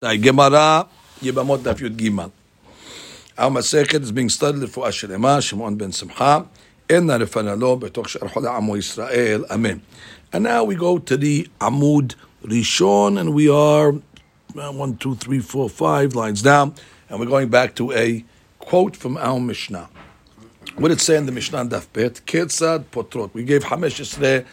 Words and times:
Gemara 0.00 0.86
Yibamot 1.20 1.58
Daf 1.58 1.80
Yud 1.80 1.96
Gimal. 1.96 2.30
Our 3.36 3.50
Masechet 3.50 4.00
is 4.00 4.12
being 4.12 4.28
studied 4.28 4.70
for 4.70 4.86
Asherema 4.86 5.42
Shimon 5.42 5.74
ben 5.74 5.90
Simcha. 5.90 6.46
Inna 6.88 7.18
Refanalo 7.18 7.80
Betoch 7.80 8.06
Sharhola 8.06 8.58
Amo 8.58 8.76
Yisrael. 8.76 9.44
Amen. 9.50 9.82
And 10.32 10.44
now 10.44 10.62
we 10.62 10.76
go 10.76 10.98
to 10.98 11.16
the 11.16 11.48
Amud 11.60 12.14
Rishon, 12.44 13.18
and 13.18 13.34
we 13.34 13.50
are 13.50 13.90
one, 14.54 14.98
two, 14.98 15.16
three, 15.16 15.40
four, 15.40 15.68
five 15.68 16.14
lines 16.14 16.42
down, 16.42 16.76
and 17.08 17.18
we're 17.18 17.26
going 17.26 17.48
back 17.48 17.74
to 17.74 17.90
a 17.90 18.24
quote 18.60 18.94
from 18.94 19.16
our 19.16 19.40
Mishnah. 19.40 19.88
What 20.76 20.92
it 20.92 21.00
say 21.00 21.16
in 21.16 21.26
the 21.26 21.32
Mishnah 21.32 21.64
Daf 21.64 21.92
Bet? 21.92 22.20
Ketzad 22.24 22.84
Potrot. 22.92 23.34
We 23.34 23.42
gave 23.42 23.64
Hamesh 23.64 24.44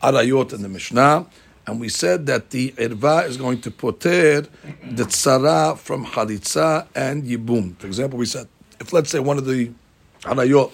Arayot 0.00 0.52
in 0.52 0.62
the 0.62 0.68
Mishnah 0.68 1.26
and 1.66 1.80
we 1.80 1.88
said 1.88 2.26
that 2.26 2.50
the 2.50 2.72
irva 2.72 3.26
is 3.28 3.36
going 3.36 3.60
to 3.60 3.70
poter 3.70 4.42
the 4.42 5.04
tzara 5.04 5.78
from 5.78 6.04
halitza 6.04 6.86
and 6.94 7.24
yibum. 7.24 7.76
For 7.76 7.86
example, 7.86 8.18
we 8.18 8.26
said 8.26 8.48
if 8.80 8.92
let's 8.92 9.10
say 9.10 9.20
one 9.20 9.38
of 9.38 9.46
the 9.46 9.70
harayot, 10.22 10.72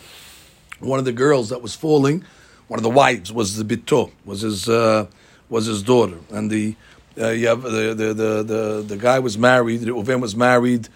one 0.81 0.99
of 0.99 1.05
the 1.05 1.13
girls 1.13 1.51
that 1.51 1.61
was 1.61 1.75
falling, 1.75 2.25
one 2.69 2.79
of 2.79 2.83
the 2.83 2.91
wives 2.91 3.33
was 3.33 3.57
the 3.57 3.65
bito, 3.65 4.11
was 4.25 4.41
his 4.41 4.69
uh, 4.69 5.07
was 5.49 5.67
his 5.67 5.83
daughter, 5.83 6.19
and 6.31 6.51
the 6.51 6.75
uh, 7.19 7.33
have 7.33 7.63
the, 7.63 7.95
the 7.95 8.15
the 8.15 8.43
the 8.43 8.85
the 8.87 8.97
guy 8.97 9.19
was 9.19 9.37
married. 9.37 9.81
The 9.81 9.91
Reuven 9.91 10.21
was 10.21 10.35
married 10.37 10.89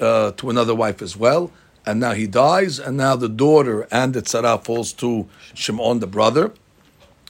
uh, 0.00 0.32
to 0.32 0.50
another 0.50 0.74
wife 0.74 1.00
as 1.02 1.16
well, 1.16 1.50
and 1.86 2.00
now 2.00 2.12
he 2.12 2.26
dies, 2.26 2.78
and 2.78 2.96
now 2.96 3.16
the 3.16 3.28
daughter 3.28 3.86
and 3.90 4.12
the 4.12 4.22
tzara 4.22 4.62
falls 4.62 4.92
to 4.94 5.28
Shimon, 5.54 6.00
the 6.00 6.06
brother. 6.06 6.52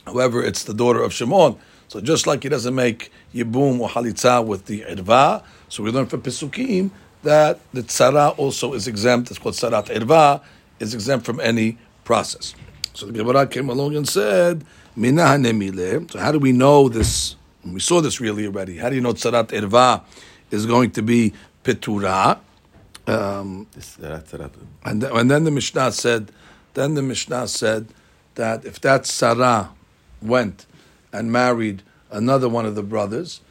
However, 0.05 0.43
it's 0.43 0.63
the 0.63 0.73
daughter 0.73 1.01
of 1.01 1.13
Shimon. 1.13 1.57
So 1.89 1.99
just 1.99 2.27
like 2.27 2.43
he 2.43 2.49
doesn't 2.49 2.75
make 2.75 3.11
yibum 3.33 3.79
or 3.79 3.89
halitza 3.89 4.45
with 4.45 4.67
the 4.67 4.81
irva, 4.81 5.43
so 5.69 5.81
we 5.81 5.89
learn 5.89 6.05
from 6.05 6.21
Pesukim 6.21 6.91
that 7.23 7.59
the 7.73 7.81
tzara 7.81 8.37
also 8.37 8.73
is 8.73 8.87
exempt. 8.87 9.31
It's 9.31 9.39
called 9.39 9.55
tzarat 9.55 9.87
irva, 9.87 10.41
is 10.79 10.93
exempt 10.93 11.25
from 11.25 11.39
any 11.39 11.79
process. 12.03 12.53
So 12.93 13.07
the 13.07 13.13
Gemara 13.13 13.47
came 13.47 13.69
along 13.69 13.95
and 13.95 14.07
said, 14.07 14.63
Mina 14.95 15.35
So 16.11 16.19
how 16.19 16.31
do 16.31 16.37
we 16.37 16.51
know 16.51 16.89
this? 16.89 17.35
We 17.65 17.79
saw 17.79 18.01
this 18.01 18.21
really 18.21 18.45
already. 18.45 18.77
How 18.77 18.89
do 18.89 18.95
you 18.95 19.01
know 19.01 19.13
tzarat 19.13 19.47
irva 19.47 20.03
is 20.51 20.67
going 20.67 20.91
to 20.91 21.01
be 21.01 21.33
petura? 21.63 22.39
Um, 23.07 23.65
and, 24.83 25.01
th- 25.01 25.11
and 25.11 25.31
then 25.31 25.43
the 25.43 25.51
Mishnah 25.51 25.91
said, 25.91 26.31
then 26.75 26.93
the 26.93 27.01
Mishnah 27.01 27.47
said 27.47 27.87
that 28.35 28.63
if 28.63 28.79
that 28.81 29.03
tzara 29.03 29.69
went 30.21 30.67
and 31.11 31.31
married 31.31 31.83
another 32.11 32.49
one 32.49 32.65
of 32.65 32.75
the 32.75 32.83
brothers, 32.83 33.41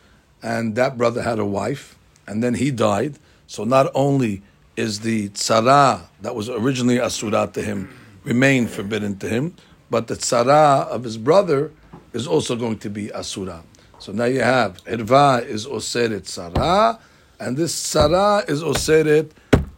and 0.42 0.76
that 0.76 0.96
brother 0.96 1.22
had 1.22 1.38
a 1.38 1.44
wife, 1.44 1.98
and 2.26 2.42
then 2.42 2.54
he 2.54 2.70
died. 2.70 3.18
So 3.46 3.64
not 3.64 3.90
only 3.94 4.42
is 4.76 5.00
the 5.00 5.30
tzara 5.30 6.02
that 6.20 6.34
was 6.34 6.48
originally 6.48 6.98
asura 7.00 7.48
to 7.52 7.62
him 7.62 7.88
remain 8.24 8.66
forbidden 8.66 9.18
to 9.18 9.28
him, 9.28 9.54
but 9.90 10.06
the 10.06 10.14
tzara 10.14 10.86
of 10.86 11.04
his 11.04 11.16
brother 11.16 11.72
is 12.12 12.26
also 12.26 12.56
going 12.56 12.78
to 12.78 12.90
be 12.90 13.10
asura. 13.12 13.62
So 13.98 14.12
now 14.12 14.26
you 14.26 14.42
have 14.42 14.82
irva 14.84 15.44
is 15.44 15.66
oseret 15.66 16.22
tzara, 16.22 17.00
and 17.40 17.56
this 17.56 17.74
tzara 17.74 18.48
is 18.48 18.62
oseret 18.62 19.30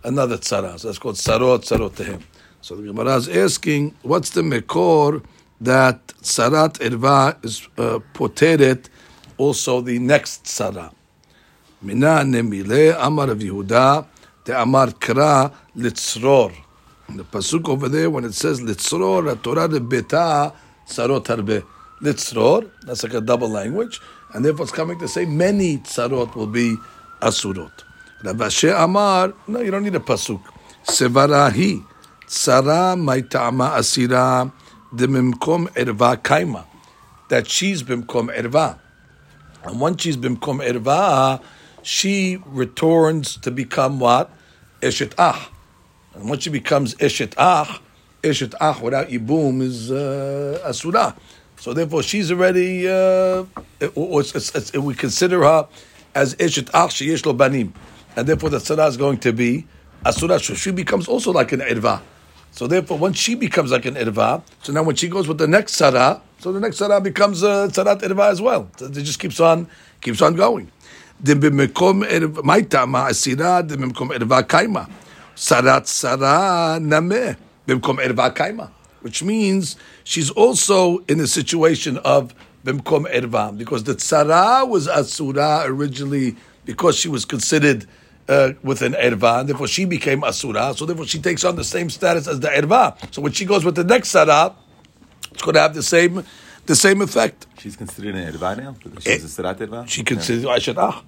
another 0.05 0.37
tzara. 0.37 0.79
So 0.79 0.89
that's 0.89 0.99
called 0.99 1.17
tzarot 1.17 1.61
tzarot 1.61 1.95
to 1.97 2.05
him. 2.05 2.23
So 2.61 2.77
the 2.77 2.83
Gemara 2.83 3.17
is 3.17 3.29
asking, 3.29 3.95
what's 4.03 4.31
the 4.31 4.43
mekor 4.43 5.25
that 5.61 6.07
Sarat 6.23 6.79
Irva 6.79 7.45
is 7.45 7.69
uh, 7.77 7.99
poteret 8.15 8.89
also 9.37 9.81
the 9.81 9.99
next 9.99 10.47
Sarah. 10.47 10.91
Mina 11.83 12.23
nemile 12.25 12.97
Amar 12.99 13.31
of 13.31 13.39
Yehuda, 13.39 14.07
the 14.45 14.61
Amar 14.61 14.89
Kra 14.89 15.53
Litzror. 15.77 16.55
The 17.09 17.25
pasuk 17.25 17.69
over 17.69 17.89
there, 17.89 18.09
when 18.11 18.25
it 18.25 18.35
says 18.35 18.61
Litzror, 18.61 19.43
Torah 19.43 19.69
de 19.69 19.81
Beta 19.81 20.53
Sarot 20.87 21.25
Harbe. 21.25 21.65
Litzror, 22.03 22.71
that's 22.83 23.03
like 23.03 23.15
a 23.15 23.21
double 23.21 23.49
language, 23.49 24.01
and 24.35 24.45
therefore 24.45 24.65
it's 24.65 24.73
coming 24.73 24.99
to 24.99 25.09
say 25.09 25.25
many 25.27 25.79
Sarot 25.79 26.35
will 26.35 26.47
be 26.47 26.77
Asurot. 27.21 27.73
Rabashe 28.23 28.73
Amar, 28.79 29.35
no, 29.47 29.61
you 29.61 29.71
don't 29.71 29.83
need 29.83 29.95
a 29.95 30.01
pasuk. 30.01 30.41
Sevarahi, 30.85 31.85
Tzara 32.27 32.97
Maitama 32.97 33.77
Asira 33.77 34.51
the 34.93 35.07
mimkom 35.07 35.69
erva 35.75 36.17
kaima, 36.17 36.65
that 37.29 37.49
she's 37.49 37.83
bimkom 37.83 38.35
erva. 38.37 38.79
And 39.65 39.81
once 39.81 40.03
she's 40.03 40.17
bimkom 40.17 40.67
erva, 40.67 41.43
she 41.83 42.43
returns 42.47 43.37
to 43.39 43.51
become 43.51 44.01
what? 44.01 44.31
Eshet 44.81 45.15
ah. 45.19 45.51
And 46.15 46.29
once 46.29 46.43
she 46.43 46.51
becomes 46.51 46.95
eshet 46.97 47.35
ah, 47.39 47.81
eshet 48.23 48.55
ah 48.61 48.79
without 48.83 49.09
yibum 49.09 49.63
is 49.63 49.91
uh, 49.91 50.61
asura. 50.65 51.17
So 51.57 51.75
therefore, 51.75 52.03
she's 52.03 52.33
already. 52.33 52.89
Uh, 52.89 53.45
it's, 53.81 54.55
it's, 54.55 54.73
we 54.73 54.95
consider 54.95 55.43
her 55.43 55.69
as 56.15 56.35
eshet 56.37 56.71
ah 56.75 56.89
sheyesh 56.89 57.25
lo 57.25 57.33
banim, 57.33 57.73
and 58.17 58.27
therefore 58.27 58.51
the 58.51 58.59
tzara 58.59 58.89
is 58.89 58.97
going 58.97 59.19
to 59.19 59.33
be 59.33 59.67
asura. 60.05 60.41
So 60.41 60.55
she 60.55 60.71
becomes 60.73 61.07
also 61.07 61.33
like 61.33 61.53
an 61.53 61.61
erva. 61.61 62.01
So 62.53 62.67
therefore, 62.67 62.99
once 62.99 63.17
she 63.17 63.35
becomes 63.35 63.71
like 63.71 63.87
an 63.87 63.95
irva, 63.95 64.43
so 64.63 64.73
now 64.73 64.83
when 64.83 64.97
she 64.97 65.09
goes 65.09 65.29
with 65.29 65.39
the 65.39 65.47
next 65.47 65.75
sarah, 65.75 66.21
so 66.39 66.53
the 66.53 66.61
next 66.61 66.79
sarah 66.79 67.01
becomes 67.01 67.43
a 67.43 67.69
sarat 67.69 68.03
irva 68.03 68.31
as 68.31 68.41
well. 68.41 68.69
So 68.77 68.87
it 68.87 68.93
just 68.93 69.19
keeps 69.19 69.41
on, 69.41 69.69
keeps 70.01 70.21
on 70.21 70.35
going. 70.35 70.71
My 71.23 71.33
tama 71.33 73.07
asira 73.09 73.63
b'mkom 73.67 74.11
irva 74.11 74.43
kaima, 74.43 74.91
sarat 75.37 75.87
sarah 75.87 76.79
nameh 76.81 77.37
b'mkom 77.67 77.99
irva 77.99 78.35
kaima, 78.35 78.71
which 79.03 79.23
means 79.23 79.77
she's 80.05 80.31
also 80.31 80.99
in 81.09 81.21
a 81.21 81.27
situation 81.27 81.99
of 81.99 82.35
b'mkom 82.65 83.07
irva 83.13 83.57
because 83.57 83.85
the 83.85 83.95
tzara 83.95 84.69
was 84.69 84.87
asura 84.89 85.63
originally 85.65 86.37
because 86.65 86.97
she 86.97 87.09
was 87.09 87.25
considered 87.25 87.87
uh, 88.31 88.53
with 88.63 88.81
an 88.83 88.93
erva, 88.93 89.41
and 89.41 89.49
therefore 89.49 89.67
she 89.67 89.85
became 89.85 90.23
asura. 90.23 90.73
So 90.77 90.87
therefore 90.87 91.07
she 91.07 91.19
takes 91.19 91.45
on 91.45 91.57
the 91.57 91.65
same 91.65 91.91
status 91.91 92.29
as 92.29 92.39
the 92.41 92.49
erva. 92.49 92.97
So 93.13 93.21
when 93.23 93.33
she 93.33 93.45
goes 93.45 93.65
with 93.65 93.75
the 93.75 93.85
next 93.85 94.11
sarah, 94.11 94.55
it's 95.33 95.43
going 95.43 95.55
to 95.55 95.61
have 95.61 95.75
the 95.75 95.83
same 95.83 96.25
the 96.67 96.77
same 96.77 97.03
effect. 97.03 97.47
She's 97.59 97.77
considered 97.77 98.15
an 98.15 98.33
erva 98.33 98.57
now. 98.57 98.77
She's 99.01 99.39
a 99.39 99.43
sarat 99.43 99.57
erva. 99.57 99.89
She 99.89 100.05
considered 100.05 100.45
yeah. 100.45 100.57
eshet 100.57 100.79
ah. 100.79 101.03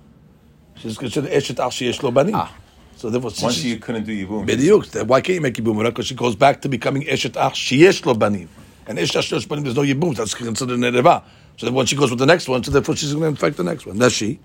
She's 0.75 0.99
considered 0.99 1.31
eshet 1.31 1.61
ah 1.61 1.69
sheyesh 1.69 2.03
lo 2.03 2.11
banim. 2.11 2.35
Ah. 2.35 2.53
So 2.97 3.09
therefore, 3.09 3.31
once 3.41 3.55
she 3.55 3.79
couldn't 3.79 4.05
do 4.05 4.13
yibum. 4.13 4.47
Bediuk. 4.47 5.07
Why 5.07 5.21
can't 5.21 5.37
you 5.37 5.41
make 5.41 5.55
yibum? 5.55 5.83
Because 5.83 6.07
she 6.07 6.17
goes 6.17 6.35
back 6.35 6.61
to 6.63 6.69
becoming 6.69 7.03
eshet 7.03 7.37
ah 7.37 7.51
sheyesh 7.51 8.05
lo 8.05 8.15
banim. 8.15 8.49
And 8.87 8.99
eshet 8.99 9.17
ah 9.17 9.21
sheyesh 9.21 9.49
banim, 9.49 9.63
there's 9.63 9.77
no 9.77 9.83
yibum. 9.83 10.17
That's 10.17 10.35
considered 10.35 10.75
an 10.75 10.83
erva. 10.83 11.23
So 11.57 11.67
then 11.67 11.75
once 11.75 11.91
she 11.91 11.97
goes 11.97 12.11
with 12.11 12.19
the 12.19 12.27
next 12.27 12.49
one, 12.49 12.65
so 12.65 12.73
therefore 12.73 12.97
she's 12.97 13.13
going 13.13 13.23
to 13.23 13.29
infect 13.29 13.59
the 13.59 13.65
next 13.65 13.87
one. 13.87 13.99
That's 13.99 14.15
she. 14.15 14.41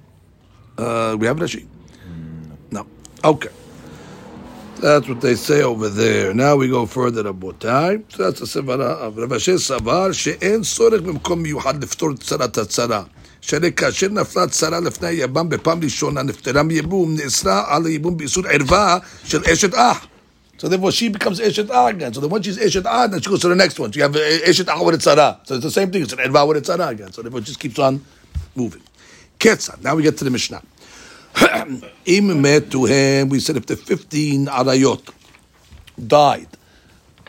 Uh, 0.77 1.15
we 1.17 1.25
have 1.25 1.38
Rashi. 1.38 1.65
Okay. 3.24 3.50
That's 4.80 5.08
what 5.08 5.20
they 5.20 5.36
say 5.36 5.62
over 5.62 5.88
there. 5.88 6.34
Now 6.34 6.56
we 6.56 6.68
go 6.68 6.86
further, 6.86 7.22
רבותיי. 7.22 7.98
So 8.08 8.22
that's 8.22 8.40
the 8.40 8.46
סברה 8.46 9.08
of 9.08 9.18
רב 9.18 9.32
אשר 9.32 9.58
סבר 9.58 10.12
שאין 10.12 10.62
צורך 10.62 11.00
במקום 11.00 11.42
מיוחד 11.42 11.82
לפתור 11.82 12.10
את 12.10 12.22
צרת 12.22 12.58
הצרה. 12.58 13.02
שהרי 13.40 13.72
כאשר 13.72 14.08
נפלה 14.08 14.46
צרה 14.46 14.80
לפני 14.80 15.08
היבם 15.08 15.48
בפעם 15.48 15.82
ראשונה, 15.82 16.22
נפטרה 16.22 16.62
מיבום, 16.62 17.14
נאסרה 17.14 17.76
על 17.76 17.86
היבום 17.86 18.16
באיסור 18.16 18.44
ערווה 18.46 18.98
של 19.24 19.40
אשת 19.52 19.74
אח. 19.74 20.06
So 20.58 20.68
therefore 20.68 20.92
she 20.92 21.08
becomes 21.08 21.40
Eshet 21.40 21.70
Ah 21.70 21.86
again. 21.86 22.12
So 22.12 22.20
then 22.20 22.30
once 22.30 22.46
she's 22.46 22.56
Eshet 22.56 22.86
Ah, 22.86 23.08
then 23.08 23.20
she 23.20 23.28
goes 23.28 23.40
to 23.40 23.48
the 23.48 23.56
next 23.56 23.80
one. 23.80 23.92
So 23.92 23.96
you 23.96 24.04
have 24.04 24.12
Eshet 24.12 24.68
Ah 24.68 24.80
with 24.82 24.94
a 24.94 24.98
tzara. 24.98 25.44
So 25.44 25.56
it's 25.56 25.64
the 25.64 25.70
same 25.70 25.90
thing. 25.90 26.02
It's 26.02 26.12
an 26.12 26.20
Erva 26.20 26.46
with 26.46 26.56
a 26.56 26.60
tzara 26.60 26.88
again. 26.88 27.12
So 27.12 27.22
therefore 27.22 27.40
it 27.40 27.46
just 27.46 27.58
keeps 27.58 27.80
on 27.80 28.04
moving. 28.54 28.82
Ketzah. 29.40 29.82
Now 29.82 29.96
we 29.96 30.04
get 30.04 30.16
to 30.18 30.24
the 30.24 30.30
Mishnah. 30.30 30.62
Im 32.05 32.41
met 32.41 32.71
to 32.71 32.85
him, 32.85 33.29
we 33.29 33.39
said 33.39 33.57
if 33.57 33.65
the 33.65 33.75
15 33.75 34.47
arayot 34.47 35.13
died 36.07 36.47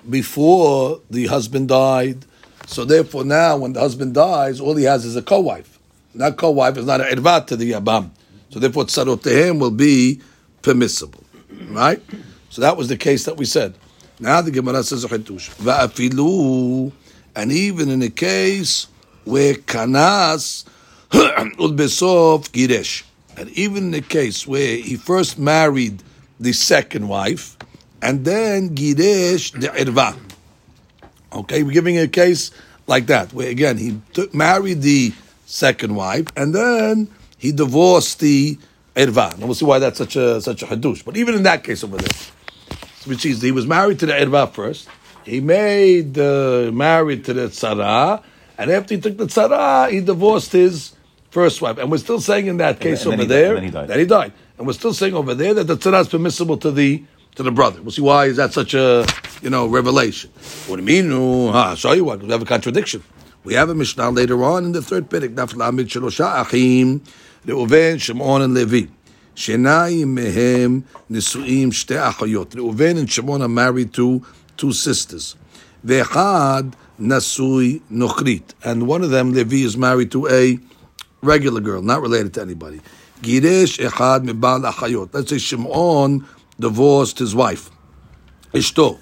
before 0.08 1.00
the 1.10 1.26
husband 1.26 1.68
died, 1.68 2.24
so 2.66 2.84
therefore 2.84 3.24
now 3.24 3.56
when 3.58 3.72
the 3.72 3.80
husband 3.80 4.14
dies, 4.14 4.60
all 4.60 4.76
he 4.76 4.84
has 4.84 5.04
is 5.04 5.16
a 5.16 5.22
co-wife. 5.22 5.78
That 6.14 6.36
co-wife 6.36 6.76
is 6.76 6.86
not 6.86 7.00
an 7.00 7.06
irvat 7.16 7.46
to 7.48 7.56
the 7.56 7.72
yabam. 7.72 8.10
So 8.50 8.58
therefore 8.58 8.84
tzarot 8.84 9.22
to 9.22 9.30
him 9.30 9.58
will 9.58 9.70
be 9.70 10.20
permissible. 10.62 11.22
Right? 11.68 12.02
So 12.50 12.62
that 12.62 12.76
was 12.76 12.88
the 12.88 12.96
case 12.96 13.24
that 13.24 13.36
we 13.36 13.44
said. 13.44 13.74
Now 14.20 14.40
the 14.40 14.50
Gemara 14.50 14.82
says 14.82 15.04
Va'afilu, 15.04 16.92
and 17.36 17.52
even 17.52 17.88
in 17.90 18.02
a 18.02 18.10
case 18.10 18.88
where 19.24 19.54
kanas 19.54 20.64
ulbesov 21.10 22.48
giresh 22.50 23.04
and 23.38 23.50
even 23.50 23.84
in 23.84 23.90
the 23.92 24.00
case 24.00 24.46
where 24.46 24.76
he 24.76 24.96
first 24.96 25.38
married 25.38 26.02
the 26.40 26.52
second 26.52 27.08
wife, 27.08 27.56
and 28.02 28.24
then 28.24 28.74
Giresh 28.74 29.52
the 29.58 29.68
Irva. 29.68 30.18
Okay, 31.32 31.62
we're 31.62 31.72
giving 31.72 31.98
a 31.98 32.08
case 32.08 32.50
like 32.86 33.06
that, 33.06 33.32
where 33.32 33.48
again 33.48 33.76
he 33.76 34.00
took, 34.12 34.34
married 34.34 34.82
the 34.82 35.12
second 35.46 35.94
wife, 35.94 36.26
and 36.36 36.54
then 36.54 37.08
he 37.38 37.52
divorced 37.52 38.20
the 38.20 38.58
Irva. 38.94 39.34
And 39.34 39.44
we'll 39.44 39.54
see 39.54 39.64
why 39.64 39.78
that's 39.78 39.98
such 39.98 40.16
a 40.16 40.40
such 40.40 40.62
a 40.62 40.66
hadush. 40.66 41.04
But 41.04 41.16
even 41.16 41.34
in 41.34 41.44
that 41.44 41.62
case 41.64 41.84
over 41.84 41.96
there, 41.96 42.18
which 43.06 43.24
is 43.24 43.40
he 43.40 43.52
was 43.52 43.66
married 43.66 43.98
to 44.00 44.06
the 44.06 44.12
Irva 44.12 44.52
first. 44.52 44.88
He 45.24 45.40
made 45.40 46.18
uh, 46.18 46.70
married 46.72 47.24
to 47.26 47.34
the 47.34 47.48
Tzara, 47.48 48.22
and 48.56 48.70
after 48.70 48.94
he 48.94 49.00
took 49.00 49.18
the 49.18 49.26
Tzara, 49.26 49.90
he 49.90 50.00
divorced 50.00 50.52
his 50.52 50.94
first 51.30 51.60
wife. 51.62 51.78
And 51.78 51.90
we're 51.90 51.98
still 51.98 52.20
saying 52.20 52.46
in 52.46 52.56
that 52.58 52.80
case 52.80 53.04
and 53.04 53.12
then 53.12 53.20
over 53.20 53.22
he 53.22 53.28
died- 53.28 53.34
there 53.36 53.48
and 53.50 53.56
then 53.56 53.64
he 53.64 53.70
died. 53.70 53.88
that 53.88 53.98
he 53.98 54.06
died. 54.06 54.32
And 54.58 54.66
we're 54.66 54.72
still 54.72 54.94
saying 54.94 55.14
over 55.14 55.34
there 55.34 55.54
that 55.54 55.64
the 55.64 55.76
Tzara 55.76 56.00
is 56.00 56.08
permissible 56.08 56.56
to 56.58 56.70
the 56.70 57.02
to 57.36 57.42
the 57.42 57.52
brother. 57.52 57.80
We'll 57.80 57.92
see 57.92 58.02
why 58.02 58.26
is 58.26 58.36
that 58.36 58.52
such 58.52 58.74
a 58.74 59.06
you 59.42 59.50
know 59.50 59.66
revelation. 59.66 60.30
What 60.66 60.76
do 60.76 60.82
you 60.82 60.86
mean? 60.86 61.08
No, 61.10 61.52
huh, 61.52 61.58
I'll 61.58 61.76
show 61.76 61.92
you 61.92 62.04
what. 62.04 62.20
We 62.22 62.30
have 62.30 62.42
a 62.42 62.46
contradiction. 62.46 63.02
We 63.44 63.54
have 63.54 63.68
a 63.68 63.74
Mishnah 63.74 64.10
later 64.10 64.42
on 64.44 64.64
in 64.64 64.72
the 64.72 64.82
third 64.82 65.08
Perek, 65.08 65.34
Daf 65.34 65.54
Lamed 65.54 65.88
Shelosha 65.88 66.40
Achim, 66.42 67.00
Reuven, 67.46 68.00
Shimon, 68.00 68.42
and 68.42 68.54
Levi. 68.54 68.90
Shenayim 69.36 70.18
mehem 70.18 70.82
nisuim 71.08 71.68
shte 71.68 71.96
achayot. 71.96 72.46
Reuven 72.46 72.98
and 72.98 73.10
Shimon 73.10 73.40
are 73.40 73.48
married 73.48 73.94
to 73.94 74.24
two 74.56 74.72
sisters. 74.72 75.36
Ve'echad 75.86 76.74
nasui 77.00 77.80
nochrit. 77.92 78.54
And 78.64 78.88
one 78.88 79.02
of 79.04 79.10
them, 79.10 79.32
Levi, 79.32 79.58
is 79.58 79.76
married 79.76 80.10
to 80.10 80.26
a 80.26 80.58
regular 81.22 81.60
girl, 81.60 81.82
not 81.82 82.00
related 82.00 82.34
to 82.34 82.42
anybody. 82.42 82.80
Giresh 83.22 83.78
echad 83.84 84.28
mebal 84.28 84.70
achayot. 84.70 85.12
Let's 85.12 85.30
say 85.30 85.38
Shimon 85.38 86.26
divorced 86.60 87.18
his 87.18 87.34
wife, 87.34 87.70
Ishto. 88.52 88.98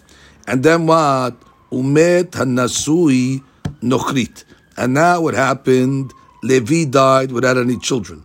And 0.46 0.62
then 0.62 0.86
what? 0.86 1.36
Umet 1.70 2.30
hanasui 2.30 3.42
nochrit. 3.82 4.44
And 4.76 4.94
now 4.94 5.20
what 5.22 5.34
happened? 5.34 6.12
Levi 6.42 6.84
died 6.84 7.32
without 7.32 7.56
any 7.56 7.78
children. 7.78 8.24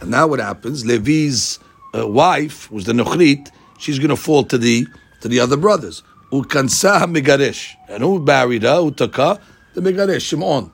And 0.00 0.10
now 0.10 0.26
what 0.28 0.40
happens? 0.40 0.86
Levi's 0.86 1.58
uh, 1.96 2.06
wife, 2.06 2.70
was 2.70 2.84
the 2.84 2.92
nochrit, 2.92 3.50
she's 3.78 3.98
going 3.98 4.10
to 4.10 4.16
fall 4.16 4.44
to 4.44 4.58
the 4.58 4.86
to 5.20 5.28
the 5.28 5.40
other 5.40 5.56
brothers. 5.56 6.02
Ukansa 6.32 7.04
megaresh. 7.04 7.74
And 7.88 8.02
who 8.02 8.24
married 8.24 8.62
her? 8.62 8.82
Her? 8.82 9.40
The 9.74 9.80
megaresh, 9.80 10.22
Shimon. 10.28 10.70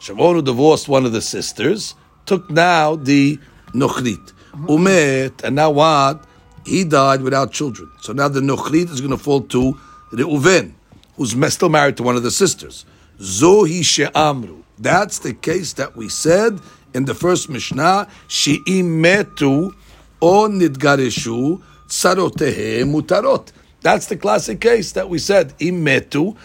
Shimon, 0.00 0.36
who 0.36 0.42
divorced 0.42 0.88
one 0.88 1.04
of 1.04 1.12
the 1.12 1.22
sisters, 1.22 1.94
took 2.28 2.48
now 2.50 2.94
the 2.94 3.38
nochrit. 3.72 4.32
Umet, 4.54 5.42
and 5.42 5.56
now 5.56 5.70
what? 5.70 6.24
He 6.64 6.84
died 6.84 7.22
without 7.22 7.52
children. 7.52 7.90
So 8.00 8.12
now 8.12 8.28
the 8.28 8.40
nochrit 8.40 8.90
is 8.90 9.00
going 9.00 9.12
to 9.12 9.18
fall 9.18 9.40
to 9.42 9.78
Reuven, 10.12 10.72
who's 11.16 11.34
still 11.52 11.68
married 11.68 11.96
to 11.96 12.02
one 12.02 12.16
of 12.16 12.22
the 12.22 12.30
sisters. 12.30 12.84
Zohi 13.18 13.84
she'amru. 13.84 14.62
That's 14.78 15.18
the 15.18 15.34
case 15.34 15.72
that 15.74 15.96
we 15.96 16.08
said 16.08 16.60
in 16.94 17.04
the 17.04 17.14
first 17.14 17.48
Mishnah. 17.48 18.08
She'im 18.28 19.02
metu 19.02 19.72
o 20.20 20.48
nidgareshu 20.48 21.60
tsarotehem 21.88 22.92
mutarot. 22.92 23.52
That's 23.80 24.06
the 24.06 24.16
classic 24.16 24.60
case 24.60 24.92
that 24.92 25.08
we 25.08 25.18
said. 25.18 25.54
Im 25.60 25.84
metu 25.84 26.36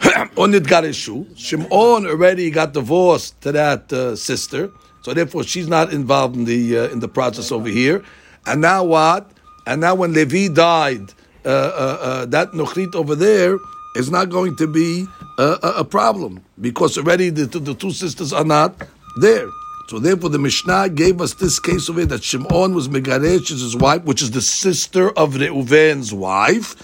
o 0.36 0.46
nidgareshu. 0.46 1.36
Shimon 1.36 2.06
already 2.06 2.50
got 2.50 2.72
divorced 2.72 3.40
to 3.42 3.52
that 3.52 3.92
uh, 3.92 4.16
sister, 4.16 4.70
so 5.02 5.12
therefore 5.14 5.44
she's 5.44 5.68
not 5.68 5.92
involved 5.92 6.36
in 6.36 6.44
the 6.44 6.78
uh, 6.78 6.88
in 6.88 7.00
the 7.00 7.08
process 7.08 7.52
over 7.52 7.68
here. 7.68 8.02
And 8.46 8.60
now 8.60 8.84
what? 8.84 9.30
And 9.66 9.80
now 9.80 9.94
when 9.94 10.12
Levi 10.12 10.48
died, 10.48 11.12
uh, 11.44 11.48
uh, 11.48 11.98
uh, 12.00 12.26
that 12.26 12.52
nochrit 12.52 12.94
over 12.94 13.14
there 13.14 13.58
is 13.96 14.10
not 14.10 14.30
going 14.30 14.56
to 14.56 14.66
be 14.66 15.06
uh, 15.38 15.58
a, 15.62 15.84
problem 15.84 16.42
because 16.60 16.96
already 16.96 17.30
the, 17.30 17.46
the, 17.46 17.74
two 17.74 17.90
sisters 17.90 18.32
are 18.32 18.44
not 18.44 18.74
there. 19.20 19.48
So 19.88 19.98
therefore, 19.98 20.30
the 20.30 20.38
Mishnah 20.38 20.88
gave 20.90 21.20
us 21.20 21.34
this 21.34 21.58
case 21.58 21.88
of 21.88 21.98
it 21.98 22.08
that 22.08 22.22
Shimon 22.22 22.74
was 22.74 22.88
Megaresh, 22.88 23.50
is 23.50 23.60
his 23.60 23.76
wife, 23.76 24.04
which 24.04 24.22
is 24.22 24.30
the 24.30 24.40
sister 24.40 25.10
of 25.10 25.34
Reuven's 25.34 26.14
wife, 26.14 26.76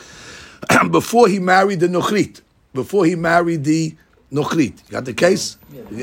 before 0.91 1.29
he 1.29 1.39
married 1.39 1.81
the 1.81 1.89
Nochrit, 1.89 2.43
before 2.75 3.07
he 3.07 3.15
married 3.15 3.65
the 3.65 3.97
Nochrit. 4.33 4.83
You 4.87 4.91
got 4.91 5.05
the 5.05 5.15
case? 5.15 5.57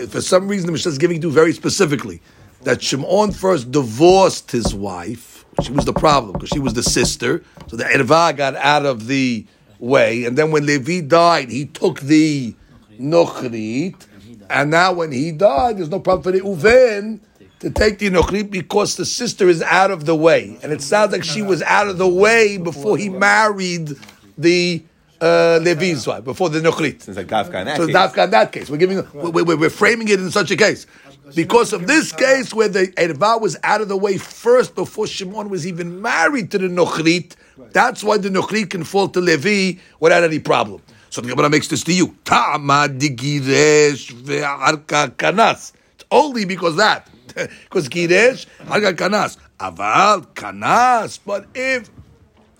For 0.09 0.21
some 0.21 0.47
reason, 0.47 0.65
the 0.67 0.71
Mishnah 0.71 0.91
is 0.91 0.97
giving 0.97 1.21
you 1.21 1.31
very 1.31 1.53
specifically 1.53 2.21
that 2.63 2.81
Shimon 2.81 3.31
first 3.31 3.71
divorced 3.71 4.51
his 4.51 4.73
wife. 4.73 5.45
She 5.61 5.71
was 5.71 5.85
the 5.85 5.93
problem 5.93 6.33
because 6.33 6.49
she 6.49 6.59
was 6.59 6.73
the 6.73 6.83
sister. 6.83 7.43
So 7.67 7.77
the 7.77 7.85
Erva 7.85 8.35
got 8.35 8.55
out 8.55 8.85
of 8.85 9.07
the 9.07 9.45
way. 9.79 10.25
And 10.25 10.37
then 10.37 10.51
when 10.51 10.65
Levi 10.65 11.01
died, 11.01 11.49
he 11.49 11.65
took 11.65 12.01
the 12.01 12.55
Nochrit. 12.99 14.07
And 14.49 14.71
now 14.71 14.93
when 14.93 15.11
he 15.11 15.31
died, 15.31 15.77
there's 15.77 15.89
no 15.89 15.99
problem 15.99 16.33
for 16.33 16.39
Reuven 16.39 17.19
to 17.59 17.69
take 17.69 17.99
the 17.99 18.09
Nochrit 18.09 18.51
because 18.51 18.95
the 18.95 19.05
sister 19.05 19.47
is 19.47 19.61
out 19.61 19.91
of 19.91 20.05
the 20.05 20.15
way. 20.15 20.57
And 20.61 20.71
it 20.71 20.81
sounds 20.81 21.11
like 21.11 21.23
she 21.23 21.41
was 21.41 21.61
out 21.61 21.87
of 21.87 21.97
the 21.97 22.07
way 22.07 22.57
before 22.57 22.97
he 22.97 23.09
married 23.09 23.91
the 24.37 24.83
uh, 25.21 25.59
Levi's 25.61 26.05
wife, 26.07 26.23
before 26.23 26.49
the 26.49 26.59
Nochrit. 26.59 27.07
It's 27.07 27.17
like 27.17 27.27
Dafka 27.27 27.61
in 27.61 27.65
that 27.65 27.77
So 27.77 27.87
case. 27.87 27.95
Dafka 27.95 28.23
in 28.25 28.29
that 28.31 28.51
case, 28.51 28.69
we're 28.69 28.77
giving, 28.77 29.07
we're, 29.13 29.55
we're, 29.55 29.69
framing 29.69 30.07
it 30.07 30.19
in 30.19 30.31
such 30.31 30.51
a 30.51 30.57
case 30.57 30.85
because 31.33 31.73
of 31.73 31.87
this 31.87 32.11
case 32.11 32.53
where 32.53 32.67
the 32.67 32.87
Erva 32.97 33.41
was 33.41 33.57
out 33.63 33.81
of 33.81 33.87
the 33.87 33.97
way 33.97 34.17
first 34.17 34.75
before 34.75 35.07
Shimon 35.07 35.49
was 35.49 35.65
even 35.65 36.01
married 36.01 36.51
to 36.51 36.57
the 36.57 36.67
Nochrit. 36.67 37.35
That's 37.71 38.03
why 38.03 38.17
the 38.17 38.29
Nochrit 38.29 38.69
can 38.69 38.83
fall 38.83 39.07
to 39.09 39.21
Levi 39.21 39.79
without 39.99 40.23
any 40.23 40.39
problem. 40.39 40.81
So 41.09 41.21
the 41.21 41.29
Gemara 41.29 41.49
makes 41.49 41.69
this 41.69 41.83
to 41.85 41.93
you. 41.93 42.15
Ta'ama 42.25 42.87
digiresh 42.89 44.11
ve'arka 44.11 45.11
kanas. 45.11 45.71
It's 45.95 46.03
only 46.11 46.45
because 46.45 46.75
that. 46.75 47.09
Because 47.63 47.89
giresh, 47.89 48.45
arka 48.65 48.93
kanas. 48.93 49.37
Aval 49.59 50.25
kanas. 50.33 51.19
But 51.25 51.47
if 51.55 51.89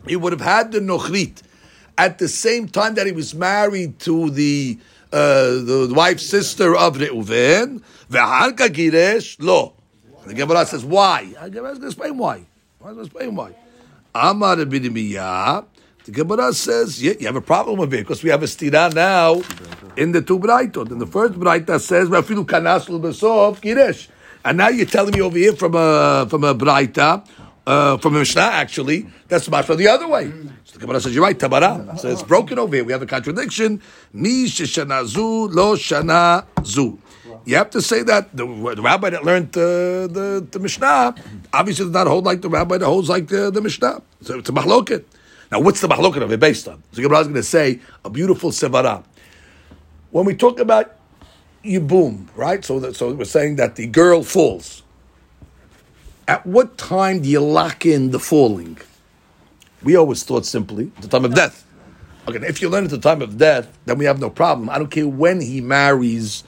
he 0.07 0.15
would 0.15 0.31
have 0.31 0.41
had 0.41 0.71
the 0.71 0.79
nochrit 0.79 1.41
at 1.97 2.17
the 2.17 2.27
same 2.27 2.67
time 2.67 2.95
that 2.95 3.05
he 3.05 3.11
was 3.11 3.33
married 3.33 3.99
to 3.99 4.29
the 4.29 4.77
uh, 5.11 5.61
the 5.63 5.93
wife's 5.95 6.25
sister 6.25 6.75
of 6.75 6.97
Reuven. 6.97 7.81
Ve'harka 8.09 8.67
giresh 8.69 9.37
lo. 9.39 9.73
The 10.25 10.33
Gemara 10.33 10.65
says 10.65 10.83
why. 10.83 11.25
The 11.43 11.49
Gemara 11.49 11.71
is 11.71 11.79
going 11.79 11.81
to 11.81 11.87
explain 11.87 12.17
why. 12.17 12.35
I'm 12.35 12.45
going 12.81 12.95
to 12.95 13.01
explain 13.01 13.35
why. 13.35 13.55
Amar 14.13 14.55
b'nimiyah. 14.57 15.65
The 16.05 16.11
Gemara 16.11 16.53
says, 16.53 17.01
yeah, 17.01 17.13
you 17.19 17.25
have 17.25 17.35
a 17.35 17.41
problem 17.41 17.79
with 17.79 17.93
it 17.93 17.97
because 17.97 18.21
we 18.23 18.29
have 18.29 18.43
a 18.43 18.45
stira 18.45 18.93
now 18.93 19.41
in 19.97 20.11
the 20.11 20.21
two 20.21 20.37
braitot. 20.37 20.91
In 20.91 20.99
the 20.99 21.07
first 21.07 21.33
braita 21.33 21.79
says, 21.79 22.09
"Vafilu 22.09 22.45
kanas 22.45 22.89
l'besov 22.89 23.59
giresh," 23.61 24.07
and 24.43 24.57
now 24.57 24.67
you're 24.69 24.85
telling 24.85 25.13
me 25.13 25.21
over 25.21 25.37
here 25.37 25.55
from 25.55 25.73
a 25.75 26.27
from 26.29 26.43
a 26.43 26.53
braita, 26.53 27.25
uh, 27.67 27.97
from 27.97 28.15
a 28.15 28.19
mishnah 28.19 28.41
actually, 28.41 29.07
that's 29.27 29.49
much 29.49 29.65
from 29.65 29.77
the 29.77 29.87
other 29.87 30.07
way. 30.07 30.31
So 30.65 30.73
the 30.73 30.79
Gemara 30.79 31.01
says, 31.01 31.13
"You're 31.13 31.23
right, 31.23 31.37
Tabara." 31.37 31.97
So 31.99 32.09
it's 32.09 32.23
broken 32.23 32.59
over 32.59 32.75
here. 32.75 32.83
We 32.83 32.91
have 32.91 33.01
a 33.01 33.05
contradiction. 33.05 33.81
Mi 34.13 34.45
shana 34.45 35.05
zu 35.05 35.47
lo 35.47 35.75
shana 35.75 36.45
zu. 36.65 36.99
You 37.45 37.55
have 37.57 37.69
to 37.71 37.81
say 37.81 38.01
that 38.03 38.35
the, 38.35 38.45
the 38.45 38.81
rabbi 38.81 39.11
that 39.11 39.23
learned 39.23 39.55
uh, 39.55 40.07
the, 40.07 40.47
the 40.49 40.59
Mishnah 40.59 41.15
obviously 41.53 41.85
does 41.85 41.93
not 41.93 42.07
hold 42.07 42.25
like 42.25 42.41
the 42.41 42.49
rabbi 42.49 42.77
that 42.77 42.85
holds 42.85 43.07
like 43.07 43.27
the, 43.27 43.51
the 43.51 43.61
Mishnah. 43.61 44.01
So 44.21 44.39
it's 44.39 44.49
a 44.49 44.53
mahloket. 44.53 45.05
Now, 45.51 45.59
what's 45.59 45.79
the 45.79 45.87
mahloket 45.87 46.23
of 46.23 46.31
it 46.31 46.39
based 46.39 46.67
on? 46.67 46.81
So 46.91 46.97
the 46.97 47.01
Gemara 47.03 47.19
is 47.19 47.27
going 47.27 47.35
to 47.35 47.43
say 47.43 47.79
a 48.03 48.09
beautiful 48.09 48.49
sevara. 48.49 49.03
When 50.09 50.25
we 50.25 50.35
talk 50.35 50.59
about 50.59 50.97
yibum, 51.63 52.27
right? 52.35 52.63
So, 52.65 52.79
that, 52.79 52.95
so 52.95 53.13
we're 53.13 53.25
saying 53.25 53.57
that 53.57 53.75
the 53.75 53.87
girl 53.87 54.23
falls. 54.23 54.81
At 56.27 56.45
what 56.45 56.77
time 56.77 57.21
do 57.21 57.29
you 57.29 57.39
lock 57.39 57.85
in 57.85 58.09
the 58.09 58.19
falling? 58.19 58.79
We 59.83 59.95
always 59.95 60.23
thought 60.23 60.45
simply 60.45 60.85
the 61.01 61.07
time 61.07 61.23
of 61.23 61.35
death. 61.35 61.63
Okay, 62.27 62.43
if 62.47 62.61
you 62.61 62.69
learn 62.69 62.85
at 62.85 62.89
the 62.89 62.97
time 62.97 63.21
of 63.21 63.37
death, 63.37 63.77
then 63.85 63.99
we 63.99 64.05
have 64.05 64.19
no 64.19 64.31
problem. 64.31 64.67
I 64.71 64.79
don't 64.79 64.89
care 64.89 65.07
when 65.07 65.39
he 65.39 65.61
marries. 65.61 66.43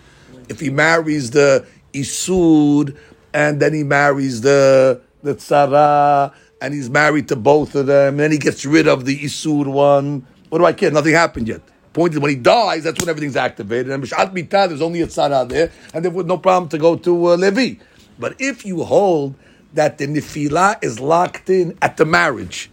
If 0.49 0.59
he 0.59 0.71
marries 0.71 1.29
the 1.29 1.67
Isud 1.93 2.97
and 3.33 3.59
then 3.59 3.73
he 3.73 3.83
marries 3.83 4.41
the 4.41 5.01
the 5.21 5.35
Tzara 5.35 6.33
and 6.59 6.73
he's 6.73 6.89
married 6.89 7.27
to 7.27 7.35
both 7.35 7.75
of 7.75 7.85
them, 7.85 8.13
and 8.15 8.19
then 8.19 8.31
he 8.31 8.39
gets 8.39 8.65
rid 8.65 8.87
of 8.87 9.05
the 9.05 9.19
Isud 9.19 9.67
one. 9.67 10.25
What 10.49 10.57
do 10.57 10.65
I 10.65 10.73
care? 10.73 10.89
Nothing 10.89 11.13
happened 11.13 11.47
yet. 11.47 11.61
Point 11.93 12.13
is, 12.13 12.19
when 12.19 12.31
he 12.31 12.35
dies, 12.35 12.83
that's 12.83 12.99
when 12.99 13.09
everything's 13.09 13.35
activated. 13.35 13.91
And 13.91 14.03
B'shat 14.03 14.33
Mitah, 14.33 14.67
there's 14.67 14.81
only 14.81 15.01
a 15.01 15.07
Tzara 15.07 15.47
there, 15.47 15.71
and 15.93 16.03
there 16.03 16.11
was 16.11 16.25
no 16.25 16.39
problem 16.39 16.69
to 16.69 16.79
go 16.79 16.95
to 16.95 17.27
uh, 17.27 17.35
Levi. 17.35 17.75
But 18.17 18.35
if 18.39 18.65
you 18.65 18.83
hold 18.83 19.35
that 19.73 19.97
the 19.97 20.07
Nefilah 20.07 20.83
is 20.83 20.99
locked 20.99 21.49
in 21.49 21.77
at 21.81 21.97
the 21.97 22.05
marriage, 22.05 22.69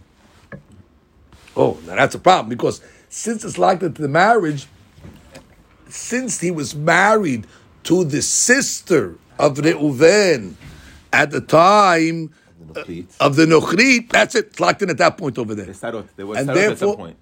Oh, 1.57 1.77
now 1.85 1.95
that's 1.95 2.15
a 2.15 2.19
problem 2.19 2.49
because 2.49 2.81
since 3.09 3.45
it's 3.45 3.57
locked 3.57 3.81
into 3.81 4.01
the 4.01 4.09
marriage, 4.09 4.67
since 5.87 6.41
he 6.41 6.51
was 6.51 6.75
married 6.75 7.47
to 7.83 8.03
the 8.03 8.21
sister 8.21 9.15
of 9.39 9.55
Reuven 9.57 10.55
at 11.13 11.31
the 11.31 11.39
time 11.41 12.33
The 12.73 12.81
Nochrit. 12.83 13.05
Uh, 13.21 13.23
of 13.25 13.35
the 13.37 13.45
Nochrit, 13.45 14.09
that's 14.09 14.35
it. 14.35 14.47
It's 14.47 14.59
locked 14.59 14.81
in 14.81 14.89
at 14.89 14.97
that 14.97 15.17
point 15.17 15.37
over 15.37 15.55
there. 15.55 15.67
They 15.67 15.73
started. 15.73 16.09
They 16.17 16.23
were 16.25 16.35
And 16.37 16.49
therefore- 16.49 17.13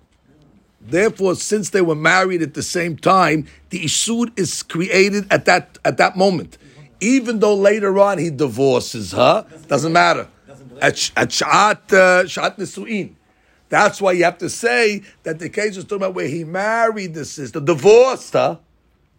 Therefore, 0.85 1.35
since 1.35 1.69
they 1.69 1.79
were 1.81 1.95
married 1.95 2.41
at 2.41 2.55
the 2.55 2.63
same 2.63 2.97
time, 2.97 3.47
the 3.69 3.79
Isud 3.85 4.37
is 4.37 4.63
created 4.63 5.25
at 5.31 5.45
that 5.45 5.77
at 5.85 5.95
that 5.97 6.17
moment. 6.17 6.57
Even 7.03 7.39
though 7.39 7.55
later 7.55 7.99
on 7.99 8.17
he 8.17 8.29
divorces 8.29 9.11
her, 9.11 9.45
doesn't 9.67 9.91
matter. 9.91 10.27
at, 10.81 11.11
at 11.17 11.29
Sha'at, 11.29 11.91
uh. 11.93 13.13
That's 13.69 14.01
why 14.01 14.11
you 14.13 14.23
have 14.23 14.37
to 14.37 14.49
say 14.49 15.03
that 15.23 15.39
the 15.39 15.49
case 15.49 15.77
is 15.77 15.83
talking 15.83 15.97
about 15.97 16.13
where 16.13 16.27
he 16.27 16.43
married 16.43 17.13
the 17.13 17.25
sister, 17.25 17.59
divorced 17.59 18.33
her, 18.33 18.59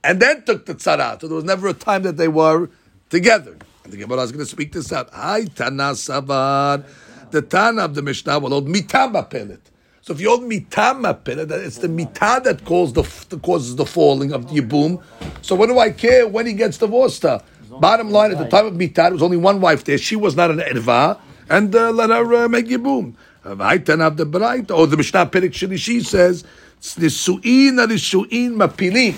and 0.02 0.20
then 0.20 0.44
took 0.44 0.64
the 0.64 0.74
tzara. 0.74 1.20
So 1.20 1.26
there 1.26 1.34
was 1.34 1.44
never 1.44 1.68
a 1.68 1.74
time 1.74 2.02
that 2.04 2.16
they 2.16 2.28
were 2.28 2.70
together. 3.10 3.56
And 3.82 3.92
the 3.92 3.96
Gemara 3.96 4.20
is 4.22 4.32
going 4.32 4.44
to 4.44 4.50
speak 4.50 4.72
this 4.72 4.92
out. 4.92 5.10
Hi, 5.12 5.44
Tana. 5.44 5.94
The 5.94 7.42
Tana 7.42 7.82
of 7.82 7.94
the 7.94 8.02
Mishnah 8.02 8.38
will 8.38 8.50
hold 8.50 8.68
mitama 8.68 9.28
pelet. 9.28 9.60
So 10.02 10.12
if 10.12 10.20
you 10.20 10.28
hold 10.28 10.42
mitama 10.42 11.24
pelet, 11.24 11.50
it's 11.50 11.78
the 11.78 11.88
mitah 11.88 12.42
that 12.44 12.64
causes 12.64 12.92
the, 13.28 13.38
causes 13.38 13.76
the 13.76 13.86
falling 13.86 14.32
of 14.32 14.48
the 14.48 14.60
yibum. 14.60 15.02
So 15.42 15.54
what 15.56 15.66
do 15.66 15.78
I 15.78 15.90
care 15.90 16.28
when 16.28 16.46
he 16.46 16.52
gets 16.52 16.78
divorced? 16.78 17.24
Her? 17.24 17.42
Bottom 17.80 18.10
line, 18.10 18.32
at 18.32 18.38
the 18.38 18.48
time 18.48 18.66
of 18.66 18.74
mitah, 18.74 18.94
there 18.94 19.12
was 19.12 19.22
only 19.22 19.36
one 19.36 19.60
wife 19.60 19.84
there. 19.84 19.98
She 19.98 20.16
was 20.16 20.36
not 20.36 20.50
an 20.50 20.58
erva, 20.58 21.20
and 21.48 21.74
uh, 21.74 21.90
let 21.90 22.10
her 22.10 22.44
uh, 22.44 22.48
make 22.48 22.66
yibum. 22.66 23.14
Of 23.44 24.16
the 24.16 24.24
bright, 24.24 24.70
or 24.70 24.86
the 24.86 24.96
Mishnah 24.96 25.26
Perik 25.26 25.52
Shlishi 25.52 26.04
says, 26.04 26.44
Nisu'in 26.80 27.76
arishu'in 27.76 28.56
mapilim. 28.56 29.16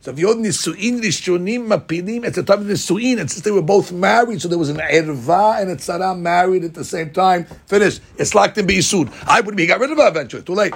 So 0.00 0.12
if 0.12 0.18
you're 0.18 0.34
nisu'in 0.34 1.00
rishonim 1.00 1.66
mapilim, 1.66 2.24
at 2.24 2.34
the 2.34 2.42
time 2.42 2.60
of 2.60 2.66
nisu'in. 2.66 3.20
and 3.20 3.30
since 3.30 3.42
they 3.42 3.50
were 3.50 3.62
both 3.62 3.90
married, 3.92 4.40
so 4.40 4.48
there 4.48 4.58
was 4.58 4.68
an 4.68 4.78
erva 4.78 5.60
and 5.60 5.70
a 5.70 5.76
tzara 5.76 6.18
married 6.18 6.64
at 6.64 6.74
the 6.74 6.84
same 6.84 7.10
time. 7.10 7.44
Finished. 7.66 8.00
It's 8.16 8.34
locked 8.34 8.58
in 8.58 8.66
beisud. 8.66 9.12
I 9.26 9.40
would 9.40 9.56
be 9.56 9.66
got 9.66 9.80
rid 9.80 9.90
of 9.90 9.98
her 9.98 10.08
eventually. 10.08 10.42
Too 10.42 10.54
late. 10.54 10.74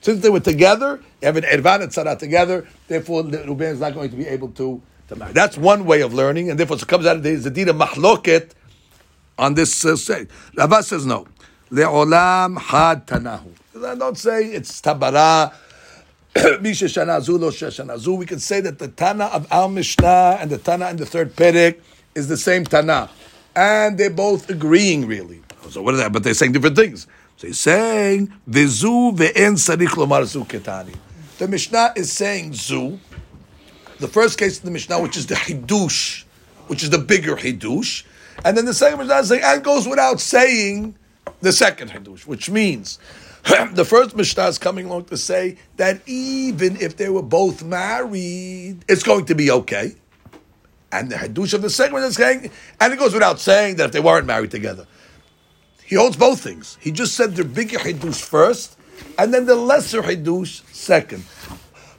Since 0.00 0.20
they 0.20 0.30
were 0.30 0.40
together, 0.40 1.00
you 1.20 1.26
have 1.26 1.36
an 1.36 1.44
erva 1.44 1.74
and 1.74 1.84
a 1.84 1.86
tzara 1.88 2.18
together. 2.18 2.66
Therefore, 2.88 3.22
Reuven 3.22 3.72
is 3.72 3.80
not 3.80 3.94
going 3.94 4.10
to 4.10 4.16
be 4.16 4.26
able 4.26 4.48
to. 4.52 4.82
That's 5.08 5.56
one 5.58 5.84
way 5.84 6.00
of 6.00 6.14
learning, 6.14 6.50
and 6.50 6.58
therefore 6.58 6.76
it 6.76 6.86
comes 6.86 7.06
out 7.06 7.16
of 7.16 7.22
the 7.22 7.36
Zadira 7.36 7.78
mahloket 7.78 8.50
on 9.38 9.54
this 9.54 9.84
uh, 9.84 9.96
say. 9.96 10.26
Rava 10.56 10.82
says 10.82 11.04
no. 11.04 11.26
Le'olam 11.70 12.58
had 12.58 13.06
tanahu. 13.06 13.50
Don't 13.74 14.16
say 14.16 14.46
it's 14.46 14.80
tabara. 14.80 15.52
Misha 16.60 16.86
shanazu 16.86 17.38
lo 17.38 17.50
shanazu. 17.50 18.16
We 18.16 18.26
can 18.26 18.38
say 18.38 18.60
that 18.60 18.78
the 18.78 18.88
Tana 18.88 19.26
of 19.26 19.46
our 19.52 19.68
Mishnah 19.68 20.38
and 20.40 20.50
the 20.50 20.58
Tana 20.58 20.90
in 20.90 20.96
the 20.96 21.06
third 21.06 21.36
Perek 21.36 21.80
is 22.14 22.28
the 22.28 22.36
same 22.36 22.64
Tana, 22.64 23.10
and 23.54 23.98
they're 23.98 24.10
both 24.10 24.48
agreeing 24.48 25.06
really. 25.06 25.42
So 25.70 25.82
what 25.82 25.94
is 25.94 26.00
that? 26.00 26.12
But 26.12 26.24
they're 26.24 26.34
saying 26.34 26.52
different 26.52 26.76
things. 26.76 27.06
So 27.36 27.46
he's 27.48 27.60
saying 27.60 28.32
vizu 28.48 29.16
ve'en 29.16 29.54
sarich 29.54 29.94
lomar 29.96 30.24
zu 30.24 30.44
ketani. 30.44 30.94
The 31.38 31.48
Mishnah 31.48 31.94
is 31.96 32.12
saying 32.12 32.52
zu. 32.54 33.00
The 33.98 34.08
first 34.08 34.38
case 34.38 34.58
of 34.58 34.64
the 34.64 34.70
Mishnah, 34.70 35.00
which 35.00 35.16
is 35.16 35.26
the 35.26 35.34
hidush, 35.34 36.24
which 36.66 36.82
is 36.82 36.90
the 36.90 36.98
bigger 36.98 37.36
hidush, 37.36 38.04
and 38.44 38.56
then 38.56 38.64
the 38.64 38.74
second 38.74 38.98
Mishnah 38.98 39.16
is 39.16 39.28
saying 39.28 39.42
and 39.44 39.62
goes 39.62 39.86
without 39.86 40.20
saying 40.20 40.96
the 41.40 41.52
second 41.52 41.90
hidush, 41.90 42.26
which 42.26 42.50
means 42.50 42.98
the 43.72 43.84
first 43.84 44.16
Mishnah 44.16 44.46
is 44.46 44.58
coming 44.58 44.86
along 44.86 45.04
to 45.06 45.16
say 45.16 45.58
that 45.76 46.00
even 46.08 46.76
if 46.80 46.96
they 46.96 47.10
were 47.10 47.22
both 47.22 47.62
married, 47.62 48.84
it's 48.88 49.02
going 49.02 49.26
to 49.26 49.34
be 49.34 49.50
okay. 49.50 49.94
And 50.90 51.10
the 51.10 51.16
Hadush 51.16 51.52
of 51.54 51.62
the 51.62 51.70
second 51.70 51.98
is 51.98 52.14
saying, 52.14 52.50
and 52.80 52.92
it 52.92 52.98
goes 52.98 53.12
without 53.12 53.40
saying 53.40 53.76
that 53.76 53.86
if 53.86 53.92
they 53.92 54.00
weren't 54.00 54.26
married 54.26 54.50
together. 54.50 54.86
He 55.84 55.96
holds 55.96 56.16
both 56.16 56.40
things. 56.40 56.78
He 56.80 56.90
just 56.90 57.14
said 57.14 57.36
the 57.36 57.44
bigger 57.44 57.78
Hadush 57.78 58.22
first, 58.22 58.78
and 59.18 59.34
then 59.34 59.44
the 59.44 59.56
lesser 59.56 60.02
Hadush 60.02 60.62
second. 60.72 61.24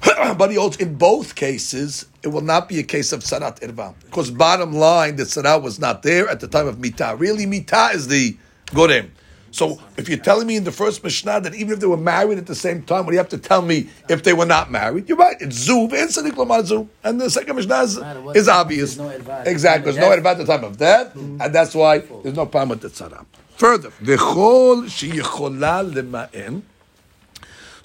but 0.38 0.50
he 0.50 0.57
holds 0.57 0.77
in 0.77 0.95
both 0.95 1.35
cases, 1.35 2.05
it 2.24 2.29
will 2.29 2.41
not 2.41 2.67
be 2.69 2.79
a 2.79 2.83
case 2.83 3.12
of 3.12 3.21
Sarat 3.21 3.59
Irva. 3.62 3.93
Because 4.05 4.31
bottom 4.31 4.74
line, 4.74 5.15
the 5.15 5.24
Sarat 5.24 5.62
was 5.62 5.79
not 5.79 6.03
there 6.03 6.27
at 6.27 6.39
the 6.39 6.47
time 6.47 6.67
of 6.67 6.79
Mita. 6.79 7.15
Really, 7.17 7.45
Mita 7.45 7.89
is 7.93 8.07
the 8.07 8.38
Gorem. 8.67 9.09
So 9.55 9.79
if 9.95 10.09
you're 10.09 10.17
telling 10.17 10.47
me 10.47 10.57
in 10.57 10.65
the 10.65 10.71
first 10.71 11.01
Mishnah 11.01 11.39
that 11.39 11.55
even 11.55 11.74
if 11.75 11.79
they 11.79 11.88
were 11.88 11.95
married 11.95 12.38
at 12.38 12.45
the 12.45 12.55
same 12.55 12.83
time, 12.83 13.05
what 13.05 13.12
do 13.12 13.13
you 13.13 13.19
have 13.19 13.29
to 13.29 13.38
tell 13.38 13.62
me 13.62 13.88
if 14.09 14.21
they 14.24 14.33
were 14.33 14.45
not 14.45 14.69
married? 14.69 15.07
You're 15.07 15.17
right. 15.17 15.38
It's 15.39 15.65
Zuv 15.65 15.93
and 15.93 16.38
Lamar 16.38 16.62
Zuv. 16.63 16.89
And 17.05 17.21
the 17.21 17.29
second 17.29 17.55
Mishnah 17.55 17.81
is, 17.83 17.97
is 18.35 18.50
obvious. 18.50 18.97
no 18.97 19.07
advice. 19.07 19.47
exactly. 19.47 19.93
There's 19.93 20.05
no 20.05 20.12
advice 20.12 20.39
at 20.39 20.45
the 20.45 20.53
time 20.53 20.65
of 20.65 20.77
death, 20.77 21.15
and 21.15 21.39
that's 21.55 21.74
why 21.74 22.00
there's 22.00 22.35
no 22.35 22.45
problem 22.47 22.69
with 22.69 22.81
the 22.81 22.89
tzara. 22.89 23.25
Further, 23.55 23.91
v'chol 24.03 24.83
sheyichola 24.88 25.89
lema'en. 25.89 26.62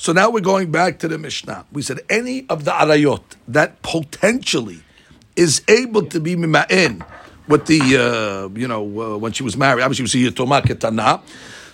So 0.01 0.15
now 0.15 0.31
we're 0.31 0.41
going 0.41 0.71
back 0.73 0.99
to 1.01 1.09
the 1.09 1.19
Mishnah. 1.19 1.67
We 1.73 1.83
said 1.83 2.01
any 2.09 2.47
of 2.49 2.65
the 2.65 2.71
arayot 2.71 3.21
that 3.49 3.83
potentially 3.83 4.81
is 5.37 5.61
able 5.69 6.07
to 6.07 6.19
be 6.19 6.37
mima'en 6.37 7.05
with 7.47 7.67
the, 7.67 7.81
uh, 7.99 8.59
you 8.59 8.67
know, 8.67 8.83
uh, 8.83 9.19
when 9.19 9.33
she 9.33 9.43
was 9.43 9.59
married, 9.59 9.83
obviously 9.83 10.07
she 10.07 10.25
was 10.25 10.33
yitoma 10.33 10.63
ketana. 10.63 11.21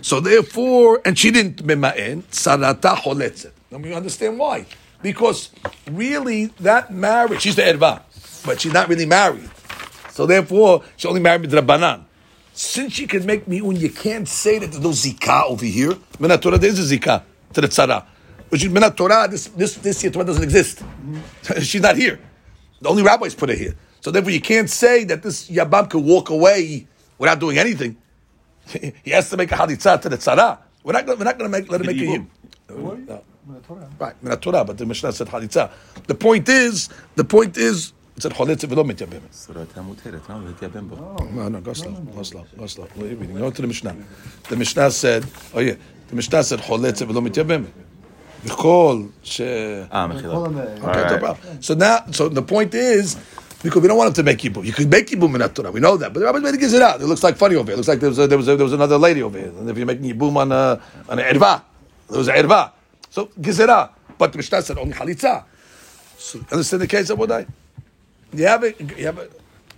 So 0.02 0.18
therefore, 0.18 1.02
and 1.04 1.16
she 1.16 1.30
didn't 1.30 1.64
mima'en, 1.64 2.25
sarata 2.25 2.97
choletzet. 2.97 3.52
And 3.71 3.85
we 3.85 3.95
understand 3.95 4.40
why. 4.40 4.66
Because 5.02 5.52
really, 5.88 6.47
that 6.59 6.92
marriage, 6.92 7.42
she's 7.42 7.54
the 7.54 7.62
erva, 7.62 8.02
but 8.45 8.61
she's 8.61 8.73
not 8.73 8.88
really 8.88 9.06
married. 9.06 9.49
So 10.11 10.26
therefore, 10.26 10.83
she 10.97 11.06
only 11.06 11.21
married 11.21 11.49
the 11.49 11.62
Rabbanan. 11.62 12.02
Since 12.52 12.95
she 12.95 13.06
can 13.06 13.25
make 13.25 13.47
mi'un, 13.47 13.76
you 13.76 13.90
can't 13.90 14.26
say 14.26 14.59
that 14.59 14.73
there's 14.73 14.83
no 14.83 14.90
zikah 14.90 15.45
over 15.45 15.64
here. 15.64 15.95
Torah, 16.18 16.59
there's 16.59 16.80
a 16.80 16.99
zikah 16.99 17.23
to 17.52 17.61
the 17.61 17.68
tzara. 17.68 18.04
Which 18.49 18.65
is 18.65 18.73
Minat 18.73 18.97
Torah, 18.97 19.26
this, 19.29 19.49
this, 19.49 19.75
this 19.76 20.03
year 20.03 20.12
Torah 20.12 20.25
doesn't 20.25 20.43
exist. 20.43 20.83
She's 21.61 21.81
not 21.81 21.97
here. 21.97 22.21
The 22.81 22.88
only 22.88 23.03
rabbis 23.03 23.35
put 23.35 23.49
her 23.49 23.55
here. 23.55 23.75
So 24.00 24.11
therefore, 24.11 24.31
you 24.31 24.41
can't 24.41 24.71
say 24.71 25.05
that 25.05 25.23
this 25.23 25.50
Yabam 25.50 25.91
could 25.91 26.05
walk 26.05 26.31
away 26.31 26.87
without 27.19 27.41
doing 27.41 27.59
anything. 27.59 27.97
he 29.03 29.11
has 29.11 29.31
to 29.31 29.37
make 29.37 29.50
a 29.50 29.57
haditza 29.57 30.00
to 30.00 30.09
the 30.09 30.17
tzara. 30.17 30.59
We're 30.85 30.93
not, 30.93 31.07
we're 31.07 31.25
not 31.25 31.38
going 31.38 31.50
to 31.50 31.59
make 31.59 31.71
let 31.71 31.81
him 31.81 31.87
make 31.88 31.97
a 31.97 32.05
him. 32.05 32.31
No. 32.69 33.23
Right, 33.99 34.25
Minat 34.25 34.41
Torah, 34.41 34.65
but 34.65 34.79
the 34.79 34.87
Mishnah 34.87 35.12
said 35.12 35.29
haditza. 35.29 35.71
The 36.07 36.15
point 36.15 36.49
is, 36.49 36.88
the 37.15 37.25
point 37.25 37.57
is, 37.57 37.93
it 38.17 38.23
said 38.23 38.33
choletz 38.33 38.65
v'lo 38.65 38.85
mityabem. 38.85 39.23
No, 41.35 41.49
no, 41.49 41.61
go 41.61 41.73
slow, 41.73 41.93
go 41.93 42.23
slow, 42.23 42.47
go 42.57 42.67
slow. 42.67 42.87
Go 42.97 43.50
to 43.50 43.62
the 43.62 43.69
Mishnah. 43.69 43.97
The 44.49 44.57
Mishnah 44.57 44.91
said, 44.91 45.26
oh 45.55 45.61
yeah, 45.61 45.75
the 46.09 46.17
Mishnah 46.17 46.43
said 46.43 46.61
choletz 46.61 47.07
v'lo 47.07 47.29
mityabem. 47.29 47.67
Okay, 50.83 51.61
so 51.61 51.75
now, 51.75 52.05
so 52.11 52.29
the 52.29 52.43
point 52.43 52.75
is. 52.75 53.17
Because 53.62 53.83
we 53.83 53.88
don't 53.88 53.97
want 53.97 54.09
him 54.09 54.15
to 54.15 54.23
make 54.23 54.38
yibum. 54.38 54.65
You 54.65 54.73
could 54.73 54.91
make 54.91 55.09
yibum 55.09 55.35
in 55.35 55.49
Torah. 55.50 55.73
We 55.73 55.81
know 55.81 55.97
that, 55.97 56.12
but 56.12 56.21
the 56.21 56.26
rabbi 56.26 56.38
made 56.38 56.55
it 56.55 56.83
out. 56.83 57.00
It 57.00 57.07
looks 57.07 57.23
like 57.25 57.37
funny 57.37 57.57
over 57.57 57.65
here. 57.65 57.73
It 57.73 57.76
looks 57.79 57.88
like 57.88 58.00
there 58.00 58.11
was 58.11 58.19
a, 58.19 58.26
there 58.26 58.38
was 58.38 58.47
a, 58.49 58.55
there 58.55 58.65
was 58.65 58.75
another 58.75 58.99
lady 58.99 59.23
over 59.23 59.38
here. 59.38 59.49
And 59.49 59.69
if 59.69 59.76
you're 59.76 59.87
making 59.87 60.05
yibum 60.05 60.37
on 60.37 60.53
a 60.53 60.81
on 61.09 61.19
an 61.19 61.35
erva, 61.35 61.62
there 62.09 62.19
was 62.19 62.29
an 62.29 62.35
erva. 62.37 62.71
So 63.11 63.26
gizera, 63.41 63.91
But 64.19 64.33
the 64.33 64.38
Mishnah 64.38 64.62
said 64.62 64.79
only 64.79 64.93
halitza. 64.93 65.45
So 66.19 66.38
understand 66.53 66.83
the 66.83 66.87
case 66.87 67.11
of 67.11 67.19
Bodai. 67.19 67.49
You 68.33 68.47
have 68.47 68.62
a 68.62 68.75
you 68.79 69.07
have 69.07 69.19
a 69.19 69.29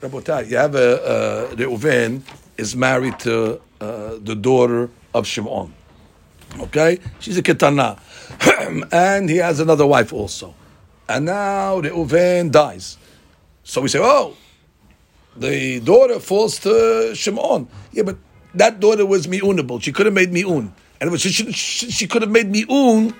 Rabotai, 0.00 0.48
you 0.48 0.56
have 0.56 0.74
a 0.74 1.04
uh, 1.04 1.54
Reuven 1.54 2.22
is 2.56 2.76
married 2.76 3.18
to 3.20 3.60
uh, 3.80 4.16
the 4.20 4.34
daughter 4.34 4.90
of 5.14 5.26
Shimon. 5.26 5.72
Okay, 6.60 6.98
she's 7.18 7.36
a 7.36 7.42
ketana. 7.42 7.98
and 8.92 9.28
he 9.28 9.36
has 9.36 9.60
another 9.60 9.86
wife 9.86 10.12
also. 10.12 10.54
And 11.08 11.26
now 11.26 11.80
Reuven 11.80 12.50
dies, 12.50 12.98
so 13.62 13.80
we 13.80 13.88
say, 13.88 13.98
oh, 14.00 14.36
the 15.36 15.80
daughter 15.80 16.20
falls 16.20 16.58
to 16.60 17.14
Shimon. 17.14 17.68
Yeah, 17.92 18.02
but 18.02 18.16
that 18.54 18.80
daughter 18.80 19.06
was 19.06 19.26
mi'unable. 19.26 19.82
She 19.82 19.92
could 19.92 20.06
have 20.06 20.14
made 20.14 20.32
mi'un, 20.32 20.72
and 21.00 21.20
she, 21.20 21.30
she, 21.30 21.52
she 21.90 22.06
could 22.06 22.22
have 22.22 22.30
made 22.30 22.50
mi'un. 22.50 23.14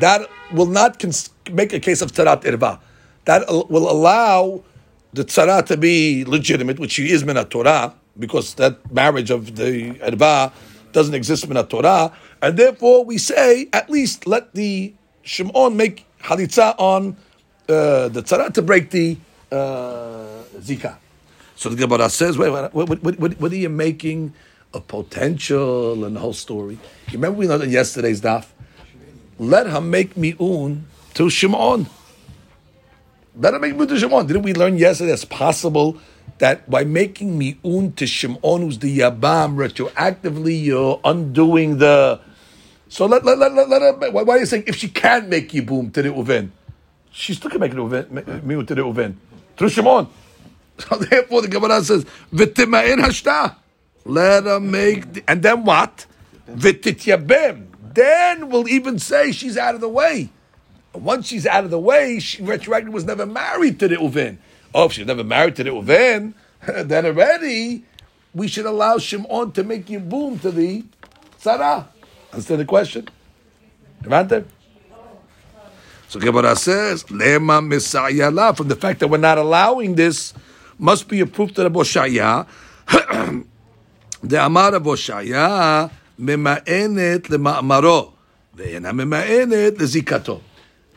That 0.00 0.28
will 0.52 0.66
not 0.66 0.98
cons- 0.98 1.30
make 1.50 1.72
a 1.72 1.80
case 1.80 2.02
of 2.02 2.12
tzarat 2.12 2.42
irva. 2.42 2.80
That 3.26 3.48
will 3.48 3.90
allow 3.90 4.64
the 5.12 5.24
tzara 5.24 5.64
to 5.66 5.76
be 5.76 6.24
legitimate, 6.24 6.78
which 6.80 6.92
she 6.92 7.10
is 7.10 7.22
minat 7.22 7.50
Torah, 7.50 7.94
because 8.18 8.54
that 8.54 8.92
marriage 8.92 9.30
of 9.30 9.54
the 9.56 9.94
irva 9.94 10.52
doesn't 10.94 11.14
exist 11.14 11.46
minat 11.48 11.68
Torah, 11.68 12.12
and 12.40 12.56
therefore 12.56 13.04
we 13.04 13.18
say 13.18 13.68
at 13.72 13.90
least 13.90 14.26
let 14.26 14.54
the 14.54 14.94
Shimon 15.22 15.76
make 15.76 16.06
halitza 16.22 16.74
on 16.78 17.16
uh, 17.68 18.08
the 18.08 18.22
tzara 18.22 18.52
to 18.54 18.62
break 18.62 18.90
the 18.90 19.18
uh, 19.52 20.40
zika. 20.58 20.96
So 21.56 21.68
the 21.68 21.76
Gemara 21.76 22.08
says, 22.10 22.38
wait, 22.38 22.50
what, 22.50 22.72
what, 22.74 22.88
what, 22.88 23.18
what, 23.18 23.40
what 23.40 23.52
are 23.52 23.56
you 23.56 23.68
making 23.68 24.34
a 24.72 24.80
potential 24.80 26.04
in 26.04 26.14
the 26.14 26.20
whole 26.20 26.32
story? 26.32 26.78
You 27.08 27.14
remember 27.14 27.38
we 27.38 27.48
learned 27.48 27.64
in 27.64 27.70
yesterday's 27.70 28.20
daf? 28.20 28.46
Let 29.38 29.66
her 29.66 29.80
make 29.80 30.16
mi'un 30.16 30.86
to 31.14 31.30
Shimon. 31.30 31.86
Let 33.36 33.54
her 33.54 33.60
make 33.60 33.74
mi'un 33.74 33.88
to 33.88 33.98
Shimon. 33.98 34.26
Didn't 34.26 34.42
we 34.42 34.54
learn 34.54 34.78
yesterday 34.78 35.12
it's 35.12 35.24
possible 35.24 35.98
that 36.38 36.68
by 36.68 36.84
making 36.84 37.38
mi'un 37.38 37.92
to 37.92 38.06
Shimon, 38.06 38.62
who's 38.62 38.78
the 38.78 38.98
Yabam, 38.98 39.56
retroactively 39.56 40.62
you're 40.62 41.00
undoing 41.04 41.78
the. 41.78 42.20
So 42.88 43.06
let, 43.06 43.24
let, 43.24 43.38
let, 43.38 43.52
let, 43.52 43.68
let. 43.68 44.12
Why, 44.12 44.22
why 44.22 44.36
are 44.36 44.40
you 44.40 44.46
saying 44.46 44.64
if 44.66 44.76
she 44.76 44.88
can 44.88 45.28
make 45.28 45.50
Yibum 45.50 45.92
to 45.94 46.02
Reuven? 46.02 46.50
She 47.10 47.34
still 47.34 47.50
can 47.50 47.60
make 47.60 47.72
mi'un 47.72 48.66
to 48.66 48.74
Reuven. 48.74 49.14
Through 49.56 49.68
Shimon. 49.70 50.08
So 50.76 50.96
therefore 50.96 51.42
the 51.42 51.46
Gemara 51.46 51.84
says, 51.84 52.04
V'tima'in 52.32 52.98
hashta. 52.98 53.54
Let 54.04 54.42
her 54.42 54.58
make, 54.58 55.12
the, 55.12 55.24
and 55.28 55.40
then 55.40 55.64
what? 55.64 56.06
V'tityabim. 56.50 57.66
Then 57.94 58.50
we'll 58.50 58.68
even 58.68 58.98
say 58.98 59.30
she's 59.30 59.56
out 59.56 59.76
of 59.76 59.80
the 59.80 59.88
way. 59.88 60.30
Once 60.92 61.28
she's 61.28 61.46
out 61.46 61.62
of 61.62 61.70
the 61.70 61.78
way, 61.78 62.18
she 62.18 62.42
retroactively 62.42 62.90
was 62.90 63.04
never 63.04 63.24
married 63.24 63.78
to 63.78 63.88
Reuven. 63.88 64.38
Oh, 64.74 64.86
if 64.86 64.92
she's 64.92 65.06
never 65.06 65.22
married 65.22 65.54
to 65.56 65.64
Reuven, 65.64 66.34
then 66.66 67.06
already 67.06 67.84
we 68.34 68.48
should 68.48 68.66
allow 68.66 68.98
Shimon 68.98 69.52
to 69.52 69.62
make 69.62 69.88
you 69.88 70.00
boom 70.00 70.38
to 70.40 70.50
the 70.50 70.84
Sarah. 71.38 71.88
Understand 72.32 72.60
the 72.60 72.64
question? 72.64 73.08
Avante? 74.02 74.44
So 76.08 76.20
Gemara 76.20 76.56
says, 76.56 77.04
Lema 77.04 77.62
Misayala, 77.62 78.56
from 78.56 78.68
the 78.68 78.76
fact 78.76 79.00
that 79.00 79.08
we're 79.08 79.18
not 79.18 79.38
allowing 79.38 79.94
this, 79.94 80.34
must 80.78 81.08
be 81.08 81.20
a 81.20 81.26
proof 81.26 81.54
to 81.54 81.62
the 81.62 81.70
Boshaya. 81.70 82.46
the 84.22 84.44
Amar 84.44 84.74
of 84.74 84.82
Boshaya, 84.82 85.90
Mema'enet 86.20 87.22
lema'amaro, 87.22 88.12
ve'ena 88.56 88.92
mema'enet 88.92 89.76
lezikato. 89.76 90.40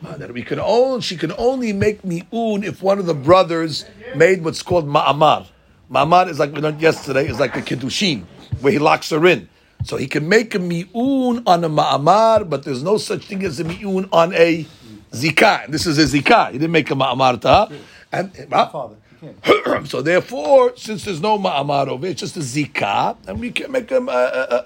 Uh, 0.04 0.16
That 0.16 0.32
we 0.32 0.42
can 0.42 0.60
only, 0.60 1.00
she 1.00 1.16
can 1.16 1.32
only 1.38 1.72
make 1.72 2.04
mi'un 2.04 2.62
if 2.62 2.82
one 2.82 2.98
of 2.98 3.06
the 3.06 3.14
brothers 3.14 3.84
made 4.14 4.44
what's 4.44 4.62
called 4.62 4.86
ma'amar. 4.86 5.48
Ma'amar 5.90 6.28
is 6.28 6.38
like 6.38 6.52
we 6.52 6.60
learned 6.60 6.80
yesterday, 6.80 7.26
is 7.26 7.40
like 7.40 7.56
a 7.56 7.62
kiddushin, 7.62 8.24
where 8.60 8.72
he 8.72 8.78
locks 8.78 9.10
her 9.10 9.26
in. 9.26 9.48
So 9.84 9.96
he 9.96 10.06
can 10.06 10.28
make 10.28 10.54
a 10.54 10.60
mi'un 10.60 11.42
on 11.46 11.64
a 11.64 11.68
ma'amar, 11.68 12.48
but 12.48 12.62
there's 12.62 12.82
no 12.82 12.96
such 12.96 13.26
thing 13.26 13.42
as 13.44 13.58
a 13.58 13.64
mi'un 13.64 14.08
on 14.12 14.34
a 14.34 14.66
zikah. 15.10 15.64
And 15.64 15.74
this 15.74 15.86
is 15.86 15.98
a 15.98 16.04
zikah. 16.04 16.52
He 16.52 16.58
didn't 16.58 16.72
make 16.72 16.90
a 16.90 16.94
ma'amar 16.94 17.40
to 17.40 17.48
her. 17.48 17.68
And, 18.12 18.32
huh? 18.52 18.88
so 19.84 20.00
therefore, 20.00 20.76
since 20.76 21.04
there's 21.04 21.20
no 21.20 21.38
ma'amar 21.38 21.88
over 21.88 22.06
it's 22.06 22.20
just 22.20 22.36
a 22.36 22.40
zikah, 22.40 23.16
and 23.26 23.40
we 23.40 23.50
can 23.50 23.72
make 23.72 23.90
a, 23.90 23.96
a, 23.96 24.00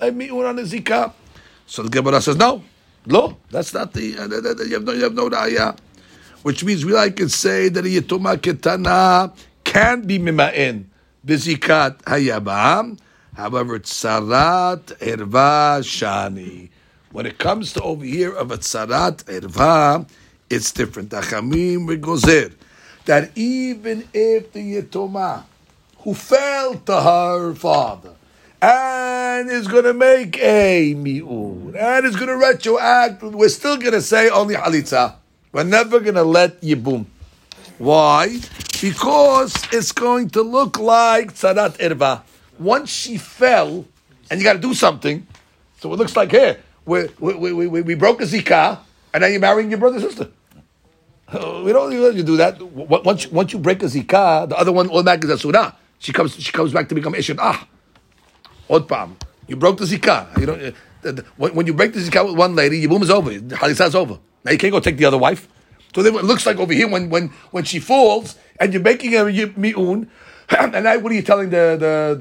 a, 0.04 0.08
a 0.08 0.12
mi'un 0.12 0.44
on 0.44 0.58
a 0.58 0.62
zikah. 0.62 1.14
So 1.66 1.82
the 1.82 1.88
Gemara 1.88 2.20
says, 2.20 2.36
no, 2.36 2.62
no, 3.06 3.36
that's 3.50 3.74
not 3.74 3.92
the, 3.92 4.18
uh, 4.18 4.26
that- 4.26 4.42
that- 4.42 4.66
you 4.68 4.74
have 4.74 4.84
no, 4.84 4.92
you 4.92 5.02
have 5.02 5.14
no 5.14 5.28
raya. 5.28 5.76
Which 6.42 6.64
means 6.64 6.84
we 6.84 6.92
like 6.92 7.16
to 7.16 7.28
say 7.28 7.68
that 7.68 7.84
a 7.84 7.88
yituma 7.88 8.36
ketana 8.36 9.32
can 9.64 10.02
be 10.02 10.18
mima'in, 10.18 10.84
bizikat 11.26 12.02
hayabam. 12.02 12.98
However, 13.34 13.78
tsarat 13.78 14.82
erva 14.98 15.80
shani. 15.80 16.68
When 17.12 17.26
it 17.26 17.38
comes 17.38 17.72
to 17.74 17.82
over 17.82 18.04
here 18.04 18.32
of 18.32 18.50
a 18.50 18.58
tsarat 18.58 19.24
erva, 19.24 20.06
it's 20.50 20.72
different. 20.72 21.10
Achamim 21.10 21.86
regozer. 21.86 22.52
That 23.04 23.30
even 23.36 24.08
if 24.12 24.52
the 24.52 24.82
yituma 24.82 25.44
who 25.98 26.14
fell 26.14 26.74
to 26.74 27.00
her 27.00 27.54
father 27.54 28.14
and 28.62 29.50
is 29.50 29.66
going 29.66 29.82
to 29.82 29.92
make 29.92 30.38
a 30.38 30.94
mi'un 30.94 31.74
and 31.76 32.06
is 32.06 32.14
going 32.14 32.28
to 32.28 32.34
retroact, 32.34 33.20
we're 33.20 33.48
still 33.48 33.76
going 33.76 33.92
to 33.92 34.00
say 34.00 34.30
only 34.30 34.54
halitza. 34.54 35.16
We're 35.50 35.64
never 35.64 35.98
going 35.98 36.14
to 36.14 36.22
let 36.22 36.60
yibum. 36.60 37.06
Why? 37.78 38.38
Because 38.80 39.52
it's 39.72 39.90
going 39.90 40.30
to 40.30 40.42
look 40.42 40.78
like 40.78 41.34
tzarat 41.34 41.78
erva. 41.78 42.22
Once 42.58 42.90
she 42.90 43.18
fell, 43.18 43.84
and 44.30 44.40
you 44.40 44.44
got 44.44 44.52
to 44.52 44.60
do 44.60 44.74
something, 44.74 45.26
so 45.80 45.92
it 45.92 45.96
looks 45.96 46.14
like 46.14 46.30
here, 46.30 46.60
we, 46.86 47.08
we, 47.18 47.52
we, 47.52 47.82
we, 47.82 47.94
broke 47.96 48.20
a 48.20 48.24
zikah, 48.24 48.78
and 49.12 49.22
now 49.22 49.26
you're 49.26 49.40
marrying 49.40 49.70
your 49.70 49.80
brother 49.80 50.00
sister. 50.00 50.28
We 51.32 51.72
don't 51.72 51.90
let 52.00 52.14
you 52.14 52.22
do 52.22 52.36
that. 52.36 52.62
Once, 52.62 53.26
once 53.26 53.52
you 53.52 53.58
break 53.58 53.82
a 53.82 53.86
zikah, 53.86 54.48
the 54.50 54.56
other 54.56 54.70
one 54.70 54.88
automatically 54.88 55.30
is 55.30 55.36
a 55.36 55.38
surah. 55.38 55.72
She 55.98 56.12
comes, 56.12 56.36
she 56.36 56.52
comes 56.52 56.72
back 56.72 56.88
to 56.88 56.94
become 56.94 57.14
ishet. 57.14 57.38
Ah, 57.40 57.66
Od 58.68 58.88
pam. 58.88 59.16
You 59.48 59.56
broke 59.56 59.78
the 59.78 59.84
zikah. 59.84 60.38
You 60.40 60.46
don't. 60.46 60.62
uh, 60.62 60.70
the- 61.02 61.12
the- 61.12 61.24
when, 61.36 61.66
you 61.66 61.74
break 61.74 61.92
the 61.92 62.00
zikah 62.00 62.24
with 62.26 62.36
one 62.36 62.54
lady, 62.54 62.78
your 62.78 62.90
boom 62.90 63.02
is 63.02 63.10
over. 63.10 63.30
Halisah 63.30 63.88
is 63.88 63.94
over. 63.94 64.18
Now 64.44 64.52
you 64.52 64.58
can't 64.58 64.72
go 64.72 64.80
take 64.80 64.96
the 64.96 65.04
other 65.04 65.18
wife. 65.18 65.48
So 65.94 66.02
then 66.02 66.14
it 66.14 66.24
looks 66.24 66.46
like 66.46 66.58
over 66.58 66.72
here 66.72 66.88
when 66.88 67.10
when 67.10 67.28
when 67.50 67.64
she 67.64 67.78
falls 67.78 68.36
and 68.58 68.72
you're 68.72 68.82
making 68.82 69.14
a 69.14 69.24
mi'un, 69.24 70.08
and 70.48 70.72
now 70.72 70.98
what 70.98 71.12
are 71.12 71.14
you 71.14 71.22
telling 71.22 71.50
the 71.50 71.76
the 71.78 72.16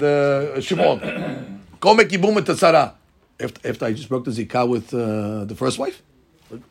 the 0.54 0.60
Shimon? 0.60 1.62
go 1.80 1.94
make 1.94 2.10
boom 2.20 2.34
with 2.34 2.46
the 2.46 2.56
Sarah. 2.56 2.94
After, 3.40 3.68
after 3.68 3.84
I 3.86 3.92
just 3.92 4.08
broke 4.08 4.24
the 4.24 4.30
zikah 4.30 4.68
with 4.68 4.92
uh, 4.94 5.44
the 5.46 5.54
first 5.54 5.78
wife, 5.78 6.02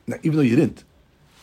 now, 0.08 0.18
even 0.24 0.38
though 0.38 0.44
you 0.44 0.56
didn't. 0.56 0.84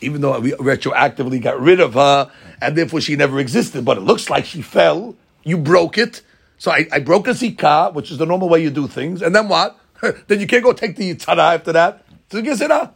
Even 0.01 0.21
though 0.21 0.39
we 0.39 0.53
retroactively 0.53 1.43
got 1.43 1.61
rid 1.61 1.81
of 1.81 1.95
her, 1.95 2.31
and 2.63 2.77
therefore 2.77 3.01
she 3.01 3.17
never 3.17 3.41
existed, 3.41 3.85
but 3.85 3.97
it 3.99 4.03
looks 4.03 4.31
like 4.31 4.45
she 4.45 4.63
fell. 4.63 5.17
You 5.43 5.59
broke 5.59 5.99
it. 5.99 6.23
So 6.59 6.73
I, 6.73 6.87
I 6.93 6.99
broke 6.99 7.29
a 7.29 7.31
zikah, 7.31 7.95
which 7.95 8.11
is 8.11 8.19
the 8.19 8.27
normal 8.27 8.49
way 8.49 8.63
you 8.63 8.71
do 8.71 8.89
things, 8.89 9.23
and 9.23 9.35
then 9.35 9.49
what? 9.49 9.79
then 10.27 10.41
you 10.41 10.47
can't 10.47 10.63
go 10.65 10.73
take 10.73 10.97
the 10.97 11.15
tzara 11.15 11.55
after 11.55 11.73
that. 11.73 12.05
So 12.31 12.43
gezerah. 12.43 12.93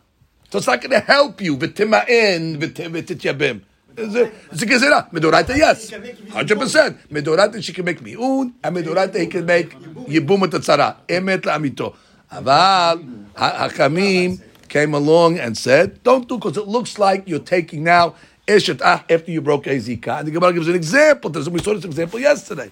So 0.50 0.58
it's 0.58 0.66
not 0.66 0.80
going 0.80 0.90
to 0.90 1.00
help 1.00 1.40
you. 1.40 1.56
V'tima'in, 1.56 2.58
v'tim- 2.58 2.92
v'tityabim. 2.92 3.62
It's 3.96 4.14
a 4.14 4.32
it's 4.50 4.62
a 4.62 4.66
gezerah. 4.66 5.10
Medoraita, 5.12 5.56
yes. 5.56 5.90
100%. 5.90 7.08
Medoraita, 7.08 7.62
she 7.62 7.72
can 7.72 7.84
make 7.84 8.02
mi'un, 8.02 8.52
and 8.62 8.76
medoraita, 8.76 9.20
he 9.20 9.26
can 9.28 9.46
make 9.46 9.70
yibum 9.74 10.40
with 10.40 10.50
the 10.50 10.58
tzara. 10.58 10.96
Emet 11.08 11.42
la'amito. 11.42 11.94
Aval, 12.32 13.26
ha- 13.36 13.68
hakamim 13.68 14.42
came 14.68 14.94
along 14.94 15.38
and 15.38 15.56
said, 15.56 16.02
don't 16.02 16.28
do, 16.28 16.36
because 16.36 16.56
it 16.56 16.66
looks 16.66 16.98
like 16.98 17.28
you're 17.28 17.38
taking 17.38 17.84
now 17.84 18.14
eshet 18.48 18.80
ah, 18.82 19.04
after 19.08 19.30
you 19.30 19.40
broke 19.40 19.66
a 19.66 19.76
zikah. 19.76 20.20
And 20.20 20.28
the 20.28 20.32
Gemara 20.32 20.52
gives 20.52 20.66
an 20.68 20.74
example. 20.74 21.30
to 21.30 21.38
this, 21.38 21.46
and 21.46 21.54
We 21.54 21.62
saw 21.62 21.74
this 21.74 21.84
example 21.84 22.18
yesterday. 22.18 22.70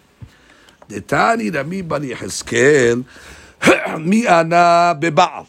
Detani 0.90 1.55
Rami 1.55 1.83
Bani 1.83 2.11
Heskel 2.11 3.05
Mi 4.00 4.26
Ana 4.26 4.98
Bebaal. 4.98 5.46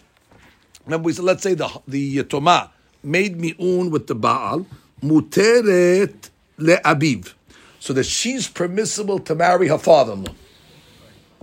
Remember, 0.86 1.06
we 1.06 1.14
said, 1.14 1.26
let's 1.26 1.44
say 1.44 1.56
the 1.56 1.68
the 1.88 2.24
Toma 2.24 2.72
made 3.04 3.40
me 3.40 3.56
mi'un 3.58 3.90
with 3.90 4.08
the 4.08 4.16
Baal, 4.16 4.66
muteret 5.04 6.30
le 6.58 6.78
le'abiv. 6.78 7.34
So 7.80 7.94
that 7.94 8.06
she's 8.06 8.48
permissible 8.48 9.18
to 9.20 9.34
marry 9.34 9.68
her 9.68 9.80
father-in-law. 9.80 10.34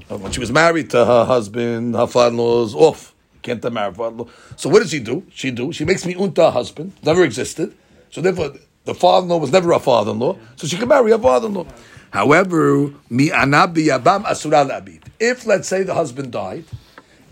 Uh, 0.09 0.19
When 0.19 0.31
she 0.31 0.39
was 0.39 0.53
married 0.53 0.91
to 0.91 1.05
her 1.05 1.25
husband, 1.25 1.97
her 1.97 2.07
father-in-law 2.07 2.65
is 2.65 2.75
off. 2.75 3.13
Can't 3.43 3.63
marry 3.73 3.93
father-in-law. 3.93 4.29
So 4.57 4.69
what 4.69 4.81
does 4.83 4.91
she 4.91 5.01
do? 5.01 5.25
She 5.35 5.51
do. 5.51 5.73
She 5.73 5.85
makes 5.85 6.07
mi'un 6.07 6.33
to 6.35 6.43
her 6.45 6.51
husband. 6.53 6.93
Never 7.03 7.25
existed. 7.25 7.75
So 8.11 8.21
therefore, 8.21 8.53
the 8.85 8.95
father-in-law 8.95 9.39
was 9.39 9.51
never 9.51 9.73
her 9.73 9.81
father-in-law. 9.81 10.39
So 10.57 10.67
she 10.69 10.77
can 10.77 10.89
marry 10.89 11.11
her 11.11 11.19
father-in-law. 11.19 11.67
However, 12.11 12.91
mi'ana 13.11 13.69
biyabam 13.69 14.25
asura 14.25 14.65
le'abiv. 14.65 15.03
If, 15.21 15.47
let's 15.47 15.69
say, 15.69 15.83
the 15.83 15.95
husband 15.95 16.33
died, 16.33 16.65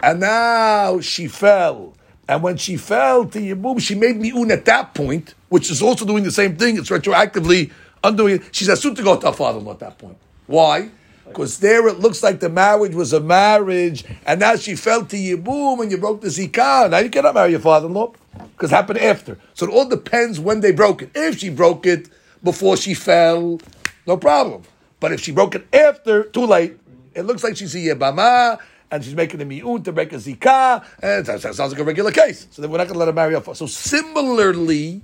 and 0.03 0.21
now 0.21 1.01
she 1.01 1.29
fell. 1.29 1.95
And 2.29 2.43
when 2.43 2.57
she 2.57 2.77
fell 2.77 3.25
to 3.27 3.39
Yibum, 3.39 3.81
she 3.81 3.95
made 3.95 4.17
mi'un 4.17 4.51
at 4.51 4.65
that 4.65 4.95
point, 4.95 5.35
which 5.49 5.71
is 5.71 5.81
also 5.81 6.05
doing 6.05 6.25
the 6.25 6.33
same 6.33 6.57
thing. 6.57 6.77
It's 6.77 6.91
retroactively 6.91 7.71
undoing 8.03 8.37
it. 8.37 8.43
She's 8.51 8.69
assumed 8.69 8.97
to 8.97 9.03
go 9.03 9.17
to 9.17 9.27
her 9.29 9.33
father-in-law 9.33 9.73
at 9.73 9.79
that 9.79 9.99
point. 9.99 10.19
Why? 10.47 10.91
Because 11.27 11.59
there 11.59 11.87
it 11.89 11.99
looks 12.01 12.23
like 12.23 12.41
the 12.41 12.49
marriage 12.49 12.95
was 12.95 13.13
a 13.13 13.21
marriage, 13.21 14.05
and 14.27 14.41
now 14.41 14.57
she 14.57 14.77
fell 14.77 15.05
to 15.07 15.17
Yibum 15.17 15.81
and 15.81 15.91
you 15.91 15.99
broke 15.99 16.21
the 16.21 16.29
Zikah. 16.29 16.91
Now 16.91 16.99
you 16.99 17.11
cannot 17.11 17.35
marry 17.35 17.51
your 17.53 17.61
father-in-law 17.61 18.13
because 18.53 18.73
it 18.73 18.75
happened 18.75 18.99
after. 18.99 19.39
So 19.55 19.67
it 19.67 19.73
all 19.73 19.89
depends 19.89 20.39
when 20.39 20.61
they 20.61 20.73
broke 20.73 21.03
it. 21.03 21.11
If 21.15 21.39
she 21.39 21.51
broke 21.51 21.87
it 21.87 22.09
before 22.43 22.77
she 22.77 22.95
fell, 22.95 23.61
no 24.07 24.17
problem. 24.17 24.63
But 25.01 25.13
if 25.13 25.21
she 25.21 25.33
broke 25.33 25.55
it 25.55 25.67
after, 25.75 26.25
too 26.25 26.47
late. 26.47 26.79
It 27.15 27.23
looks 27.23 27.43
like 27.43 27.57
she's 27.57 27.75
a 27.75 27.79
Yebama, 27.79 28.59
and 28.91 29.03
she's 29.05 29.15
making 29.15 29.41
a 29.41 29.45
mi'un 29.45 29.83
to 29.85 29.93
break 29.93 30.13
a 30.13 30.17
zikah, 30.17 30.85
and 31.03 31.25
that, 31.25 31.41
that 31.43 31.55
sounds 31.55 31.73
like 31.73 31.81
a 31.81 31.85
regular 31.85 32.11
case. 32.13 32.47
So 32.51 32.61
then 32.63 32.71
we're 32.71 32.79
not 32.79 32.85
going 32.89 32.95
to 32.95 32.99
let 32.99 33.09
her 33.09 33.13
marry 33.15 33.35
her. 33.35 33.41
fa- 33.41 33.55
So 33.55 33.67
similarly, 33.67 35.01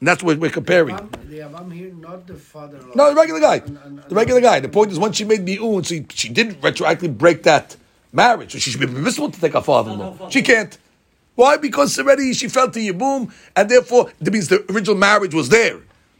and 0.00 0.08
that's 0.08 0.22
what 0.22 0.38
we're 0.38 0.50
comparing. 0.50 0.96
The 1.28 1.40
Abam 1.40 1.72
here, 1.72 1.92
not 1.92 2.26
the 2.26 2.34
father-in-law. 2.34 2.92
No, 2.94 3.10
the 3.10 3.16
regular 3.16 3.40
guy. 3.40 3.56
And- 3.56 3.78
and- 3.84 4.02
The 4.08 4.14
regular 4.14 4.40
guy. 4.40 4.60
The 4.60 4.68
point 4.70 4.92
is, 4.92 4.98
once 4.98 5.16
she 5.16 5.24
made 5.24 5.44
mi'un, 5.44 5.84
so 5.84 5.94
she 6.14 6.28
didn't 6.30 6.60
retroactively 6.62 7.16
break 7.16 7.42
that 7.42 7.76
marriage. 8.12 8.52
So 8.52 8.58
she 8.58 8.70
should 8.70 8.80
be 8.80 8.86
permissible 8.86 9.30
to 9.30 9.40
take 9.40 9.52
her 9.52 9.60
father-in-law. 9.62 10.30
She 10.30 10.40
can't. 10.42 10.76
Why? 11.34 11.58
Because 11.58 11.98
already 11.98 12.32
she 12.32 12.48
fell 12.48 12.70
to 12.70 12.78
Yibum, 12.80 13.30
and 13.54 13.68
therefore 13.70 14.10
that 14.20 14.30
means 14.32 14.48
the 14.48 14.64
original 14.72 14.96
marriage 14.96 15.34
was 15.34 15.48
there, 15.50 15.78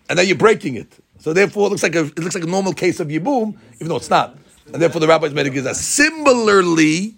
and 0.08 0.16
now 0.18 0.22
you're 0.22 0.36
breaking 0.36 0.76
it. 0.76 0.92
So 1.20 1.32
therefore, 1.32 1.66
it 1.66 1.70
looks 1.70 1.82
like 1.82 1.94
a 1.94 2.04
it 2.04 2.18
looks 2.18 2.34
like 2.34 2.44
a 2.44 2.48
normal 2.48 2.72
case 2.72 2.98
of 3.00 3.08
Yibum, 3.08 3.56
even 3.76 3.88
though 3.88 3.96
it's 3.96 4.10
not. 4.10 4.36
And 4.72 4.80
therefore, 4.80 5.00
the 5.00 5.08
rabbis 5.08 5.32
made 5.34 5.52
giza. 5.52 5.74
Similarly, 5.74 7.14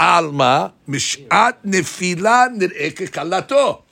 Alma 0.00 0.72
mishat 0.88 1.56
nefila 1.64 2.48
nir'eke 2.56 3.10
kalato. 3.10 3.82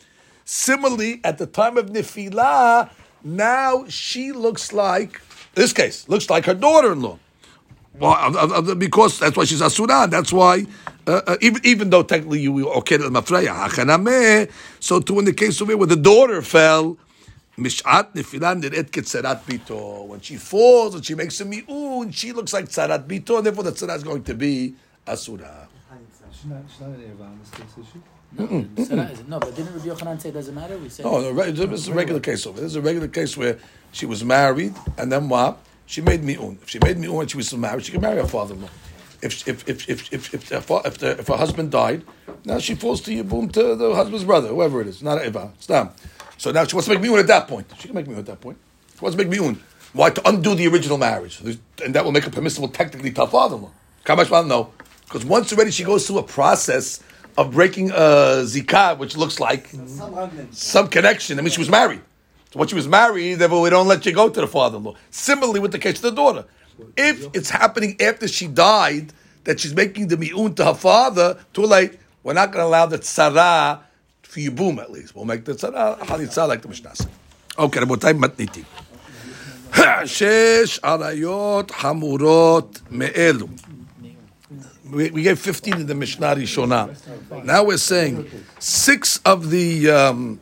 Similarly, 0.51 1.21
at 1.25 1.37
the 1.37 1.45
time 1.45 1.77
of 1.77 1.91
Nefilah, 1.91 2.89
now 3.23 3.85
she 3.89 4.33
looks 4.33 4.73
like, 4.73 5.21
this 5.55 5.75
case, 5.75 6.09
looks 6.09 6.31
like 6.31 6.47
her 6.47 6.55
daughter-in-law. 6.55 7.19
Well, 8.01 8.15
of- 8.15 8.37
of- 8.37 8.69
of- 8.71 8.79
because 8.79 9.19
that's 9.19 9.37
why 9.37 9.45
she's 9.45 9.61
Asura. 9.61 10.07
That's 10.09 10.33
why, 10.33 10.65
uh, 11.07 11.21
uh, 11.27 11.37
even, 11.43 11.61
even 11.67 11.91
though 11.91 12.03
technically 12.03 12.41
you 12.41 12.53
were 12.53 12.65
okay 12.77 12.97
mafreya, 12.97 14.51
so 14.81 15.01
too 15.01 15.19
in 15.19 15.27
the 15.27 15.35
case 15.35 15.61
of 15.61 15.69
it 15.69 15.79
where 15.79 15.87
the 15.87 15.97
daughter 15.97 16.41
fell, 16.41 16.97
Mishat 17.59 18.15
nefilah 18.15 18.61
neret 18.63 18.91
ketzarat 18.91 19.43
bito. 19.43 20.07
When 20.07 20.21
she 20.21 20.37
falls 20.37 20.95
and 20.95 21.05
she 21.05 21.15
makes 21.15 21.41
a 21.41 21.45
mi'un, 21.45 22.13
she 22.13 22.33
looks 22.33 22.53
like 22.53 22.67
tzarat 22.67 23.07
bito, 23.07 23.39
and 23.39 23.47
therefore 23.47 23.65
the 23.65 23.73
tzara 23.73 23.97
is 23.97 24.05
going 24.05 24.23
to 24.25 24.35
be 24.35 24.75
asura. 25.07 25.69
She's 26.33 26.45
not, 26.51 26.63
she's 26.71 26.81
not 26.81 26.91
an 26.91 27.03
Eva 27.03 27.25
in 27.25 27.39
this 27.41 27.51
case, 27.51 27.79
is 27.81 27.87
she? 27.93 28.85
Sarah 28.85 29.11
isn't- 29.11 29.29
No, 29.29 29.41
but 29.41 29.57
didn't 29.57 29.75
Rabbi 29.75 29.89
Yochanan 29.89 30.21
say 30.21 30.29
it 30.29 30.33
doesn't 30.33 30.55
matter? 30.55 30.79
We 30.79 30.89
said 30.89 31.05
Oh, 31.05 31.21
no, 31.21 31.33
right, 31.33 31.53
this 31.53 31.81
is 31.81 31.89
a 31.89 31.95
regular 31.95 32.21
case 32.21 32.47
over. 32.47 32.61
This 32.61 32.71
is 32.71 32.77
a 32.77 32.81
regular 32.81 33.09
case 33.09 33.37
where 33.37 33.59
she 33.91 34.07
was 34.07 34.23
married 34.25 34.75
and 34.97 35.11
then 35.11 35.29
what? 35.29 35.59
She 35.87 36.01
made 36.01 36.23
mi'un. 36.23 36.59
If 36.63 36.69
she 36.69 36.79
made 36.79 36.97
mi'un 36.99 37.15
when 37.15 37.27
she 37.27 37.37
was 37.37 37.49
still 37.49 37.59
married, 37.59 37.85
she 37.85 37.91
could 37.91 38.03
marry 38.03 38.19
her 38.19 38.27
father-in-law. 38.29 38.69
If 39.21 39.49
if 39.49 39.69
if 39.69 39.89
if 39.89 40.13
if 40.13 40.33
if, 40.33 40.53
if, 40.53 40.69
her, 40.69 40.81
if, 40.85 40.99
the, 40.99 41.19
if 41.19 41.27
her 41.27 41.37
husband 41.37 41.73
died, 41.73 42.05
now 42.45 42.61
she 42.61 42.77
falls 42.77 43.01
to 43.01 43.11
Yibum 43.11 43.51
to 43.53 43.75
the 43.75 43.93
husband's 43.97 44.23
brother, 44.25 44.49
whoever 44.49 44.81
it 44.81 44.87
is, 44.87 45.03
not 45.03 45.25
Eva. 45.27 45.51
It's 45.57 45.67
them. 45.67 45.91
So 46.39 46.51
now 46.51 46.65
she 46.65 46.75
wants 46.75 46.89
to 46.89 46.95
make 46.95 47.03
mi'un 47.03 47.19
at 47.19 47.27
that 47.27 47.47
point. 47.47 47.67
She 47.79 47.89
can 47.89 47.95
make 47.95 48.07
mi'un 48.07 48.21
at 48.21 48.27
that 48.27 48.41
point. 48.41 48.57
She 48.95 49.01
wants 49.01 49.17
to 49.17 49.23
make 49.23 49.29
mi'un. 49.29 49.59
Why? 49.93 50.11
To 50.11 50.29
undo 50.29 50.55
the 50.55 50.67
original 50.69 50.97
marriage. 50.97 51.41
And 51.85 51.95
that 51.95 52.05
will 52.05 52.13
make 52.13 52.25
her 52.25 52.31
permissible 52.31 52.69
technically 52.69 53.11
to 53.13 53.23
her 53.23 53.27
father-in-law. 53.27 53.71
Kamash 54.05 54.47
no. 54.47 54.73
Because 55.05 55.25
once 55.25 55.53
already 55.53 55.71
she 55.71 55.85
goes 55.85 56.07
through 56.07 56.19
a 56.19 56.23
process 56.23 57.03
of 57.37 57.53
breaking 57.53 57.91
a 57.91 58.45
zikah, 58.45 58.99
which 58.99 59.17
looks 59.17 59.41
like 59.41 59.69
some 60.51 60.89
connection. 60.89 61.39
I 61.39 61.43
mean, 61.43 61.51
she 61.51 61.61
was 61.61 61.71
married. 61.71 62.03
So 62.53 62.59
when 62.59 62.69
she 62.69 62.75
was 62.75 62.89
married, 62.89 63.35
therefore 63.35 63.63
we 63.63 63.71
don't 63.71 63.89
let 63.89 64.07
you 64.07 64.13
go 64.13 64.29
to 64.29 64.41
the 64.41 64.47
father-in-law. 64.47 64.95
Similarly 65.11 65.61
with 65.61 65.73
the 65.73 65.79
case 65.79 65.97
of 65.97 66.03
the 66.03 66.13
daughter. 66.13 66.45
If 66.97 67.35
it's 67.35 67.51
happening 67.51 67.97
after 68.01 68.29
she 68.29 68.47
died, 68.47 69.13
that 69.45 69.61
she's 69.61 69.75
making 69.75 70.09
the 70.09 70.17
mi'un 70.17 70.55
to 70.57 70.65
her 70.65 70.75
father, 70.75 71.39
too 71.53 71.63
late. 71.63 71.99
We're 72.23 72.35
not 72.35 72.53
going 72.53 72.63
to 72.63 72.69
allow 72.69 72.87
the 72.87 72.99
tzara 72.99 73.81
for 74.28 74.40
Yibum 74.40 74.80
at 74.82 74.92
least. 74.92 75.16
We'll 75.16 75.26
make 75.26 75.46
the 75.46 75.54
tzara 75.54 76.00
halitza 76.00 76.48
like 76.48 76.62
the 76.62 76.68
Mishnah 76.68 76.96
said. 76.96 77.10
Okay, 77.58 77.80
רבותיי, 77.80 78.14
מתניתים. 78.14 78.64
שש 80.06 80.80
עריות 80.84 81.72
חמורות 81.72 82.82
מאלו. 82.92 83.48
We, 84.92 85.10
we 85.10 85.24
gave 85.24 85.40
15 85.40 85.74
in 85.74 85.88
the 85.88 85.96
Mishnah 85.96 86.36
Rishonah. 86.36 87.44
Now 87.44 87.64
we're 87.64 87.78
saying 87.78 88.30
six 88.60 89.20
of 89.26 89.50
the 89.50 89.90
um, 89.90 90.40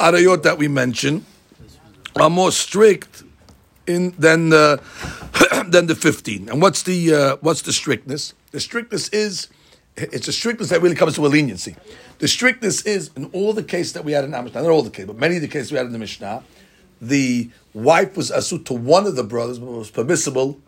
arayot 0.00 0.42
that 0.44 0.56
we 0.56 0.68
mentioned 0.68 1.24
are 2.16 2.30
more 2.30 2.50
strict 2.50 3.24
in 3.86 4.14
than 4.18 4.52
uh, 4.52 4.78
than 5.68 5.86
the 5.86 5.94
15. 5.94 6.48
And 6.48 6.62
what's 6.62 6.82
the 6.82 7.14
uh, 7.14 7.36
what's 7.40 7.62
the 7.62 7.72
strictness? 7.72 8.32
The 8.52 8.60
strictness 8.60 9.08
is 9.08 9.48
it's 9.96 10.28
a 10.28 10.32
strictness 10.32 10.70
that 10.70 10.80
really 10.80 10.96
comes 10.96 11.14
to 11.16 11.26
a 11.26 11.28
leniency. 11.28 11.76
The 12.19 12.27
strictness 12.27 12.81
is 12.83 13.11
in 13.15 13.25
all 13.33 13.53
the 13.53 13.63
cases 13.63 13.93
that 13.93 14.05
we 14.05 14.11
had 14.11 14.23
in 14.25 14.31
Mishnah, 14.31 14.61
not 14.61 14.69
all 14.69 14.83
the 14.83 14.89
cases, 14.89 15.07
but 15.07 15.17
many 15.17 15.37
of 15.37 15.41
the 15.41 15.47
cases 15.47 15.71
we 15.71 15.77
had 15.77 15.87
in 15.87 15.93
the 15.93 15.99
Mishnah, 15.99 16.43
the 17.01 17.49
wife 17.73 18.17
was 18.17 18.29
asut 18.29 18.65
to 18.65 18.73
one 18.73 19.07
of 19.07 19.15
the 19.15 19.23
brothers, 19.23 19.57
but 19.57 19.71
was 19.71 19.89
permissible 19.89 20.59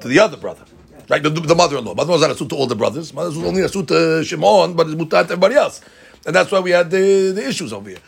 to 0.00 0.08
the 0.08 0.18
other 0.18 0.36
brother. 0.36 0.64
Right, 1.08 1.22
the, 1.22 1.30
the 1.30 1.54
mother-in-law. 1.54 1.94
Mother-in-law 1.94 2.28
was 2.28 2.28
not 2.28 2.36
asut 2.36 2.48
to 2.50 2.56
all 2.56 2.66
the 2.66 2.74
brothers. 2.74 3.14
Mother 3.14 3.30
was 3.30 3.38
only 3.38 3.62
asut 3.62 3.86
to 3.88 4.24
Shimon, 4.24 4.74
but 4.74 4.88
it's 4.88 4.96
mutat 4.96 5.28
to 5.28 5.32
everybody 5.32 5.54
else. 5.54 5.80
And 6.26 6.34
that's 6.34 6.50
why 6.50 6.60
we 6.60 6.72
had 6.72 6.90
the, 6.90 7.30
the 7.30 7.48
issues 7.48 7.72
over 7.72 7.88
here. 7.90 7.98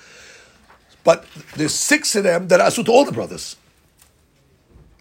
But 1.05 1.25
there's 1.57 1.75
six 1.75 2.15
of 2.17 2.25
them 2.25 2.49
that 2.49 2.61
are 2.61 2.69
asut 2.69 2.85
to 2.87 2.93
all 2.93 3.05
the 3.05 3.13
brothers. 3.13 3.57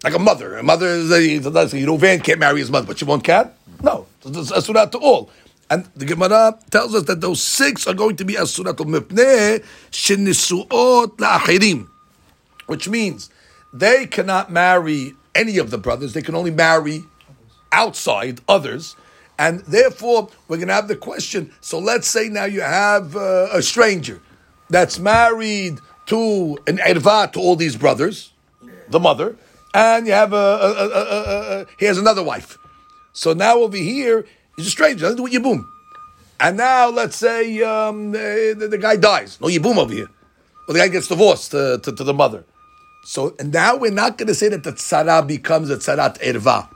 Like 0.03 0.13
a 0.13 0.19
mother. 0.19 0.57
A 0.57 0.63
mother 0.63 0.87
is 0.87 1.11
a, 1.11 1.21
you 1.21 1.85
know, 1.85 1.97
Van 1.97 2.21
can't 2.21 2.39
marry 2.39 2.59
his 2.59 2.71
mother, 2.71 2.87
but 2.87 2.99
Shimon 2.99 3.19
can? 3.19 3.51
No. 3.81 4.05
Asura 4.23 4.87
to 4.87 4.97
all. 4.99 5.29
And 5.69 5.85
the 5.95 6.05
Gemara 6.05 6.57
tells 6.71 6.95
us 6.95 7.03
that 7.03 7.21
those 7.21 7.41
six 7.41 7.85
are 7.85 7.93
going 7.93 8.15
to 8.17 8.25
be 8.25 8.35
asura 8.35 8.73
to 8.73 8.83
mipneh 8.83 9.63
shenisuot 9.91 11.17
la'achirim. 11.17 11.87
Which 12.65 12.89
means 12.89 13.29
they 13.71 14.07
cannot 14.07 14.51
marry 14.51 15.13
any 15.35 15.57
of 15.57 15.69
the 15.69 15.77
brothers. 15.77 16.13
They 16.13 16.21
can 16.21 16.35
only 16.35 16.51
marry 16.51 17.03
outside 17.71 18.41
others. 18.47 18.95
And 19.37 19.61
therefore, 19.61 20.29
we're 20.47 20.57
going 20.57 20.67
to 20.67 20.73
have 20.73 20.87
the 20.87 20.95
question. 20.95 21.53
So 21.61 21.79
let's 21.79 22.07
say 22.07 22.29
now 22.29 22.45
you 22.45 22.61
have 22.61 23.15
uh, 23.15 23.49
a 23.53 23.61
stranger 23.61 24.21
that's 24.69 24.99
married 24.99 25.79
to 26.07 26.57
an 26.67 26.77
erva 26.77 27.31
to 27.33 27.39
all 27.39 27.55
these 27.55 27.77
brothers, 27.77 28.33
the 28.89 28.99
mother, 28.99 29.35
and 29.73 30.07
you 30.07 30.13
have 30.13 30.33
a, 30.33 30.35
a, 30.35 30.87
a, 30.87 31.61
a 31.61 31.65
he 31.77 31.85
has 31.85 31.97
another 31.97 32.23
wife. 32.23 32.57
So 33.13 33.33
now 33.33 33.59
over 33.59 33.77
here, 33.77 34.25
he's 34.59 34.67
a 34.67 34.71
stranger. 34.71 35.01
Doesn't 35.01 35.17
do 35.17 35.23
what 35.23 35.31
yibum. 35.31 35.67
And 36.39 36.57
now 36.57 36.89
let's 36.89 37.15
say 37.15 37.61
um, 37.63 38.11
the, 38.11 38.67
the, 38.69 38.77
guy 38.77 38.95
dies. 38.95 39.39
No 39.41 39.47
yibum 39.47 39.77
over 39.77 39.93
here. 39.93 40.09
Or 40.67 40.73
the 40.73 40.79
guy 40.79 40.87
gets 40.87 41.07
divorced 41.07 41.51
to, 41.51 41.79
to, 41.83 41.91
the 41.91 42.13
mother. 42.13 42.45
So 43.03 43.35
and 43.39 43.51
now 43.51 43.77
we're 43.77 43.91
not 43.91 44.17
going 44.17 44.27
to 44.27 44.35
say 44.35 44.49
that 44.49 44.63
the 44.63 44.73
tzara 44.73 45.25
becomes 45.25 45.69
a 45.69 45.77
tzarat 45.77 46.19
erva. 46.19 46.69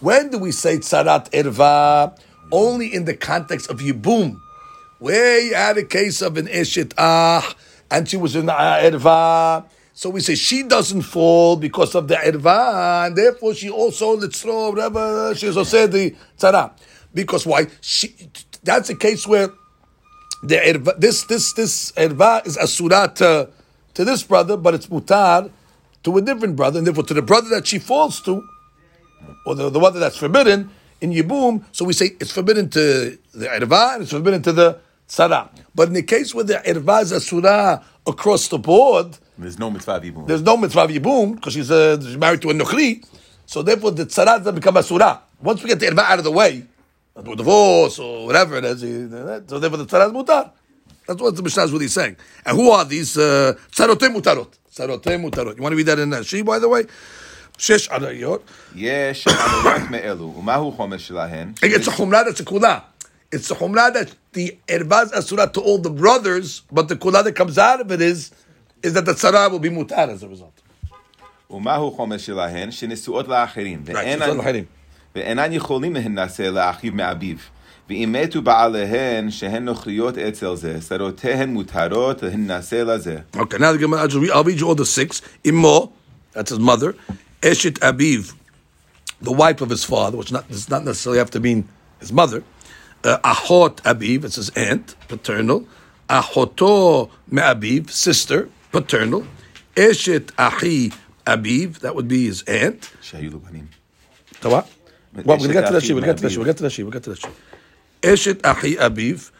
When 0.00 0.30
do 0.30 0.38
we 0.38 0.52
say 0.52 0.78
tzarat 0.78 1.30
erva? 1.30 2.18
Only 2.52 2.94
in 2.94 3.04
the 3.04 3.14
context 3.16 3.70
of 3.70 3.80
yibum, 3.80 4.40
where 4.98 5.40
you 5.40 5.54
had 5.54 5.78
a 5.78 5.84
case 5.84 6.22
of 6.22 6.36
an 6.36 6.46
eshet 6.46 6.92
ah, 6.98 7.54
and 7.90 8.08
she 8.08 8.16
was 8.16 8.36
in 8.36 8.46
the 8.46 8.52
erva. 8.52 9.64
So 9.92 10.10
we 10.10 10.20
say 10.20 10.34
she 10.34 10.62
doesn't 10.62 11.02
fall 11.02 11.56
because 11.56 11.94
of 11.94 12.08
the 12.08 12.16
erva, 12.16 13.06
and 13.06 13.16
therefore 13.16 13.54
she 13.54 13.70
also 13.70 14.16
let's 14.16 14.42
throw 14.42 14.70
whatever 14.70 15.34
she 15.34 15.48
also 15.48 15.64
said 15.64 15.92
the 15.92 16.14
tzara. 16.38 16.72
Because 17.14 17.46
why? 17.46 17.66
She, 17.80 18.14
that's 18.62 18.90
a 18.90 18.94
case 18.96 19.26
where 19.26 19.50
the 20.42 20.56
erva, 20.56 20.98
this 20.98 21.24
this 21.24 21.52
this 21.52 21.92
erva 21.92 22.46
is 22.46 22.56
asura 22.58 23.12
to, 23.16 23.48
to 23.94 24.04
this 24.04 24.22
brother, 24.22 24.56
but 24.56 24.74
it's 24.74 24.86
mutar 24.88 25.50
to 26.02 26.16
a 26.18 26.20
different 26.20 26.56
brother, 26.56 26.78
and 26.78 26.86
therefore 26.86 27.04
to 27.04 27.14
the 27.14 27.22
brother 27.22 27.48
that 27.50 27.66
she 27.66 27.78
falls 27.78 28.20
to, 28.22 28.42
or 29.46 29.54
the, 29.54 29.70
the 29.70 29.78
one 29.78 29.98
that's 29.98 30.16
forbidden 30.16 30.70
in 31.00 31.12
Yibum, 31.12 31.64
so 31.72 31.84
we 31.84 31.92
say 31.92 32.10
it's 32.20 32.32
forbidden 32.32 32.68
to 32.70 33.18
the 33.34 33.46
Erva 33.46 33.94
and 33.94 34.02
it's 34.02 34.12
forbidden 34.12 34.42
to 34.42 34.52
the 34.52 34.78
Tzara. 35.08 35.48
But 35.74 35.88
in 35.88 35.94
the 35.94 36.02
case 36.02 36.34
where 36.34 36.44
the 36.44 36.54
Erva 36.66 37.02
is 37.02 37.12
Asura 37.12 37.82
across 38.06 38.48
the 38.48 38.58
board, 38.58 39.18
There's 39.38 39.58
no 39.58 39.70
mitzvah 39.70 40.00
v'ibum. 40.00 40.26
there's 40.26 40.42
no 40.42 40.56
mitzvah 40.56 40.86
Yibum 40.88 41.34
because 41.36 41.52
she's, 41.54 41.70
uh, 41.70 42.00
she's 42.00 42.16
married 42.16 42.40
to 42.42 42.50
a 42.50 42.54
Nochri, 42.54 43.04
so 43.46 43.62
therefore 43.62 43.90
the 43.92 44.06
Tzara 44.06 44.38
doesn't 44.38 44.54
become 44.54 44.76
Asura. 44.76 45.20
Once 45.42 45.62
we 45.62 45.68
get 45.68 45.80
the 45.80 45.86
Erva 45.86 46.00
out 46.04 46.18
of 46.18 46.24
the 46.24 46.30
way, 46.30 46.64
or 47.14 47.36
divorce 47.36 47.98
or 47.98 48.26
whatever 48.26 48.56
it 48.56 48.64
is. 48.64 48.80
So 48.80 49.58
therefore, 49.58 49.78
the 49.78 49.86
tzara 49.86 50.06
is 50.06 50.12
mutar. 50.12 50.50
That's 51.06 51.20
what 51.20 51.36
the 51.36 51.42
Mishnah 51.42 51.64
is 51.64 51.72
really 51.72 51.88
saying. 51.88 52.16
And 52.44 52.56
who 52.56 52.70
are 52.70 52.84
these 52.84 53.16
uh, 53.16 53.54
mutarot? 53.72 54.48
Tzarote 54.74 55.22
mutarot. 55.22 55.56
You 55.56 55.62
want 55.62 55.72
to 55.72 55.76
read 55.76 55.86
that 55.86 55.98
in 55.98 56.12
uh, 56.12 56.18
Rashi, 56.18 56.44
by 56.44 56.58
the 56.58 56.68
way? 56.68 56.84
שש 57.58 57.88
עריות. 57.88 58.42
יש 58.74 59.26
עריות 59.28 59.90
מאלו, 59.90 60.34
ומהו 60.38 60.72
חומר 60.72 60.98
שלהן? 60.98 61.52
It's 61.62 61.86
a 61.86 61.90
חומרה, 61.90 62.24
that's 62.24 62.40
a 62.40 62.44
kula. 62.44 62.82
It's 63.30 63.50
a 63.50 63.54
חומרה 63.54 63.92
that 63.92 64.10
the 64.32 64.56
ervaz 64.68 65.12
אסורה 65.12 65.52
to 65.52 65.60
all 65.60 65.78
the 65.78 65.90
brothers, 65.90 66.62
but 66.72 66.88
the 66.88 66.96
kula 66.96 67.22
that 67.22 67.36
comes 67.36 67.56
out 67.56 67.80
of 67.80 67.92
it 67.92 68.00
is, 68.00 68.32
is 68.82 68.94
that 68.94 69.04
the 69.04 69.12
tzara 69.12 69.48
will 69.52 69.60
be 69.60 69.70
mutar 69.70 70.08
as 70.08 70.24
a 70.24 70.28
result. 70.28 70.60
ומהו 71.50 71.90
חומר 71.92 72.18
שלהן? 72.18 72.70
שנשואות 72.70 73.28
לאחרים. 73.28 73.82
ואין... 73.84 74.66
ואינן 75.15 75.53
יכולים 75.53 75.93
להינשא 75.93 76.41
לאחיו 76.41 76.93
מאביו. 76.93 77.37
ואם 77.89 78.15
מתו 78.21 78.41
בעליהן 78.41 79.31
שהן 79.31 79.65
נוכריות 79.65 80.17
אצל 80.17 80.55
זה, 80.55 80.79
שרותיהן 80.87 81.49
מותרות 81.49 82.23
להינשא 82.23 82.75
לזה. 82.75 83.17
Okay, 83.35 83.57
now 83.57 83.71
the 83.71 83.77
Gemara, 83.79 84.01
I'll, 84.01 84.07
just 84.07 84.21
read, 84.21 84.31
I'll 84.31 84.43
read 84.43 84.59
you 84.59 84.67
all 84.67 84.75
the 84.75 84.85
six. 84.85 85.21
Imo, 85.43 85.91
that's 86.33 86.51
his 86.51 86.59
mother. 86.59 86.93
Eshet 87.41 87.79
Abiv, 87.79 88.33
the 89.21 89.31
wife 89.31 89.61
of 89.61 89.69
his 89.69 89.83
father, 89.83 90.17
which 90.17 90.31
not, 90.31 90.47
does 90.49 90.69
not 90.69 90.85
necessarily 90.85 91.17
have 91.17 91.31
to 91.31 91.39
mean 91.39 91.67
his 91.99 92.13
mother. 92.13 92.43
Uh, 93.03 93.17
Ahot 93.23 93.77
Abiv, 93.83 94.23
it's 94.25 94.35
his 94.35 94.49
aunt, 94.51 94.95
paternal. 95.07 95.67
Ahoto 96.09 97.09
Me'abiv, 97.31 97.89
sister, 97.89 98.49
paternal. 98.71 99.25
Eshet 99.75 100.31
Achi 100.37 100.91
Abiv, 101.25 101.79
that 101.79 101.95
would 101.95 102.07
be 102.07 102.25
his 102.25 102.43
aunt. 102.43 102.91
שהיו 103.01 103.31
לו 103.31 103.39
בנים. 103.39 103.67
So 104.41 104.49
what? 104.49 104.67
Well, 105.13 105.37
we're 105.37 105.37
going 105.37 105.47
to 105.47 105.53
get 105.53 105.67
to 105.67 105.73
that 105.73 105.83
sheet. 105.83 105.93
We'll 105.93 106.03
get 106.03 106.17
to 106.17 106.23
that 106.23 106.29
sheet. 106.29 106.37
We'll 106.37 106.45
get 106.45 106.57
to 106.57 106.63
that 106.63 106.69
sheet. 106.71 106.83
We'll 106.83 106.91
get 106.91 107.03
to 107.03 107.09
that 107.11 107.19
sheet. 107.19 107.31
Eshet 108.01 108.39
Achi 108.43 108.75
Abiv 108.75 109.31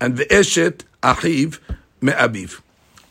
and 0.00 0.16
the 0.16 0.24
Eshet 0.26 0.82
Achiv 1.02 1.58
Me'abiv. 2.00 2.60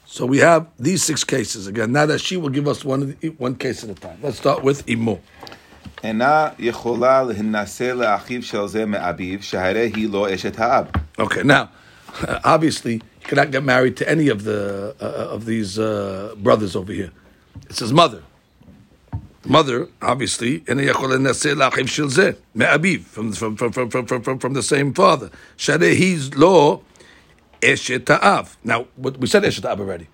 So 0.06 0.26
we 0.26 0.40
have 0.40 0.68
these 0.78 1.04
six 1.04 1.24
cases. 1.24 1.68
Again, 1.68 1.94
now 1.94 2.06
that 2.06 2.20
she 2.20 2.36
will 2.36 2.50
give 2.50 2.68
us 2.68 2.84
one, 2.84 3.16
one 3.38 3.56
case 3.56 3.84
at 3.84 3.90
a 3.90 3.96
time. 3.96 4.18
Let's 4.22 4.38
start 4.38 4.64
with 4.64 4.88
Imo. 4.90 5.20
אינה 6.04 6.50
יכולה 6.60 7.24
להינשא 7.24 7.94
לאחיו 7.96 8.44
של 8.44 8.68
זה 8.68 8.86
מאביו, 8.86 9.42
שהרי 9.42 9.92
היא 9.96 10.10
לא 10.10 10.34
אשת 10.34 10.60
האב. 10.60 10.86
Okay, 11.20 11.44
now, 11.44 11.70
obviously, 12.44 12.94
you 12.94 13.28
cannot 13.28 13.52
get 13.52 13.64
married 13.64 13.96
to 13.98 14.10
any 14.10 14.28
of 14.28 14.44
the 14.44 14.96
uh, 15.00 15.36
of 15.36 15.46
these 15.46 15.78
uh, 15.78 16.34
brothers 16.38 16.76
over 16.76 16.92
here. 16.92 17.12
It's 17.70 17.80
his 17.80 17.94
mother. 17.94 18.22
mother, 19.47 19.89
obviously, 20.03 20.63
and 20.69 20.81
from 20.81 23.33
from 23.33 23.57
from 23.57 23.73
from 23.73 23.91
from 23.91 24.23
from 24.23 24.39
from 24.39 24.55
the 24.55 24.63
same 24.63 24.93
father. 24.93 25.31
Sharehi's 25.57 26.37
law 26.37 26.81
eshetaav. 27.61 28.57
Now, 28.65 28.87
what, 28.97 29.19
we 29.19 29.27
said 29.27 29.43
eshetaav 29.43 29.81
already. 29.81 30.09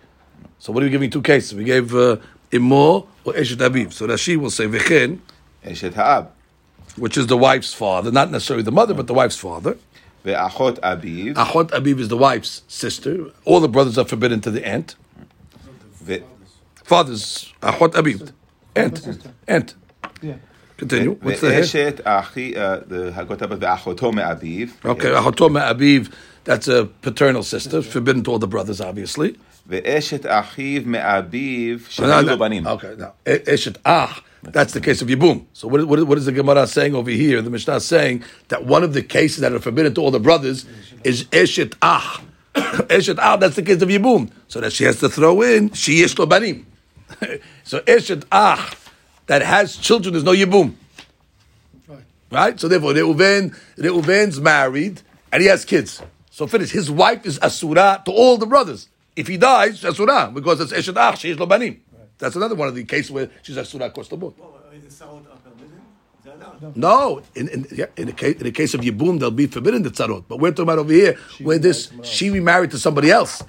So, 0.58 0.72
what 0.72 0.82
are 0.82 0.86
we 0.86 0.90
giving 0.90 1.10
two 1.10 1.22
cases? 1.22 1.54
We 1.54 1.64
gave 1.64 1.94
uh, 1.94 2.16
imor 2.50 3.06
or 3.24 3.32
eshetaviv. 3.32 3.92
So 3.92 4.06
Rashi 4.06 4.36
will 4.36 4.50
say 4.50 4.66
Vechen. 4.66 5.20
eshetaav, 5.64 6.28
which 6.96 7.16
is 7.16 7.26
the 7.26 7.36
wife's 7.36 7.74
father, 7.74 8.10
not 8.10 8.30
necessarily 8.30 8.62
the 8.62 8.72
mother, 8.72 8.94
but 8.94 9.06
the 9.06 9.14
wife's 9.14 9.36
father. 9.36 9.76
Ve'achot 10.24 10.78
abiv. 10.80 11.34
Achot 11.34 11.70
abiv 11.70 11.98
is 11.98 12.08
the 12.08 12.16
wife's 12.16 12.62
sister. 12.68 13.26
All 13.44 13.60
the 13.60 13.68
brothers 13.68 13.98
are 13.98 14.04
forbidden 14.04 14.40
to 14.42 14.50
the 14.50 14.66
aunt. 14.66 14.94
Father's 16.84 17.52
achot 17.60 17.92
abiv. 17.92 18.32
Ant. 18.74 19.26
Ant. 19.48 19.74
Yeah. 20.20 20.36
Continue. 20.76 21.12
What's 21.20 21.40
the 21.40 21.48
Eshet 21.48 22.00
Achi, 22.04 22.56
uh, 22.56 22.78
the 22.78 23.12
Hagotabas 23.12 23.58
Ve'achoto 23.58 24.12
Me'aviv. 24.12 24.84
Okay, 24.84 25.10
Achoto 25.10 25.50
Me'aviv, 25.50 26.12
that's 26.44 26.66
a 26.66 26.86
paternal 26.86 27.44
sister, 27.44 27.82
forbidden 27.82 28.24
to 28.24 28.32
all 28.32 28.38
the 28.40 28.48
brothers, 28.48 28.80
obviously. 28.80 29.36
Ve'eshet 29.68 30.20
Achiv 30.20 30.86
Me'aviv 30.86 31.82
Shehayu 31.82 32.36
Banim. 32.36 32.66
Okay, 32.66 32.96
now, 32.98 33.14
Eshet 33.24 33.76
Ach, 33.84 34.22
that's 34.42 34.72
the 34.72 34.80
case 34.80 35.02
of 35.02 35.08
Yibum. 35.08 35.44
So 35.52 35.68
what, 35.68 35.86
what, 35.86 36.04
what 36.04 36.18
is 36.18 36.26
the 36.26 36.32
Gemara 36.32 36.66
saying 36.66 36.96
over 36.96 37.10
here, 37.10 37.40
the 37.42 37.50
Mishnah 37.50 37.78
saying, 37.78 38.24
that 38.48 38.64
one 38.64 38.82
of 38.82 38.92
the 38.92 39.02
cases 39.02 39.38
that 39.42 39.52
are 39.52 39.60
forbidden 39.60 39.94
to 39.94 40.00
all 40.00 40.10
the 40.10 40.18
brothers 40.18 40.66
is 41.04 41.24
Eshet 41.26 41.76
Ach. 41.80 42.20
Eshet 42.54 43.18
Ach, 43.20 43.38
that's 43.38 43.54
the 43.54 43.62
case 43.62 43.82
of 43.82 43.88
Yibum. 43.88 44.30
So 44.48 44.60
that 44.60 44.72
she 44.72 44.82
has 44.82 44.98
to 44.98 45.08
throw 45.08 45.42
in 45.42 45.70
Sheyesh 45.70 46.18
Lo 46.18 46.26
Banim. 46.26 46.66
so 47.64 47.80
Eshet 47.80 48.24
Ah, 48.30 48.74
that 49.26 49.42
has 49.42 49.76
children, 49.76 50.12
there's 50.14 50.24
no 50.24 50.32
Yibum. 50.32 50.74
Right? 52.30 52.58
So 52.58 52.66
therefore, 52.66 52.94
Reuven, 52.94 53.54
Reuven's 53.76 54.40
married 54.40 55.02
and 55.30 55.42
he 55.42 55.48
has 55.48 55.64
kids. 55.64 56.02
So 56.30 56.46
finish. 56.46 56.70
His 56.70 56.90
wife 56.90 57.26
is 57.26 57.38
Asura 57.40 58.02
to 58.06 58.10
all 58.10 58.38
the 58.38 58.46
brothers. 58.46 58.88
If 59.14 59.26
he 59.28 59.36
dies, 59.36 59.84
Asura, 59.84 60.30
because 60.32 60.60
it's 60.60 60.72
Eshet 60.72 60.96
Ach, 60.96 61.18
she's 61.18 61.38
Lo 61.38 61.44
Banim. 61.44 61.78
That's 62.16 62.34
another 62.36 62.54
one 62.54 62.68
of 62.68 62.74
the 62.74 62.84
cases 62.84 63.10
where 63.10 63.28
she's 63.42 63.58
Asura 63.58 63.86
across 63.86 64.08
the 64.08 64.16
board. 64.16 64.34
No, 66.74 67.22
in, 67.34 67.48
in, 67.48 67.66
yeah, 67.72 67.86
in, 67.96 68.06
the 68.06 68.12
case, 68.12 68.36
in 68.36 68.44
the 68.44 68.52
case 68.52 68.72
of 68.72 68.80
Yibum, 68.80 69.18
they'll 69.18 69.30
be 69.30 69.46
forbidden 69.46 69.82
the 69.82 69.90
tzarot. 69.90 70.24
But 70.28 70.38
we're 70.38 70.52
talking 70.52 70.62
about 70.62 70.78
over 70.78 70.92
here 70.92 71.18
where 71.42 71.58
this 71.58 71.92
she 72.02 72.30
remarried 72.30 72.70
to 72.70 72.78
somebody 72.78 73.10
else. 73.10 73.42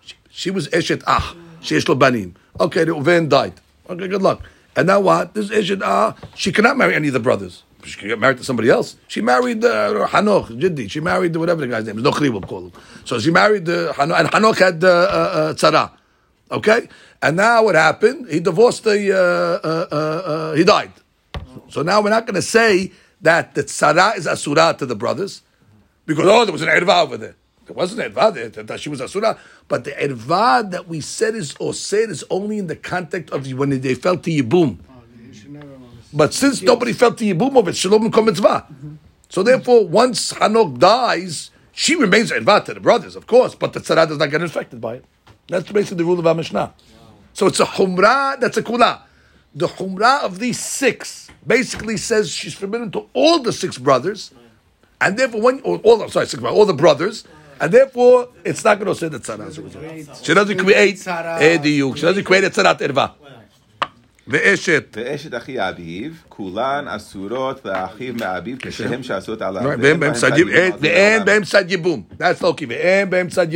She, 0.00 0.14
she 0.30 0.50
was 0.50 0.66
Eshet 0.68 1.04
Ach, 1.06 1.36
she 1.60 1.78
Lo 1.80 1.94
Banim. 1.94 2.34
Okay, 2.58 2.84
Reuven 2.84 3.28
died. 3.28 3.54
Okay, 3.88 4.08
good 4.08 4.22
luck. 4.22 4.42
And 4.76 4.86
now 4.86 5.00
what? 5.00 5.34
This 5.34 5.50
Eshet 5.50 5.82
Ah, 5.84 6.16
she 6.34 6.52
cannot 6.52 6.76
marry 6.76 6.94
any 6.94 7.08
of 7.08 7.14
the 7.14 7.20
brothers. 7.20 7.62
She 7.84 7.98
can 7.98 8.08
get 8.08 8.18
married 8.18 8.38
to 8.38 8.44
somebody 8.44 8.68
else. 8.68 8.96
She 9.08 9.20
married 9.20 9.64
uh, 9.64 10.06
Hanoch, 10.08 10.48
Jiddi. 10.48 10.90
She 10.90 11.00
married 11.00 11.34
whatever 11.34 11.62
the 11.62 11.68
guy's 11.68 11.86
name 11.86 11.98
is. 11.98 12.04
Nochri 12.04 12.30
will 12.30 12.42
call 12.42 12.66
him. 12.66 12.72
So 13.04 13.18
she 13.18 13.30
married 13.30 13.68
uh, 13.68 13.92
Hanoch, 13.94 14.20
and 14.20 14.28
Hanoch 14.30 14.58
had 14.58 14.84
uh, 14.84 14.88
uh, 14.88 14.92
uh, 14.92 15.54
tzara. 15.54 15.90
Okay? 16.50 16.88
And 17.22 17.36
now 17.36 17.64
what 17.64 17.74
happened? 17.74 18.28
He 18.28 18.40
divorced 18.40 18.84
the, 18.84 19.12
uh, 19.12 19.66
uh, 19.66 19.86
uh, 19.90 19.96
uh, 19.96 20.54
he 20.54 20.64
died. 20.64 20.92
So 21.68 21.82
now 21.82 22.02
we're 22.02 22.10
not 22.10 22.26
going 22.26 22.34
to 22.34 22.42
say 22.42 22.92
that 23.22 23.54
the 23.54 23.64
tzara 23.64 24.16
is 24.16 24.26
asura 24.26 24.74
to 24.78 24.86
the 24.86 24.94
brothers 24.94 25.42
because 26.06 26.26
oh 26.26 26.44
there 26.44 26.52
was 26.52 26.62
an 26.62 26.68
erva 26.68 27.02
over 27.04 27.16
there. 27.16 27.36
There 27.70 27.76
wasn't 27.76 28.00
an 28.00 28.12
erva 28.12 28.66
that 28.66 28.80
she 28.80 28.88
was 28.88 29.00
asura, 29.00 29.38
but 29.68 29.84
the 29.84 29.92
erva 29.92 30.68
that 30.72 30.88
we 30.88 31.00
said 31.00 31.36
is 31.36 31.54
or 31.60 31.72
said 31.72 32.10
is 32.10 32.24
only 32.28 32.58
in 32.58 32.66
the 32.66 32.74
context 32.74 33.32
of 33.32 33.48
when 33.52 33.80
they 33.80 33.94
fell 33.94 34.16
to 34.18 34.28
yibum. 34.28 34.78
But 36.12 36.34
since 36.34 36.62
nobody 36.62 36.92
fell 36.92 37.14
to 37.14 37.24
yibum 37.24 37.56
of 37.56 37.68
it, 37.68 37.76
shalom 37.76 38.06
and 38.06 38.26
mitzvah. 38.26 38.66
So 39.28 39.44
therefore, 39.44 39.86
once 39.86 40.32
Hanok 40.32 40.80
dies, 40.80 41.52
she 41.70 41.94
remains 41.94 42.32
erva 42.32 42.64
to 42.64 42.74
the 42.74 42.80
brothers, 42.80 43.14
of 43.14 43.28
course, 43.28 43.54
but 43.54 43.72
the 43.72 43.78
tzara 43.78 44.08
does 44.08 44.18
not 44.18 44.32
get 44.32 44.42
infected 44.42 44.80
by 44.80 44.94
it. 44.94 45.04
That's 45.48 45.70
basically 45.70 45.98
the 45.98 46.04
rule 46.06 46.18
of 46.18 46.26
our 46.26 46.34
Mishnah. 46.34 46.74
So 47.34 47.46
it's 47.46 47.60
a 47.60 47.66
humrah, 47.66 48.40
that's 48.40 48.56
a 48.56 48.64
kula. 48.64 49.02
The 49.54 49.68
humrah 49.68 50.24
of 50.24 50.40
these 50.40 50.58
six 50.58 51.30
basically 51.46 51.98
says 51.98 52.32
she's 52.32 52.54
forbidden 52.54 52.90
to 52.90 53.06
all 53.12 53.38
the 53.38 53.52
six 53.52 53.78
brothers, 53.78 54.32
and 55.00 55.16
therefore 55.16 55.40
when 55.40 55.60
or 55.60 55.78
all 55.78 56.08
sorry 56.08 56.26
six 56.26 56.42
all 56.42 56.66
the 56.66 56.74
brothers, 56.74 57.24
and 57.59 57.71
therefore 57.71 58.29
it's 58.43 58.63
not 58.63 58.77
going 58.79 58.87
to 58.87 58.95
say 58.95 59.07
the 59.07 59.19
tzara. 59.19 59.47
as 59.47 59.57
a 59.57 59.61
result. 59.61 60.25
She 60.25 60.33
doesn't 60.33 60.57
create 60.57 61.07
a 61.07 61.57
diuk. 61.57 61.95
She 61.95 62.01
doesn't 62.01 62.23
create 62.23 62.43
a 62.43 62.49
tzarat 62.49 62.79
erva. 62.81 63.07
Ve'eshet. 64.27 64.95
ואשת 64.95 65.33
אחי 65.37 65.69
אביו, 65.69 66.11
כולן 66.29 66.85
אסורות 66.87 67.65
ואחיו 67.65 68.13
מאביו 68.13 68.57
כשהם 68.59 69.03
שעשות 69.03 69.41
עליו. 69.41 69.63
ואין 69.81 69.99
בהם 69.99 70.13
צד 70.13 70.37
יבום. 70.37 70.53
ואין 70.81 71.25
בהם 71.25 71.43
צד 71.43 71.71
יבום. 71.71 72.03
That's 72.19 72.41
Loki. 72.41 72.65
ואין 72.69 73.09
בהם 73.09 73.29
צד 73.29 73.53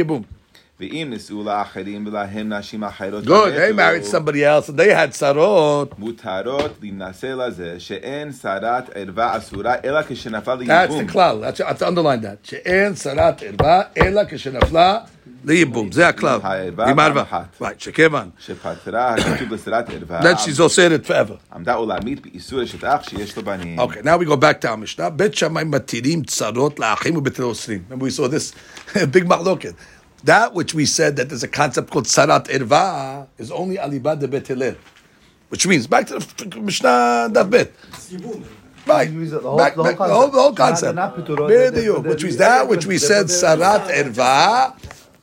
יבום. 0.82 0.90
ואם 0.92 1.08
נישאו 1.10 1.44
לאחרים 1.44 2.08
ולהם 2.08 2.54
נשים 2.54 2.84
אחרות. 2.84 3.24
Good. 3.24 3.28
They 3.28 3.72
ומתו, 3.72 3.82
married 3.82 4.06
somebody 4.12 4.44
else 4.44 4.70
and 4.70 4.80
they 4.80 4.94
had 4.94 5.20
tzarot. 5.20 5.96
מותרות 5.98 6.78
להינשא 6.82 7.26
לזה 7.26 7.76
שאין 7.80 8.32
שרת 8.32 8.90
ערווה 8.96 9.38
אסורה 9.38 9.76
אלא 9.86 10.00
כשנפל 10.08 10.58
That's 10.62 10.68
לייבום. 10.68 11.06
the 11.06 11.12
klal. 11.12 11.42
That's 11.42 11.62
I 11.62 11.70
have 11.70 11.80
to 11.80 11.86
underline 11.88 12.22
that. 12.24 12.50
שאין 12.50 12.94
צרת 12.94 13.44
ערווה 13.44 13.82
אלא 13.98 14.22
כשנפלה 14.30 14.98
לייבום. 15.46 15.92
זה 15.92 16.08
הכלל. 16.08 16.40
הערווה 16.44 16.90
עם 16.90 17.00
הערווה. 17.00 17.26
פעם 17.26 17.40
אחת. 17.42 17.62
Right. 17.62 17.74
שכיוון. 17.84 18.30
שפטרה 18.40 19.14
הכתוב 19.14 19.54
לשרת 19.54 19.90
ערווה. 19.90 20.22
Then 20.22 20.38
she's 20.38 20.60
also 20.60 20.80
in 20.90 21.04
it 21.06 21.08
forever. 21.10 21.56
עמדה 21.56 21.74
עולמית 21.74 22.22
באיסור 22.22 22.64
אשת 22.64 22.84
אח 22.84 23.10
שיש 23.10 23.38
לו 23.38 23.44
בנים. 23.44 23.80
Okay, 23.80 24.02
now 24.04 24.18
we 24.18 24.26
go 24.26 24.36
back 24.38 24.62
to 24.62 24.68
our 24.68 24.78
Mishnah. 24.98 25.10
בית 25.10 25.36
שמאי 25.36 25.64
מתירים 25.64 26.24
צרות 26.24 26.80
לאחים 26.80 27.16
ובית 27.18 27.40
אוסרים. 27.40 27.82
Remember 27.92 28.04
we 28.06 28.20
saw 28.20 28.28
this 28.28 28.54
big 29.16 29.28
mahloket. 29.30 29.74
That 30.25 30.55
which 30.55 30.73
we 30.73 30.87
said 30.87 31.17
that 31.17 31.29
there's 31.29 31.43
a 31.43 31.49
concept 31.49 31.91
called 31.91 32.07
tzarat 32.07 32.47
erva 32.49 33.29
is 33.37 33.51
only 33.51 33.77
alibad 33.77 34.21
de 34.21 34.77
Which 35.51 35.67
means, 35.67 35.87
back 35.87 36.07
to 36.07 36.19
the 36.19 36.61
Mishnah 36.61 37.31
bit. 37.49 37.75
Right. 38.87 39.11
You 39.11 39.21
use 39.21 39.33
it, 39.33 39.43
the 39.43 39.49
whole- 39.49 39.57
Back, 39.59 39.77
the 39.77 39.83
whole 39.83 39.93
back, 39.93 39.99
the 39.99 40.15
whole, 40.15 40.29
the 40.29 40.41
whole 40.41 40.53
concept. 40.55 40.95
concept. 40.95 40.95
Not- 40.95 41.19
not 41.19 41.27
Peturot, 41.27 41.49
they're- 41.49 41.71
Bediuk, 41.73 42.03
they're- 42.03 42.11
Which 42.13 42.25
means 42.25 42.37
that 42.37 42.69
which 42.69 42.87
we 42.87 42.99
said 42.99 43.29
they're- 43.29 44.05
erva. 44.05 44.75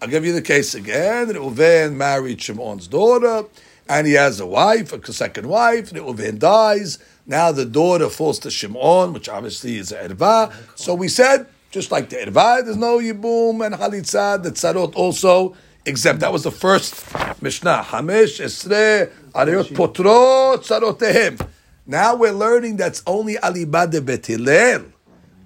I'll 0.02 0.08
give 0.08 0.26
you 0.26 0.34
the 0.34 0.42
case 0.42 0.74
again. 0.76 1.28
Reuven 1.30 1.94
married 1.96 2.42
Shimon's 2.42 2.88
daughter, 2.88 3.46
and 3.88 4.08
he 4.08 4.14
has 4.14 4.40
a 4.40 4.46
wife, 4.48 4.94
a 4.94 5.14
second 5.14 5.48
wife. 5.48 5.92
Reuven 5.92 6.40
dies. 6.40 6.98
Now 7.28 7.52
the 7.52 7.66
daughter 7.66 8.10
falls 8.10 8.40
to 8.40 8.50
Shimon, 8.52 9.14
which 9.14 9.30
obviously 9.30 9.78
is 9.78 9.92
erva. 9.92 10.52
So 10.76 10.96
we 10.96 11.08
said, 11.08 11.46
just 11.72 11.90
like 11.90 12.10
the 12.10 12.18
erva, 12.18 12.64
there's 12.64 12.78
no 12.78 13.00
yibum 13.00 13.66
and 13.66 13.76
halitzah. 13.76 14.44
The 14.44 14.52
tzarot 14.52 14.94
also 14.96 15.56
exempt. 15.86 16.20
That 16.20 16.34
was 16.34 16.44
the 16.44 16.52
first 16.52 17.06
Mishnah. 17.42 17.84
Hamish 17.84 18.40
esre 18.42 19.10
arayot 19.34 19.70
potro 19.70 20.58
tzarotehem. 20.58 21.48
Now 21.88 22.16
we're 22.16 22.34
learning 22.34 22.78
that's 22.78 23.02
only 23.08 23.36
alibad 23.36 23.92
de 23.92 24.02
bet 24.02 24.26
Hillel. 24.26 24.91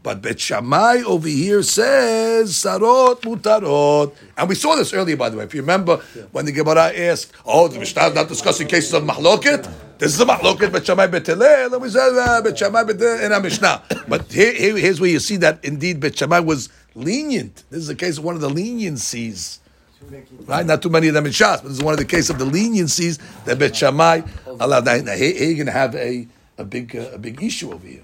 But 0.05 0.21
Bet 0.21 0.39
Shammai 0.39 1.01
over 1.01 1.27
here 1.27 1.63
says 1.63 2.53
sarot 2.53 3.21
mutarot, 3.21 4.13
and 4.37 4.47
we 4.47 4.53
saw 4.53 4.75
this 4.75 4.93
earlier, 4.93 5.17
by 5.17 5.29
the 5.31 5.37
way. 5.37 5.45
If 5.45 5.55
you 5.55 5.61
remember 5.61 5.97
when 6.31 6.45
the 6.45 6.51
Gemara 6.51 6.93
asked, 6.95 7.31
"Oh, 7.43 7.67
the 7.67 7.79
Mishnah 7.79 8.09
is 8.09 8.13
not 8.13 8.27
discussing 8.27 8.67
cases 8.67 8.93
of 8.93 9.01
mahloket." 9.03 9.67
This 9.97 10.13
is 10.13 10.21
a 10.21 10.25
mahloket 10.25 10.71
Bet 10.71 10.85
Shammai 10.85 11.07
Bet 11.07 11.25
Hillel, 11.25 11.73
and 11.73 11.81
we 11.81 11.89
said 11.89 12.15
uh, 12.15 12.39
Bet 12.43 12.55
Shammai 12.55 12.83
Bet 12.83 13.01
in 13.25 13.31
our 13.33 13.39
Mishnah. 13.41 13.81
But 14.07 14.31
here, 14.31 14.53
here- 14.53 14.77
here's 14.77 15.01
where 15.01 15.09
you 15.09 15.19
see 15.19 15.37
that 15.37 15.57
indeed 15.65 15.99
Bet 15.99 16.15
Shammai 16.15 16.37
was 16.39 16.69
lenient. 16.93 17.63
This 17.71 17.79
is 17.81 17.89
a 17.89 17.95
case 17.95 18.19
of 18.19 18.23
one 18.25 18.35
of 18.35 18.41
the 18.41 18.49
leniencies. 18.51 19.57
Right, 20.45 20.67
not 20.67 20.83
too 20.83 20.89
many 20.89 21.07
of 21.07 21.15
them 21.15 21.25
in 21.25 21.31
Shas, 21.31 21.63
but 21.63 21.69
this 21.69 21.77
is 21.79 21.83
one 21.83 21.93
of 21.95 21.99
the 21.99 22.05
cases 22.05 22.29
of 22.29 22.37
the 22.37 22.45
leniencies 22.45 23.17
that 23.45 23.57
Bet 23.57 23.75
Shammai 23.75 24.21
allowed. 24.45 24.85
Now 24.85 24.93
here, 25.15 25.33
here 25.33 25.47
you're 25.47 25.55
going 25.55 25.65
to 25.65 25.71
have 25.71 25.95
a, 25.95 26.27
a 26.59 26.63
big 26.63 26.95
uh, 26.95 27.09
a 27.13 27.17
big 27.17 27.41
issue 27.41 27.73
over 27.73 27.87
here. 27.87 28.03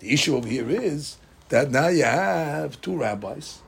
The 0.00 0.12
issue 0.12 0.34
over 0.36 0.48
here 0.48 0.68
is 0.68 1.18
that 1.50 1.70
now 1.70 1.88
you 1.88 2.04
have 2.04 2.80
two 2.80 2.96
rabbis, 2.96 3.60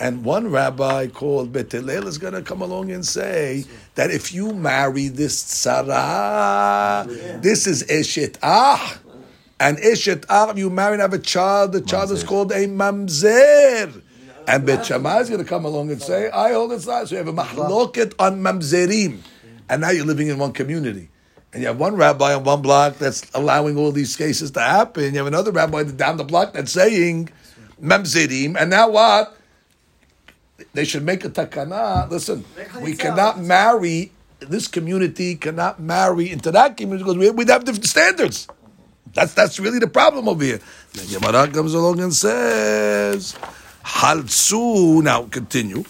and 0.00 0.24
one 0.24 0.50
rabbi 0.50 1.06
called 1.06 1.52
Bet 1.52 1.70
Hillel 1.70 2.08
is 2.08 2.18
going 2.18 2.34
to 2.34 2.42
come 2.42 2.60
along 2.60 2.90
and 2.90 3.06
say 3.06 3.64
that 3.94 4.10
if 4.10 4.34
you 4.34 4.52
marry 4.52 5.06
this 5.06 5.44
tzara, 5.44 7.06
this 7.40 7.68
is 7.68 7.84
eshet 7.84 8.38
ah, 8.42 8.98
and 9.60 9.78
eshet 9.78 10.24
ah, 10.28 10.52
you 10.56 10.68
marry 10.68 10.94
and 10.94 11.02
have 11.02 11.12
a 11.12 11.18
child, 11.20 11.70
the 11.72 11.80
child 11.80 12.10
is 12.10 12.24
called 12.24 12.50
a 12.50 12.66
mamzer. 12.66 14.02
And 14.48 14.66
Bet 14.66 14.84
Shammai 14.84 15.20
is 15.20 15.28
going 15.28 15.40
to 15.40 15.48
come 15.48 15.64
along 15.64 15.92
and 15.92 16.02
say, 16.02 16.28
I 16.28 16.54
hold 16.54 16.72
it's 16.72 16.84
not. 16.84 17.06
So 17.06 17.14
you 17.14 17.18
have 17.18 17.28
a 17.28 17.32
mahloket 17.32 18.14
on 18.18 18.42
mamzerim. 18.42 19.20
And 19.68 19.82
now 19.82 19.90
you're 19.90 20.04
living 20.04 20.26
in 20.26 20.38
one 20.38 20.52
community. 20.52 21.11
And 21.52 21.62
you 21.62 21.68
have 21.68 21.78
one 21.78 21.96
rabbi 21.96 22.34
on 22.34 22.44
one 22.44 22.62
block 22.62 22.96
that's 22.96 23.22
allowing 23.34 23.76
all 23.76 23.92
these 23.92 24.16
cases 24.16 24.52
to 24.52 24.60
happen. 24.60 25.12
You 25.12 25.18
have 25.18 25.26
another 25.26 25.52
rabbi 25.52 25.82
down 25.84 26.16
the 26.16 26.24
block 26.24 26.54
that's 26.54 26.72
saying 26.72 27.28
mamzerim. 27.80 28.56
And 28.58 28.70
now 28.70 28.88
what? 28.90 29.36
They 30.72 30.84
should 30.84 31.04
make 31.04 31.24
a 31.24 31.28
takana. 31.28 32.08
Listen, 32.08 32.44
we 32.80 32.94
cannot 32.94 33.38
marry, 33.38 34.12
this 34.40 34.66
community 34.66 35.34
cannot 35.34 35.78
marry 35.78 36.30
into 36.30 36.50
that 36.52 36.76
community 36.78 37.04
because 37.04 37.18
we, 37.18 37.30
we'd 37.30 37.48
have 37.48 37.64
different 37.64 37.86
standards. 37.86 38.48
That's 39.12 39.34
that's 39.34 39.60
really 39.60 39.78
the 39.78 39.88
problem 39.88 40.28
over 40.28 40.42
here. 40.42 40.60
The 40.94 41.18
Gemara 41.18 41.48
comes 41.48 41.74
along 41.74 42.00
and 42.00 42.14
says, 42.14 43.36
Haltzu. 43.84 45.02
Now 45.02 45.24
continue. 45.24 45.82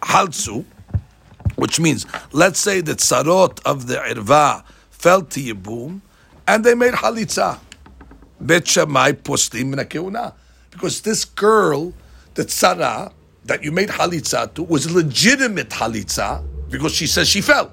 Haltzu. 0.00 0.64
which 1.54 1.78
means, 1.78 2.06
let's 2.32 2.58
say 2.58 2.80
the 2.80 2.94
tzarot 2.94 3.60
of 3.64 3.86
the 3.86 3.96
irva 3.96 4.64
fell 4.98 5.22
to 5.22 5.40
Yibum, 5.40 6.00
and 6.46 6.64
they 6.64 6.74
made 6.74 6.94
halitza. 6.94 7.58
Bet 8.40 8.66
Shammai 8.66 9.12
postim. 9.12 10.32
Because 10.70 11.00
this 11.00 11.24
girl, 11.24 11.92
the 12.34 12.44
tzara, 12.44 13.12
that 13.44 13.64
you 13.64 13.72
made 13.72 13.88
halitza 13.88 14.52
to, 14.54 14.62
was 14.62 14.90
legitimate 14.92 15.70
halitza, 15.70 16.44
because 16.70 16.94
she 16.94 17.06
says 17.06 17.28
she 17.28 17.40
fell. 17.40 17.72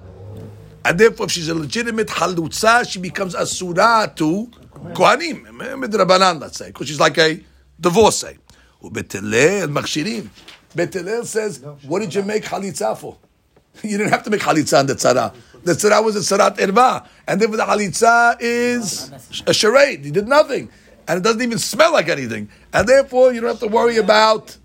And 0.83 0.99
therefore, 0.99 1.25
if 1.25 1.31
she's 1.31 1.49
a 1.49 1.55
legitimate 1.55 2.07
halutza, 2.07 2.87
she 2.87 2.99
becomes 2.99 3.33
asura 3.33 4.11
to 4.17 4.47
kohanim, 4.93 5.45
midrabanan, 5.47 6.39
let's 6.39 6.59
say, 6.59 6.67
because 6.67 6.87
she's 6.87 6.99
like 6.99 7.17
a 7.17 7.43
divorcee. 7.79 8.37
Ubetelel 8.83 9.67
makshirim. 9.71 10.29
Bet 10.75 10.93
Hillel 10.93 11.25
says, 11.25 11.63
what 11.87 11.99
did 11.99 12.13
you 12.13 12.21
make 12.21 12.43
halitza 12.43 12.97
for? 12.97 13.17
You 13.83 13.97
didn't 13.97 14.11
have 14.11 14.23
to 14.23 14.29
make 14.29 14.41
halitza 14.41 14.79
on 14.79 14.85
the 14.85 14.93
tzara. 14.93 15.33
The 15.65 15.73
tzara 15.73 16.03
was 16.03 16.15
a 16.15 16.19
tzarat 16.19 16.57
erva, 16.57 17.07
and 17.27 17.41
therefore 17.41 17.57
the 17.57 17.63
halitza 17.63 18.37
is 18.39 19.11
a 19.47 19.53
charade. 19.53 20.05
He 20.05 20.11
did 20.11 20.27
nothing, 20.27 20.69
and 21.07 21.17
it 21.17 21.23
doesn't 21.23 21.41
even 21.41 21.57
smell 21.57 21.91
like 21.93 22.07
anything, 22.07 22.49
and 22.71 22.87
therefore 22.87 23.33
you 23.33 23.41
don't 23.41 23.49
have 23.49 23.59
to 23.61 23.67
worry 23.67 23.97
about 23.97 24.55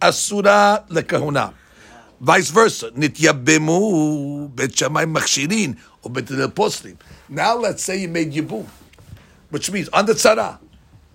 asura 0.00 0.84
lekahuna. 0.90 1.52
Vice 2.20 2.50
versa, 2.50 2.92
nityabemu 2.92 4.54
bet 4.54 4.70
shamay 4.70 5.12
machshirin 5.12 5.76
or 6.04 6.10
bet 6.12 6.26
poslim. 6.54 6.96
Now 7.28 7.56
let's 7.56 7.82
say 7.82 7.98
you 8.02 8.08
made 8.08 8.32
yibum, 8.32 8.64
which 9.50 9.72
means 9.72 9.88
on 9.88 10.06
the 10.06 10.12
tzara. 10.12 10.60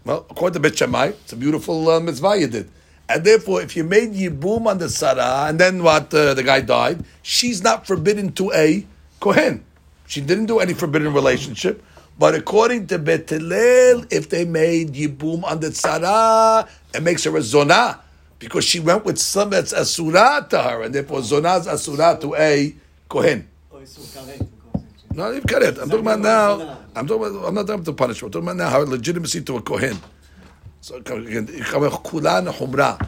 Well, 0.04 0.26
according 0.30 0.56
to 0.56 0.60
Bet 0.60 0.78
Shammai, 0.78 1.14
it's 1.24 1.32
a 1.32 1.38
beautiful 1.38 1.90
uh, 1.90 1.98
mitzvah 2.02 2.38
you 2.38 2.48
did. 2.48 2.70
And 3.08 3.24
therefore, 3.24 3.62
if 3.62 3.78
you 3.78 3.86
made 3.86 4.12
Yibum 4.12 4.66
on 4.66 4.78
the 4.78 4.90
Sarah, 4.90 5.46
and 5.48 5.58
then 5.58 5.82
what, 5.82 6.14
uh, 6.14 6.34
the 6.34 6.44
guy 6.44 6.60
died, 6.60 7.06
she's 7.22 7.64
not 7.64 7.88
forbidden 7.88 8.34
to 8.34 8.52
a 8.52 8.86
Kohen. 9.24 9.64
She 10.06 10.20
didn't 10.20 10.48
do 10.48 10.60
any 10.60 10.74
forbidden 10.74 11.14
relationship. 11.14 11.82
But 12.20 12.36
according 12.36 12.88
to 12.88 13.00
Bet 13.00 13.32
if 13.32 14.30
they 14.30 14.44
made 14.44 14.94
Yibum 14.94 15.44
on 15.46 15.62
the 15.62 15.72
Sarah, 15.72 16.68
it 16.94 17.02
makes 17.02 17.24
her 17.24 17.36
a 17.36 17.40
Zonah. 17.40 18.00
Because 18.38 18.66
she 18.66 18.82
went 18.82 19.06
with 19.06 19.18
some 19.18 19.52
that's 19.52 19.72
Asura 19.72 20.46
to 20.50 20.62
her, 20.62 20.84
and 20.84 20.94
therefore 20.94 21.20
Zonah 21.20 21.62
is 21.62 21.68
Asura 21.68 22.20
to 22.20 22.36
a 22.36 22.76
Kohen. 23.08 23.48
No, 25.14 25.32
you've 25.32 25.46
got 25.46 25.62
it. 25.62 25.78
I'm 25.78 25.90
talking 25.90 26.00
about 26.02 26.20
now. 26.20 26.78
I'm 26.96 27.08
talking 27.08 27.28
about. 27.28 27.48
I'm 27.48 27.54
not 27.54 27.62
talking 27.62 27.76
about 27.76 27.86
the 27.86 27.94
punishment. 27.94 28.36
I'm 28.36 28.42
talking 28.42 28.60
about 28.60 28.66
now 28.66 28.70
how 28.70 28.82
legitimacy 28.82 29.42
to 29.44 29.58
a 29.58 29.62
kohen. 29.62 29.98
So 30.82 30.96
again, 30.98 31.48
kulan 31.48 32.48
humra. 32.48 33.00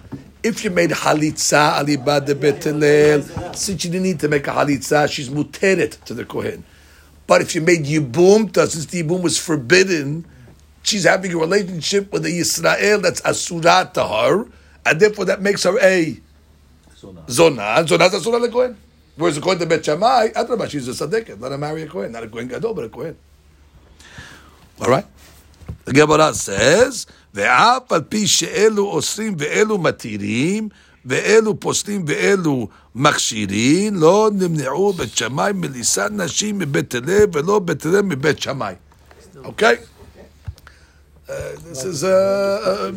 If 0.45 0.63
you 0.63 0.69
made 0.69 0.91
halitza 0.91 1.73
alibad 1.79 2.27
betelel, 2.27 3.55
since 3.55 3.83
you 3.83 3.89
didn't 3.89 4.03
need 4.03 4.19
to 4.19 4.27
make 4.27 4.45
a 4.45 4.51
halitza, 4.51 5.11
she's 5.11 5.27
muteret 5.27 6.03
to 6.03 6.13
the 6.13 6.23
kohen. 6.23 6.63
But 7.25 7.41
if 7.41 7.55
you 7.55 7.61
made 7.61 7.83
yibum, 7.85 8.55
since 8.55 8.85
the 8.85 9.01
yibum 9.01 9.23
was 9.23 9.39
forbidden, 9.39 10.23
she's 10.83 11.05
having 11.05 11.33
a 11.33 11.37
relationship 11.37 12.13
with 12.13 12.27
a 12.27 12.29
Yisrael 12.29 13.01
that's 13.01 13.25
asura 13.25 13.89
to 13.95 14.07
her, 14.07 14.45
and 14.85 14.99
therefore 14.99 15.25
that 15.25 15.41
makes 15.41 15.63
her 15.63 15.79
a 15.79 16.21
zona. 17.27 17.87
Zona 17.87 18.05
is 18.05 18.13
asura 18.13 18.37
le 18.37 18.49
kohen. 18.49 18.77
Whereas 19.15 19.37
according 19.37 19.61
to 19.61 19.65
Bet 19.65 19.83
Shammai, 19.83 20.27
Adrabah, 20.29 20.69
she's 20.69 20.87
a 20.87 20.91
tzaddiket. 20.91 21.41
Let 21.41 21.53
her 21.53 21.57
marry 21.57 21.81
a 21.81 21.87
Kohen, 21.87 22.11
not 22.11 22.23
a 22.23 22.27
Kohen 22.27 22.49
Gadol, 22.49 22.75
but 22.75 22.83
a 22.83 22.89
Kohen. 22.89 23.17
All 24.79 24.89
right? 24.89 25.05
The 25.85 25.93
Gemara 25.93 26.33
says, 26.33 27.07
ואף 27.35 27.91
על 27.91 28.01
פי 28.09 28.27
שאלו 28.27 28.85
אוסרים 28.91 29.35
ואלו 29.39 29.77
מתירים, 29.77 30.69
ואלו 31.05 31.59
פוסלים 31.59 32.05
ואלו 32.07 32.67
מכשירים, 32.95 33.95
לא 33.95 34.29
נמנעו 34.33 34.93
בית 34.93 35.17
שמאי 35.17 35.51
מלישאת 35.53 36.11
נשים 36.11 36.59
מבית 36.59 36.95
הלל, 36.95 37.25
ולא 37.33 37.59
בית 37.59 37.85
הלל 37.85 38.01
מבית 38.01 38.41
שמאי. 38.41 38.73
Okay? 39.43 39.75
Uh, 41.27 41.31
this 41.67 41.83
is. 41.83 42.03
Uh, 42.03 42.93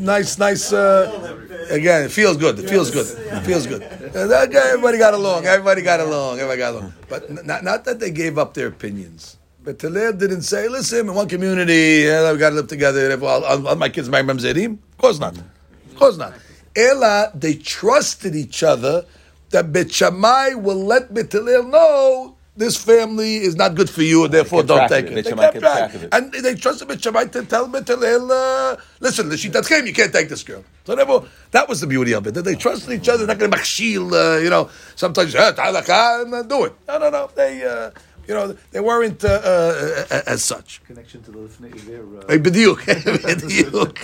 again, 1.70 2.04
it 2.04 2.12
feels 2.12 2.36
good. 2.36 2.58
It 2.58 2.68
feels 2.68 2.90
good. 2.90 3.06
It 3.06 3.42
feels 3.48 3.66
good. 3.66 3.82
Uh, 4.14 4.68
everybody 4.72 4.98
got 4.98 5.14
along. 5.14 5.46
Everybody 5.46 5.80
got 5.80 5.98
along. 6.00 6.38
Everybody 6.38 6.58
got 6.58 6.74
along. 6.74 6.92
But 7.08 7.20
not, 7.46 7.64
not 7.64 7.86
that 7.86 8.00
they 8.00 8.10
gave 8.10 8.36
up 8.36 8.52
their 8.52 8.68
opinions. 8.68 9.37
But 9.68 9.80
Talib 9.80 10.18
didn't 10.18 10.44
say, 10.44 10.66
"Listen, 10.66 11.10
in 11.10 11.14
one 11.14 11.28
community, 11.28 12.04
yeah, 12.06 12.32
we 12.32 12.38
got 12.38 12.48
to 12.48 12.54
live 12.56 12.68
together. 12.68 13.10
If 13.10 13.22
all, 13.22 13.44
all, 13.44 13.76
my 13.76 13.90
kids 13.90 14.08
marry 14.08 14.24
Mamzerim." 14.24 14.78
Of 14.92 14.96
course 14.96 15.18
not. 15.18 15.36
Of 15.36 15.94
course 15.94 16.16
not. 16.16 16.32
Ella, 16.74 17.30
they 17.34 17.52
trusted 17.52 18.34
each 18.34 18.62
other 18.62 19.04
that 19.50 19.70
Bet 19.70 19.92
Shammai 19.92 20.54
will 20.54 20.82
let 20.86 21.12
Bet 21.12 21.34
know 21.34 22.34
this 22.56 22.82
family 22.82 23.36
is 23.36 23.56
not 23.56 23.74
good 23.74 23.90
for 23.90 24.02
you, 24.02 24.24
and 24.24 24.32
therefore 24.32 24.62
don't 24.62 24.88
take 24.88 25.04
it. 25.04 25.18
it. 25.18 25.24
They 25.26 25.32
kept 25.32 25.58
track. 25.58 25.94
it. 25.94 26.08
And 26.14 26.32
they 26.32 26.54
trusted 26.54 26.88
Bet 26.88 27.02
Shammai 27.02 27.26
to 27.26 27.44
tell 27.44 27.68
Bet 27.68 27.86
Hillel, 27.86 28.32
uh, 28.32 28.76
listen, 29.00 29.28
L'shitatchem, 29.28 29.86
you 29.86 29.92
can't 29.92 30.14
take 30.14 30.30
this 30.30 30.44
girl. 30.44 30.64
So 30.86 30.96
therefore, 30.96 31.26
that 31.50 31.68
was 31.68 31.82
the 31.82 31.86
beauty 31.86 32.14
of 32.14 32.26
it. 32.26 32.32
That 32.32 32.46
they 32.46 32.54
trusted 32.54 32.90
each 32.90 33.10
other, 33.10 33.26
not 33.26 33.38
going 33.38 33.50
to 33.50 33.56
machshil, 33.58 34.12
uh, 34.14 34.38
you 34.38 34.48
know, 34.48 34.70
sometimes, 34.96 35.34
uh, 35.34 35.52
do 35.52 36.64
it. 36.64 36.72
No, 36.88 36.98
no, 36.98 37.10
no. 37.10 37.30
They, 37.34 37.64
uh, 37.64 37.90
you 38.27 38.33
know, 38.33 38.55
they 38.71 38.79
weren't 38.79 39.23
uh, 39.23 39.27
uh, 39.27 40.15
uh, 40.15 40.33
as 40.33 40.43
such. 40.43 40.81
Connection 40.87 41.21
to 41.23 41.31
the 41.31 41.39
Lifnei 41.39 41.71
Iver. 41.75 42.25
Hey, 42.29 42.37
בדיוק, 42.37 42.81
בדיוק. 43.27 43.99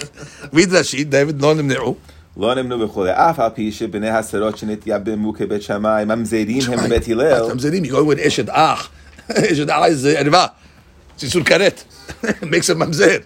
read 0.53 0.69
Rashi, 0.69 1.05
David, 1.05 1.41
לא 1.41 1.55
נמנעו. 1.55 1.95
לא 2.37 2.55
נמנו 2.55 2.79
וכולי, 2.79 3.11
אף 3.11 3.39
על 3.39 3.49
פי 3.55 3.71
שבני 3.71 4.09
הסרות 4.09 4.57
שנתייבמו 4.57 5.33
כבית 5.33 5.61
שמאי, 5.61 6.05
ממזרים 6.05 6.61
הם 6.67 6.79
בבית 6.85 7.07
הלל, 7.07 7.53
ממזרים, 7.53 7.83
you 7.83 7.87
go 7.87 7.91
with 7.91 8.27
אשת 8.27 8.49
אח. 8.49 8.89
אשת 9.31 9.69
אח 9.69 9.89
זה 9.89 10.19
ערווה. 10.19 10.47
זה 11.17 11.25
איסור 11.25 11.43
כרת. 11.43 11.83
makes 12.23 12.69
a 12.69 12.73
ממזר. 12.75 13.17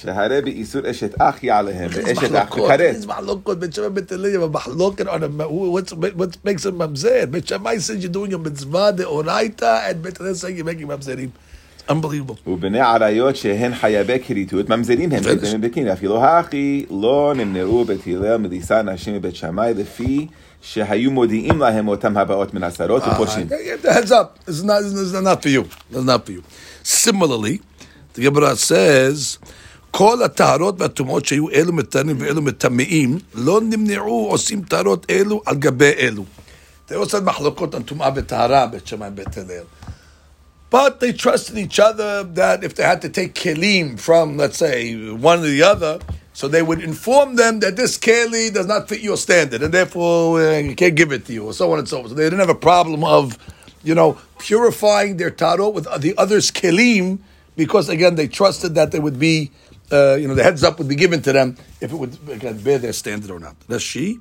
שהרי 0.00 0.40
באיסור 0.44 0.90
אשת 0.90 1.14
אח 1.18 1.42
יעליהם, 1.42 1.90
ואשת 1.92 2.08
אח 2.22 2.24
מחלוקות, 2.24 2.64
בכרת. 2.70 2.94
יש 2.98 3.06
מחלוקות, 3.06 3.58
בית 3.58 3.72
שמאי 3.74 3.88
בית 3.90 4.12
הלל, 4.12 4.36
אבל 4.36 4.48
מחלוקת 4.48 5.06
on 5.06 5.10
a- 5.10 5.42
what's- 5.42 5.92
what 6.18 6.36
makes 6.46 6.66
a 6.66 6.70
ממזר? 6.70 7.10
בית 7.30 7.48
שמאי 7.48 7.76
says 7.76 8.04
you're 8.04 8.14
doing 8.16 8.34
a 8.34 8.38
מצווה 8.38 8.90
דאורייתא, 8.90 9.90
and 9.90 9.94
בית 9.94 10.20
הלל 10.20 10.32
saying 10.32 10.60
you're 10.60 10.82
making 10.82 10.86
ממזרים. 10.86 11.28
It's 11.78 11.90
unbelievable. 11.90 12.48
ובני 12.50 12.80
עריות 12.80 13.36
שהן 13.36 13.74
חייבי 13.74 14.18
כריתות, 14.26 14.68
ממזרים 14.68 15.12
הם 15.12 15.20
בסדר. 15.20 15.34
בית 15.34 15.60
בקין, 15.60 15.88
אפילו 15.88 16.24
הכי 16.24 16.86
לא 16.90 17.32
נמנעו 17.36 17.84
בית 17.84 18.00
הלל 18.06 18.36
מלישא 18.36 18.82
נשים 18.84 19.14
מבית 19.14 19.36
שמאי, 19.36 19.74
לפי 19.74 20.26
שהיו 20.60 21.10
מודיעים 21.10 21.58
להם 21.58 21.88
אותם 21.88 22.16
הבאות 22.16 22.54
מן 22.54 22.62
עשרות 22.62 23.02
ופושעים. 23.12 23.46
Uh, 23.48 23.86
heads 23.86 24.10
up. 24.10 24.38
This 24.48 24.54
is 24.60 24.64
not, 24.64 24.80
this 24.82 25.12
is 25.12 25.12
not 25.12 25.42
for 25.42 25.48
you. 25.48 25.62
This 25.92 25.98
is 25.98 26.04
not 26.06 26.26
for 26.26 26.32
you. 26.32 26.42
Similarly, 26.82 27.60
the 28.14 28.20
Gemara 28.22 28.56
says, 28.56 29.38
כל 29.90 30.22
הטהרות 30.22 30.80
והטומאות 30.80 31.26
שהיו 31.26 31.50
אלו 31.50 31.72
מטהרים 31.72 32.16
ואלו 32.20 32.42
מטמאים, 32.42 33.18
לא 33.34 33.60
נמנעו 33.60 34.26
עושים 34.30 34.62
טהרות 34.62 35.06
אלו 35.10 35.42
על 35.46 35.56
גבי 35.56 35.92
אלו. 35.98 36.24
They 36.88 36.94
also 36.94 37.18
had 37.18 37.24
מחלוקות 37.24 37.74
על 37.74 37.82
טומאה 37.82 38.10
וטהרה, 38.14 38.66
בית 38.66 38.86
שמאי 38.86 39.08
ובית 39.08 39.38
הלל. 39.38 39.64
But 40.70 40.98
they 40.98 41.12
trusted 41.12 41.56
each 41.56 41.78
other 41.78 42.24
that 42.34 42.64
if 42.64 42.74
they 42.74 42.82
had 42.82 43.00
to 43.02 43.08
take 43.08 43.34
kelim 43.34 43.98
from, 43.98 44.36
let's 44.36 44.58
say, 44.58 44.94
one 45.30 45.38
or 45.38 45.46
the 45.46 45.62
other, 45.62 46.00
so 46.32 46.48
they 46.48 46.62
would 46.62 46.82
inform 46.82 47.36
them 47.36 47.60
that 47.60 47.76
this 47.76 47.96
keli 47.96 48.52
does 48.52 48.66
not 48.66 48.88
fit 48.88 49.00
your 49.00 49.16
standard, 49.16 49.62
and 49.62 49.72
therefore 49.72 50.40
uh, 50.40 50.58
you 50.58 50.74
can't 50.74 50.96
give 50.96 51.12
it 51.12 51.26
to 51.26 51.32
you, 51.32 51.44
or 51.46 51.52
so 51.52 51.72
on 51.72 51.78
and 51.78 51.88
so 51.88 51.98
forth. 51.98 52.08
So 52.08 52.14
they 52.16 52.24
didn't 52.24 52.40
have 52.40 52.48
a 52.48 52.62
problem 52.70 53.04
of, 53.04 53.38
you 53.84 53.94
know, 53.94 54.18
purifying 54.40 55.16
their 55.16 55.30
taro 55.30 55.68
with 55.68 55.86
the 56.00 56.12
other's 56.18 56.50
kelim, 56.50 57.20
because 57.56 57.88
again 57.88 58.16
they 58.16 58.26
trusted 58.26 58.74
that 58.74 58.90
they 58.90 58.98
would 58.98 59.20
be, 59.20 59.52
uh, 59.91 60.15
you 60.15 60.27
know, 60.27 60.35
the 60.35 60.43
heads 60.43 60.63
up 60.63 60.77
would 60.77 60.87
be 60.87 60.95
given 60.95 61.21
to 61.23 61.33
them 61.33 61.57
if 61.81 61.91
it 61.91 61.95
would 61.95 62.63
bear 62.63 62.77
their 62.77 62.93
standard 62.93 63.31
or 63.31 63.39
not. 63.39 63.55
That's 63.67 63.83
she. 63.83 64.19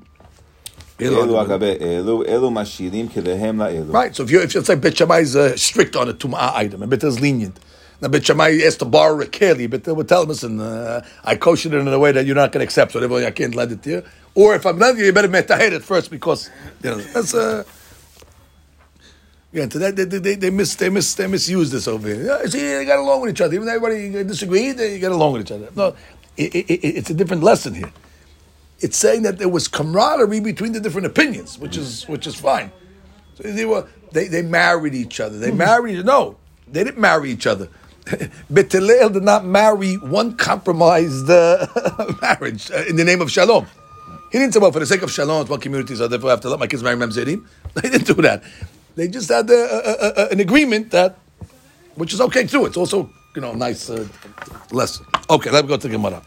Right, 3.93 4.17
so 4.17 4.25
if 4.25 4.31
you 4.31 4.41
if 4.41 4.55
you 4.55 4.65
say 4.65 4.75
Bet 4.75 4.97
Shammai 4.97 5.21
is 5.21 5.37
uh, 5.37 5.57
strict 5.57 5.95
on 5.95 6.09
a 6.09 6.13
tuma 6.13 6.53
item, 6.55 6.83
and 6.83 6.93
is 6.93 7.21
lenient. 7.21 7.61
Now 8.01 8.09
Bet 8.09 8.27
Shammai 8.27 8.59
has 8.61 8.77
to 8.79 8.85
borrow 8.85 9.21
it 9.21 9.31
carefully, 9.31 9.69
but 9.69 9.85
they 9.85 9.93
would 9.93 10.09
tell 10.09 10.23
him, 10.23 10.29
listen, 10.29 10.59
uh, 10.61 11.05
I 11.25 11.37
koshered 11.37 11.73
it 11.73 11.79
in 11.79 11.89
a 11.89 11.99
way 11.99 12.13
that 12.13 12.27
you're 12.27 12.35
not 12.35 12.51
going 12.51 12.61
to 12.61 12.65
accept, 12.65 12.93
so 12.93 13.01
therefore 13.01 13.25
I 13.25 13.31
can't 13.31 13.55
lend 13.55 13.73
it 13.73 13.83
to 13.85 13.91
you. 13.91 14.03
Or 14.35 14.55
if 14.55 14.67
I'm 14.67 14.79
lending 14.79 15.01
you, 15.01 15.07
you 15.07 15.13
better 15.13 15.29
metahed 15.29 15.73
it 15.73 15.83
first 15.85 16.11
because 16.11 16.51
you 16.83 16.91
know 16.91 16.97
that's 16.99 17.35
a. 17.35 17.61
Uh, 17.61 17.65
yeah, 19.53 19.67
to 19.67 19.79
that 19.79 19.97
they, 19.97 20.05
they, 20.05 20.35
they, 20.35 20.51
mis 20.51 20.75
they 20.75 20.91
mis 20.91 21.15
they 21.15 21.27
misuse 21.27 21.71
this 21.71 21.89
over 21.89 22.07
here. 22.07 22.23
Yeah, 22.23 22.45
see, 22.47 22.61
they 22.61 22.85
got 22.85 22.99
along 22.99 23.23
with 23.23 23.31
each 23.31 23.41
other. 23.41 23.55
Even 23.55 23.67
though 23.67 23.75
everybody 23.75 24.25
disagreed, 24.25 24.77
they 24.77 24.99
get 24.99 25.11
along 25.11 25.33
with 25.33 25.43
each 25.43 25.53
other. 25.53 25.71
No, 25.75 25.97
it, 26.37 26.55
it, 26.55 26.71
it, 26.71 26.85
it's 26.85 27.11
a 27.11 27.15
different 27.15 27.43
lesson 27.43 27.75
here. 27.75 27.93
It's 28.81 28.97
saying 28.99 29.23
that 29.23 29.39
there 29.39 29.49
was 29.49 29.67
camaraderie 29.67 30.41
between 30.41 30.73
the 30.73 30.81
different 30.81 31.07
opinions, 31.07 31.59
which 31.59 31.79
is 31.79 32.07
which 32.09 32.27
is 32.27 32.35
fine. 32.35 32.71
So 33.37 33.45
they 33.45 33.65
were 33.65 33.89
they, 34.13 34.29
they 34.29 34.43
married 34.43 34.95
each 34.95 35.19
other. 35.19 35.39
They 35.39 35.51
married 35.51 36.05
no, 36.05 36.37
they 36.71 36.85
didn't 36.85 37.01
marry 37.01 37.31
each 37.31 37.47
other. 37.47 37.69
Bet 38.51 38.71
Hillel 38.73 39.11
did 39.11 39.23
not 39.23 39.47
marry 39.47 39.95
one 39.95 40.37
compromised 40.37 41.29
uh, 41.31 41.67
marriage 42.23 42.71
uh, 42.71 42.85
in 42.89 42.97
the 42.97 43.05
name 43.05 43.23
of 43.23 43.31
shalom. 43.31 43.67
He 44.31 44.39
didn't 44.39 44.53
say, 44.53 44.61
well, 44.61 44.73
for 44.73 44.81
the 44.81 44.87
sake 44.87 45.03
of 45.03 45.11
shalom, 45.11 45.41
it's 45.43 45.51
one 45.51 45.61
communities, 45.61 45.99
so 45.99 46.09
therefore 46.09 46.31
I 46.31 46.33
have 46.33 46.41
to 46.43 46.51
let 46.51 46.61
my 46.61 46.67
kids 46.67 46.83
marry 46.83 46.97
mamzerim. 46.97 47.47
They 47.75 47.89
didn't 47.89 48.07
do 48.07 48.15
that. 48.23 48.43
They 48.99 49.07
just 49.07 49.29
had 49.29 49.49
a, 49.49 49.55
a, 49.55 50.23
a, 50.25 50.29
an 50.31 50.41
agreement 50.41 50.91
that, 50.91 51.17
which 51.95 52.13
is 52.13 52.21
okay 52.21 52.49
too. 52.49 52.67
It's 52.67 52.77
also 52.77 53.09
you 53.37 53.41
know 53.41 53.53
nice 53.55 53.89
uh, 53.89 54.09
lesson. 54.73 55.07
Okay, 55.31 55.51
let 55.53 55.65
me 55.65 55.69
go 55.69 55.77
to 55.77 55.87
the 55.87 55.93
Gemara. 55.97 56.21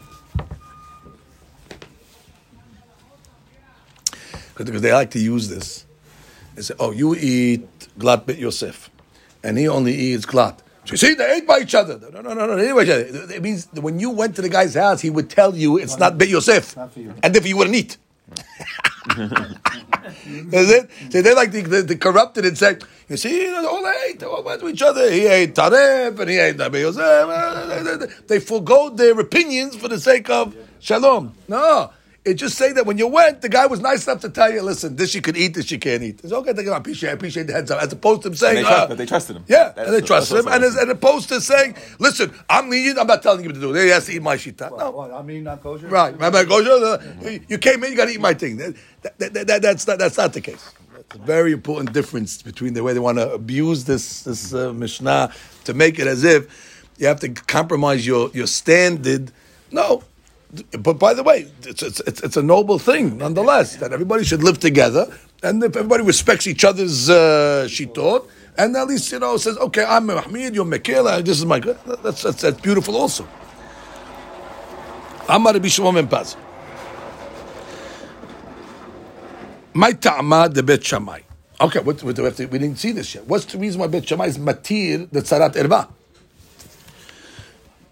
Because 4.56 4.80
they 4.80 4.90
like 4.90 5.10
to 5.10 5.18
use 5.18 5.50
this. 5.50 5.84
They 6.54 6.62
say, 6.62 6.72
"Oh, 6.80 6.92
you 6.92 7.14
eat 7.14 7.68
glat 7.98 8.24
bit 8.24 8.38
Yosef, 8.38 8.88
and 9.44 9.58
he 9.58 9.68
only 9.68 9.92
eats 9.94 10.24
glat." 10.24 10.62
So 10.86 10.92
you 10.92 10.96
see, 10.96 11.12
they 11.12 11.30
ate 11.30 11.46
by 11.46 11.58
each 11.58 11.74
other. 11.74 11.98
No, 11.98 12.22
no, 12.22 12.32
no, 12.32 12.46
no, 12.46 12.56
they 12.56 12.70
ate 12.70 12.74
by 12.74 12.84
each 12.84 12.88
other. 12.88 13.34
It 13.34 13.42
means 13.42 13.68
when 13.74 14.00
you 14.00 14.08
went 14.08 14.34
to 14.36 14.40
the 14.40 14.48
guy's 14.48 14.72
house, 14.76 15.02
he 15.02 15.10
would 15.10 15.28
tell 15.28 15.54
you 15.54 15.76
it's 15.76 15.98
not 15.98 16.16
bit 16.16 16.30
Yosef, 16.30 16.74
Not 16.74 16.96
and 17.22 17.36
if 17.36 17.46
you 17.46 17.58
wouldn't 17.58 17.76
eat. 17.76 17.98
Is 20.26 20.70
it? 20.70 20.90
So 21.10 21.22
they 21.22 21.34
like 21.34 21.50
the, 21.50 21.62
the, 21.62 21.82
the 21.82 21.96
corrupted 21.96 22.44
and 22.46 22.56
say, 22.56 22.76
you 23.08 23.16
see, 23.16 23.52
all 23.52 23.86
ate, 24.08 24.20
they 24.20 24.26
all 24.26 24.42
went 24.42 24.60
to 24.60 24.68
each 24.68 24.82
other. 24.82 25.10
He 25.10 25.26
ate 25.26 25.54
Taref 25.54 26.18
and 26.18 26.30
he 26.30 26.38
ate 26.38 26.56
Nabi 26.56 26.80
Yosef. 26.80 28.26
They 28.28 28.38
forego 28.38 28.90
their 28.90 29.18
opinions 29.18 29.76
for 29.76 29.88
the 29.88 29.98
sake 29.98 30.30
of 30.30 30.54
shalom. 30.78 31.34
No. 31.48 31.90
It 32.24 32.34
just 32.34 32.56
say 32.56 32.72
that 32.74 32.86
when 32.86 32.98
you 32.98 33.08
went, 33.08 33.40
the 33.42 33.48
guy 33.48 33.66
was 33.66 33.80
nice 33.80 34.06
enough 34.06 34.20
to 34.20 34.28
tell 34.30 34.48
you, 34.48 34.62
listen, 34.62 34.94
this 34.94 35.12
you 35.12 35.20
can 35.20 35.34
eat, 35.34 35.54
this 35.54 35.72
you 35.72 35.78
can't 35.80 36.04
eat. 36.04 36.20
It's 36.22 36.32
okay, 36.32 36.50
I 36.70 36.76
appreciate, 36.76 37.10
I 37.10 37.12
appreciate 37.14 37.48
the 37.48 37.52
heads 37.52 37.68
up, 37.72 37.82
as 37.82 37.92
opposed 37.92 38.22
to 38.22 38.28
him 38.28 38.36
saying, 38.36 38.58
And 38.58 38.64
they, 38.66 38.70
trust, 38.70 38.90
uh, 38.90 38.94
they 38.94 39.06
trusted 39.06 39.36
him. 39.38 39.44
yeah, 39.48 39.56
That's- 39.70 39.86
and 39.86 39.94
they 39.96 40.06
trust 40.06 40.30
that's 40.30 40.46
him, 40.46 40.52
and 40.52 40.62
as, 40.62 40.70
awesome. 40.76 40.82
and 40.82 40.90
opposed 40.92 41.28
to 41.30 41.40
saying, 41.40 41.74
listen, 41.98 42.32
I'm 42.48 42.70
lenient, 42.70 43.00
I'm 43.00 43.08
not 43.08 43.24
telling 43.24 43.40
you 43.42 43.48
what 43.48 43.54
to 43.56 43.60
do. 43.60 43.72
He 43.72 43.88
has 43.88 44.06
to 44.06 44.12
eat 44.12 44.22
my 44.22 44.36
shita. 44.36 44.70
No, 44.78 44.90
What, 44.92 45.10
I 45.12 45.20
mean, 45.22 45.42
not 45.42 45.64
kosher? 45.64 45.88
Right, 45.88 46.16
Rabbi 46.16 46.44
Gojo, 46.44 47.42
you 47.50 47.58
came 47.58 47.82
in, 47.82 47.90
you 47.90 47.96
got 47.96 48.04
to 48.04 48.12
eat 48.12 48.20
my 48.20 48.34
thing. 48.34 48.56
That, 48.58 48.74
that, 49.18 49.34
that, 49.34 49.46
that- 49.48 49.62
that's 49.62 49.86
not 49.88 49.98
that's 49.98 50.16
not 50.16 50.32
the 50.32 50.40
case. 50.40 50.70
That's 50.94 51.16
a 51.16 51.18
very 51.26 51.50
important 51.50 51.92
difference 51.92 52.40
between 52.40 52.74
the 52.74 52.84
way 52.84 52.92
they 52.92 53.00
want 53.00 53.18
to 53.18 53.32
abuse 53.32 53.82
this 53.84 54.22
this 54.22 54.54
uh, 54.54 54.72
Mishnah 54.72 55.32
to 55.64 55.74
make 55.74 55.98
it 55.98 56.06
as 56.06 56.22
if 56.22 56.86
you 56.98 57.08
have 57.08 57.18
to 57.20 57.30
compromise 57.30 58.06
your 58.06 58.30
your 58.32 58.46
standard. 58.46 59.32
No, 59.72 60.04
but 60.78 60.94
by 60.94 61.14
the 61.14 61.22
way, 61.22 61.50
it's 61.62 61.82
it's, 61.82 62.00
it's, 62.00 62.36
a 62.36 62.42
noble 62.42 62.78
thing 62.78 63.16
nonetheless 63.16 63.76
that 63.76 63.92
everybody 63.92 64.22
should 64.24 64.42
live 64.42 64.60
together, 64.60 65.06
and 65.42 65.62
if 65.64 65.74
everybody 65.76 66.02
respects 66.02 66.46
each 66.46 66.64
other's 66.64 67.08
uh, 67.08 67.66
shitot. 67.68 68.28
And 68.58 68.76
at 68.76 68.86
least 68.86 69.10
you 69.10 69.18
know 69.18 69.38
says, 69.38 69.56
okay, 69.56 69.82
I'm 69.82 70.08
Mahmid, 70.08 70.54
you're 70.54 70.66
Mekela, 70.66 71.24
this 71.24 71.38
is 71.38 71.46
my 71.46 71.58
good. 71.58 71.78
That's, 72.02 72.22
that's 72.22 72.42
that's 72.42 72.60
beautiful 72.60 72.98
also. 72.98 73.26
Amar 75.26 75.54
Rabbi 75.54 75.68
Shimon 75.68 75.94
ben 75.94 76.08
Paz. 76.08 76.36
My 79.72 79.92
ta'ama 79.92 80.50
de 80.50 80.62
Bet 80.62 80.84
Shammai. 80.84 81.20
Okay, 81.58 81.78
what, 81.78 82.02
what 82.02 82.18
we, 82.18 82.46
we 82.46 82.58
didn't 82.58 82.76
see 82.76 82.92
this 82.92 83.14
yet. 83.14 83.26
What's 83.26 83.46
the 83.46 83.56
reason 83.56 83.80
why 83.80 83.86
Bet 83.86 84.06
Shammai 84.06 84.26
is 84.26 84.36
matir 84.36 85.08
the 85.10 85.20
tzarat 85.20 85.54
erva? 85.54 85.88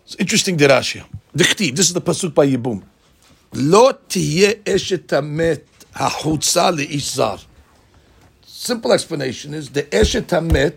It's 0.04 0.16
interesting 0.16 0.58
derashia. 0.58 1.06
Dikhtiv, 1.34 1.76
this 1.76 1.86
is 1.86 1.92
the 1.92 2.00
pasuk 2.00 2.34
by 2.34 2.46
Yibum. 2.46 2.82
Lo 3.52 3.92
tiye 3.92 4.62
eshet 4.62 5.06
hamet 5.06 5.62
hachutza 5.94 6.76
le'ishzar. 6.76 7.44
Simple 8.42 8.92
explanation 8.92 9.54
is 9.54 9.70
the 9.70 9.84
eshet 9.84 10.26
hamet 10.26 10.76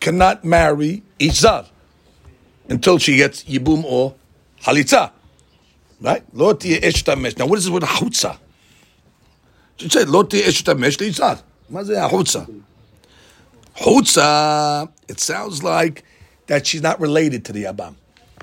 cannot 0.00 0.44
marry 0.44 1.02
ishzar 1.18 1.66
until 2.68 2.98
she 2.98 3.16
gets 3.16 3.44
Yibum 3.44 3.84
or 3.84 4.14
halitza. 4.62 5.10
Right? 6.00 6.22
Lo 6.34 6.54
tiye 6.54 6.80
eshet 6.80 7.14
hamet. 7.14 7.38
Now 7.38 7.46
what 7.46 7.58
is 7.58 7.64
this 7.64 7.72
word 7.72 7.82
hachutza? 7.82 8.38
She 9.76 9.88
said, 9.88 10.08
lo 10.08 10.24
tiye 10.24 10.42
eshet 10.42 11.42
Hutza, 13.78 14.90
it 15.08 15.20
sounds 15.20 15.62
like 15.62 16.04
that 16.46 16.66
she's 16.66 16.82
not 16.82 16.98
related 17.00 17.44
to 17.44 17.52
the 17.52 17.64
Abam. 17.64 17.94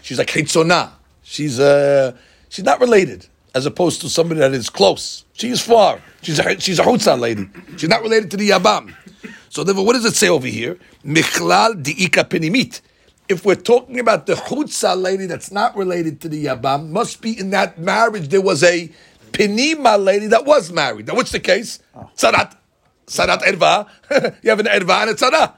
She's 0.01 0.17
like 0.17 0.27
Hitzonah. 0.27 0.91
She's 1.27 1.59
uh, 1.59 2.15
she's 2.49 2.63
not 2.63 2.79
related, 2.79 3.25
as 3.55 3.65
opposed 3.65 3.99
to 4.01 4.09
somebody 4.09 4.39
that 4.41 4.53
is 4.53 4.69
close. 4.69 5.25
She 5.33 5.49
is 5.49 5.59
far. 5.59 5.99
She's 6.21 6.37
a, 6.37 6.59
she's 6.59 6.77
a 6.77 6.83
chutza 6.83 7.19
lady. 7.19 7.49
She's 7.77 7.89
not 7.89 8.03
related 8.03 8.29
to 8.31 8.37
the 8.37 8.51
Yabam. 8.51 8.93
So 9.49 9.63
therefore, 9.63 9.87
what 9.87 9.93
does 9.93 10.05
it 10.05 10.15
say 10.15 10.29
over 10.29 10.45
here? 10.45 10.77
Michlal 11.03 11.81
di'ika 11.81 12.29
penimit. 12.29 12.81
If 13.27 13.43
we're 13.43 13.55
talking 13.55 13.99
about 13.99 14.27
the 14.27 14.35
chutza 14.35 14.95
lady 14.95 15.25
that's 15.25 15.51
not 15.51 15.75
related 15.75 16.21
to 16.21 16.29
the 16.29 16.45
Yabam, 16.45 16.89
must 16.89 17.21
be 17.23 17.37
in 17.39 17.49
that 17.49 17.79
marriage 17.79 18.27
there 18.27 18.41
was 18.41 18.63
a 18.63 18.91
penima 19.31 20.01
lady 20.01 20.27
that 20.27 20.45
was 20.45 20.71
married. 20.71 21.07
Now, 21.07 21.15
what's 21.15 21.31
the 21.31 21.39
case? 21.39 21.79
Sarat. 22.15 22.55
Sarat 23.07 23.41
erva. 23.41 23.89
you 24.43 24.51
have 24.51 24.59
an 24.59 24.67
erva 24.67 25.01
and 25.01 25.09
a 25.09 25.13
tzara. 25.15 25.55